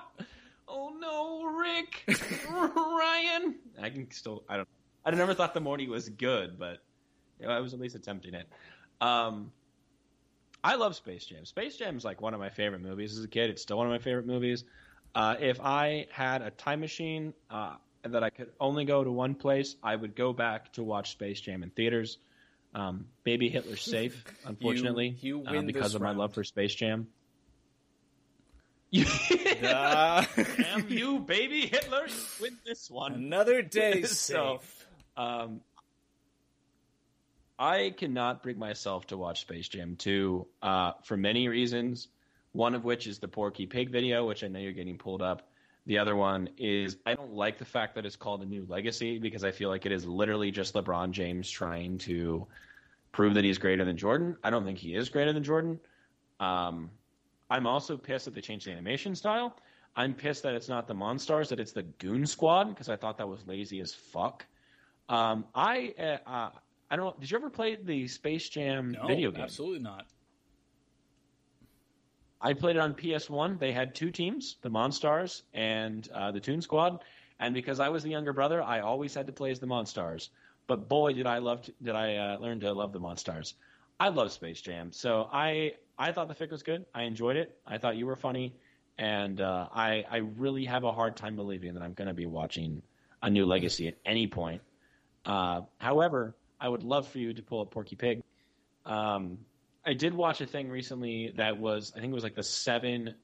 oh 0.68 0.92
no, 1.00 1.44
Rick, 1.44 2.04
Ryan. 2.48 3.56
I 3.82 3.90
can 3.90 4.08
still. 4.12 4.44
I 4.48 4.56
don't. 4.58 4.68
I 5.04 5.10
never 5.10 5.34
thought 5.34 5.52
the 5.52 5.60
morning 5.60 5.90
was 5.90 6.08
good, 6.08 6.60
but 6.60 6.78
you 7.40 7.46
know, 7.46 7.52
I 7.52 7.58
was 7.58 7.74
at 7.74 7.80
least 7.80 7.96
attempting 7.96 8.34
it. 8.34 8.48
Um, 9.00 9.50
I 10.66 10.74
love 10.74 10.96
Space 10.96 11.24
Jam. 11.24 11.44
Space 11.44 11.76
Jam 11.76 11.96
is 11.96 12.04
like 12.04 12.20
one 12.20 12.34
of 12.34 12.40
my 12.40 12.50
favorite 12.50 12.82
movies 12.82 13.16
as 13.16 13.22
a 13.22 13.28
kid. 13.28 13.50
It's 13.50 13.62
still 13.62 13.76
one 13.78 13.86
of 13.86 13.92
my 13.92 14.00
favorite 14.00 14.26
movies. 14.26 14.64
Uh, 15.14 15.36
if 15.38 15.60
I 15.60 16.08
had 16.10 16.42
a 16.42 16.50
time 16.50 16.80
machine 16.80 17.34
uh, 17.48 17.76
that 18.02 18.24
I 18.24 18.30
could 18.30 18.50
only 18.58 18.84
go 18.84 19.04
to 19.04 19.10
one 19.12 19.36
place, 19.36 19.76
I 19.80 19.94
would 19.94 20.16
go 20.16 20.32
back 20.32 20.72
to 20.72 20.82
watch 20.82 21.12
Space 21.12 21.40
Jam 21.40 21.62
in 21.62 21.70
theaters. 21.70 22.18
Um, 22.74 23.06
Baby 23.22 23.48
Hitler's 23.48 23.82
safe, 23.96 24.24
unfortunately, 24.44 25.16
you 25.20 25.44
uh, 25.46 25.52
win 25.52 25.66
because 25.66 25.94
of 25.94 26.02
my 26.02 26.10
love 26.10 26.34
for 26.34 26.42
Space 26.42 26.74
Jam. 26.74 27.06
You, 28.90 29.06
Uh, 29.62 30.24
Damn 30.56 30.88
you, 30.88 31.20
baby 31.20 31.66
Hitler! 31.68 32.06
You 32.08 32.14
win 32.40 32.56
this 32.66 32.90
one. 32.90 33.14
Another 33.14 33.62
day 33.62 34.02
So, 34.04 34.58
safe. 34.60 34.86
Um, 35.16 35.60
I 37.58 37.94
cannot 37.96 38.42
bring 38.42 38.58
myself 38.58 39.06
to 39.08 39.16
watch 39.16 39.40
Space 39.42 39.68
Jam 39.68 39.96
2 39.96 40.46
uh, 40.62 40.92
for 41.04 41.16
many 41.16 41.48
reasons. 41.48 42.08
One 42.52 42.74
of 42.74 42.84
which 42.84 43.06
is 43.06 43.18
the 43.18 43.28
Porky 43.28 43.66
Pig 43.66 43.90
video, 43.90 44.26
which 44.26 44.42
I 44.44 44.48
know 44.48 44.58
you're 44.58 44.72
getting 44.72 44.98
pulled 44.98 45.22
up. 45.22 45.48
The 45.86 45.98
other 45.98 46.16
one 46.16 46.48
is 46.58 46.96
I 47.06 47.14
don't 47.14 47.32
like 47.32 47.58
the 47.58 47.64
fact 47.64 47.94
that 47.94 48.04
it's 48.04 48.16
called 48.16 48.42
a 48.42 48.46
new 48.46 48.66
legacy 48.68 49.18
because 49.18 49.44
I 49.44 49.52
feel 49.52 49.68
like 49.68 49.86
it 49.86 49.92
is 49.92 50.06
literally 50.06 50.50
just 50.50 50.74
LeBron 50.74 51.12
James 51.12 51.50
trying 51.50 51.98
to 51.98 52.46
prove 53.12 53.34
that 53.34 53.44
he's 53.44 53.58
greater 53.58 53.84
than 53.84 53.96
Jordan. 53.96 54.36
I 54.42 54.50
don't 54.50 54.64
think 54.64 54.78
he 54.78 54.94
is 54.94 55.08
greater 55.08 55.32
than 55.32 55.44
Jordan. 55.44 55.78
Um, 56.40 56.90
I'm 57.48 57.66
also 57.66 57.96
pissed 57.96 58.24
that 58.24 58.34
they 58.34 58.40
changed 58.40 58.66
the 58.66 58.72
animation 58.72 59.14
style. 59.14 59.56
I'm 59.94 60.12
pissed 60.12 60.42
that 60.42 60.54
it's 60.54 60.68
not 60.68 60.88
the 60.88 60.94
Monstars, 60.94 61.48
that 61.48 61.60
it's 61.60 61.72
the 61.72 61.84
Goon 61.84 62.26
Squad 62.26 62.64
because 62.64 62.88
I 62.88 62.96
thought 62.96 63.18
that 63.18 63.28
was 63.28 63.46
lazy 63.46 63.80
as 63.80 63.94
fuck. 63.94 64.44
Um, 65.08 65.44
I 65.54 65.94
uh, 65.98 66.28
uh, 66.28 66.50
I 66.90 66.96
don't. 66.96 67.18
Did 67.20 67.30
you 67.30 67.36
ever 67.36 67.50
play 67.50 67.76
the 67.76 68.06
Space 68.08 68.48
Jam 68.48 68.92
No, 68.92 69.06
video 69.08 69.30
game? 69.30 69.42
absolutely 69.42 69.80
not. 69.80 70.06
I 72.40 72.52
played 72.52 72.76
it 72.76 72.80
on 72.80 72.94
PS1. 72.94 73.58
They 73.58 73.72
had 73.72 73.94
two 73.94 74.10
teams, 74.10 74.56
the 74.62 74.68
Monstars 74.68 75.42
and 75.54 76.06
uh, 76.14 76.32
the 76.32 76.40
Toon 76.40 76.60
Squad. 76.60 77.02
And 77.40 77.54
because 77.54 77.80
I 77.80 77.88
was 77.88 78.02
the 78.02 78.10
younger 78.10 78.32
brother, 78.32 78.62
I 78.62 78.80
always 78.80 79.14
had 79.14 79.26
to 79.26 79.32
play 79.32 79.50
as 79.50 79.58
the 79.58 79.66
Monstars. 79.66 80.28
But 80.66 80.88
boy, 80.88 81.12
did 81.12 81.26
I 81.26 81.38
love 81.38 81.62
to, 81.62 81.72
did 81.82 81.94
I 81.94 82.16
uh, 82.16 82.38
learn 82.38 82.60
to 82.60 82.72
love 82.72 82.92
the 82.92 83.00
Monstars. 83.00 83.54
I 83.98 84.08
love 84.08 84.30
Space 84.32 84.60
Jam, 84.60 84.92
so 84.92 85.28
I 85.32 85.72
I 85.98 86.12
thought 86.12 86.28
the 86.28 86.34
fic 86.34 86.50
was 86.50 86.62
good. 86.62 86.84
I 86.94 87.04
enjoyed 87.04 87.36
it. 87.36 87.58
I 87.66 87.78
thought 87.78 87.96
you 87.96 88.04
were 88.04 88.16
funny, 88.16 88.54
and 88.98 89.40
uh, 89.40 89.68
I 89.72 90.04
I 90.10 90.16
really 90.18 90.66
have 90.66 90.84
a 90.84 90.92
hard 90.92 91.16
time 91.16 91.34
believing 91.34 91.74
that 91.74 91.82
I'm 91.82 91.94
going 91.94 92.08
to 92.08 92.14
be 92.14 92.26
watching 92.26 92.82
a 93.22 93.30
new 93.30 93.46
Legacy 93.46 93.88
at 93.88 93.94
any 94.04 94.26
point. 94.26 94.60
Uh, 95.24 95.62
however, 95.78 96.36
I 96.60 96.68
would 96.68 96.82
love 96.82 97.08
for 97.08 97.18
you 97.18 97.34
to 97.34 97.42
pull 97.42 97.60
up 97.60 97.70
Porky 97.70 97.96
Pig. 97.96 98.22
Um, 98.84 99.38
I 99.84 99.92
did 99.92 100.14
watch 100.14 100.40
a 100.40 100.46
thing 100.46 100.68
recently 100.68 101.32
that 101.36 101.58
was 101.58 101.92
I 101.96 102.00
think 102.00 102.10
it 102.10 102.14
was 102.14 102.24
like 102.24 102.34
the 102.34 102.42
seven 102.42 103.14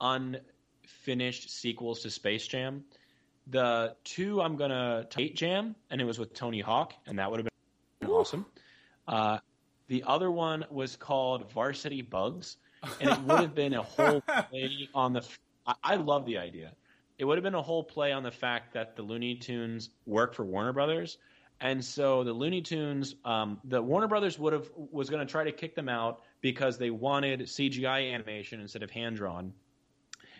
unfinished 0.00 1.50
sequels 1.50 2.00
to 2.02 2.10
Space 2.10 2.46
Jam. 2.46 2.84
The 3.48 3.96
two 4.04 4.40
I'm 4.40 4.56
gonna 4.56 5.06
Tate 5.10 5.36
Jam, 5.36 5.74
and 5.90 6.00
it 6.00 6.04
was 6.04 6.18
with 6.18 6.34
Tony 6.34 6.60
Hawk, 6.60 6.94
and 7.06 7.18
that 7.18 7.30
would 7.30 7.40
have 7.40 7.48
been 8.00 8.10
awesome. 8.10 8.46
Uh, 9.06 9.38
the 9.88 10.04
other 10.06 10.30
one 10.30 10.64
was 10.70 10.96
called 10.96 11.52
Varsity 11.52 12.02
Bugs, 12.02 12.56
and 13.00 13.10
it 13.10 13.20
would 13.20 13.40
have 13.40 13.54
been 13.56 13.74
a 13.74 13.82
whole 13.82 14.20
play 14.20 14.88
on 14.94 15.12
the. 15.12 15.26
I, 15.66 15.74
I 15.82 15.96
love 15.96 16.26
the 16.26 16.38
idea. 16.38 16.72
It 17.18 17.24
would 17.24 17.38
have 17.38 17.44
been 17.44 17.54
a 17.54 17.62
whole 17.62 17.84
play 17.84 18.12
on 18.12 18.22
the 18.22 18.30
fact 18.30 18.74
that 18.74 18.96
the 18.96 19.02
Looney 19.02 19.36
Tunes 19.36 19.90
work 20.06 20.34
for 20.34 20.44
Warner 20.44 20.72
Brothers, 20.72 21.18
and 21.64 21.82
so 21.82 22.24
the 22.24 22.32
Looney 22.34 22.60
Tunes, 22.60 23.14
um, 23.24 23.58
the 23.64 23.80
Warner 23.80 24.06
Brothers 24.06 24.38
would 24.38 24.52
have 24.52 24.70
was 24.76 25.08
going 25.08 25.26
to 25.26 25.30
try 25.30 25.44
to 25.44 25.50
kick 25.50 25.74
them 25.74 25.88
out 25.88 26.20
because 26.42 26.76
they 26.76 26.90
wanted 26.90 27.40
CGI 27.40 28.12
animation 28.12 28.60
instead 28.60 28.82
of 28.82 28.90
hand 28.90 29.16
drawn. 29.16 29.54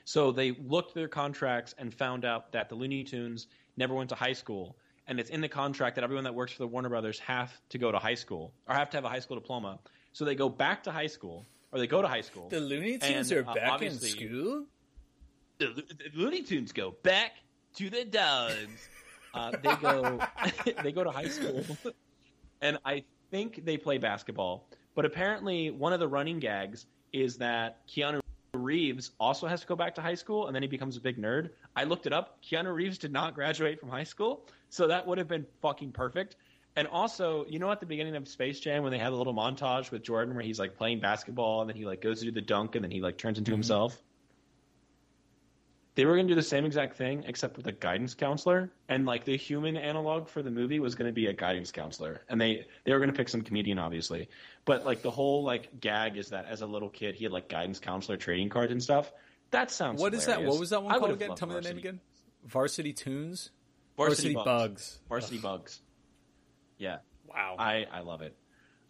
So 0.05 0.33
they 0.33 0.51
looked 0.53 0.95
their 0.95 1.09
contracts 1.09 1.75
and 1.79 1.93
found 1.95 2.27
out 2.27 2.53
that 2.53 2.69
the 2.69 2.75
Looney 2.75 3.05
Tunes 3.05 3.47
never 3.79 3.95
went 3.95 4.11
to 4.11 4.15
high 4.15 4.35
school, 4.35 4.77
and 5.07 5.19
it's 5.19 5.31
in 5.31 5.41
the 5.41 5.49
contract 5.49 5.95
that 5.97 6.05
everyone 6.05 6.25
that 6.25 6.35
works 6.35 6.53
for 6.53 6.59
the 6.59 6.67
Warner 6.67 6.91
Brothers 6.91 7.19
have 7.21 7.51
to 7.71 7.79
go 7.79 7.91
to 7.91 7.99
high 7.99 8.17
school 8.17 8.53
or 8.69 8.75
have 8.75 8.91
to 8.91 8.99
have 8.99 9.07
a 9.07 9.09
high 9.09 9.21
school 9.21 9.39
diploma. 9.39 9.79
So 10.13 10.27
they 10.27 10.35
go 10.35 10.51
back 10.51 10.83
to 10.83 10.93
high 10.93 11.07
school 11.07 11.47
or 11.73 11.79
they 11.79 11.87
go 11.87 12.03
to 12.03 12.09
high 12.09 12.21
school. 12.21 12.51
The 12.51 12.61
Looney 12.61 12.99
Tunes 12.99 13.33
And, 13.33 13.47
are 13.47 13.51
uh, 13.51 13.55
back 13.55 13.81
in 13.81 13.95
school. 13.99 14.67
the, 15.57 15.69
the 15.69 16.11
Looney 16.13 16.43
Tunes 16.43 16.73
go 16.73 16.91
back 17.03 17.33
to 17.77 17.89
the 17.89 18.05
dogs. 18.05 18.91
Uh, 19.35 19.51
they 19.63 19.75
go 19.77 20.19
they 20.83 20.93
go 20.93 21.05
to 21.05 21.11
high 21.11 21.29
school, 21.29 21.65
and 22.63 22.79
I 22.85 23.05
think 23.31 23.65
they 23.65 23.77
play 23.77 23.99
basketball. 23.99 24.69
But 24.95 25.05
apparently, 25.05 25.71
one 25.71 25.93
of 25.93 26.01
the 26.01 26.09
running 26.09 26.39
gags 26.39 26.87
is 27.13 27.37
that 27.39 27.87
Keanu 27.89 28.21
Reeves 28.53 29.11
also 29.19 29.47
has 29.49 29.61
to 29.61 29.67
go 29.67 29.75
back 29.75 29.97
to 29.97 30.01
high 30.01 30.15
school, 30.15 30.47
and 30.47 30.55
then 30.55 30.63
he 30.63 30.69
becomes 30.69 30.97
a 30.97 31.01
big 31.01 31.19
nerd. 31.19 31.51
I 31.75 31.85
looked 31.85 32.07
it 32.07 32.13
up. 32.13 32.39
Keanu 32.43 32.73
Reeves 32.73 32.99
did 32.99 33.13
not 33.13 33.35
graduate 33.35 33.81
from 33.81 33.89
high 33.89 34.05
school, 34.05 34.47
so 34.71 34.87
that 34.87 35.07
would 35.07 35.19
have 35.19 35.29
been 35.29 35.47
fucking 35.61 35.93
perfect. 35.93 36.37
And 36.77 36.89
also, 36.89 37.45
you 37.49 37.59
know, 37.59 37.71
at 37.71 37.79
the 37.81 37.87
beginning 37.87 38.17
of 38.17 38.27
Space 38.27 38.59
Jam, 38.59 38.83
when 38.83 38.91
they 38.91 38.99
had 38.99 39.13
a 39.13 39.17
little 39.17 39.35
montage 39.35 39.91
with 39.91 40.03
Jordan 40.03 40.35
where 40.35 40.45
he's 40.45 40.59
like 40.59 40.77
playing 40.77 41.01
basketball, 41.01 41.61
and 41.61 41.71
then 41.71 41.77
he 41.77 41.85
like 41.85 42.01
goes 42.01 42.21
to 42.21 42.27
do 42.27 42.33
the 42.33 42.41
dunk, 42.41 42.75
and 42.75 42.85
then 42.85 42.91
he 42.91 43.01
like 43.01 43.17
turns 43.17 43.39
into 43.39 43.53
himself. 43.53 44.01
They 45.97 46.05
were 46.05 46.15
going 46.15 46.27
to 46.27 46.31
do 46.33 46.35
the 46.35 46.43
same 46.43 46.65
exact 46.65 46.97
thing 46.97 47.23
except 47.27 47.57
with 47.57 47.67
a 47.67 47.73
guidance 47.73 48.15
counselor, 48.15 48.73
and 48.89 49.07
like 49.07 49.25
the 49.25 49.37
human 49.37 49.77
analog 49.77 50.29
for 50.29 50.43
the 50.43 50.51
movie 50.51 50.81
was 50.81 50.95
going 50.95 51.09
to 51.09 51.13
be 51.13 51.27
a 51.27 51.33
guidance 51.33 51.71
counselor, 51.71 52.21
and 52.29 52.41
they 52.41 52.67
they 52.85 52.93
were 52.93 52.99
going 52.99 53.11
to 53.11 53.17
pick 53.17 53.29
some 53.29 53.43
comedian, 53.43 53.79
obviously, 53.79 54.29
but 54.65 54.85
like 54.85 55.03
the 55.03 55.11
whole 55.11 55.45
like 55.45 55.81
gag 55.81 56.17
is 56.17 56.31
that 56.31 56.47
as 56.47 56.63
a 56.63 56.67
little 56.67 56.89
kid 56.89 57.15
he 57.15 57.25
had 57.25 57.33
like 57.33 57.49
guidance 57.49 57.79
counselor 57.79 58.17
trading 58.17 58.49
cards 58.49 58.73
and 58.73 58.83
stuff. 58.83 59.13
That 59.51 59.71
sounds. 59.71 60.01
what 60.01 60.13
What 60.13 60.19
is 60.19 60.27
that? 60.27 60.43
What 60.43 60.59
was 60.59 60.71
that 60.71 60.83
one 60.83 60.93
I 60.95 60.99
called 60.99 61.13
again? 61.13 61.35
Tell 61.37 61.47
me 61.49 61.55
the 61.55 61.61
name 61.61 61.75
Varsity- 61.75 61.89
again. 61.89 62.01
Varsity 62.45 62.93
Tunes. 62.93 63.51
Varsity, 63.97 64.33
Varsity 64.33 64.35
Bugs. 64.35 64.45
Bugs. 64.45 64.99
Varsity 65.09 65.39
Bugs. 65.39 65.81
Yeah, 66.79 66.99
Wow. 67.29 67.55
I 67.59 67.87
I 67.93 68.01
love 68.01 68.21
it. 68.23 68.37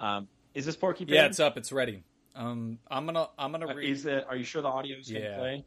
Um, 0.00 0.28
is 0.54 0.64
this 0.64 0.76
Porky 0.76 1.04
Pig? 1.04 1.14
yeah, 1.14 1.26
it's 1.26 1.38
up. 1.40 1.58
It's 1.58 1.70
ready. 1.72 2.02
Um, 2.34 2.78
I'm 2.90 3.04
gonna 3.04 3.28
I'm 3.38 3.52
gonna 3.52 3.68
Uh, 3.68 3.74
read. 3.74 3.90
Is 3.90 4.06
it? 4.06 4.24
Are 4.26 4.34
you 4.36 4.44
sure 4.44 4.62
the 4.62 4.68
audio's 4.68 5.10
Yeah. 5.10 5.20
gonna 5.20 5.36
play? 5.38 5.64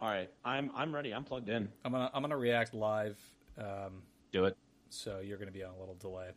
All 0.00 0.08
right, 0.08 0.28
I'm 0.44 0.70
I'm 0.74 0.94
ready. 0.94 1.12
I'm 1.14 1.24
plugged 1.24 1.48
in. 1.48 1.68
I'm 1.84 1.92
gonna 1.92 2.10
I'm 2.12 2.22
gonna 2.22 2.36
react 2.36 2.74
live. 2.74 3.18
Um, 3.58 4.02
Do 4.32 4.44
it. 4.44 4.56
so 4.90 5.20
you're 5.20 5.38
gonna 5.38 5.50
be 5.50 5.64
on 5.64 5.72
a 5.74 5.78
little 5.80 5.94
delay. 5.94 6.28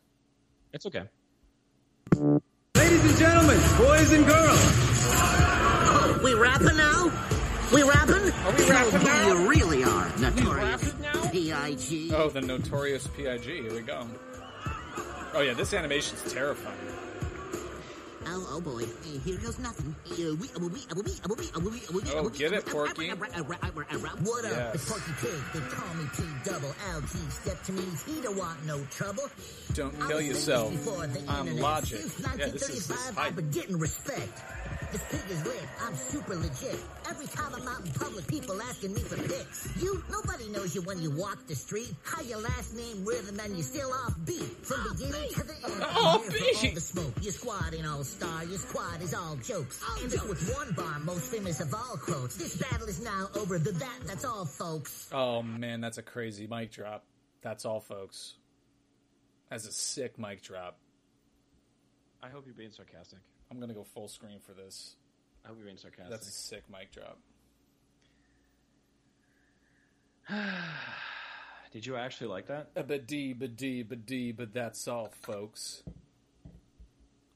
It's 0.72 0.86
okay. 0.86 1.04
Ladies 2.16 3.04
and 3.04 3.18
gentlemen, 3.18 3.58
boys 3.76 4.12
and 4.12 4.26
girls, 4.26 4.64
We 6.22 6.34
rapping 6.34 6.76
now? 6.76 7.12
We 7.72 7.82
rapping? 7.82 8.32
Are 8.32 8.52
we 8.56 8.70
rapping 8.70 9.02
now? 9.04 9.28
You 9.28 9.48
really 9.48 9.84
are. 9.84 10.08
Notorious. 10.18 10.94
P.I.G. 11.30 12.12
Oh, 12.14 12.28
the 12.30 12.40
notorious 12.40 13.06
Pig. 13.08 13.42
Here 13.42 13.72
we 13.72 13.82
go. 13.82 14.06
Oh 15.34 15.42
yeah, 15.42 15.52
this 15.52 15.72
animation's 15.74 16.32
terrifying. 16.32 16.76
Oh, 18.26 18.46
oh 18.52 18.60
boy. 18.60 18.84
Here 19.24 19.38
goes 19.38 19.58
nothing. 19.58 19.94
Oh, 22.14 22.28
get 22.28 22.52
it, 22.52 22.66
Porky. 22.66 23.08
What 23.12 23.30
Yes. 24.44 24.52
up? 24.52 24.74
It's 24.74 24.90
Porky 24.90 25.12
Pig. 25.20 25.40
They 25.54 25.60
call 25.74 25.94
me 25.94 26.04
P 26.14 26.22
double 26.44 26.74
L 26.92 27.00
G. 27.00 27.18
Step 27.30 27.62
to 27.64 27.72
me, 27.72 27.84
he 28.06 28.20
don't 28.20 28.36
want 28.36 28.64
no 28.66 28.84
trouble. 28.90 29.24
Don't 29.74 29.98
kill 30.06 30.20
yourself. 30.20 30.74
I'm. 31.28 31.56
Logic. 31.56 32.00
Yeah, 32.20 32.36
this 32.36 32.68
is 32.68 32.68
this 32.68 32.68
is 32.68 32.88
1935, 32.90 33.14
hype. 33.16 33.36
Been 33.36 33.50
getting 33.50 33.78
respect. 33.78 34.42
This 34.92 35.04
pig 35.08 35.30
is 35.30 35.44
lit. 35.46 35.68
I'm 35.82 35.94
super 35.94 36.34
legit. 36.34 36.78
Every 37.08 37.26
time 37.28 37.54
I'm 37.54 37.68
out 37.68 37.80
in 37.84 37.92
public, 37.92 38.26
people 38.26 38.60
asking 38.62 38.92
me 38.92 39.00
for 39.00 39.16
pics. 39.16 39.68
You, 39.80 40.02
nobody 40.10 40.48
knows 40.48 40.74
you 40.74 40.82
when 40.82 41.00
you 41.00 41.12
walk 41.12 41.46
the 41.46 41.54
street. 41.54 41.94
How 42.02 42.22
your 42.22 42.40
last 42.40 42.74
name, 42.74 43.04
rhythm, 43.04 43.38
and 43.38 43.56
you 43.56 43.62
still 43.62 43.92
off 43.92 44.14
beat. 44.24 44.42
From 44.66 44.82
beginning 44.90 45.28
to 45.34 45.42
the 45.44 45.54
end. 45.64 45.82
Off 45.82 46.24
I'm 46.24 46.30
here 46.32 46.40
beat. 46.40 46.64
all 46.64 46.74
the 46.74 46.80
smoke. 46.80 47.14
Your 47.22 47.32
squad 47.32 47.74
ain't 47.74 47.86
all 47.86 48.02
star. 48.02 48.44
Your 48.44 48.58
squad 48.58 49.00
is 49.00 49.14
all 49.14 49.36
jokes. 49.36 49.80
and 50.02 50.10
this 50.10 50.24
with 50.24 50.52
one 50.54 50.72
bar, 50.72 50.98
most 51.00 51.30
famous 51.32 51.60
of 51.60 51.72
all 51.72 51.96
quotes. 51.96 52.36
This 52.36 52.56
battle 52.56 52.88
is 52.88 53.00
now 53.00 53.28
over. 53.36 53.58
The 53.58 53.72
that, 53.72 53.98
that's 54.06 54.24
all, 54.24 54.44
folks. 54.44 55.08
Oh 55.12 55.42
man, 55.42 55.80
that's 55.80 55.98
a 55.98 56.02
crazy 56.02 56.48
mic 56.48 56.72
drop. 56.72 57.04
That's 57.42 57.64
all, 57.64 57.80
folks. 57.80 58.34
That's 59.50 59.66
a 59.66 59.72
sick 59.72 60.18
mic 60.18 60.42
drop. 60.42 60.78
I 62.22 62.28
hope 62.28 62.44
you're 62.46 62.54
being 62.54 62.72
sarcastic. 62.72 63.20
I'm 63.50 63.58
gonna 63.60 63.74
go 63.74 63.84
full 63.84 64.08
screen 64.08 64.38
for 64.40 64.52
this. 64.52 64.94
I 65.44 65.48
hope 65.48 65.56
you're 65.58 65.66
being 65.66 65.76
sarcastic. 65.78 66.10
That's 66.10 66.28
a 66.28 66.32
sick 66.32 66.62
mic 66.70 66.92
drop. 66.92 67.18
Did 71.72 71.86
you 71.86 71.96
actually 71.96 72.28
like 72.28 72.46
that? 72.48 72.70
Uh, 72.76 72.80
a 72.80 72.82
ba 72.84 72.98
dee 72.98 73.32
ba 73.32 73.48
dee 73.48 73.82
ba 73.82 73.96
dee, 73.96 74.32
but 74.32 74.52
that's 74.52 74.86
all, 74.88 75.12
folks. 75.22 75.82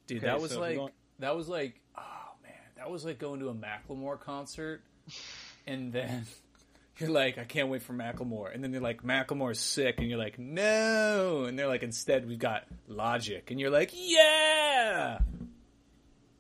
Dude, 0.07 0.19
Okay, 0.19 0.27
that 0.27 0.41
was 0.41 0.51
so 0.53 0.61
like 0.61 0.77
don't- 0.77 0.93
that 1.21 1.37
was 1.37 1.49
like 1.49 1.81
oh 1.97 2.33
man, 2.43 2.53
that 2.77 2.91
was 2.91 3.05
like 3.05 3.19
going 3.19 3.41
to 3.41 3.49
a 3.49 3.55
Macklemore 3.55 4.19
concert, 4.21 4.83
and 5.67 5.93
then 5.93 6.27
you're 6.99 7.11
like, 7.11 7.39
I 7.39 7.45
can't 7.45 7.69
wait 7.69 7.83
for 7.83 7.93
Macklemore, 7.95 8.55
and 8.55 8.63
then 8.63 8.71
they're 8.71 8.81
like, 8.81 9.03
Macklemore's 9.03 9.59
sick, 9.61 9.97
and 9.99 10.09
you're 10.09 10.19
like, 10.19 10.39
no, 10.39 11.45
and 11.45 11.59
they're 11.59 11.69
like, 11.69 11.83
instead 11.83 12.27
we've 12.29 12.39
got 12.39 12.65
Logic, 12.89 13.51
and 13.51 13.59
you're 13.59 13.71
like, 13.71 13.91
yeah. 13.95 15.19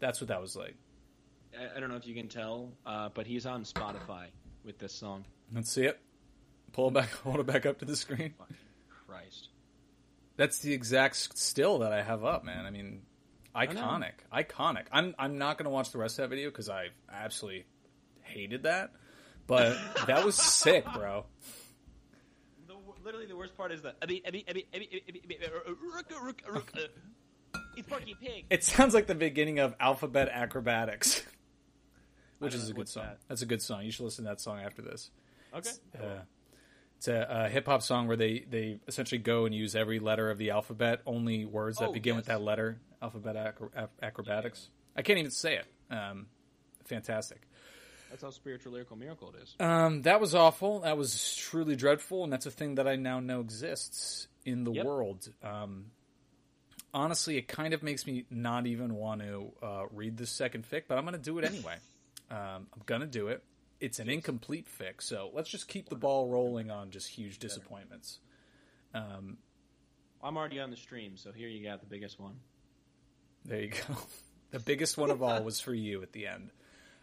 That's 0.04 0.20
what 0.20 0.28
that 0.28 0.42
was 0.42 0.54
like. 0.54 0.74
I, 1.58 1.78
I 1.78 1.80
don't 1.80 1.88
know 1.88 1.96
if 1.96 2.06
you 2.06 2.14
can 2.14 2.28
tell, 2.28 2.72
uh, 2.84 3.08
but 3.14 3.26
he's 3.26 3.46
on 3.46 3.64
Spotify 3.64 4.26
with 4.62 4.78
this 4.78 4.92
song. 4.92 5.24
Let's 5.50 5.72
see 5.72 5.86
it. 5.86 5.98
Pull 6.72 6.88
it 6.88 6.92
back, 6.92 7.10
hold 7.24 7.40
it 7.40 7.46
back 7.46 7.64
up 7.64 7.78
to 7.78 7.86
the 7.86 7.96
screen. 7.96 8.34
Fucking 8.38 8.56
Christ. 9.06 9.48
That's 10.36 10.58
the 10.58 10.74
exact 10.74 11.16
still 11.38 11.78
that 11.78 11.94
I 11.94 12.02
have 12.02 12.22
up, 12.22 12.44
man. 12.44 12.66
I 12.66 12.70
mean, 12.70 13.00
iconic, 13.56 14.12
iconic. 14.30 14.84
I'm 14.92 15.14
I'm 15.18 15.38
not 15.38 15.56
gonna 15.56 15.70
watch 15.70 15.90
the 15.90 15.96
rest 15.96 16.18
of 16.18 16.24
that 16.24 16.36
video 16.36 16.50
because 16.50 16.68
I 16.68 16.88
absolutely 17.10 17.64
hated 18.20 18.64
that, 18.64 18.90
but 19.46 19.74
that 20.06 20.22
was 20.22 20.34
sick, 20.34 20.84
bro. 20.92 21.24
The, 22.66 22.74
literally, 23.02 23.24
the 23.24 23.36
worst 23.36 23.56
part 23.56 23.72
is 23.72 23.80
that. 23.82 23.96
It's 27.76 27.88
Porky 27.88 28.14
Pig. 28.20 28.44
It 28.50 28.64
sounds 28.64 28.94
like 28.94 29.06
the 29.06 29.14
beginning 29.14 29.58
of 29.58 29.74
Alphabet 29.80 30.28
Acrobatics, 30.32 31.22
which 32.38 32.54
is 32.54 32.68
a 32.70 32.72
good 32.72 32.88
song. 32.88 33.04
that? 33.04 33.18
That's 33.28 33.42
a 33.42 33.46
good 33.46 33.62
song. 33.62 33.84
You 33.84 33.90
should 33.90 34.04
listen 34.04 34.24
to 34.24 34.30
that 34.30 34.40
song 34.40 34.60
after 34.60 34.82
this. 34.82 35.10
Okay. 35.54 35.70
Uh, 35.98 36.20
it's 36.96 37.08
a, 37.08 37.26
a 37.28 37.48
hip 37.48 37.66
hop 37.66 37.82
song 37.82 38.06
where 38.06 38.16
they, 38.16 38.44
they 38.48 38.78
essentially 38.88 39.18
go 39.18 39.44
and 39.46 39.54
use 39.54 39.74
every 39.76 39.98
letter 39.98 40.30
of 40.30 40.38
the 40.38 40.50
alphabet, 40.50 41.00
only 41.06 41.44
words 41.44 41.78
that 41.78 41.88
Oh, 41.88 41.92
begin 41.92 42.16
with 42.16 42.26
that 42.26 42.40
letter. 42.42 42.80
Alphabet 43.02 43.36
acro- 43.36 43.70
ac- 43.76 43.88
acrobatics. 44.02 44.68
I 44.96 45.02
can't 45.02 45.18
even 45.18 45.30
say 45.30 45.56
it. 45.56 45.66
Um, 45.94 46.26
fantastic. 46.84 47.40
That's 48.10 48.22
how 48.22 48.30
spiritual 48.30 48.72
lyrical 48.72 48.96
miracle 48.96 49.34
it 49.36 49.42
is. 49.42 49.54
Um, 49.60 50.02
that 50.02 50.20
was 50.20 50.34
awful. 50.34 50.80
That 50.80 50.96
was 50.96 51.34
truly 51.36 51.74
dreadful, 51.76 52.22
and 52.24 52.32
that's 52.32 52.46
a 52.46 52.50
thing 52.50 52.76
that 52.76 52.86
I 52.86 52.94
now 52.96 53.18
know 53.20 53.40
exists 53.40 54.28
in 54.44 54.62
the 54.64 54.70
Yep. 54.72 54.86
world. 54.86 55.28
Um, 55.42 55.86
honestly, 56.94 57.36
it 57.36 57.48
kind 57.48 57.74
of 57.74 57.82
makes 57.82 58.06
me 58.06 58.24
not 58.30 58.66
even 58.66 58.94
want 58.94 59.20
to 59.20 59.52
uh, 59.62 59.82
read 59.92 60.16
the 60.16 60.26
second 60.26 60.64
fic, 60.70 60.84
but 60.88 60.96
I'm 60.96 61.04
going 61.04 61.12
to 61.14 61.20
do 61.20 61.38
it 61.38 61.44
anyway. 61.44 61.76
um, 62.30 62.68
I'm 62.72 62.82
going 62.86 63.02
to 63.02 63.06
do 63.06 63.28
it. 63.28 63.42
It's 63.80 63.98
an 63.98 64.08
incomplete 64.08 64.66
fic, 64.80 65.02
so 65.02 65.30
let's 65.34 65.50
just 65.50 65.68
keep 65.68 65.90
the 65.90 65.96
ball 65.96 66.28
rolling 66.28 66.70
on 66.70 66.90
just 66.90 67.08
huge 67.08 67.38
disappointments. 67.38 68.20
Um, 68.94 69.36
I'm 70.22 70.36
already 70.38 70.60
on 70.60 70.70
the 70.70 70.76
stream, 70.76 71.16
so 71.16 71.32
here 71.32 71.48
you 71.48 71.62
got 71.62 71.80
the 71.80 71.86
biggest 71.86 72.18
one. 72.18 72.36
there 73.44 73.62
you 73.62 73.70
go. 73.70 73.96
the 74.52 74.60
biggest 74.60 74.96
one 74.96 75.10
of 75.10 75.22
all 75.22 75.42
was 75.42 75.60
for 75.60 75.74
you 75.74 76.02
at 76.02 76.12
the 76.12 76.28
end. 76.28 76.50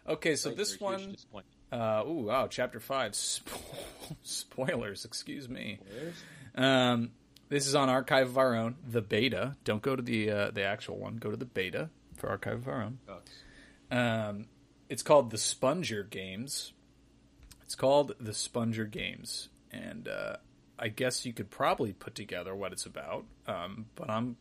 Okay, 0.08 0.34
so 0.34 0.50
this 0.50 0.80
you're 0.80 0.94
a 0.94 0.98
huge 0.98 1.24
one, 1.30 1.44
uh, 1.70 2.02
ooh, 2.04 2.24
wow, 2.24 2.48
chapter 2.48 2.80
five, 2.80 3.12
Spo- 3.12 4.16
spoilers. 4.22 5.04
Excuse 5.04 5.48
me. 5.48 5.78
Um, 6.56 7.12
this 7.52 7.66
is 7.66 7.74
on 7.74 7.90
Archive 7.90 8.28
of 8.28 8.38
Our 8.38 8.56
Own, 8.56 8.76
the 8.88 9.02
beta. 9.02 9.56
Don't 9.62 9.82
go 9.82 9.94
to 9.94 10.02
the 10.02 10.30
uh, 10.30 10.50
the 10.52 10.62
actual 10.62 10.96
one. 10.96 11.16
Go 11.16 11.30
to 11.30 11.36
the 11.36 11.44
beta 11.44 11.90
for 12.16 12.30
Archive 12.30 12.54
of 12.54 12.68
Our 12.68 12.82
Own. 12.82 12.98
Um, 13.90 14.46
it's 14.88 15.02
called 15.02 15.30
the 15.30 15.36
Sponger 15.36 16.02
Games. 16.02 16.72
It's 17.62 17.74
called 17.74 18.14
the 18.18 18.32
Sponger 18.32 18.86
Games, 18.86 19.50
and 19.70 20.08
uh, 20.08 20.36
I 20.78 20.88
guess 20.88 21.26
you 21.26 21.34
could 21.34 21.50
probably 21.50 21.92
put 21.92 22.14
together 22.14 22.54
what 22.54 22.72
it's 22.72 22.86
about. 22.86 23.26
Um, 23.46 23.84
but 23.96 24.08
I'm 24.08 24.36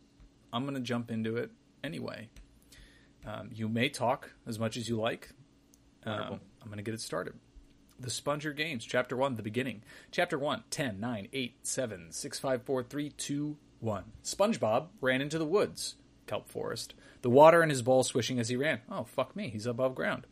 I'm 0.53 0.63
going 0.63 0.75
to 0.75 0.81
jump 0.81 1.11
into 1.11 1.35
it 1.35 1.51
anyway. 1.83 2.29
Um, 3.27 3.49
you 3.53 3.67
may 3.67 3.89
talk 3.89 4.31
as 4.47 4.57
much 4.57 4.77
as 4.77 4.87
you 4.87 4.95
like. 4.95 5.29
Um, 6.05 6.39
I'm 6.61 6.67
going 6.67 6.77
to 6.77 6.83
get 6.83 6.93
it 6.93 7.01
started. 7.01 7.33
The 8.01 8.09
Sponger 8.09 8.53
Games, 8.53 8.83
Chapter 8.85 9.15
1, 9.15 9.35
the 9.35 9.43
beginning. 9.43 9.83
Chapter 10.11 10.37
1, 10.37 10.63
10, 10.71 10.99
9, 10.99 11.27
8, 11.31 11.55
7, 11.63 12.07
6, 12.11 12.39
5, 12.39 12.63
4, 12.63 12.83
3, 12.83 13.09
2, 13.09 13.57
1. 13.79 14.03
SpongeBob 14.23 14.87
ran 15.01 15.21
into 15.21 15.37
the 15.37 15.45
woods, 15.45 15.95
kelp 16.27 16.49
forest, 16.49 16.93
the 17.21 17.29
water 17.29 17.61
in 17.63 17.69
his 17.69 17.81
bowl 17.81 18.03
swishing 18.03 18.39
as 18.39 18.49
he 18.49 18.55
ran. 18.55 18.79
Oh, 18.89 19.03
fuck 19.03 19.35
me, 19.35 19.49
he's 19.49 19.65
above 19.65 19.95
ground. 19.95 20.25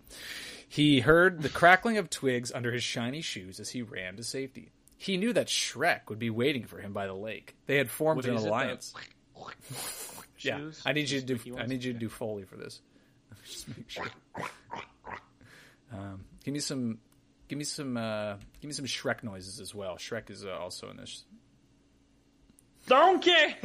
He 0.67 0.99
heard 1.01 1.41
the 1.41 1.49
crackling 1.49 1.97
of 1.97 2.09
twigs 2.09 2.51
under 2.51 2.71
his 2.71 2.83
shiny 2.83 3.21
shoes 3.21 3.59
as 3.59 3.69
he 3.69 3.81
ran 3.81 4.15
to 4.17 4.23
safety. 4.23 4.71
He 4.97 5.17
knew 5.17 5.31
that 5.33 5.47
Shrek 5.47 6.09
would 6.09 6.19
be 6.19 6.29
waiting 6.29 6.65
for 6.65 6.79
him 6.79 6.91
by 6.93 7.07
the 7.07 7.13
lake. 7.13 7.55
They 7.67 7.77
had 7.77 7.89
formed 7.89 8.17
What 8.17 8.25
an 8.25 8.35
is 8.35 8.41
it, 8.41 8.45
the- 8.45 8.49
alliance. 8.49 8.93
Yeah, 10.41 10.71
I 10.85 10.93
need 10.93 11.09
you 11.09 11.19
to 11.19 11.25
do. 11.35 11.57
I 11.57 11.65
need 11.65 11.83
you 11.83 11.91
to 11.91 11.99
do 11.99 12.07
foley 12.07 12.43
for 12.45 12.55
this. 12.55 12.79
Just 13.45 13.67
make 13.67 13.89
sure. 13.89 14.05
Um, 15.91 16.23
give 16.43 16.53
me 16.53 16.59
some. 16.59 16.99
Give 17.49 17.57
me 17.57 17.65
some. 17.65 17.97
Uh, 17.97 18.35
give 18.61 18.69
me 18.69 18.73
some 18.73 18.85
Shrek 18.85 19.23
noises 19.23 19.59
as 19.59 19.75
well. 19.75 19.97
Shrek 19.97 20.29
is 20.29 20.45
uh, 20.45 20.57
also 20.57 20.89
in 20.89 20.97
this. 20.97 21.25
Donkey! 22.87 23.31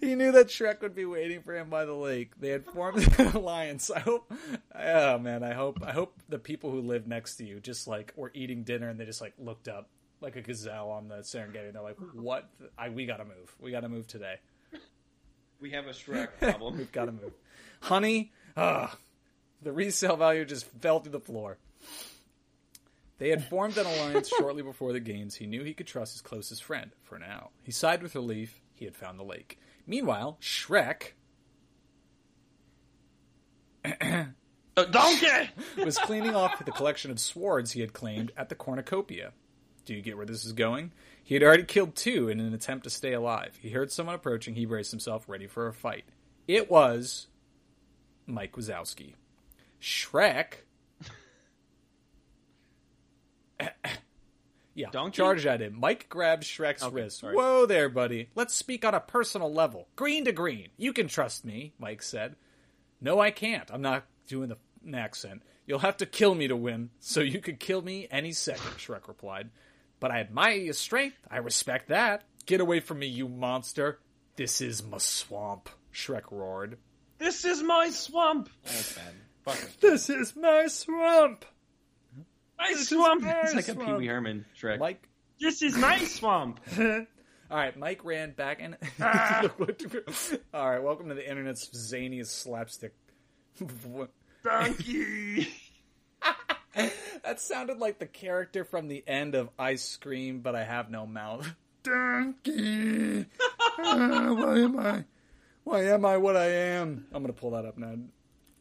He 0.00 0.14
knew 0.14 0.32
that 0.32 0.48
Shrek 0.48 0.80
would 0.82 0.94
be 0.94 1.04
waiting 1.04 1.42
for 1.42 1.54
him 1.54 1.68
by 1.68 1.84
the 1.84 1.92
lake. 1.92 2.32
They 2.40 2.48
had 2.50 2.64
formed 2.64 3.06
an 3.18 3.26
alliance. 3.34 3.90
I 3.90 3.98
hope. 3.98 4.32
Oh 4.74 5.18
man, 5.18 5.42
I 5.42 5.52
hope. 5.52 5.78
I 5.84 5.92
hope 5.92 6.14
the 6.28 6.38
people 6.38 6.70
who 6.70 6.80
live 6.80 7.06
next 7.06 7.36
to 7.36 7.44
you 7.44 7.60
just 7.60 7.86
like 7.86 8.12
were 8.16 8.30
eating 8.34 8.62
dinner 8.62 8.88
and 8.88 8.98
they 8.98 9.04
just 9.04 9.20
like 9.20 9.34
looked 9.38 9.68
up 9.68 9.88
like 10.20 10.36
a 10.36 10.42
gazelle 10.42 10.90
on 10.90 11.08
the 11.08 11.16
Serengeti. 11.16 11.66
And 11.66 11.74
they're 11.74 11.82
like, 11.82 11.98
"What? 12.14 12.48
I 12.78 12.88
we 12.88 13.04
gotta 13.04 13.24
move. 13.24 13.54
We 13.60 13.72
gotta 13.72 13.88
move 13.88 14.06
today." 14.06 14.36
We 15.60 15.72
have 15.72 15.86
a 15.86 15.90
Shrek 15.90 16.28
problem. 16.40 16.78
We've 16.78 16.90
got 16.92 17.04
to 17.04 17.12
move. 17.12 17.34
Honey, 17.82 18.32
ah, 18.56 18.96
the 19.60 19.72
resale 19.72 20.16
value 20.16 20.46
just 20.46 20.64
fell 20.80 21.00
through 21.00 21.12
the 21.12 21.20
floor. 21.20 21.58
They 23.20 23.28
had 23.28 23.44
formed 23.44 23.76
an 23.76 23.84
alliance 23.84 24.30
shortly 24.30 24.62
before 24.62 24.94
the 24.94 24.98
games. 24.98 25.34
He 25.34 25.46
knew 25.46 25.62
he 25.62 25.74
could 25.74 25.86
trust 25.86 26.14
his 26.14 26.22
closest 26.22 26.64
friend 26.64 26.90
for 27.02 27.18
now. 27.18 27.50
He 27.62 27.70
sighed 27.70 28.02
with 28.02 28.14
relief. 28.14 28.62
He 28.72 28.86
had 28.86 28.96
found 28.96 29.18
the 29.18 29.24
lake. 29.24 29.58
Meanwhile, 29.86 30.38
Shrek 30.40 31.12
Uh, 33.84 34.24
donkey! 34.90 35.50
was 35.76 35.98
cleaning 35.98 36.34
off 36.34 36.64
the 36.64 36.72
collection 36.72 37.10
of 37.10 37.20
swords 37.20 37.72
he 37.72 37.82
had 37.82 37.92
claimed 37.92 38.32
at 38.38 38.48
the 38.48 38.54
cornucopia. 38.54 39.32
Do 39.84 39.92
you 39.94 40.00
get 40.00 40.16
where 40.16 40.26
this 40.26 40.46
is 40.46 40.52
going? 40.52 40.92
He 41.22 41.34
had 41.34 41.42
already 41.42 41.64
killed 41.64 41.96
two 41.96 42.30
in 42.30 42.40
an 42.40 42.54
attempt 42.54 42.84
to 42.84 42.90
stay 42.90 43.12
alive. 43.12 43.58
He 43.60 43.68
heard 43.68 43.92
someone 43.92 44.14
approaching. 44.14 44.54
He 44.54 44.64
braced 44.64 44.92
himself, 44.92 45.28
ready 45.28 45.46
for 45.46 45.66
a 45.66 45.74
fight. 45.74 46.04
It 46.48 46.70
was 46.70 47.26
Mike 48.26 48.52
Wazowski. 48.52 49.12
Shrek. 49.80 50.64
yeah, 54.74 54.88
Donkey? 54.90 55.16
charged 55.16 55.46
at 55.46 55.60
him. 55.60 55.78
Mike 55.78 56.08
grabbed 56.08 56.44
Shrek's 56.44 56.82
Okay, 56.82 56.94
wrist. 56.94 57.18
sorry. 57.20 57.34
Whoa 57.34 57.66
there, 57.66 57.88
buddy. 57.88 58.28
Let's 58.34 58.54
speak 58.54 58.84
on 58.84 58.94
a 58.94 59.00
personal 59.00 59.52
level. 59.52 59.88
Green 59.96 60.24
to 60.24 60.32
green. 60.32 60.68
You 60.76 60.92
can 60.92 61.08
trust 61.08 61.44
me, 61.44 61.72
Mike 61.78 62.02
said. 62.02 62.36
No, 63.00 63.18
I 63.20 63.30
can't. 63.30 63.70
I'm 63.72 63.82
not 63.82 64.04
doing 64.28 64.48
the 64.48 64.56
an 64.84 64.94
accent. 64.94 65.42
You'll 65.66 65.80
have 65.80 65.98
to 65.98 66.06
kill 66.06 66.34
me 66.34 66.48
to 66.48 66.56
win, 66.56 66.90
so 67.00 67.20
you 67.20 67.40
could 67.40 67.60
kill 67.60 67.82
me 67.82 68.08
any 68.10 68.32
second, 68.32 68.72
Shrek 68.78 69.06
replied. 69.08 69.50
But 70.00 70.10
I 70.10 70.20
admire 70.20 70.54
your 70.56 70.72
strength. 70.74 71.16
I 71.30 71.36
respect 71.38 71.88
that. 71.88 72.24
Get 72.46 72.60
away 72.62 72.80
from 72.80 72.98
me, 72.98 73.06
you 73.06 73.28
monster. 73.28 73.98
This 74.36 74.60
is 74.62 74.82
my 74.82 74.96
swamp, 74.98 75.68
Shrek 75.92 76.30
roared. 76.30 76.78
This 77.18 77.44
is 77.44 77.62
my 77.62 77.90
swamp. 77.90 78.48
That's 78.64 78.94
bad. 78.94 79.14
Fuck. 79.44 79.80
This 79.80 80.08
is 80.08 80.34
my 80.34 80.66
swamp. 80.68 81.44
My 82.60 82.68
is 82.68 82.88
swamp. 82.88 83.24
It's 83.26 83.54
like 83.54 83.68
a. 83.68 83.74
Pee 83.74 83.92
Wee 83.94 84.06
Herman 84.06 84.44
Shrek. 84.60 84.78
Mike 84.78 85.08
this 85.40 85.62
is 85.62 85.74
my 85.76 85.98
swamp. 85.98 86.60
All 86.78 87.06
right, 87.50 87.76
Mike 87.76 88.04
ran 88.04 88.32
back 88.32 88.60
and. 88.60 88.76
All 90.54 90.70
right, 90.70 90.82
welcome 90.82 91.08
to 91.08 91.14
the 91.14 91.28
internet's 91.28 91.68
zaniest 91.68 92.26
slapstick. 92.26 92.94
Donkey. 94.44 95.48
that 97.24 97.40
sounded 97.40 97.78
like 97.78 97.98
the 97.98 98.06
character 98.06 98.64
from 98.64 98.88
the 98.88 99.02
end 99.06 99.34
of 99.34 99.48
I 99.58 99.76
Scream, 99.76 100.40
but 100.40 100.54
I 100.54 100.64
have 100.64 100.90
no 100.90 101.06
mouth. 101.06 101.50
Donkey. 101.82 103.24
Ah, 103.78 104.34
why 104.34 104.58
am 104.58 104.78
I? 104.78 105.04
Why 105.64 105.84
am 105.84 106.04
I 106.04 106.18
what 106.18 106.36
I 106.36 106.46
am? 106.46 107.06
I'm 107.12 107.22
gonna 107.22 107.32
pull 107.32 107.52
that 107.52 107.64
up 107.64 107.78
now. 107.78 107.94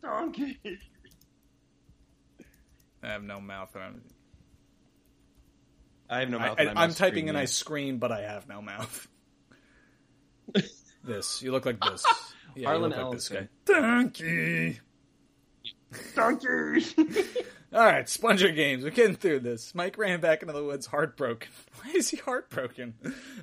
Donkey. 0.02 0.60
I 3.04 3.08
have 3.10 3.24
no 3.24 3.40
mouth. 3.40 3.76
and 3.76 3.84
I'm, 3.84 4.02
I 6.10 6.20
have 6.20 6.30
no 6.30 6.38
I, 6.38 6.48
mouth. 6.48 6.56
and 6.60 6.70
I, 6.70 6.72
am 6.72 6.90
must 6.90 6.98
typing 6.98 7.14
scream, 7.14 7.30
and 7.30 7.38
I 7.38 7.46
scream, 7.46 7.98
but 7.98 8.12
I 8.12 8.22
have 8.22 8.48
no 8.48 8.62
mouth. 8.62 9.08
this. 11.04 11.42
You 11.42 11.52
look 11.52 11.66
like 11.66 11.80
this. 11.80 12.06
Yeah, 12.56 12.62
you 12.62 12.68
Harlan 12.68 12.90
look 12.90 13.00
like 13.00 13.12
this 13.14 13.30
guy. 13.30 13.36
Ellison. 13.38 13.50
Donkey. 13.66 14.80
Donkey. 16.16 16.86
All 17.72 17.86
right, 17.86 18.10
Sponger 18.10 18.52
Games. 18.52 18.84
We're 18.84 18.90
getting 18.90 19.16
through 19.16 19.42
this. 19.42 19.76
Mike 19.76 20.00
ran 20.00 20.22
back 20.22 20.42
into 20.42 20.54
the 20.54 20.64
woods, 20.64 20.88
heartbroken. 20.88 21.50
Why 21.84 21.92
is 21.92 22.10
he 22.10 22.18
heartbroken? 22.18 22.96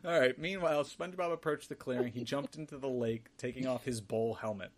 All 0.04 0.18
right. 0.18 0.36
Meanwhile, 0.36 0.82
SpongeBob 0.82 1.32
approached 1.32 1.68
the 1.68 1.76
clearing. 1.76 2.12
He 2.12 2.24
jumped 2.24 2.56
into 2.56 2.76
the 2.76 2.88
lake, 2.88 3.26
taking 3.38 3.68
off 3.68 3.84
his 3.84 4.00
bowl 4.00 4.34
helmet. 4.34 4.72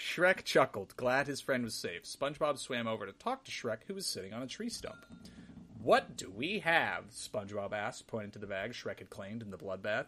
Shrek 0.00 0.44
chuckled, 0.44 0.96
glad 0.96 1.26
his 1.26 1.42
friend 1.42 1.62
was 1.62 1.74
safe. 1.74 2.04
SpongeBob 2.04 2.56
swam 2.56 2.88
over 2.88 3.04
to 3.04 3.12
talk 3.12 3.44
to 3.44 3.50
Shrek, 3.50 3.80
who 3.86 3.94
was 3.94 4.06
sitting 4.06 4.32
on 4.32 4.42
a 4.42 4.46
tree 4.46 4.70
stump. 4.70 5.04
What 5.82 6.16
do 6.16 6.32
we 6.34 6.60
have? 6.60 7.10
SpongeBob 7.10 7.74
asked, 7.74 8.06
pointing 8.06 8.30
to 8.32 8.38
the 8.38 8.46
bag 8.46 8.72
Shrek 8.72 9.00
had 9.00 9.10
claimed 9.10 9.42
in 9.42 9.50
the 9.50 9.58
bloodbath. 9.58 10.06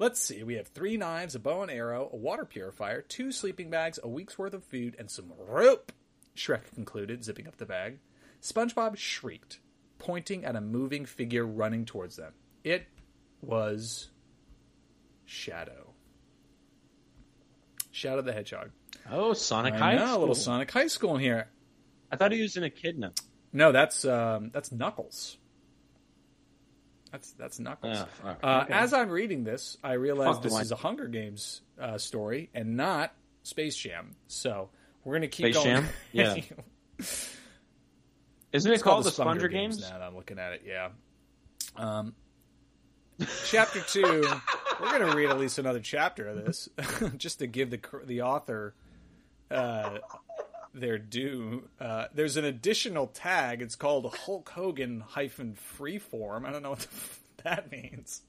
Let's 0.00 0.20
see. 0.20 0.42
We 0.42 0.54
have 0.54 0.66
three 0.66 0.96
knives, 0.96 1.36
a 1.36 1.38
bow 1.38 1.62
and 1.62 1.70
arrow, 1.70 2.10
a 2.12 2.16
water 2.16 2.44
purifier, 2.44 3.02
two 3.02 3.30
sleeping 3.30 3.70
bags, 3.70 4.00
a 4.02 4.08
week's 4.08 4.38
worth 4.38 4.54
of 4.54 4.64
food, 4.64 4.96
and 4.98 5.08
some 5.08 5.32
rope. 5.38 5.92
Shrek 6.36 6.74
concluded, 6.74 7.22
zipping 7.22 7.46
up 7.46 7.58
the 7.58 7.64
bag. 7.64 8.00
SpongeBob 8.42 8.96
shrieked, 8.96 9.60
pointing 9.98 10.44
at 10.44 10.56
a 10.56 10.60
moving 10.60 11.06
figure 11.06 11.46
running 11.46 11.84
towards 11.84 12.16
them. 12.16 12.32
It 12.64 12.86
was 13.40 14.10
Shadow. 15.24 15.94
Shadow 17.92 18.22
the 18.22 18.32
Hedgehog. 18.32 18.70
Oh, 19.10 19.32
Sonic 19.32 19.74
I 19.74 19.78
High 19.78 19.94
know, 19.96 20.04
a 20.04 20.08
School. 20.08 20.20
little 20.20 20.34
Sonic 20.34 20.70
High 20.70 20.86
School 20.86 21.14
in 21.16 21.20
here. 21.20 21.48
I 22.10 22.16
thought 22.16 22.32
he 22.32 22.40
was 22.42 22.56
an 22.56 22.64
echidna. 22.64 23.12
No, 23.52 23.72
that's 23.72 24.04
um, 24.04 24.50
that's 24.52 24.70
Knuckles. 24.72 25.36
That's 27.12 27.32
that's 27.32 27.58
Knuckles. 27.58 27.98
Oh, 28.00 28.08
fuck. 28.22 28.38
Uh, 28.42 28.60
Okay. 28.64 28.74
As 28.74 28.92
I'm 28.92 29.08
reading 29.10 29.44
this, 29.44 29.76
I 29.82 29.92
realize 29.94 30.34
Fuck 30.36 30.42
this 30.42 30.58
is 30.60 30.72
a 30.72 30.76
Hunger 30.76 31.06
Games 31.08 31.62
uh, 31.80 31.96
story 31.98 32.50
and 32.54 32.76
not 32.76 33.14
Space 33.42 33.76
Jam. 33.76 34.14
So 34.26 34.68
we're 35.04 35.14
gonna 35.14 35.28
keep 35.28 35.54
Space 35.54 35.54
going. 35.64 35.66
Jam? 35.66 35.88
Yeah. 36.12 36.36
Isn't 38.52 38.72
It's 38.72 38.80
it 38.80 38.84
called 38.84 39.04
the 39.04 39.10
Sponger 39.10 39.40
Sponger 39.40 39.48
Games? 39.48 39.80
Now 39.80 39.98
that 39.98 40.02
I'm 40.02 40.16
looking 40.16 40.38
at 40.38 40.52
it, 40.54 40.62
yeah. 40.66 40.88
Um, 41.76 42.14
chapter 43.46 43.80
two. 43.80 44.24
we're 44.80 44.98
going 44.98 45.10
to 45.10 45.16
read 45.16 45.30
at 45.30 45.38
least 45.38 45.58
another 45.58 45.80
chapter 45.80 46.28
of 46.28 46.44
this, 46.44 46.68
just 47.16 47.40
to 47.40 47.46
give 47.46 47.70
the 47.70 47.80
the 48.04 48.22
author 48.22 48.74
uh, 49.50 49.98
their 50.74 50.98
due. 50.98 51.68
Uh, 51.80 52.06
there's 52.14 52.36
an 52.36 52.44
additional 52.44 53.06
tag. 53.06 53.62
It's 53.62 53.76
called 53.76 54.14
Hulk 54.24 54.48
Hogan 54.50 55.00
hyphen 55.00 55.56
Freeform. 55.78 56.44
I 56.46 56.52
don't 56.52 56.62
know 56.62 56.70
what 56.70 56.80
the 56.80 56.88
f- 56.88 57.20
that 57.44 57.70
means. 57.70 58.22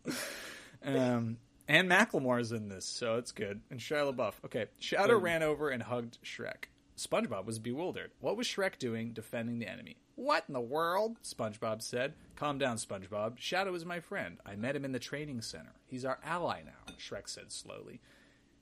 Um, 0.84 1.38
and 1.68 1.89
Macklemore's 1.89 2.52
in 2.52 2.70
this, 2.70 2.86
so 2.86 3.18
it's 3.18 3.32
good. 3.32 3.62
And 3.70 3.80
Shia 3.80 4.14
LaBeouf. 4.14 4.34
Okay, 4.45 4.66
Shadow 4.80 5.18
ran 5.18 5.43
over 5.43 5.70
and 5.70 5.84
hugged 5.84 6.18
Shrek. 6.24 6.66
SpongeBob 6.97 7.45
was 7.45 7.60
bewildered. 7.60 8.12
What 8.20 8.36
was 8.36 8.47
Shrek 8.47 8.78
doing 8.78 9.14
defending 9.14 9.60
the 9.60 9.68
enemy? 9.68 9.97
What 10.20 10.43
in 10.49 10.53
the 10.53 10.59
world? 10.59 11.15
SpongeBob 11.24 11.82
said. 11.82 12.13
Calm 12.36 12.57
down, 12.57 12.76
SpongeBob. 12.76 13.38
Shadow 13.38 13.74
is 13.74 13.86
my 13.86 14.01
friend. 14.01 14.38
I 14.45 14.57
met 14.57 14.76
him 14.76 14.84
in 14.84 14.91
the 14.91 14.99
training 14.99 15.41
center. 15.41 15.72
He's 15.88 16.03
our 16.03 16.20
ally 16.26 16.61
now, 16.65 16.93
Shrek 16.99 17.30
said 17.30 17.53
slowly. 17.53 18.01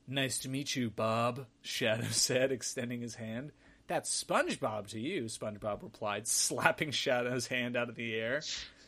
Nice 0.07 0.37
to 0.39 0.49
meet 0.49 0.75
you, 0.75 0.91
Bob, 0.91 1.47
Shadow 1.63 2.09
said, 2.11 2.51
extending 2.51 3.01
his 3.01 3.15
hand. 3.15 3.53
That's 3.87 4.23
SpongeBob 4.23 4.89
to 4.89 4.99
you, 4.99 5.23
SpongeBob 5.23 5.81
replied, 5.81 6.27
slapping 6.27 6.91
Shadow's 6.91 7.47
hand 7.47 7.75
out 7.75 7.89
of 7.89 7.95
the 7.95 8.13
air. 8.13 8.43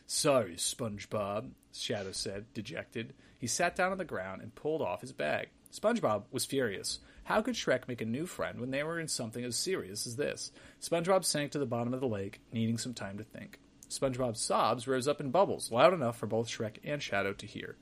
Sorry, 0.05 0.53
SpongeBob, 0.53 1.49
Shadow 1.73 2.11
said, 2.11 2.53
dejected. 2.53 3.15
He 3.39 3.47
sat 3.47 3.75
down 3.75 3.91
on 3.91 3.97
the 3.97 4.05
ground 4.05 4.43
and 4.43 4.53
pulled 4.53 4.83
off 4.83 5.01
his 5.01 5.11
bag. 5.11 5.49
SpongeBob 5.73 6.25
was 6.31 6.45
furious. 6.45 6.99
How 7.29 7.43
could 7.43 7.53
Shrek 7.53 7.87
make 7.87 8.01
a 8.01 8.05
new 8.05 8.25
friend 8.25 8.59
when 8.59 8.71
they 8.71 8.81
were 8.81 8.99
in 8.99 9.07
something 9.07 9.45
as 9.45 9.55
serious 9.55 10.07
as 10.07 10.15
this? 10.15 10.51
SpongeBob 10.81 11.23
sank 11.23 11.51
to 11.51 11.59
the 11.59 11.67
bottom 11.67 11.93
of 11.93 11.99
the 11.99 12.07
lake, 12.07 12.41
needing 12.51 12.79
some 12.79 12.95
time 12.95 13.19
to 13.19 13.23
think. 13.23 13.59
SpongeBob's 13.87 14.41
sobs 14.41 14.87
rose 14.87 15.07
up 15.07 15.21
in 15.21 15.29
bubbles, 15.29 15.71
loud 15.71 15.93
enough 15.93 16.17
for 16.17 16.25
both 16.25 16.47
Shrek 16.49 16.77
and 16.83 17.03
Shadow 17.03 17.33
to 17.33 17.45
hear. 17.45 17.75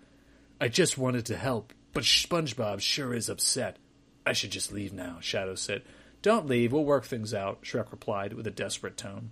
I 0.60 0.68
just 0.68 0.98
wanted 0.98 1.26
to 1.28 1.38
help, 1.38 1.72
but 1.94 2.04
SpongeBob 2.04 2.82
sure 2.82 3.14
is 3.14 3.30
upset. 3.30 3.78
I 4.26 4.34
should 4.34 4.52
just 4.52 4.74
leave 4.74 4.92
now, 4.92 5.20
Shadow 5.22 5.56
said. 5.56 5.84
Don't 6.22 6.46
leave, 6.46 6.74
we'll 6.74 6.84
work 6.84 7.06
things 7.06 7.34
out, 7.34 7.62
Shrek 7.62 7.90
replied 7.90 8.34
with 8.34 8.48
a 8.48 8.52
desperate 8.52 8.98
tone. 8.98 9.32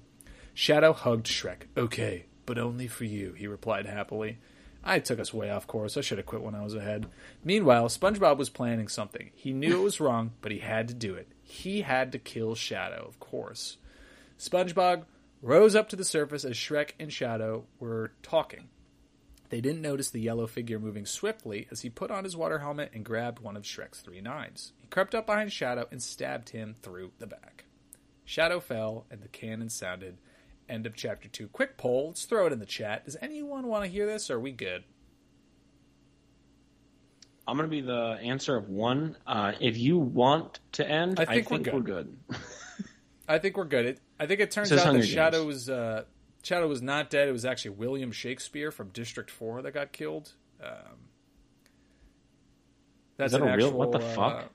Shadow 0.54 0.94
hugged 0.94 1.26
Shrek. 1.26 1.64
Okay, 1.76 2.28
but 2.46 2.58
only 2.58 2.88
for 2.88 3.04
you, 3.04 3.34
he 3.34 3.48
replied 3.48 3.86
happily. 3.86 4.38
I 4.86 5.00
took 5.00 5.20
us 5.20 5.34
way 5.34 5.50
off 5.50 5.66
course. 5.66 5.98
I 5.98 6.02
should 6.02 6.20
have 6.20 6.28
quit 6.28 6.44
when 6.44 6.54
I 6.54 6.64
was 6.64 6.76
ahead. 6.76 7.08
Meanwhile, 7.44 7.88
SpongeBob 7.90 8.38
was 8.38 8.50
planning 8.52 8.88
something. 8.88 9.32
He 9.34 9.52
knew 9.52 9.80
it 9.80 9.84
was 9.84 10.00
wrong, 10.00 10.34
but 10.42 10.52
he 10.52 10.60
had 10.60 10.88
to 10.90 10.94
do 10.94 11.16
it. 11.16 11.28
He 11.42 11.82
had 11.82 12.12
to 12.12 12.20
kill 12.20 12.54
Shadow, 12.54 13.04
of 13.08 13.20
course. 13.20 13.78
SpongeBob 14.38 15.06
rose 15.42 15.76
up 15.76 15.90
to 15.90 15.96
the 15.96 16.06
surface 16.06 16.46
as 16.46 16.56
Shrek 16.56 16.92
and 17.00 17.12
Shadow 17.12 17.66
were 17.80 18.12
talking. 18.22 18.70
They 19.50 19.62
didn't 19.62 19.82
notice 19.82 20.10
the 20.10 20.22
yellow 20.22 20.48
figure 20.48 20.80
moving 20.80 21.06
swiftly 21.06 21.68
as 21.72 21.82
he 21.82 21.90
put 21.90 22.12
on 22.12 22.24
his 22.24 22.38
water 22.38 22.60
helmet 22.60 22.92
and 22.94 23.06
grabbed 23.06 23.40
one 23.40 23.58
of 23.58 23.64
Shrek's 23.64 24.02
three 24.02 24.22
knives. 24.22 24.74
He 24.78 24.88
crept 24.88 25.16
up 25.16 25.26
behind 25.26 25.52
Shadow 25.52 25.88
and 25.92 26.02
stabbed 26.02 26.50
him 26.50 26.76
through 26.82 27.12
the 27.20 27.28
back. 27.28 27.66
Shadow 28.24 28.60
fell, 28.60 29.06
and 29.12 29.22
the 29.22 29.28
cannon 29.28 29.70
sounded. 29.70 30.18
End 30.68 30.86
of 30.86 30.96
chapter 30.96 31.28
two. 31.28 31.48
Quick 31.48 31.78
poll. 31.78 32.08
Let's 32.08 32.26
throw 32.26 32.48
it 32.48 32.54
in 32.54 32.60
the 32.60 32.66
chat. 32.66 33.06
Does 33.06 33.18
anyone 33.22 33.68
want 33.68 33.84
to 33.84 33.90
hear 33.90 34.06
this, 34.06 34.30
or 34.30 34.36
are 34.36 34.40
we 34.40 34.52
good? 34.52 34.84
I'm 37.48 37.58
going 37.58 37.70
to 37.70 37.72
be 37.72 37.82
the 37.82 38.18
answer 38.24 38.56
of 38.56 38.70
one. 38.70 39.18
Uh, 39.28 39.52
if 39.60 39.78
you 39.78 40.00
want 40.00 40.60
to 40.74 40.90
end, 40.90 41.20
I 41.20 41.26
think 41.26 41.52
we're 41.52 41.74
we're 41.74 41.82
good. 41.82 42.18
I 43.28 43.38
think 43.38 43.58
we're 43.58 43.66
good. 43.66 43.86
It, 43.86 44.00
I 44.20 44.26
think 44.26 44.40
it 44.40 44.52
turns 44.52 44.72
out 44.72 44.80
Hunger 44.80 45.02
that 45.02 45.08
Shadow 45.08 45.46
was 45.46 45.70
uh, 45.70 46.04
Shadow 46.44 46.68
was 46.68 46.82
not 46.82 47.10
dead. 47.10 47.28
It 47.28 47.32
was 47.32 47.46
actually 47.46 47.72
William 47.72 48.12
Shakespeare 48.12 48.72
from 48.72 48.90
District 48.90 49.30
Four 49.30 49.62
that 49.62 49.72
got 49.72 49.92
killed. 49.92 50.34
Um, 50.64 51.10
that's 53.18 53.34
that 53.34 53.42
an 53.42 53.50
a 53.50 53.58
real- 53.58 53.72
what 53.72 53.92
the 53.92 54.00
uh, 54.00 54.16
fuck? 54.16 54.52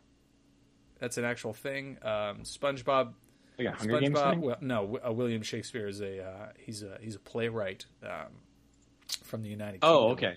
that's 0.99 1.17
an 1.19 1.25
actual 1.25 1.53
thing. 1.53 1.99
Um, 2.03 2.41
SpongeBob 2.43 3.13
Like 3.65 3.75
a 3.75 3.79
Hunger 3.79 4.01
Games 4.01 4.19
SpongeBob. 4.19 4.31
thing? 4.31 4.41
Well, 4.41 4.57
no, 4.61 4.99
uh, 5.07 5.13
William 5.13 5.43
Shakespeare 5.43 5.87
is 5.89 6.01
a 6.01 6.25
uh, 6.25 6.49
he's 6.59 6.83
a 6.83 6.99
he's 7.01 7.17
a 7.17 7.21
playwright 7.21 7.87
um, 8.03 8.33
from 9.25 9.43
the 9.43 9.49
United 9.49 9.81
Kingdom. 9.81 9.91
Oh, 9.91 10.09
okay. 10.11 10.37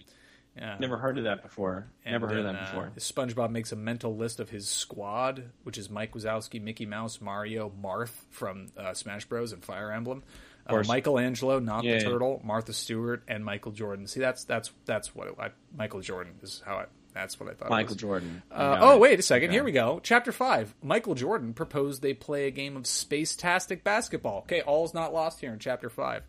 Yeah. 0.56 0.78
Never 0.80 0.98
heard 0.98 1.18
of 1.18 1.24
that 1.24 1.42
before. 1.42 1.88
Never 2.06 2.28
heard 2.28 2.38
of 2.38 2.44
that 2.44 2.66
before. 2.68 2.92
Uh, 2.96 3.00
SpongeBob 3.00 3.50
makes 3.50 3.72
a 3.72 3.76
mental 3.76 4.16
list 4.16 4.40
of 4.40 4.50
his 4.52 4.68
squad, 4.68 5.46
which 5.64 5.80
is 5.80 5.90
Mike 5.90 6.12
Wazowski, 6.12 6.62
Mickey 6.62 6.86
Mouse, 6.86 7.20
Mario, 7.20 7.72
Marth 7.82 8.12
from 8.30 8.68
uh, 8.78 8.94
Smash 8.94 9.26
Bros. 9.26 9.52
and 9.52 9.66
Fire 9.66 9.92
Emblem, 9.92 10.22
uh. 10.68 10.84
Michelangelo, 10.88 11.60
not 11.60 11.84
Yeah, 11.84 11.98
the 11.98 12.04
turtle, 12.06 12.40
Martha 12.44 12.72
Stewart, 12.72 13.24
and 13.28 13.44
Michael 13.44 13.72
Jordan. 13.72 14.06
See, 14.06 14.20
that's 14.20 14.44
that's 14.44 14.72
that's 14.86 15.16
what 15.16 15.28
it, 15.28 15.36
I, 15.40 15.50
Michael 15.76 16.02
Jordan 16.02 16.34
is 16.44 16.62
how 16.66 16.76
I. 16.76 16.86
That's 17.14 17.40
what 17.40 17.50
I 17.50 17.54
thought. 17.54 17.70
Michael. 17.70 17.96
Jordan. 17.96 18.42
Uh, 18.52 18.78
oh, 18.82 18.96
it. 18.96 19.00
wait 19.00 19.20
a 19.20 19.22
second. 19.22 19.52
Here 19.52 19.64
we 19.64 19.72
go. 19.72 20.00
Chapter 20.02 20.32
5. 20.32 20.76
Michael 20.82 21.16
Jordan 21.16 21.54
proposed 21.54 22.02
they 22.02 22.14
play 22.14 22.48
a 22.48 22.52
game 22.52 22.76
of 22.76 22.88
space-tastic 22.88 23.84
basketball. 23.84 24.40
Okay, 24.40 24.62
all's 24.62 24.94
not 24.94 25.14
lost 25.14 25.40
here 25.40 25.54
in 25.54 25.60
Chapter 25.60 25.90
5. 25.90 26.24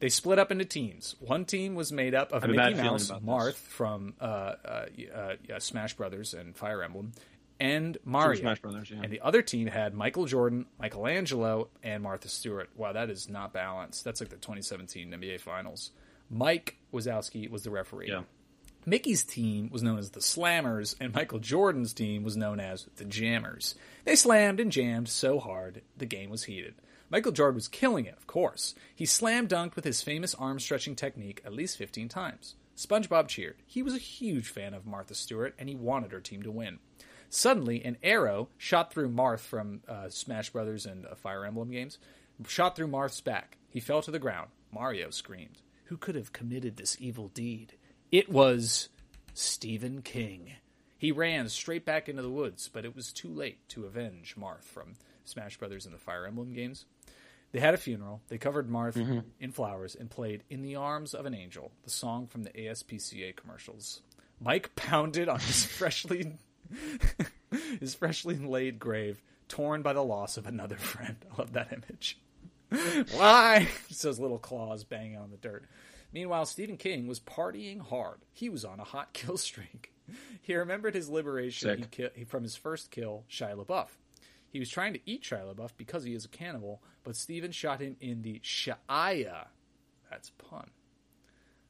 They 0.00 0.08
split 0.08 0.38
up 0.38 0.50
into 0.50 0.64
teams. 0.64 1.14
One 1.20 1.44
team 1.44 1.74
was 1.74 1.92
made 1.92 2.14
up 2.14 2.32
of 2.32 2.42
I 2.42 2.46
have 2.46 2.54
a 2.54 2.56
bad 2.56 2.76
Mickey 2.76 2.88
Mouse, 2.88 3.10
Marth 3.10 3.46
this. 3.46 3.58
from 3.58 4.14
uh, 4.20 4.24
uh, 4.24 4.86
uh, 5.14 5.58
Smash 5.58 5.94
Brothers 5.94 6.32
and 6.32 6.56
Fire 6.56 6.82
Emblem, 6.82 7.12
and 7.60 7.98
Mario. 8.04 8.40
Smash 8.40 8.60
Brothers, 8.60 8.90
yeah. 8.90 9.00
And 9.02 9.12
the 9.12 9.20
other 9.20 9.42
team 9.42 9.66
had 9.66 9.92
Michael 9.92 10.24
Jordan, 10.24 10.64
Michelangelo, 10.80 11.68
and 11.82 12.02
Martha 12.02 12.28
Stewart. 12.28 12.70
Wow, 12.74 12.94
that 12.94 13.10
is 13.10 13.28
not 13.28 13.52
balanced. 13.52 14.02
That's 14.02 14.20
like 14.22 14.30
the 14.30 14.36
2017 14.36 15.10
NBA 15.10 15.40
Finals. 15.40 15.90
Mike 16.30 16.76
Wazowski 16.94 17.50
was 17.50 17.62
the 17.62 17.70
referee. 17.70 18.08
Yeah. 18.08 18.22
Mickey's 18.86 19.22
team 19.22 19.68
was 19.70 19.82
known 19.82 19.98
as 19.98 20.10
the 20.10 20.20
Slammers, 20.20 20.96
and 20.98 21.14
Michael 21.14 21.38
Jordan's 21.38 21.92
team 21.92 22.22
was 22.22 22.36
known 22.36 22.60
as 22.60 22.86
the 22.96 23.04
Jammers. 23.04 23.74
They 24.04 24.16
slammed 24.16 24.58
and 24.58 24.72
jammed 24.72 25.08
so 25.08 25.38
hard, 25.38 25.82
the 25.96 26.06
game 26.06 26.30
was 26.30 26.44
heated. 26.44 26.74
Michael 27.10 27.32
Jordan 27.32 27.56
was 27.56 27.68
killing 27.68 28.06
it, 28.06 28.16
of 28.16 28.26
course. 28.26 28.74
He 28.94 29.04
slam 29.04 29.48
dunked 29.48 29.76
with 29.76 29.84
his 29.84 30.00
famous 30.00 30.34
arm 30.34 30.58
stretching 30.60 30.96
technique 30.96 31.42
at 31.44 31.52
least 31.52 31.76
15 31.76 32.08
times. 32.08 32.54
SpongeBob 32.76 33.28
cheered. 33.28 33.56
He 33.66 33.82
was 33.82 33.94
a 33.94 33.98
huge 33.98 34.48
fan 34.48 34.72
of 34.72 34.86
Martha 34.86 35.14
Stewart, 35.14 35.54
and 35.58 35.68
he 35.68 35.74
wanted 35.74 36.12
her 36.12 36.20
team 36.20 36.42
to 36.44 36.50
win. 36.50 36.78
Suddenly, 37.28 37.84
an 37.84 37.98
arrow 38.02 38.48
shot 38.56 38.92
through 38.92 39.10
Marth 39.10 39.40
from 39.40 39.82
uh, 39.86 40.08
Smash 40.08 40.50
Brothers 40.50 40.86
and 40.86 41.04
uh, 41.04 41.14
Fire 41.14 41.44
Emblem 41.44 41.70
games, 41.70 41.98
shot 42.46 42.76
through 42.76 42.88
Marth's 42.88 43.20
back. 43.20 43.58
He 43.68 43.80
fell 43.80 44.00
to 44.02 44.10
the 44.10 44.18
ground. 44.18 44.48
Mario 44.72 45.10
screamed. 45.10 45.60
Who 45.84 45.96
could 45.96 46.14
have 46.14 46.32
committed 46.32 46.76
this 46.76 46.96
evil 47.00 47.28
deed? 47.28 47.74
It 48.12 48.28
was 48.28 48.88
Stephen 49.34 50.02
King. 50.02 50.52
He 50.98 51.12
ran 51.12 51.48
straight 51.48 51.84
back 51.84 52.08
into 52.08 52.22
the 52.22 52.30
woods, 52.30 52.68
but 52.68 52.84
it 52.84 52.96
was 52.96 53.12
too 53.12 53.28
late 53.28 53.66
to 53.70 53.86
avenge 53.86 54.34
Marth 54.36 54.64
from 54.64 54.94
Smash 55.24 55.56
Brothers 55.56 55.86
and 55.86 55.94
the 55.94 55.98
Fire 55.98 56.26
Emblem 56.26 56.52
games. 56.52 56.86
They 57.52 57.60
had 57.60 57.74
a 57.74 57.78
funeral. 57.78 58.20
They 58.28 58.38
covered 58.38 58.68
Marth 58.68 58.94
mm-hmm. 58.94 59.20
in 59.38 59.52
flowers 59.52 59.94
and 59.94 60.10
played 60.10 60.42
"In 60.50 60.62
the 60.62 60.76
Arms 60.76 61.14
of 61.14 61.24
an 61.24 61.34
Angel," 61.34 61.70
the 61.84 61.90
song 61.90 62.26
from 62.26 62.42
the 62.42 62.50
ASPCA 62.50 63.34
commercials. 63.36 64.02
Mike 64.40 64.74
pounded 64.76 65.28
on 65.28 65.38
his 65.38 65.64
freshly 65.64 66.32
his 67.80 67.94
freshly 67.94 68.36
laid 68.36 68.78
grave, 68.78 69.22
torn 69.48 69.82
by 69.82 69.92
the 69.92 70.04
loss 70.04 70.36
of 70.36 70.46
another 70.46 70.76
friend. 70.76 71.16
I 71.32 71.38
love 71.38 71.52
that 71.52 71.72
image. 71.72 72.18
Why? 73.12 73.68
Just 73.88 74.02
those 74.02 74.20
little 74.20 74.38
claws 74.38 74.84
banging 74.84 75.16
on 75.16 75.30
the 75.30 75.36
dirt. 75.36 75.64
Meanwhile, 76.12 76.46
Stephen 76.46 76.76
King 76.76 77.06
was 77.06 77.20
partying 77.20 77.80
hard. 77.80 78.18
He 78.32 78.48
was 78.48 78.64
on 78.64 78.80
a 78.80 78.84
hot 78.84 79.12
kill 79.12 79.36
streak. 79.36 79.92
He 80.42 80.54
remembered 80.56 80.94
his 80.94 81.08
liberation 81.08 81.78
he 81.78 81.84
ki- 82.08 82.24
from 82.24 82.42
his 82.42 82.56
first 82.56 82.90
kill, 82.90 83.24
Shia 83.30 83.54
LaBeouf. 83.64 83.88
He 84.48 84.58
was 84.58 84.68
trying 84.68 84.92
to 84.94 85.00
eat 85.06 85.22
Shia 85.22 85.54
LaBeouf 85.54 85.70
because 85.76 86.02
he 86.02 86.14
is 86.14 86.24
a 86.24 86.28
cannibal, 86.28 86.82
but 87.04 87.14
Stephen 87.14 87.52
shot 87.52 87.80
him 87.80 87.96
in 88.00 88.22
the 88.22 88.40
Shia. 88.40 89.46
That's 90.10 90.30
a 90.30 90.42
pun. 90.42 90.70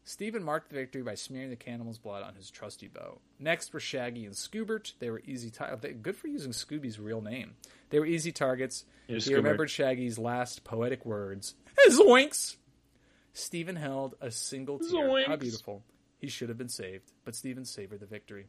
Stephen 0.05 0.43
marked 0.43 0.71
the 0.71 0.75
victory 0.77 1.03
by 1.03 1.15
smearing 1.15 1.51
the 1.51 1.57
cannibal's 1.57 1.99
blood 1.99 2.23
on 2.23 2.35
his 2.35 2.51
trusty 2.51 2.89
bow. 2.89 3.21
Next 3.39 3.73
were 3.75 3.81
Shaggy 3.81 4.25
and 4.25 4.35
Scoobert. 4.35 4.95
They 4.99 5.11
were 5.11 5.21
easy. 5.27 5.53
They- 5.83 5.93
good 5.93 6.17
for 6.17 6.27
using 6.29 6.53
Scooby's 6.53 6.99
real 6.99 7.21
name. 7.21 7.55
They 7.91 7.99
were 8.01 8.07
easy 8.07 8.33
targets. 8.33 8.87
He 9.07 9.15
Scoobert. 9.17 9.37
remembered 9.37 9.71
Shaggy's 9.71 10.19
last 10.19 10.65
poetic 10.65 11.05
words. 11.05 11.55
Zoinks! 11.91 12.57
Stephen 13.33 13.77
held 13.77 14.15
a 14.21 14.31
single 14.31 14.79
tear. 14.79 15.25
How 15.27 15.37
beautiful. 15.37 15.83
He 16.19 16.29
should 16.29 16.49
have 16.49 16.59
been 16.59 16.69
saved, 16.69 17.13
but 17.25 17.35
Stephen 17.35 17.65
savored 17.65 18.01
the 18.01 18.07
victory. 18.07 18.49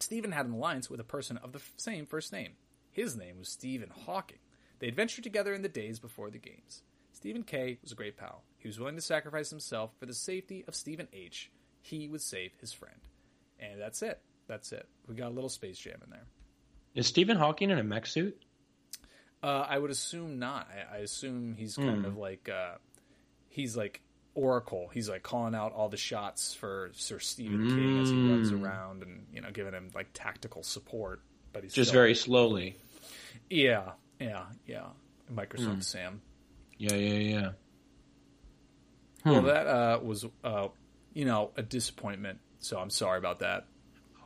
Stephen 0.00 0.32
had 0.32 0.46
an 0.46 0.52
alliance 0.52 0.90
with 0.90 1.00
a 1.00 1.04
person 1.04 1.36
of 1.38 1.52
the 1.52 1.58
f- 1.58 1.72
same 1.76 2.06
first 2.06 2.32
name. 2.32 2.52
His 2.90 3.16
name 3.16 3.38
was 3.38 3.48
Stephen 3.48 3.90
Hawking. 3.90 4.38
They 4.78 4.88
adventured 4.88 5.24
together 5.24 5.52
in 5.54 5.62
the 5.62 5.68
days 5.68 5.98
before 5.98 6.30
the 6.30 6.38
games. 6.38 6.82
Stephen 7.12 7.42
K. 7.42 7.78
was 7.82 7.92
a 7.92 7.96
great 7.96 8.16
pal. 8.16 8.42
He 8.58 8.68
was 8.68 8.78
willing 8.78 8.94
to 8.96 9.00
sacrifice 9.00 9.50
himself 9.50 9.90
for 9.98 10.06
the 10.06 10.14
safety 10.14 10.64
of 10.68 10.74
Stephen 10.74 11.08
H. 11.12 11.50
He 11.80 12.08
would 12.08 12.20
save 12.22 12.52
his 12.60 12.72
friend. 12.72 13.00
And 13.58 13.80
that's 13.80 14.02
it. 14.02 14.20
That's 14.46 14.72
it. 14.72 14.88
We 15.08 15.14
got 15.14 15.28
a 15.28 15.34
little 15.34 15.50
Space 15.50 15.78
Jam 15.78 16.00
in 16.04 16.10
there. 16.10 16.26
Is 16.94 17.06
Stephen 17.06 17.36
Hawking 17.36 17.70
in 17.70 17.78
a 17.78 17.82
mech 17.82 18.06
suit? 18.06 18.40
Uh, 19.42 19.66
I 19.68 19.78
would 19.78 19.90
assume 19.90 20.38
not. 20.38 20.68
I, 20.70 20.96
I 20.96 20.98
assume 20.98 21.54
he's 21.56 21.76
kind 21.76 22.04
of 22.04 22.16
like 22.16 22.48
uh, 22.48 22.76
he's 23.58 23.76
like 23.76 24.00
Oracle. 24.34 24.88
He's 24.92 25.08
like 25.08 25.22
calling 25.22 25.54
out 25.54 25.72
all 25.72 25.88
the 25.88 25.96
shots 25.96 26.54
for 26.54 26.90
Sir 26.94 27.18
Stephen 27.18 27.68
King 27.68 28.00
as 28.02 28.08
he 28.10 28.16
runs 28.30 28.52
around 28.52 29.02
and 29.02 29.26
you 29.32 29.40
know 29.40 29.50
giving 29.50 29.72
him 29.74 29.90
like 29.94 30.08
tactical 30.14 30.62
support. 30.62 31.20
But 31.52 31.64
he's 31.64 31.72
Just 31.72 31.90
still- 31.90 32.00
very 32.00 32.14
slowly. 32.14 32.76
yeah, 33.50 33.92
yeah, 34.20 34.44
yeah. 34.66 34.86
Microsoft 35.34 35.82
Sam. 35.84 36.20
Yeah, 36.78 36.94
yeah, 36.94 37.18
yeah. 37.38 37.50
Well, 39.24 39.42
that 39.42 39.66
uh, 39.66 40.00
was 40.02 40.24
uh, 40.44 40.68
you 41.12 41.24
know 41.24 41.50
a 41.56 41.62
disappointment. 41.62 42.38
So 42.60 42.78
I'm 42.78 42.90
sorry 42.90 43.18
about 43.18 43.40
that. 43.40 43.66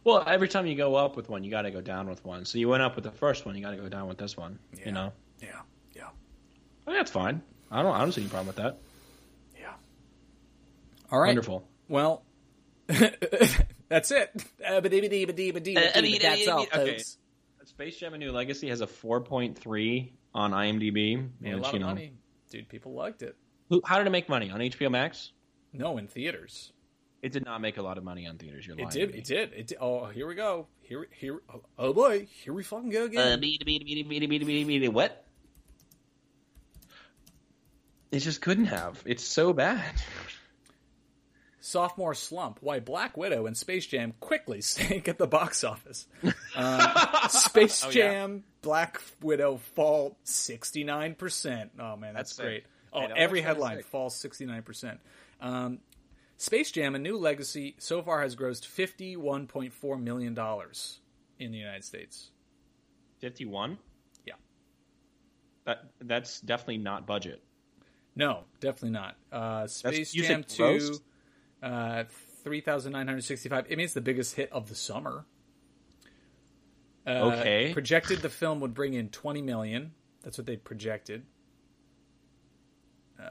Well, 0.05 0.23
every 0.27 0.49
time 0.49 0.67
you 0.67 0.75
go 0.77 0.95
up 0.97 1.17
with 1.17 1.29
one, 1.29 1.45
you 1.45 1.51
got 1.51 1.63
to 1.63 1.71
go 1.71 1.81
down 1.81 2.09
with 2.09 2.25
one. 2.25 2.45
So 2.45 2.59
you 2.59 2.69
went 2.69 2.83
up 2.83 2.97
with 2.97 3.05
the 3.05 3.11
first 3.13 3.47
one, 3.47 3.55
you 3.55 3.63
got 3.63 3.71
to 3.71 3.77
go 3.77 3.89
down 3.89 4.09
with 4.09 4.19
this 4.19 4.37
one. 4.37 4.59
Yeah. 4.77 4.87
You 4.87 4.93
know, 4.93 5.13
Yeah, 5.41 5.61
yeah, 5.95 6.09
well, 6.87 6.97
that's 6.97 7.11
fine. 7.11 7.41
I 7.71 7.83
don't. 7.83 7.95
I 7.95 8.01
don't 8.01 8.13
see 8.13 8.21
any 8.23 8.31
problem 8.31 8.49
with 8.49 8.57
that. 8.57 8.79
Yeah. 11.13 11.17
All 11.17 11.23
right. 11.23 11.29
Wonderful. 11.29 11.69
Well, 11.89 12.25
that's 12.87 14.11
it. 14.11 14.31
Uh, 14.67 14.81
That's 14.81 16.49
all, 16.49 16.63
okay. 16.63 16.93
folks. 16.93 17.19
Space 17.65 17.97
Jam: 17.97 18.15
A 18.15 18.19
New 18.19 18.33
Legacy 18.33 18.69
has 18.69 18.81
a 18.81 18.87
4.3 18.87 20.13
on 20.35 20.51
IMDb. 20.51 21.29
Made 21.41 21.55
a 21.55 21.57
lot 21.59 21.75
of 21.75 21.81
know, 21.81 21.87
money, 21.87 22.15
dude. 22.51 22.69
People 22.69 22.95
liked 22.95 23.23
it. 23.23 23.37
How 23.85 23.99
did 23.99 24.07
it 24.07 24.11
make 24.11 24.29
money 24.29 24.51
on 24.51 24.61
HBO 24.61 24.91
Max? 24.91 25.33
No, 25.73 25.97
in 25.97 26.09
theaters. 26.09 26.73
It 27.23 27.33
did 27.33 27.45
not 27.45 27.61
make 27.61 27.79
a 27.79 27.83
lot 27.83 27.99
of 27.99 28.05
money 28.05 28.27
on 28.27 28.37
theaters. 28.37 28.67
You're 28.67 28.77
lying. 28.77 28.89
It 28.89 28.93
did. 28.93 29.07
to 29.07 29.13
me. 29.13 29.19
It 29.19 29.25
did. 29.25 29.53
It 29.53 29.67
did. 29.69 29.79
Oh, 29.81 30.07
here 30.07 30.27
we 30.27 30.35
go. 30.35 30.67
Here, 30.81 31.07
here. 31.13 31.41
Oh, 31.53 31.63
oh 31.79 31.93
boy, 31.93 32.27
here 32.43 32.53
we 32.53 32.65
fucking 32.65 32.91
go 32.91 33.03
Uh, 33.03 33.07
again. 33.07 33.41
beep, 33.41 33.63
what? 34.93 35.25
It 38.11 38.19
just 38.19 38.43
couldn't 38.43 38.67
have. 38.67 39.03
It's 39.07 39.25
so 39.25 39.53
bad. 39.53 39.95
Sophomore 41.65 42.13
slump. 42.13 42.59
Why 42.61 42.81
Black 42.81 43.17
Widow 43.17 43.47
and 43.47 43.57
Space 43.57 43.87
Jam 43.87 44.13
quickly 44.21 44.61
sank 44.63 45.07
at 45.09 45.17
the 45.17 45.27
box 45.29 45.65
office. 45.65 46.07
Uh, 46.55 47.29
Space 47.29 47.83
Oh, 47.83 47.87
yeah. 47.89 47.93
Jam, 47.93 48.45
Black 48.61 49.01
Widow 49.23 49.57
fall 49.75 50.19
sixty 50.23 50.85
nine 50.85 51.15
percent. 51.15 51.71
Oh 51.81 51.97
man, 51.97 52.13
that's, 52.13 52.37
That's 52.37 52.47
great. 52.47 52.65
I 52.93 53.07
Oh, 53.07 53.09
every 53.17 53.41
headline 53.41 53.79
sick. 53.79 53.87
falls 53.87 54.15
sixty 54.15 54.45
nine 54.45 54.63
percent. 54.63 55.01
Um, 55.41 55.79
Space 56.37 56.71
Jam: 56.71 56.95
A 56.95 56.99
New 56.99 57.17
Legacy 57.17 57.75
so 57.79 58.03
far 58.03 58.21
has 58.21 58.37
grossed 58.37 58.67
fifty 58.67 59.17
one 59.17 59.47
point 59.47 59.73
four 59.73 59.97
million 59.97 60.35
dollars 60.35 61.01
in 61.39 61.53
the 61.53 61.59
United 61.59 61.85
States. 61.85 62.31
51. 63.21 63.79
Yeah. 64.27 64.35
That 65.65 65.85
that's 66.03 66.41
definitely 66.41 66.79
not 66.79 67.07
budget. 67.07 67.43
No, 68.15 68.41
definitely 68.61 68.91
not. 68.91 69.17
Uh, 69.33 69.67
Space 69.69 70.13
you 70.15 70.25
Jam 70.25 70.45
2, 70.45 70.63
grossed? 70.63 71.01
Uh, 71.63 72.05
3,965. 72.45 73.67
I 73.67 73.69
mean, 73.71 73.81
it's 73.81 73.95
the 73.95 74.01
biggest 74.01 74.35
hit 74.35 74.51
of 74.53 74.69
the 74.69 74.75
summer. 74.75 75.25
Uh, 77.07 77.11
Okay. 77.11 77.73
Projected 77.73 78.21
the 78.21 78.29
film 78.29 78.61
would 78.61 78.75
bring 78.75 78.95
in 78.95 79.09
20 79.09 79.43
million. 79.43 79.93
That's 80.23 80.39
what 80.39 80.47
they 80.47 80.57
projected. 80.57 81.25
Uh, 83.21 83.25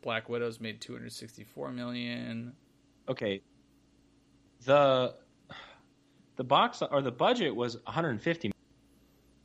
Black 0.00 0.28
Widows 0.28 0.60
made 0.60 0.80
264 0.80 1.70
million. 1.72 2.54
Okay. 3.08 3.42
The 4.64 5.14
the 6.36 6.44
box 6.44 6.82
or 6.82 7.02
the 7.02 7.10
budget 7.12 7.54
was 7.54 7.76
150 7.84 8.52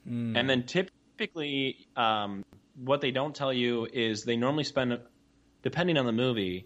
Hmm. 0.06 0.38
and 0.38 0.50
then 0.50 0.64
typically 0.64 1.86
um, 1.98 2.46
what 2.76 3.02
they 3.02 3.12
don't 3.12 3.36
tell 3.36 3.52
you 3.52 3.88
is 3.92 4.24
they 4.24 4.38
normally 4.38 4.64
spend 4.64 4.98
depending 5.64 5.98
on 5.98 6.06
the 6.06 6.14
movie 6.14 6.66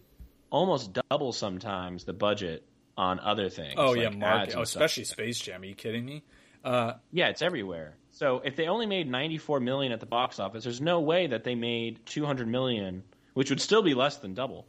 almost 0.51 0.97
double 1.09 1.33
sometimes 1.33 2.03
the 2.03 2.13
budget 2.13 2.63
on 2.97 3.19
other 3.19 3.49
things 3.49 3.73
Oh 3.77 3.91
like 3.91 4.01
yeah, 4.01 4.09
market. 4.09 4.49
Oh, 4.49 4.63
stuff. 4.63 4.81
especially 4.83 5.05
Space 5.05 5.39
Jam. 5.39 5.61
Are 5.61 5.65
you 5.65 5.73
kidding 5.75 6.05
me? 6.05 6.23
Uh, 6.63 6.93
Yeah, 7.11 7.29
it's 7.29 7.41
everywhere. 7.41 7.95
So 8.11 8.41
if 8.43 8.55
they 8.55 8.67
only 8.67 8.85
made 8.85 9.09
94 9.09 9.61
million 9.61 9.91
at 9.93 9.99
the 10.01 10.05
box 10.05 10.39
office, 10.39 10.63
there's 10.65 10.81
no 10.81 10.99
way 10.99 11.27
that 11.27 11.43
they 11.43 11.55
made 11.55 12.05
200 12.05 12.47
million, 12.47 13.03
which 13.33 13.49
would 13.49 13.61
still 13.61 13.81
be 13.81 13.93
less 13.95 14.17
than 14.17 14.33
double, 14.33 14.67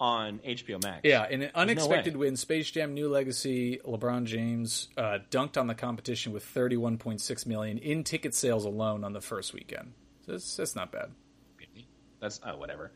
on 0.00 0.40
HBO 0.40 0.82
Max. 0.82 1.00
yeah, 1.04 1.28
in 1.28 1.42
an 1.42 1.50
unexpected 1.54 2.16
way. 2.16 2.26
win, 2.26 2.36
Space 2.36 2.70
Jam: 2.70 2.92
New 2.94 3.08
Legacy, 3.08 3.78
LeBron 3.86 4.24
James 4.24 4.88
uh, 4.96 5.18
dunked 5.30 5.56
on 5.56 5.66
the 5.68 5.74
competition 5.74 6.32
with 6.32 6.44
31.6 6.52 7.46
million 7.46 7.78
in 7.78 8.02
ticket 8.02 8.34
sales 8.34 8.64
alone 8.64 9.04
on 9.04 9.12
the 9.12 9.20
first 9.20 9.52
weekend. 9.54 9.92
So 10.26 10.32
that's, 10.32 10.56
that's 10.56 10.74
not 10.74 10.90
bad. 10.90 11.10
that's 12.18 12.40
uh, 12.42 12.52
whatever. 12.54 12.92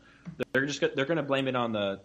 They're 0.51 0.65
just 0.65 0.81
they're 0.81 1.05
going 1.05 1.17
to 1.17 1.23
blame 1.23 1.47
it 1.47 1.55
on 1.55 1.71
the 1.71 2.01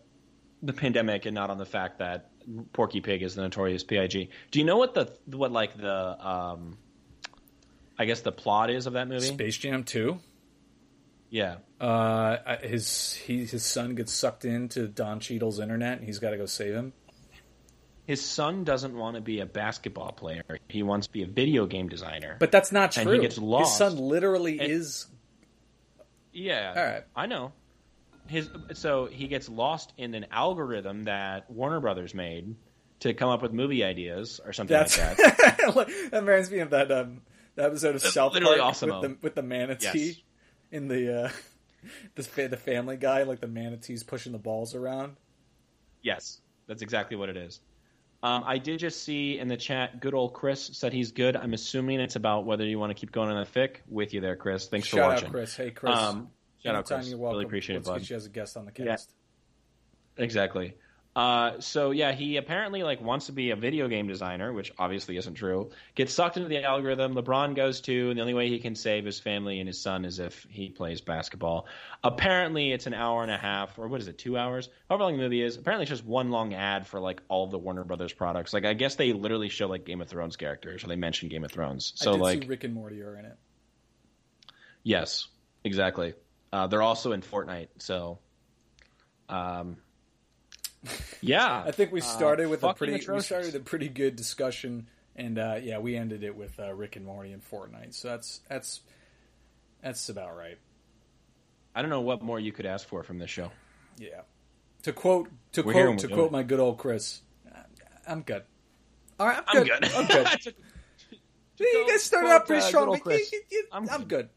the 0.62 0.72
pandemic 0.72 1.26
and 1.26 1.34
not 1.34 1.50
on 1.50 1.58
the 1.58 1.64
fact 1.66 1.98
that 1.98 2.30
Porky 2.72 3.00
Pig 3.00 3.22
is 3.22 3.34
the 3.34 3.42
notorious 3.42 3.84
Pig. 3.84 4.10
Do 4.50 4.58
you 4.58 4.64
know 4.64 4.76
what 4.76 4.94
the 4.94 5.10
what 5.26 5.52
like 5.52 5.76
the 5.76 6.26
um, 6.28 6.78
I 7.98 8.04
guess 8.06 8.20
the 8.20 8.32
plot 8.32 8.70
is 8.70 8.86
of 8.86 8.94
that 8.94 9.08
movie? 9.08 9.26
Space 9.26 9.56
Jam 9.56 9.84
2. 9.84 10.18
Yeah. 11.30 11.56
Uh, 11.80 12.56
his 12.62 13.14
he, 13.14 13.44
his 13.46 13.64
son 13.64 13.94
gets 13.94 14.12
sucked 14.12 14.44
into 14.44 14.88
Don 14.88 15.20
Cheadle's 15.20 15.60
internet, 15.60 15.98
and 15.98 16.06
he's 16.06 16.18
got 16.18 16.30
to 16.30 16.36
go 16.36 16.46
save 16.46 16.74
him. 16.74 16.92
His 18.06 18.20
son 18.24 18.64
doesn't 18.64 18.96
want 18.96 19.14
to 19.14 19.20
be 19.20 19.38
a 19.38 19.46
basketball 19.46 20.10
player. 20.10 20.42
He 20.68 20.82
wants 20.82 21.06
to 21.06 21.12
be 21.12 21.22
a 21.22 21.26
video 21.28 21.66
game 21.66 21.88
designer. 21.88 22.36
But 22.40 22.50
that's 22.50 22.72
not 22.72 22.96
And 22.96 23.06
true. 23.06 23.14
he 23.16 23.20
gets 23.20 23.38
lost. 23.38 23.70
His 23.70 23.78
son 23.78 23.96
literally 23.98 24.58
And- 24.58 24.72
is. 24.72 25.06
Yeah. 26.32 26.74
All 26.76 26.82
right. 26.84 27.04
I 27.14 27.26
know. 27.26 27.52
His 28.30 28.48
so 28.74 29.06
he 29.06 29.26
gets 29.26 29.48
lost 29.48 29.92
in 29.98 30.14
an 30.14 30.26
algorithm 30.30 31.04
that 31.04 31.50
Warner 31.50 31.80
Brothers 31.80 32.14
made 32.14 32.54
to 33.00 33.12
come 33.12 33.28
up 33.28 33.42
with 33.42 33.52
movie 33.52 33.82
ideas 33.82 34.40
or 34.44 34.52
something 34.52 34.76
That's 34.76 34.96
like 34.98 35.16
that. 35.16 35.56
that 36.12 36.22
reminds 36.22 36.50
me 36.50 36.60
of 36.60 36.70
that 36.70 36.92
um 36.92 37.22
that 37.56 37.66
episode 37.66 37.96
of 37.96 38.02
South 38.02 38.32
literally 38.34 38.58
Park 38.58 38.68
awesome. 38.70 38.90
with 38.90 39.02
the 39.02 39.16
with 39.22 39.34
the 39.34 39.42
manatee 39.42 39.98
Yes. 40.06 40.16
in 40.70 40.86
the 40.86 41.24
uh 41.24 41.30
the 42.14 42.46
the 42.48 42.56
Family 42.56 42.96
Guy, 42.96 43.24
like 43.24 43.40
the 43.40 43.48
manatees 43.48 44.04
pushing 44.04 44.30
the 44.32 44.38
balls 44.38 44.74
around. 44.76 45.16
Yes, 46.02 46.40
that's 46.66 46.82
exactly 46.82 47.16
what 47.16 47.28
it 47.30 47.36
is. 47.36 47.60
Um, 48.22 48.44
I 48.46 48.58
did 48.58 48.78
just 48.78 49.02
see 49.02 49.38
in 49.38 49.48
the 49.48 49.56
chat, 49.56 49.98
good 50.00 50.12
old 50.14 50.34
Chris 50.34 50.70
said 50.74 50.92
he's 50.92 51.10
good. 51.12 51.36
I'm 51.36 51.54
assuming 51.54 52.00
it's 52.00 52.16
about 52.16 52.44
whether 52.44 52.64
you 52.66 52.78
want 52.78 52.90
to 52.90 52.94
keep 52.94 53.12
going 53.12 53.30
on 53.30 53.36
the 53.44 53.50
fic. 53.60 53.76
With 53.88 54.12
you 54.12 54.20
there, 54.20 54.36
Chris. 54.36 54.68
Thanks 54.68 54.88
for 54.88 55.00
watching. 55.00 55.26
out, 55.26 55.32
Chris. 55.32 55.56
Hey, 55.56 55.70
Chris. 55.70 55.96
Um, 55.96 56.28
shout 56.62 56.74
out, 56.74 56.86
Chris. 56.86 57.08
You're 57.08 57.18
welcome. 57.18 57.36
Really 57.38 57.46
appreciate 57.46 57.76
Let's 57.76 57.88
it, 57.88 57.92
bud. 57.92 58.00
get 58.00 58.10
you 58.10 58.16
as 58.16 58.26
a 58.26 58.30
guest 58.30 58.56
on 58.56 58.64
the 58.64 58.72
cast. 58.72 58.86
Yeah. 58.86 58.92
cast. 58.92 59.12
Exactly. 60.16 60.74
Uh, 61.16 61.58
so 61.58 61.90
yeah, 61.90 62.12
he 62.12 62.36
apparently 62.36 62.84
like 62.84 63.00
wants 63.02 63.26
to 63.26 63.32
be 63.32 63.50
a 63.50 63.56
video 63.56 63.88
game 63.88 64.06
designer, 64.06 64.52
which 64.52 64.72
obviously 64.78 65.16
isn't 65.16 65.34
true. 65.34 65.70
Gets 65.96 66.12
sucked 66.12 66.36
into 66.36 66.48
the 66.48 66.62
algorithm. 66.62 67.14
LeBron 67.14 67.56
goes 67.56 67.80
to, 67.82 68.10
and 68.10 68.16
the 68.16 68.20
only 68.20 68.34
way 68.34 68.48
he 68.48 68.60
can 68.60 68.76
save 68.76 69.04
his 69.04 69.18
family 69.18 69.58
and 69.58 69.66
his 69.66 69.80
son 69.80 70.04
is 70.04 70.20
if 70.20 70.46
he 70.48 70.68
plays 70.68 71.00
basketball. 71.00 71.66
Apparently, 72.04 72.70
it's 72.70 72.86
an 72.86 72.94
hour 72.94 73.22
and 73.22 73.30
a 73.32 73.36
half, 73.36 73.76
or 73.76 73.88
what 73.88 74.00
is 74.00 74.06
it, 74.06 74.18
two 74.18 74.38
hours? 74.38 74.68
However 74.88 75.02
long 75.02 75.16
the 75.16 75.22
movie 75.24 75.42
is. 75.42 75.56
Apparently, 75.56 75.82
it's 75.82 75.90
just 75.90 76.04
one 76.04 76.30
long 76.30 76.54
ad 76.54 76.86
for 76.86 77.00
like 77.00 77.20
all 77.28 77.44
of 77.44 77.50
the 77.50 77.58
Warner 77.58 77.82
Brothers 77.82 78.12
products. 78.12 78.52
Like 78.52 78.64
I 78.64 78.74
guess 78.74 78.94
they 78.94 79.12
literally 79.12 79.48
show 79.48 79.66
like 79.66 79.84
Game 79.84 80.00
of 80.00 80.08
Thrones 80.08 80.36
characters, 80.36 80.84
or 80.84 80.86
they 80.86 80.96
mention 80.96 81.28
Game 81.28 81.42
of 81.42 81.50
Thrones. 81.50 81.92
So 81.96 82.10
I 82.10 82.14
did 82.14 82.20
like, 82.22 82.42
see 82.42 82.48
Rick 82.48 82.62
and 82.62 82.74
Morty 82.74 83.02
are 83.02 83.18
in 83.18 83.24
it. 83.24 83.36
yes, 84.84 85.26
exactly. 85.64 86.14
Uh, 86.52 86.66
they're 86.66 86.82
also 86.82 87.12
in 87.12 87.22
Fortnite. 87.22 87.68
So, 87.78 88.18
um, 89.28 89.76
yeah, 91.20 91.62
I 91.66 91.70
think 91.70 91.92
we 91.92 92.00
started 92.00 92.48
with 92.48 92.62
a 92.64 92.68
Uh, 92.68 92.72
pretty 92.72 92.92
we 93.10 93.20
started 93.20 93.54
a 93.54 93.60
pretty 93.60 93.88
good 93.88 94.16
discussion, 94.16 94.88
and 95.16 95.38
uh, 95.38 95.58
yeah, 95.62 95.78
we 95.78 95.96
ended 95.96 96.24
it 96.24 96.34
with 96.36 96.58
uh, 96.58 96.72
Rick 96.74 96.96
and 96.96 97.04
Morty 97.06 97.32
and 97.32 97.42
Fortnite. 97.42 97.94
So 97.94 98.08
that's 98.08 98.40
that's 98.48 98.80
that's 99.82 100.08
about 100.08 100.36
right. 100.36 100.58
I 101.74 101.82
don't 101.82 101.90
know 101.90 102.00
what 102.00 102.22
more 102.22 102.40
you 102.40 102.50
could 102.52 102.66
ask 102.66 102.88
for 102.88 103.02
from 103.02 103.18
this 103.18 103.30
show. 103.30 103.50
Yeah. 103.98 104.22
To 104.82 104.92
quote 104.92 105.28
to 105.52 105.62
We're 105.62 105.72
quote 105.72 105.98
to 106.00 106.08
quote 106.08 106.18
doing 106.18 106.32
my 106.32 106.42
good 106.42 106.58
old 106.58 106.78
Chris, 106.78 107.20
I'm 108.06 108.22
good. 108.22 108.42
All 109.20 109.26
right, 109.26 109.42
I'm 109.46 109.58
I'm 109.58 109.64
good. 109.64 109.80
good. 109.82 109.92
I'm 109.94 110.06
good. 110.06 110.54
you 111.60 111.86
guys 111.88 112.02
started 112.02 112.30
out 112.30 112.46
pretty 112.46 112.62
uh, 112.62 112.66
strong. 112.66 112.84
good 112.86 112.88
old 112.90 112.98
but 113.04 113.10
Chris. 113.10 113.30
you- 113.32 113.42
you- 113.50 113.66
I'm 113.70 113.88
I'm 113.90 114.04
good. 114.04 114.30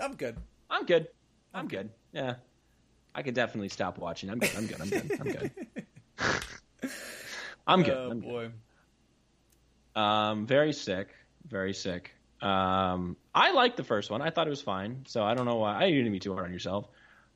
I'm 0.00 0.14
good. 0.14 0.36
I'm 0.68 0.84
good. 0.84 1.08
I'm 1.56 1.68
good. 1.68 1.88
Yeah. 2.12 2.34
I 3.14 3.22
could 3.22 3.34
definitely 3.34 3.70
stop 3.70 3.96
watching. 3.96 4.28
I'm 4.28 4.38
good. 4.38 4.50
I'm 4.56 4.66
good. 4.66 4.80
I'm 4.80 4.90
good. 4.90 5.20
I'm 5.20 5.26
good. 5.26 5.50
I'm 7.66 7.82
good. 7.82 7.96
Oh 7.96 8.10
I'm 8.10 8.20
good. 8.20 8.52
boy. 9.94 10.00
Um, 10.00 10.46
very 10.46 10.74
sick. 10.74 11.08
Very 11.48 11.72
sick. 11.72 12.12
Um, 12.42 13.16
I 13.34 13.52
liked 13.52 13.78
the 13.78 13.84
first 13.84 14.10
one. 14.10 14.20
I 14.20 14.28
thought 14.28 14.46
it 14.46 14.50
was 14.50 14.60
fine. 14.60 15.04
So 15.06 15.24
I 15.24 15.32
don't 15.32 15.46
know 15.46 15.56
why. 15.56 15.82
I 15.82 15.90
didn't 15.90 16.12
be 16.12 16.20
too 16.20 16.34
hard 16.34 16.44
on 16.44 16.52
yourself. 16.52 16.88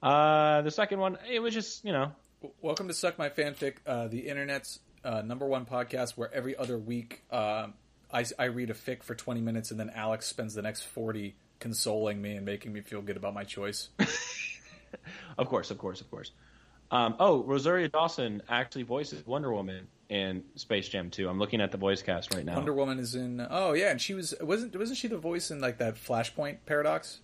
Uh, 0.03 0.61
the 0.61 0.71
second 0.71 0.99
one, 0.99 1.17
it 1.31 1.41
was 1.41 1.55
just 1.55 1.83
you 1.87 1.93
know, 1.93 2.13
Welcome 2.61 2.89
to 2.89 2.95
Suck 2.95 3.19
My 3.19 3.31
Fanfic, 3.31 3.77
uh, 3.87 4.09
the 4.09 4.29
internet's 4.29 4.81
uh, 5.03 5.23
number 5.23 5.47
one 5.47 5.65
podcast 5.65 6.19
where 6.19 6.33
every 6.33 6.55
other 6.57 6.77
week 6.77 7.23
uh, 7.31 7.69
I, 8.13 8.27
I 8.39 8.45
read 8.45 8.69
a 8.69 8.75
fic 8.75 9.03
for 9.03 9.15
20 9.15 9.41
minutes 9.41 9.71
and 9.71 9.81
then 9.81 9.91
Alex 9.95 10.27
spends 10.27 10.53
the 10.53 10.63
next 10.63 10.83
40 10.83 11.35
consoling 11.61 12.21
me 12.21 12.37
and 12.37 12.45
making 12.45 12.73
me 12.73 12.81
feel 12.81 13.03
good 13.03 13.17
about 13.17 13.35
my 13.35 13.45
choice. 13.45 13.91
of 15.39 15.49
course, 15.49 15.71
of 15.71 15.79
course, 15.79 16.01
of 16.01 16.11
course. 16.11 16.33
Um, 16.91 17.15
oh, 17.21 17.45
Rosario 17.45 17.87
Dawson 17.87 18.43
actually 18.49 18.83
voices 18.83 19.25
Wonder 19.25 19.53
Woman 19.53 19.87
in 20.09 20.43
Space 20.57 20.89
Jam 20.89 21.11
2. 21.11 21.29
I'm 21.29 21.39
looking 21.39 21.61
at 21.61 21.71
the 21.71 21.79
voice 21.79 22.03
cast 22.03 22.35
right 22.35 22.45
now. 22.45 22.57
Wonder 22.57 22.75
Woman 22.75 22.99
is 22.99 23.15
in. 23.15 23.47
Oh 23.49 23.75
yeah, 23.75 23.91
and 23.91 24.01
she 24.01 24.15
was 24.15 24.35
wasn't 24.41 24.77
wasn't 24.77 24.99
she 24.99 25.07
the 25.07 25.19
voice 25.19 25.53
in 25.53 25.61
like 25.61 25.79
that 25.79 25.95
Flashpoint 25.95 26.59
paradox? 26.67 27.21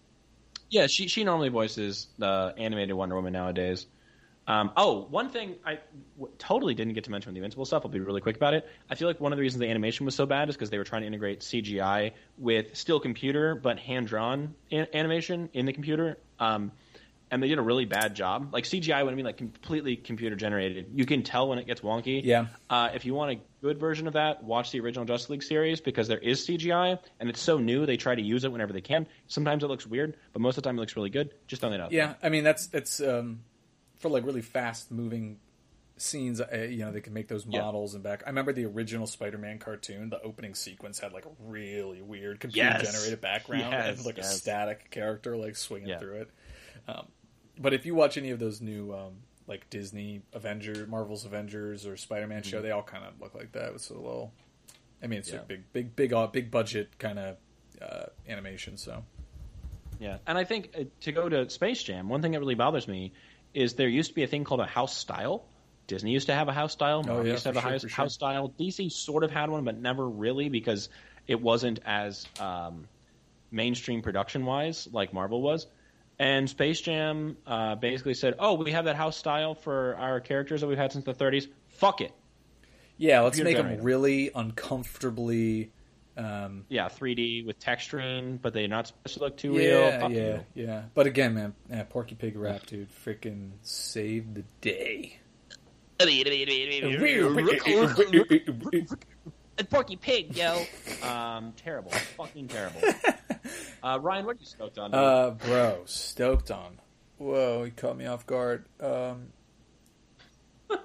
Yeah, 0.70 0.86
she 0.86 1.08
she 1.08 1.24
normally 1.24 1.48
voices 1.48 2.06
the 2.18 2.54
animated 2.56 2.94
Wonder 2.94 3.16
Woman 3.16 3.32
nowadays. 3.32 3.86
Um, 4.48 4.70
oh, 4.76 5.06
one 5.10 5.30
thing 5.30 5.56
I 5.64 5.78
w- 6.16 6.34
totally 6.38 6.74
didn't 6.74 6.94
get 6.94 7.04
to 7.04 7.10
mention 7.10 7.30
with 7.30 7.34
the 7.34 7.40
Invincible 7.40 7.64
stuff. 7.64 7.82
I'll 7.84 7.90
be 7.90 8.00
really 8.00 8.20
quick 8.20 8.36
about 8.36 8.54
it. 8.54 8.68
I 8.88 8.94
feel 8.94 9.08
like 9.08 9.20
one 9.20 9.32
of 9.32 9.36
the 9.36 9.42
reasons 9.42 9.60
the 9.60 9.68
animation 9.68 10.06
was 10.06 10.14
so 10.14 10.24
bad 10.24 10.48
is 10.48 10.54
because 10.54 10.70
they 10.70 10.78
were 10.78 10.84
trying 10.84 11.02
to 11.02 11.08
integrate 11.08 11.40
CGI 11.40 12.12
with 12.38 12.76
still 12.76 13.00
computer 13.00 13.54
but 13.56 13.78
hand 13.78 14.06
drawn 14.06 14.54
an- 14.70 14.86
animation 14.94 15.50
in 15.52 15.66
the 15.66 15.72
computer. 15.72 16.18
Um, 16.38 16.70
and 17.30 17.42
they 17.42 17.48
did 17.48 17.58
a 17.58 17.62
really 17.62 17.86
bad 17.86 18.14
job. 18.14 18.52
Like 18.52 18.64
CGI, 18.64 19.04
when 19.04 19.12
I 19.12 19.16
mean 19.16 19.24
like 19.24 19.36
completely 19.36 19.96
computer 19.96 20.36
generated, 20.36 20.90
you 20.94 21.04
can 21.06 21.22
tell 21.22 21.48
when 21.48 21.58
it 21.58 21.66
gets 21.66 21.80
wonky. 21.80 22.22
Yeah. 22.24 22.46
Uh, 22.70 22.90
if 22.94 23.04
you 23.04 23.14
want 23.14 23.32
a 23.32 23.40
good 23.62 23.78
version 23.80 24.06
of 24.06 24.12
that, 24.12 24.44
watch 24.44 24.70
the 24.70 24.78
original 24.80 25.04
Justice 25.04 25.30
League 25.30 25.42
series 25.42 25.80
because 25.80 26.06
there 26.06 26.18
is 26.18 26.46
CGI 26.46 26.98
and 27.18 27.28
it's 27.28 27.40
so 27.40 27.58
new. 27.58 27.84
They 27.84 27.96
try 27.96 28.14
to 28.14 28.22
use 28.22 28.44
it 28.44 28.52
whenever 28.52 28.72
they 28.72 28.80
can. 28.80 29.08
Sometimes 29.26 29.64
it 29.64 29.66
looks 29.66 29.86
weird, 29.86 30.16
but 30.32 30.40
most 30.40 30.56
of 30.56 30.62
the 30.62 30.68
time 30.68 30.78
it 30.78 30.80
looks 30.80 30.94
really 30.94 31.10
good. 31.10 31.34
Just 31.48 31.60
throwing 31.62 31.74
it 31.74 31.80
out. 31.80 31.90
Yeah, 31.90 32.14
I 32.22 32.28
mean 32.28 32.44
that's 32.44 32.68
that's 32.68 33.00
um, 33.00 33.40
for 33.98 34.08
like 34.08 34.24
really 34.24 34.42
fast 34.42 34.90
moving 34.90 35.38
scenes. 35.96 36.40
Uh, 36.40 36.66
you 36.70 36.78
know, 36.84 36.92
they 36.92 37.00
can 37.00 37.12
make 37.14 37.28
those 37.28 37.46
Yeah. 37.46 37.60
models 37.62 37.94
and 37.94 38.02
back. 38.02 38.22
I 38.26 38.28
remember 38.28 38.52
the 38.52 38.66
original 38.66 39.06
Spider-Man 39.06 39.58
cartoon. 39.58 40.10
The 40.10 40.20
opening 40.22 40.54
sequence 40.54 40.98
had 40.98 41.12
like 41.12 41.24
a 41.26 41.30
really 41.40 42.02
weird 42.02 42.40
computer 42.40 42.68
Yes. 42.68 42.92
generated 42.92 43.20
background 43.20 43.72
Yes, 43.72 43.96
and 43.96 44.06
like 44.06 44.18
a 44.18 44.24
static 44.24 44.90
character 44.90 45.36
like 45.36 45.56
swinging 45.56 45.88
Yeah. 45.88 45.98
through 45.98 46.20
it. 46.22 46.30
Um, 46.88 47.06
but 47.58 47.72
if 47.72 47.86
you 47.86 47.94
watch 47.94 48.18
any 48.18 48.30
of 48.30 48.38
those 48.38 48.60
new 48.60 48.92
um, 48.92 49.14
like 49.46 49.70
Disney 49.70 50.22
Avenger, 50.32 50.86
Marvel's 50.86 51.24
Avengers 51.24 51.86
or 51.86 51.96
Spider-Man 51.96 52.42
show, 52.42 52.60
they 52.60 52.72
all 52.72 52.82
kind 52.82 53.04
of 53.04 53.18
look 53.20 53.34
like 53.34 53.52
that. 53.52 53.72
It's 53.74 53.88
a 53.90 53.94
little. 53.94 54.32
I 55.02 55.06
mean, 55.06 55.20
it's 55.20 55.28
Mm-hmm. 55.28 55.36
Yeah. 55.36 55.42
a 55.42 55.46
big, 55.46 55.72
big, 55.72 55.96
big, 55.96 56.12
uh, 56.12 56.26
big 56.26 56.50
budget 56.50 56.98
kind 56.98 57.18
of 57.18 57.36
uh, 57.80 58.06
animation. 58.28 58.76
So 58.76 59.04
Yeah, 59.98 60.18
and 60.26 60.36
I 60.36 60.44
think 60.44 60.70
uh, 60.78 60.84
to 61.02 61.12
go 61.12 61.28
to 61.28 61.48
Space 61.48 61.82
Jam, 61.82 62.08
one 62.10 62.20
thing 62.22 62.32
that 62.32 62.40
really 62.40 62.54
bothers 62.54 62.86
me 62.88 63.12
is 63.56 63.74
there 63.74 63.88
used 63.88 64.10
to 64.10 64.14
be 64.14 64.22
a 64.22 64.26
thing 64.26 64.44
called 64.44 64.60
a 64.60 64.66
house 64.66 64.96
style. 64.96 65.44
Disney 65.86 66.12
used 66.12 66.26
to 66.26 66.34
have 66.34 66.48
a 66.48 66.52
house 66.52 66.72
style. 66.72 67.02
Marvel 67.02 67.22
Oh, 67.22 67.24
yeah, 67.24 67.32
used 67.32 67.44
to 67.44 67.48
have 67.48 67.56
a 67.56 67.60
sure, 67.60 67.70
house, 67.70 67.80
sure. 67.80 67.90
house 67.90 68.14
style. 68.14 68.52
DC 68.58 68.92
sort 68.92 69.24
of 69.24 69.30
had 69.30 69.48
one, 69.50 69.64
but 69.64 69.78
never 69.78 70.06
really 70.06 70.48
because 70.48 70.88
it 71.26 71.40
wasn't 71.40 71.80
as 71.86 72.26
um, 72.38 72.86
mainstream 73.50 74.02
production 74.02 74.44
wise 74.44 74.88
like 74.92 75.12
Marvel 75.14 75.40
was. 75.40 75.66
And 76.18 76.48
Space 76.50 76.80
Jam 76.80 77.36
uh, 77.46 77.76
basically 77.76 78.14
said, 78.14 78.34
"Oh, 78.38 78.54
we 78.54 78.72
have 78.72 78.86
that 78.86 78.96
house 78.96 79.16
style 79.16 79.54
for 79.54 79.96
our 79.96 80.20
characters 80.20 80.60
that 80.60 80.66
we've 80.66 80.78
had 80.78 80.92
since 80.92 81.04
the 81.04 81.14
'30s. 81.14 81.46
Fuck 81.68 82.00
it, 82.00 82.12
yeah, 82.98 83.20
let's 83.20 83.36
Computer 83.36 83.62
make 83.62 83.76
them 83.76 83.84
really 83.84 84.30
uncomfortably. 84.34 85.70
Um, 86.16 86.64
yeah, 86.68 86.88
3D 86.88 87.44
with 87.44 87.60
texturing, 87.60 88.40
but 88.40 88.54
they're 88.54 88.68
not 88.68 88.86
supposed 88.86 89.14
to 89.18 89.20
look 89.20 89.36
too 89.36 89.52
yeah, 89.52 89.60
real. 89.60 90.00
Fuck 90.00 90.10
yeah, 90.12 90.40
you. 90.54 90.66
yeah. 90.66 90.82
But 90.94 91.06
again, 91.06 91.34
man, 91.34 91.54
yeah, 91.70 91.82
Porky 91.84 92.14
Pig 92.14 92.36
rap, 92.36 92.64
dude, 92.66 92.88
freaking 93.04 93.50
saved 93.62 94.34
the 94.34 94.44
day. 94.62 95.18
and 99.58 99.70
Porky 99.70 99.96
Pig, 99.96 100.36
yo. 100.36 100.64
Um, 101.02 101.52
terrible, 101.56 101.90
fucking 101.90 102.48
terrible. 102.48 102.80
Uh, 103.82 103.98
Ryan, 104.00 104.26
what 104.26 104.36
are 104.36 104.40
you 104.40 104.46
stoked 104.46 104.78
on? 104.78 104.90
dude? 104.90 104.98
Uh, 104.98 105.30
bro, 105.30 105.82
stoked 105.84 106.50
on. 106.50 106.80
Whoa, 107.18 107.62
he 107.62 107.70
caught 107.70 107.96
me 107.96 108.06
off 108.06 108.26
guard. 108.26 108.64
Um, 108.80 109.28
what 110.66 110.80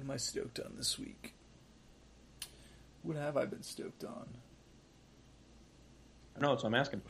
am 0.00 0.10
I 0.10 0.16
stoked 0.16 0.60
on 0.60 0.72
this 0.76 0.98
week? 0.98 1.34
What 3.02 3.16
have 3.16 3.36
I 3.36 3.46
been 3.46 3.62
stoked 3.62 4.04
on? 4.04 4.28
No, 6.38 6.56
so 6.56 6.66
I'm 6.66 6.74
asking. 6.74 7.02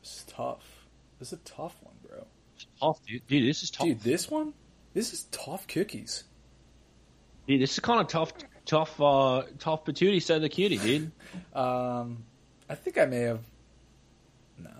This 0.00 0.18
is 0.18 0.24
tough. 0.28 0.64
This 1.18 1.28
is 1.28 1.34
a 1.34 1.42
tough 1.44 1.76
one, 1.82 1.94
bro. 2.06 2.26
Tough, 2.80 3.00
dude. 3.06 3.26
Dude, 3.26 3.48
this 3.48 3.62
is 3.62 3.70
tough. 3.70 3.86
Dude, 3.86 4.00
this 4.00 4.30
one, 4.30 4.54
this 4.94 5.12
is 5.12 5.24
tough 5.30 5.66
cookies. 5.66 6.24
Dude, 7.46 7.60
this 7.60 7.72
is 7.72 7.80
kind 7.80 8.00
of 8.00 8.08
tough, 8.08 8.32
tough, 8.64 9.00
uh, 9.00 9.42
tough 9.58 9.84
patootie 9.84 10.22
said 10.22 10.42
the 10.42 10.48
cutie, 10.48 10.78
dude. 10.78 11.12
Um, 11.54 12.24
I 12.68 12.74
think 12.74 12.98
I 12.98 13.06
may 13.06 13.20
have. 13.20 13.40
No. 14.58 14.70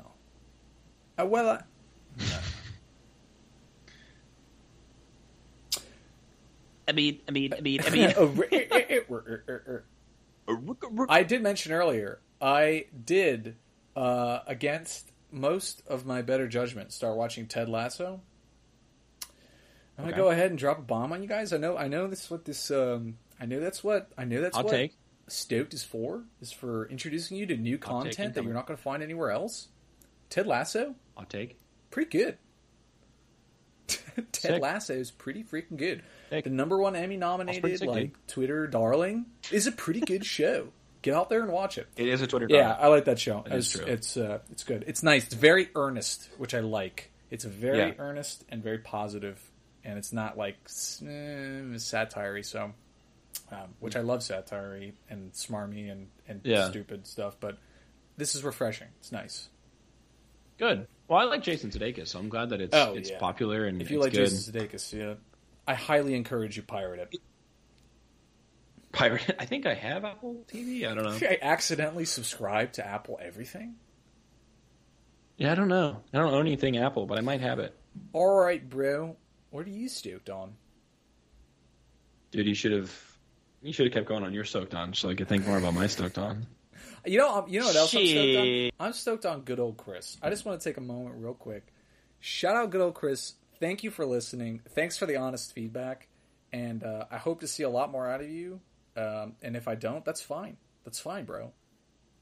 Uh, 1.18 1.26
well, 1.26 1.48
I, 1.48 1.62
I 6.88 6.92
mean, 6.92 7.20
I 7.28 7.30
mean, 7.30 7.54
I 7.54 7.60
mean, 7.60 7.80
I 7.84 7.90
mean. 7.90 8.14
I 11.08 11.22
did 11.22 11.42
mention 11.42 11.72
earlier. 11.72 12.20
I 12.40 12.86
did, 13.04 13.56
uh, 13.94 14.40
against 14.46 15.10
most 15.30 15.82
of 15.86 16.06
my 16.06 16.22
better 16.22 16.48
judgment, 16.48 16.92
start 16.92 17.16
watching 17.16 17.46
Ted 17.46 17.68
Lasso. 17.68 18.20
I'm 19.98 20.04
gonna 20.04 20.16
go 20.16 20.30
ahead 20.30 20.50
and 20.50 20.58
drop 20.58 20.78
a 20.78 20.82
bomb 20.82 21.12
on 21.12 21.22
you 21.22 21.28
guys. 21.28 21.52
I 21.52 21.58
know, 21.58 21.76
I 21.76 21.88
know 21.88 22.06
this 22.06 22.24
is 22.24 22.30
what 22.30 22.44
this. 22.46 22.70
Um, 22.70 23.18
I 23.38 23.46
know 23.46 23.60
that's 23.60 23.84
what 23.84 24.10
I 24.16 24.24
know 24.24 24.40
that's 24.40 24.56
I'll 24.56 24.64
what 24.64 24.72
take. 24.72 24.96
Stoked 25.28 25.74
is 25.74 25.84
for. 25.84 26.24
Is 26.40 26.52
for 26.52 26.88
introducing 26.88 27.36
you 27.36 27.46
to 27.46 27.56
new 27.56 27.78
I'll 27.82 28.02
content 28.02 28.34
that 28.34 28.44
you're 28.44 28.54
not 28.54 28.66
going 28.66 28.76
to 28.76 28.82
find 28.82 29.02
anywhere 29.02 29.30
else. 29.30 29.68
Ted 30.28 30.46
Lasso, 30.46 30.94
I'll 31.16 31.24
take. 31.24 31.58
pretty 31.90 32.18
good. 32.18 32.38
Ted 34.16 34.26
Sick. 34.34 34.62
Lasso 34.62 34.94
is 34.94 35.10
pretty 35.10 35.42
freaking 35.44 35.76
good. 35.76 36.02
Sick. 36.30 36.44
The 36.44 36.50
number 36.50 36.78
one 36.78 36.96
Emmy 36.96 37.16
nominated 37.16 37.78
sick, 37.78 37.88
like 37.88 38.26
Twitter 38.26 38.66
darling 38.66 39.26
is 39.50 39.66
a 39.66 39.72
pretty 39.72 40.00
good 40.00 40.24
show. 40.24 40.68
Get 41.02 41.14
out 41.14 41.30
there 41.30 41.42
and 41.42 41.50
watch 41.50 41.78
it. 41.78 41.86
It 41.96 42.08
is 42.08 42.20
a 42.20 42.26
Twitter. 42.26 42.46
Yeah, 42.50 42.72
I 42.78 42.88
like 42.88 43.06
that 43.06 43.18
show. 43.18 43.42
It 43.46 43.52
is 43.54 43.74
it's 43.74 43.84
true. 43.84 43.92
it's 43.92 44.16
uh, 44.16 44.38
it's 44.50 44.64
good. 44.64 44.84
It's 44.86 45.02
nice. 45.02 45.24
It's 45.24 45.34
very 45.34 45.70
earnest, 45.74 46.28
which 46.38 46.54
I 46.54 46.60
like. 46.60 47.10
It's 47.30 47.44
very 47.44 47.78
Yeah. 47.78 47.92
earnest 47.98 48.44
and 48.50 48.62
very 48.62 48.78
positive, 48.78 49.40
and 49.84 49.96
it's 49.98 50.12
not 50.12 50.36
like 50.36 50.56
s- 50.66 51.02
eh, 51.06 51.78
satire 51.78 52.42
So, 52.42 52.72
um, 53.50 53.58
which 53.78 53.96
I 53.96 54.00
love 54.00 54.22
satire 54.22 54.92
and 55.08 55.32
smarmy 55.32 55.90
and 55.90 56.08
and 56.28 56.40
Yeah. 56.44 56.68
stupid 56.68 57.06
stuff. 57.06 57.36
But 57.40 57.56
this 58.18 58.34
is 58.34 58.44
refreshing. 58.44 58.88
It's 58.98 59.10
nice. 59.12 59.48
Good. 60.58 60.86
Well, 61.10 61.18
I 61.18 61.24
like 61.24 61.42
Jason 61.42 61.70
Sudeikis, 61.70 62.06
so 62.06 62.20
I'm 62.20 62.28
glad 62.28 62.50
that 62.50 62.60
it's 62.60 62.72
Oh, 62.72 62.94
it's 62.94 63.10
yeah. 63.10 63.18
popular 63.18 63.66
and 63.66 63.82
If 63.82 63.90
you 63.90 63.98
like 63.98 64.12
good. 64.12 64.28
Jason 64.30 64.54
Sudeikis, 64.54 64.92
yeah, 64.96 65.14
I 65.66 65.74
highly 65.74 66.14
encourage 66.14 66.56
you 66.56 66.62
pirate 66.62 67.00
it. 67.00 67.20
Pirate. 68.92 69.34
I 69.36 69.44
think 69.44 69.66
I 69.66 69.74
have 69.74 70.04
Apple 70.04 70.44
TV. 70.48 70.88
I 70.88 70.94
don't 70.94 71.02
know. 71.02 71.28
I 71.28 71.38
accidentally 71.42 72.04
subscribed 72.04 72.74
to 72.74 72.86
Apple 72.86 73.18
Everything. 73.20 73.74
Yeah, 75.36 75.50
I 75.50 75.56
don't 75.56 75.66
know. 75.66 76.00
I 76.14 76.18
don't 76.18 76.32
own 76.32 76.46
anything 76.46 76.76
Apple, 76.76 77.06
but 77.06 77.18
I 77.18 77.22
might 77.22 77.40
have 77.40 77.58
it. 77.58 77.76
All 78.12 78.32
right, 78.40 78.68
bro. 78.68 79.16
What 79.50 79.66
are 79.66 79.70
you 79.70 79.88
stoked 79.88 80.30
on? 80.30 80.52
Dude, 82.30 82.46
you 82.46 82.54
should 82.54 82.70
have. 82.72 82.92
You 83.62 83.72
should 83.72 83.86
have 83.86 83.92
kept 83.92 84.06
going 84.06 84.22
on 84.22 84.32
your 84.32 84.44
stoked 84.44 84.74
on, 84.76 84.94
so 84.94 85.10
I 85.10 85.16
could 85.16 85.26
think 85.28 85.44
more 85.44 85.58
about 85.58 85.74
my 85.74 85.88
stoked 85.88 86.18
on. 86.18 86.46
You 87.06 87.18
know, 87.18 87.34
um, 87.34 87.44
you 87.48 87.60
know 87.60 87.66
what 87.66 87.76
else 87.76 87.94
I'm 87.94 88.06
stoked 88.06 88.36
on? 88.38 88.70
I'm 88.78 88.92
stoked 88.92 89.26
on 89.26 89.40
good 89.42 89.60
old 89.60 89.76
Chris. 89.76 90.18
I 90.22 90.30
just 90.30 90.44
want 90.44 90.60
to 90.60 90.68
take 90.68 90.76
a 90.76 90.82
moment, 90.82 91.16
real 91.18 91.34
quick. 91.34 91.72
Shout 92.20 92.56
out 92.56 92.70
good 92.70 92.80
old 92.80 92.94
Chris. 92.94 93.34
Thank 93.58 93.84
you 93.84 93.90
for 93.90 94.04
listening. 94.04 94.60
Thanks 94.70 94.96
for 94.96 95.06
the 95.06 95.16
honest 95.16 95.54
feedback, 95.54 96.08
and 96.52 96.82
uh, 96.82 97.06
I 97.10 97.18
hope 97.18 97.40
to 97.40 97.46
see 97.46 97.62
a 97.62 97.70
lot 97.70 97.90
more 97.90 98.08
out 98.08 98.20
of 98.20 98.28
you. 98.28 98.60
Um, 98.96 99.34
and 99.42 99.56
if 99.56 99.68
I 99.68 99.74
don't, 99.74 100.04
that's 100.04 100.20
fine. 100.20 100.56
That's 100.84 100.98
fine, 100.98 101.24
bro. 101.24 101.52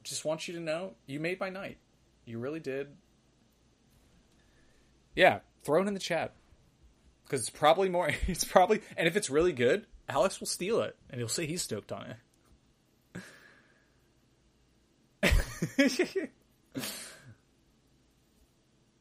Just 0.05 0.25
want 0.25 0.49
you 0.49 0.55
to 0.55 0.61
know 0.61 0.95
you 1.07 1.21
made 1.21 1.41
my 1.41 1.49
night. 1.49 1.79
You 2.25 2.39
really 2.39 2.61
did. 2.61 2.89
Yeah, 5.15 5.41
throw 5.65 5.83
it 5.83 5.89
in 5.89 5.95
the 5.95 6.01
chat 6.01 6.35
because 7.25 7.41
it's 7.41 7.51
probably 7.51 7.89
more. 7.89 8.11
It's 8.29 8.45
probably, 8.45 8.81
and 8.97 9.09
if 9.09 9.17
it's 9.17 9.31
really 9.31 9.53
good, 9.53 9.87
Alex 10.09 10.41
will 10.41 10.47
steal 10.47 10.81
it, 10.83 10.97
and 11.11 11.21
he'll 11.21 11.29
say 11.29 11.47
he's 11.47 11.63
stoked 11.63 11.93
on 11.93 12.07
it. 12.07 12.17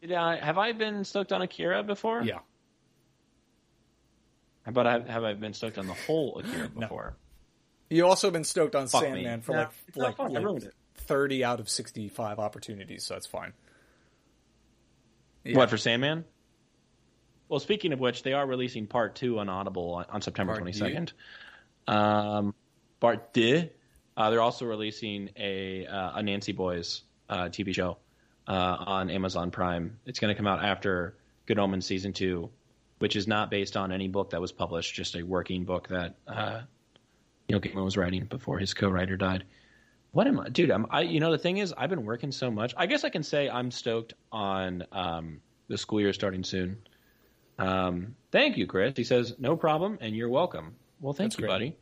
Did 0.02 0.12
I, 0.14 0.38
have 0.38 0.58
I 0.58 0.72
been 0.74 1.04
stoked 1.04 1.32
on 1.32 1.42
Akira 1.42 1.84
before? 1.84 2.22
yeah. 2.24 2.40
How 4.64 4.70
about 4.72 5.08
have 5.08 5.24
I 5.24 5.34
been 5.34 5.54
stoked 5.54 5.78
on 5.78 5.88
the 5.88 5.94
whole 5.94 6.40
Akira 6.40 6.70
No. 6.76 6.82
before? 6.82 7.16
You 7.90 8.06
also 8.06 8.32
been 8.32 8.44
stoked 8.44 8.76
on 8.76 8.88
Fuck 8.88 9.02
Sandman 9.04 9.38
me. 9.40 9.42
for 9.42 9.54
No, 9.54 9.68
like 9.96 10.20
like, 10.20 10.32
like 10.44 10.64
thirty 10.96 11.44
out 11.44 11.62
of 11.62 11.70
sixty 11.70 12.10
five 12.10 12.38
opportunities, 12.38 13.06
so 13.06 13.14
that's 13.14 13.28
fine. 13.28 13.54
Yeah. 15.46 15.56
What 15.56 15.70
for 15.70 15.78
Sandman? 15.78 16.26
Well, 17.48 17.62
speaking 17.62 17.94
of 17.94 18.00
which, 18.02 18.24
they 18.24 18.34
are 18.34 18.46
releasing 18.46 18.88
part 18.88 19.16
two 19.16 19.40
on 19.40 19.48
Audible 19.48 19.94
on, 19.94 20.06
on 20.10 20.22
September 20.22 20.58
twenty 20.58 20.74
second. 20.74 21.14
Um, 21.88 22.54
part 23.00 23.34
two. 23.34 23.70
Uh, 24.18 24.32
they're 24.32 24.42
also 24.42 24.66
releasing 24.66 25.30
a 25.38 25.86
uh, 25.86 26.20
Anansi 26.20 26.56
Boys 26.56 27.04
uh, 27.30 27.44
TV 27.44 27.74
show 27.74 27.98
uh, 28.48 28.78
on 28.80 29.12
Amazon 29.12 29.52
Prime. 29.52 30.00
It's 30.08 30.20
going 30.20 30.34
to 30.34 30.36
come 30.36 30.48
out 30.48 30.66
after 30.66 31.16
Good 31.46 31.60
Omens 31.60 31.86
season 31.86 32.14
two, 32.14 32.50
which 32.98 33.16
is 33.16 33.28
not 33.28 33.52
based 33.52 33.78
on 33.78 33.92
any 33.92 34.08
book 34.08 34.32
that 34.32 34.42
was 34.42 34.52
published, 34.52 34.96
just 34.96 35.16
a 35.16 35.22
working 35.22 35.66
book 35.66 35.88
that 35.90 36.16
uh, 36.28 36.62
Neil 37.48 37.60
Gaiman 37.60 37.86
was 37.86 37.96
writing 37.96 38.26
before 38.26 38.58
his 38.58 38.74
co-writer 38.74 39.18
died. 39.18 39.44
What 40.14 40.26
am 40.26 40.40
I, 40.40 40.50
dude? 40.50 40.72
I'm, 40.72 40.88
I, 40.90 41.02
you 41.02 41.20
know, 41.20 41.32
the 41.32 41.38
thing 41.38 41.58
is, 41.58 41.72
I've 41.78 41.92
been 41.92 42.04
working 42.04 42.32
so 42.32 42.50
much. 42.50 42.74
I 42.76 42.88
guess 42.88 43.04
I 43.04 43.10
can 43.10 43.22
say 43.22 43.48
I'm 43.48 43.70
stoked 43.70 44.16
on 44.32 44.84
um, 44.92 45.42
the 45.68 45.78
school 45.78 46.02
year 46.02 46.12
starting 46.12 46.44
soon. 46.44 46.78
Um, 47.60 48.16
thank 48.32 48.58
you, 48.58 48.66
Chris. 48.66 48.94
He 48.98 49.04
says, 49.04 49.36
no 49.38 49.56
problem, 49.56 50.00
and 50.02 50.16
you're 50.16 50.30
welcome. 50.30 50.76
Well, 51.02 51.14
thank 51.14 51.34
That's 51.34 51.40
you, 51.40 51.48
great. 51.48 51.54
buddy. 51.54 51.78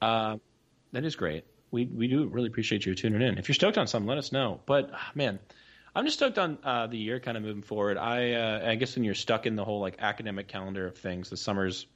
Uh, 0.00 0.36
that 0.92 1.04
is 1.04 1.14
great. 1.14 1.44
We 1.70 1.86
we 1.86 2.08
do 2.08 2.26
really 2.26 2.48
appreciate 2.48 2.86
you 2.86 2.94
tuning 2.94 3.22
in. 3.22 3.38
If 3.38 3.48
you're 3.48 3.54
stoked 3.54 3.78
on 3.78 3.86
something, 3.86 4.08
let 4.08 4.18
us 4.18 4.32
know. 4.32 4.60
But 4.66 4.90
ah, 4.92 5.10
man, 5.14 5.38
I'm 5.94 6.04
just 6.04 6.16
stoked 6.16 6.38
on 6.38 6.58
uh, 6.64 6.86
the 6.86 6.98
year 6.98 7.20
kind 7.20 7.36
of 7.36 7.42
moving 7.42 7.62
forward. 7.62 7.98
I 7.98 8.32
uh, 8.32 8.70
I 8.70 8.74
guess 8.76 8.94
when 8.94 9.04
you're 9.04 9.14
stuck 9.14 9.46
in 9.46 9.56
the 9.56 9.64
whole 9.64 9.80
like 9.80 9.96
academic 9.98 10.48
calendar 10.48 10.86
of 10.86 10.96
things, 10.96 11.30
the 11.30 11.36
summers 11.36 11.86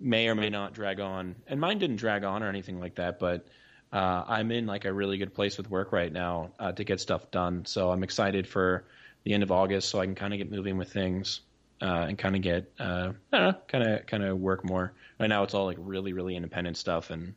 may 0.00 0.28
or 0.28 0.34
may 0.34 0.50
not 0.50 0.74
drag 0.74 1.00
on, 1.00 1.36
and 1.46 1.60
mine 1.60 1.78
didn't 1.78 1.96
drag 1.96 2.24
on 2.24 2.42
or 2.42 2.48
anything 2.48 2.80
like 2.80 2.96
that. 2.96 3.18
But 3.18 3.46
uh, 3.92 4.24
I'm 4.26 4.50
in 4.50 4.66
like 4.66 4.84
a 4.84 4.92
really 4.92 5.18
good 5.18 5.34
place 5.34 5.56
with 5.56 5.70
work 5.70 5.92
right 5.92 6.12
now 6.12 6.50
uh, 6.58 6.72
to 6.72 6.84
get 6.84 7.00
stuff 7.00 7.30
done. 7.30 7.64
So 7.64 7.90
I'm 7.90 8.02
excited 8.02 8.46
for 8.46 8.84
the 9.24 9.34
end 9.34 9.42
of 9.42 9.52
August, 9.52 9.90
so 9.90 10.00
I 10.00 10.06
can 10.06 10.14
kind 10.14 10.32
of 10.32 10.38
get 10.38 10.50
moving 10.50 10.76
with 10.76 10.92
things 10.92 11.42
uh, 11.80 12.06
and 12.08 12.18
kind 12.18 12.36
of 12.36 12.42
get 12.42 12.72
uh, 12.78 13.12
I 13.32 13.38
don't 13.38 13.48
know, 13.48 13.58
kind 13.68 13.84
of 13.84 14.06
kind 14.06 14.22
of 14.24 14.38
work 14.38 14.64
more. 14.64 14.92
Right 15.20 15.28
now, 15.28 15.42
it's 15.42 15.54
all 15.54 15.66
like 15.66 15.78
really 15.78 16.12
really 16.12 16.36
independent 16.36 16.76
stuff, 16.76 17.10
and 17.10 17.34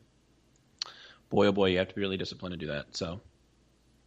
boy 1.30 1.46
oh 1.46 1.52
boy, 1.52 1.70
you 1.70 1.78
have 1.78 1.88
to 1.88 1.94
be 1.94 2.00
really 2.00 2.16
disciplined 2.16 2.52
to 2.52 2.56
do 2.56 2.68
that. 2.68 2.96
So 2.96 3.20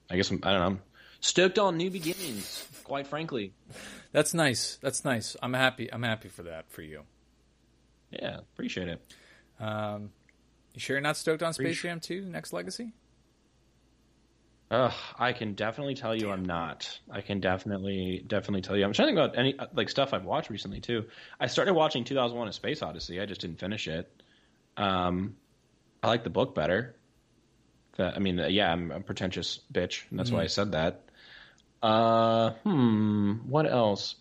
I 0.09 0.15
guess 0.15 0.31
I'm, 0.31 0.39
I 0.43 0.51
don't 0.51 0.59
know. 0.59 0.65
I'm 0.67 0.81
stoked 1.21 1.59
on 1.59 1.77
new 1.77 1.89
beginnings. 1.89 2.67
Quite 2.83 3.07
frankly, 3.07 3.53
That's 4.11 4.33
nice. 4.33 4.79
That's 4.81 5.05
nice. 5.05 5.35
I'm 5.41 5.53
happy. 5.53 5.91
I'm 5.91 6.03
happy 6.03 6.29
for 6.29 6.43
that 6.43 6.69
for 6.71 6.81
you. 6.81 7.03
yeah, 8.11 8.37
appreciate 8.37 8.87
it. 8.87 9.13
Um, 9.59 10.09
you 10.73 10.79
sure 10.79 10.95
you're 10.95 11.01
not 11.01 11.17
stoked 11.17 11.43
on 11.43 11.53
Space 11.53 11.81
Jam 11.81 11.99
2 11.99 12.21
Next 12.21 12.53
Legacy? 12.53 12.93
Ugh, 14.71 14.93
I 15.17 15.33
can 15.33 15.53
definitely 15.53 15.95
tell 15.95 16.15
you 16.15 16.29
I'm 16.29 16.45
not. 16.45 16.99
I 17.11 17.21
can 17.21 17.39
definitely 17.39 18.23
definitely 18.27 18.61
tell 18.61 18.77
you. 18.77 18.85
I'm 18.85 18.93
trying 18.93 19.07
to 19.07 19.15
think 19.15 19.25
about 19.25 19.37
any 19.39 19.55
like 19.73 19.89
stuff 19.89 20.13
I've 20.13 20.25
watched 20.25 20.51
recently 20.51 20.79
too. 20.79 21.05
I 21.39 21.47
started 21.47 21.73
watching 21.73 22.03
2001: 22.03 22.47
A 22.47 22.53
Space 22.53 22.83
Odyssey. 22.83 23.19
I 23.19 23.25
just 23.25 23.41
didn't 23.41 23.59
finish 23.59 23.87
it. 23.87 24.11
Um, 24.77 25.35
I 26.03 26.07
like 26.07 26.23
the 26.23 26.29
book 26.29 26.53
better. 26.53 26.95
The- 27.99 28.15
I 28.15 28.19
mean, 28.19 28.39
uh, 28.39 28.47
yeah, 28.47 28.71
I'm 28.71 28.91
a 28.91 29.01
pretentious 29.01 29.59
bitch, 29.73 30.03
and 30.09 30.17
that's 30.17 30.31
why 30.31 30.41
I 30.41 30.47
said 30.47 30.71
that. 30.71 31.01
Uh, 31.83 32.51
hmm, 32.63 33.33
what 33.49 33.69
else? 33.69 34.15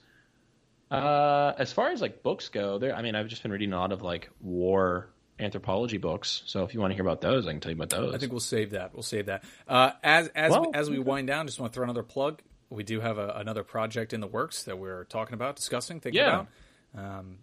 Uh, 0.91 1.53
as 1.57 1.73
far 1.73 1.91
as 1.91 2.01
like 2.01 2.25
books 2.25 2.49
go, 2.49 2.79
there. 2.79 2.93
I 2.95 3.03
mean, 3.03 3.15
I've 3.15 3.29
just 3.29 3.43
been 3.43 3.53
reading 3.53 3.73
a 3.73 3.79
lot 3.79 3.93
of 3.93 4.03
like 4.03 4.31
war 4.41 5.11
anthropology 5.39 5.99
books. 5.99 6.43
So 6.47 6.65
if 6.65 6.75
you 6.75 6.81
want 6.81 6.91
to 6.91 6.95
hear 6.97 7.05
about 7.05 7.21
those, 7.21 7.47
I 7.47 7.53
can 7.53 7.61
tell 7.61 7.71
you 7.71 7.77
about 7.77 7.91
those. 7.91 8.15
I 8.15 8.19
think 8.19 8.33
we'll 8.33 8.41
save 8.41 8.71
that. 8.71 8.95
We'll 8.95 9.03
save 9.05 9.27
that. 9.27 9.45
Uh, 9.69 9.93
as 10.03 10.27
as 10.29 10.51
Well, 10.51 10.63
we, 10.63 10.69
as 10.75 10.91
we 10.91 10.99
wind 10.99 11.29
down, 11.29 11.47
just 11.47 11.61
want 11.61 11.73
to 11.73 11.77
throw 11.77 11.85
another 11.85 12.03
plug. 12.03 12.43
We 12.71 12.83
do 12.83 13.01
have 13.01 13.17
a, 13.19 13.29
another 13.37 13.63
project 13.63 14.13
in 14.13 14.21
the 14.21 14.27
works 14.27 14.65
that 14.65 14.77
we're 14.79 15.05
talking 15.05 15.35
about, 15.35 15.55
discussing, 15.55 16.01
thinking 16.01 16.21
Yeah. 16.21 16.45
about. 16.97 17.19
Um, 17.19 17.39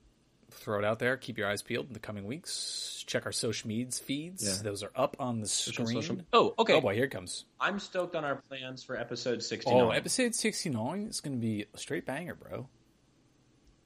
throw 0.55 0.79
it 0.79 0.85
out 0.85 0.99
there. 0.99 1.17
Keep 1.17 1.37
your 1.37 1.47
eyes 1.49 1.61
peeled 1.61 1.87
in 1.87 1.93
the 1.93 1.99
coming 1.99 2.25
weeks. 2.25 3.03
Check 3.07 3.25
our 3.25 3.31
social 3.31 3.67
medias 3.67 3.99
feeds. 3.99 4.43
Yeah. 4.45 4.63
Those 4.63 4.81
are 4.83 4.91
up 4.95 5.15
on 5.19 5.39
the 5.41 5.47
screen. 5.47 5.87
Social- 5.87 6.17
Oh, 6.33 6.53
okay. 6.59 6.73
Oh 6.73 6.81
boy, 6.81 6.95
here 6.95 7.05
it 7.05 7.11
comes. 7.11 7.45
I'm 7.59 7.79
stoked 7.79 8.15
on 8.15 8.25
our 8.25 8.35
plans 8.49 8.83
for 8.83 8.97
episode 8.97 9.43
69. 9.43 9.79
Oh, 9.81 9.89
episode 9.91 10.33
sixty 10.35 10.69
nine 10.69 11.03
is 11.07 11.21
going 11.21 11.35
to 11.35 11.41
be 11.41 11.65
a 11.73 11.77
straight 11.77 12.05
banger, 12.05 12.35
bro. 12.35 12.67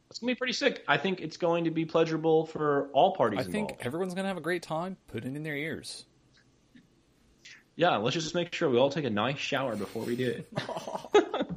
It's 0.10 0.20
gonna 0.20 0.32
be 0.32 0.36
pretty 0.36 0.54
sick. 0.54 0.84
I 0.88 0.98
think 0.98 1.22
it's 1.22 1.38
going 1.38 1.66
to 1.66 1.72
be 1.72 1.86
pleasurable 1.86 2.46
for 2.48 2.90
all 2.94 3.16
parties 3.16 3.40
I 3.41 3.44
think 3.44 3.56
involved. 3.70 3.86
everyone's 3.86 4.14
going 4.16 4.24
to 4.24 4.30
have 4.30 4.38
a 4.38 4.41
great 4.41 4.64
time. 4.64 4.98
Put 5.08 5.24
it 5.26 5.36
in 5.36 5.44
their 5.44 5.56
ears. 5.56 6.06
Yeah, 7.76 7.96
let's 7.98 8.16
just 8.16 8.34
make 8.36 8.54
sure 8.54 8.70
we 8.70 8.78
all 8.78 8.90
take 8.90 9.06
a 9.06 9.10
nice 9.10 9.38
shower 9.38 9.76
before 9.76 10.04
we 10.04 10.16
do 10.16 10.30
it. 10.32 10.52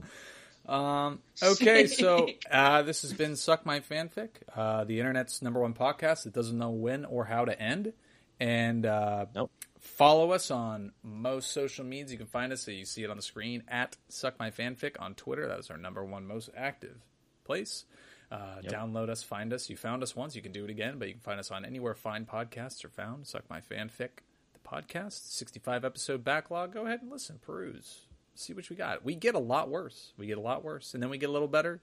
Um, 0.67 1.19
okay, 1.43 1.87
so 1.87 2.29
uh, 2.51 2.83
this 2.83 3.03
has 3.03 3.13
been 3.13 3.37
Suck 3.37 3.67
My 3.67 3.81
Fanfic, 3.81 4.29
uh, 4.55 4.85
the 4.85 5.01
internet's 5.01 5.43
number 5.43 5.61
one 5.61 5.75
podcast 5.75 6.25
that 6.25 6.33
doesn't 6.33 6.57
know 6.59 6.71
when 6.71 7.05
or 7.05 7.25
how 7.25 7.45
to 7.45 7.61
end. 7.61 7.93
And 8.41 8.87
uh, 8.87 9.27
Nope. 9.35 9.51
follow 9.81 10.33
us 10.33 10.51
on 10.51 10.93
most 11.03 11.53
social 11.53 11.85
medias. 11.85 12.11
You 12.13 12.19
can 12.19 12.27
find 12.27 12.53
us, 12.53 12.63
so 12.63 12.71
you 12.71 12.85
see 12.85 13.05
it 13.05 13.11
on 13.11 13.17
the 13.17 13.23
screen, 13.23 13.63
at 13.69 13.97
Suck 14.09 14.39
My 14.39 14.51
Fanfic 14.51 14.97
on 15.01 15.15
Twitter. 15.15 15.47
That 15.49 15.59
is 15.61 15.71
our 15.71 15.77
number 15.77 16.05
one 16.05 16.27
most 16.27 16.51
active 16.57 16.97
place. 17.45 17.85
Uh, 18.31 18.63
Download 18.65 19.11
us, 19.11 19.23
find 19.23 19.53
us. 19.53 19.69
You 19.69 19.77
found 19.77 20.03
us 20.03 20.17
once, 20.17 20.35
you 20.35 20.41
can 20.43 20.53
do 20.53 20.65
it 20.65 20.71
again, 20.71 20.99
but 20.99 21.07
you 21.09 21.15
can 21.15 21.21
find 21.21 21.39
us 21.39 21.51
on 21.51 21.65
anywhere 21.67 21.95
fine 21.95 22.25
podcasts 22.25 22.83
are 22.85 22.89
found. 22.89 23.27
Suck 23.27 23.43
My 23.51 23.61
Fanfic, 23.61 24.23
the 24.55 24.59
podcast, 24.67 25.31
65 25.33 25.85
episode 25.85 26.25
backlog. 26.25 26.73
Go 26.73 26.87
ahead 26.87 27.03
and 27.03 27.11
listen, 27.11 27.39
peruse, 27.47 28.07
see 28.35 28.53
what 28.53 28.69
we 28.69 28.77
got. 28.77 29.05
We 29.05 29.15
get 29.15 29.35
a 29.35 29.41
lot 29.41 29.69
worse. 29.69 30.13
We 30.17 30.27
get 30.27 30.39
a 30.39 30.41
lot 30.43 30.65
worse, 30.65 30.95
and 30.95 31.03
then 31.03 31.11
we 31.11 31.19
get 31.19 31.29
a 31.29 31.33
little 31.33 31.49
better, 31.49 31.81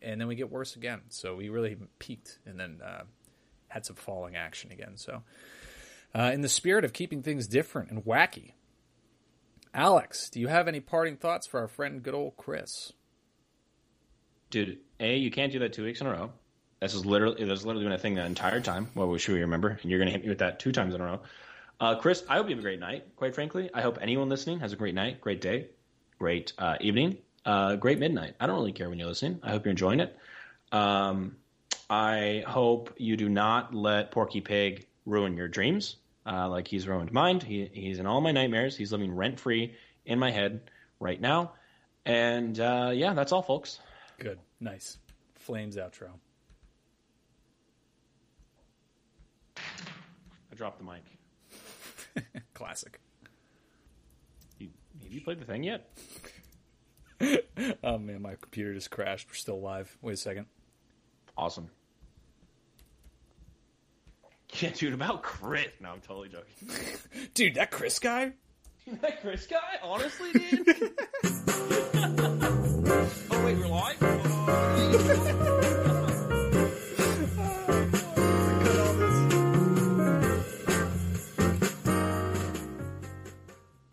and 0.00 0.20
then 0.20 0.28
we 0.28 0.34
get 0.34 0.50
worse 0.50 0.76
again. 0.76 1.02
So 1.08 1.36
we 1.36 1.48
really 1.48 1.76
peaked 1.98 2.38
and 2.46 2.58
then 2.58 2.80
uh, 2.84 3.04
had 3.68 3.86
some 3.86 3.96
falling 3.96 4.36
action 4.36 4.72
again. 4.72 4.96
So, 4.96 5.22
uh, 6.14 6.30
in 6.34 6.42
the 6.42 6.48
spirit 6.48 6.84
of 6.84 6.92
keeping 6.92 7.22
things 7.22 7.46
different 7.46 7.90
and 7.90 8.04
wacky, 8.04 8.52
Alex, 9.74 10.28
do 10.28 10.40
you 10.40 10.48
have 10.48 10.68
any 10.68 10.80
parting 10.80 11.16
thoughts 11.16 11.46
for 11.46 11.60
our 11.60 11.68
friend, 11.68 12.02
good 12.02 12.14
old 12.14 12.36
Chris? 12.36 12.92
Dude, 14.50 14.80
A, 15.00 15.16
you 15.16 15.30
can't 15.30 15.50
do 15.50 15.60
that 15.60 15.72
two 15.72 15.84
weeks 15.84 16.02
in 16.02 16.06
a 16.06 16.10
row. 16.10 16.32
This 16.80 16.94
is 16.94 17.06
literally 17.06 17.44
that's 17.44 17.64
literally 17.64 17.84
been 17.84 17.92
a 17.92 17.98
thing 17.98 18.16
the 18.16 18.24
entire 18.24 18.60
time. 18.60 18.88
Well, 18.94 19.08
we 19.08 19.18
should 19.18 19.34
we 19.34 19.40
remember? 19.40 19.78
And 19.80 19.90
you're 19.90 20.00
gonna 20.00 20.10
hit 20.10 20.22
me 20.22 20.28
with 20.28 20.38
that 20.38 20.58
two 20.58 20.72
times 20.72 20.94
in 20.94 21.00
a 21.00 21.04
row. 21.04 21.20
Uh, 21.80 21.94
Chris, 21.94 22.22
I 22.28 22.36
hope 22.36 22.48
you 22.48 22.56
have 22.56 22.58
a 22.58 22.62
great 22.62 22.80
night, 22.80 23.16
quite 23.16 23.34
frankly. 23.34 23.70
I 23.72 23.80
hope 23.80 23.98
anyone 24.00 24.28
listening 24.28 24.60
has 24.60 24.72
a 24.72 24.76
great 24.76 24.94
night, 24.94 25.20
great 25.20 25.40
day, 25.40 25.68
great 26.22 26.52
uh, 26.56 26.76
evening, 26.80 27.18
uh, 27.44 27.74
great 27.74 27.98
midnight. 27.98 28.36
I 28.38 28.46
don't 28.46 28.54
really 28.54 28.70
care 28.70 28.88
when 28.88 28.96
you're 28.96 29.08
listening. 29.08 29.40
I 29.42 29.50
hope 29.50 29.64
you're 29.64 29.72
enjoying 29.72 29.98
it. 29.98 30.16
Um, 30.70 31.34
I 31.90 32.44
hope 32.46 32.94
you 32.96 33.16
do 33.16 33.28
not 33.28 33.74
let 33.74 34.12
Porky 34.12 34.40
Pig 34.40 34.86
ruin 35.04 35.36
your 35.36 35.48
dreams, 35.48 35.96
uh, 36.24 36.48
like 36.48 36.68
he's 36.68 36.86
ruined 36.86 37.12
mine. 37.12 37.40
He, 37.40 37.68
he's 37.72 37.98
in 37.98 38.06
all 38.06 38.20
my 38.20 38.30
nightmares. 38.30 38.76
He's 38.76 38.92
living 38.92 39.12
rent 39.12 39.40
free 39.40 39.74
in 40.06 40.20
my 40.20 40.30
head 40.30 40.60
right 41.00 41.20
now. 41.20 41.54
And 42.06 42.60
uh, 42.60 42.92
yeah, 42.94 43.14
that's 43.14 43.32
all, 43.32 43.42
folks. 43.42 43.80
Good, 44.20 44.38
nice, 44.60 44.98
flames 45.34 45.76
outro. 45.76 46.10
I 49.56 50.54
dropped 50.54 50.78
the 50.78 50.84
mic. 50.84 51.02
Classic 52.54 53.01
you 55.12 55.20
played 55.20 55.40
the 55.40 55.44
thing 55.44 55.62
yet? 55.62 55.88
oh 57.84 57.98
man, 57.98 58.22
my 58.22 58.34
computer 58.40 58.74
just 58.74 58.90
crashed. 58.90 59.28
We're 59.28 59.34
still 59.34 59.60
live. 59.60 59.96
Wait 60.02 60.14
a 60.14 60.16
second. 60.16 60.46
Awesome. 61.36 61.70
Yeah, 64.58 64.70
dude, 64.70 64.92
about 64.92 65.22
Chris. 65.22 65.68
No, 65.80 65.90
I'm 65.90 66.00
totally 66.00 66.28
joking. 66.28 66.68
dude, 67.34 67.54
that 67.54 67.70
Chris 67.70 67.98
guy? 67.98 68.32
that 69.00 69.22
Chris 69.22 69.46
guy? 69.46 69.78
Honestly, 69.82 70.32
dude? 70.32 70.68
oh, 73.30 73.44
wait, 73.44 73.56
we're 73.56 73.68
live? 73.68 75.38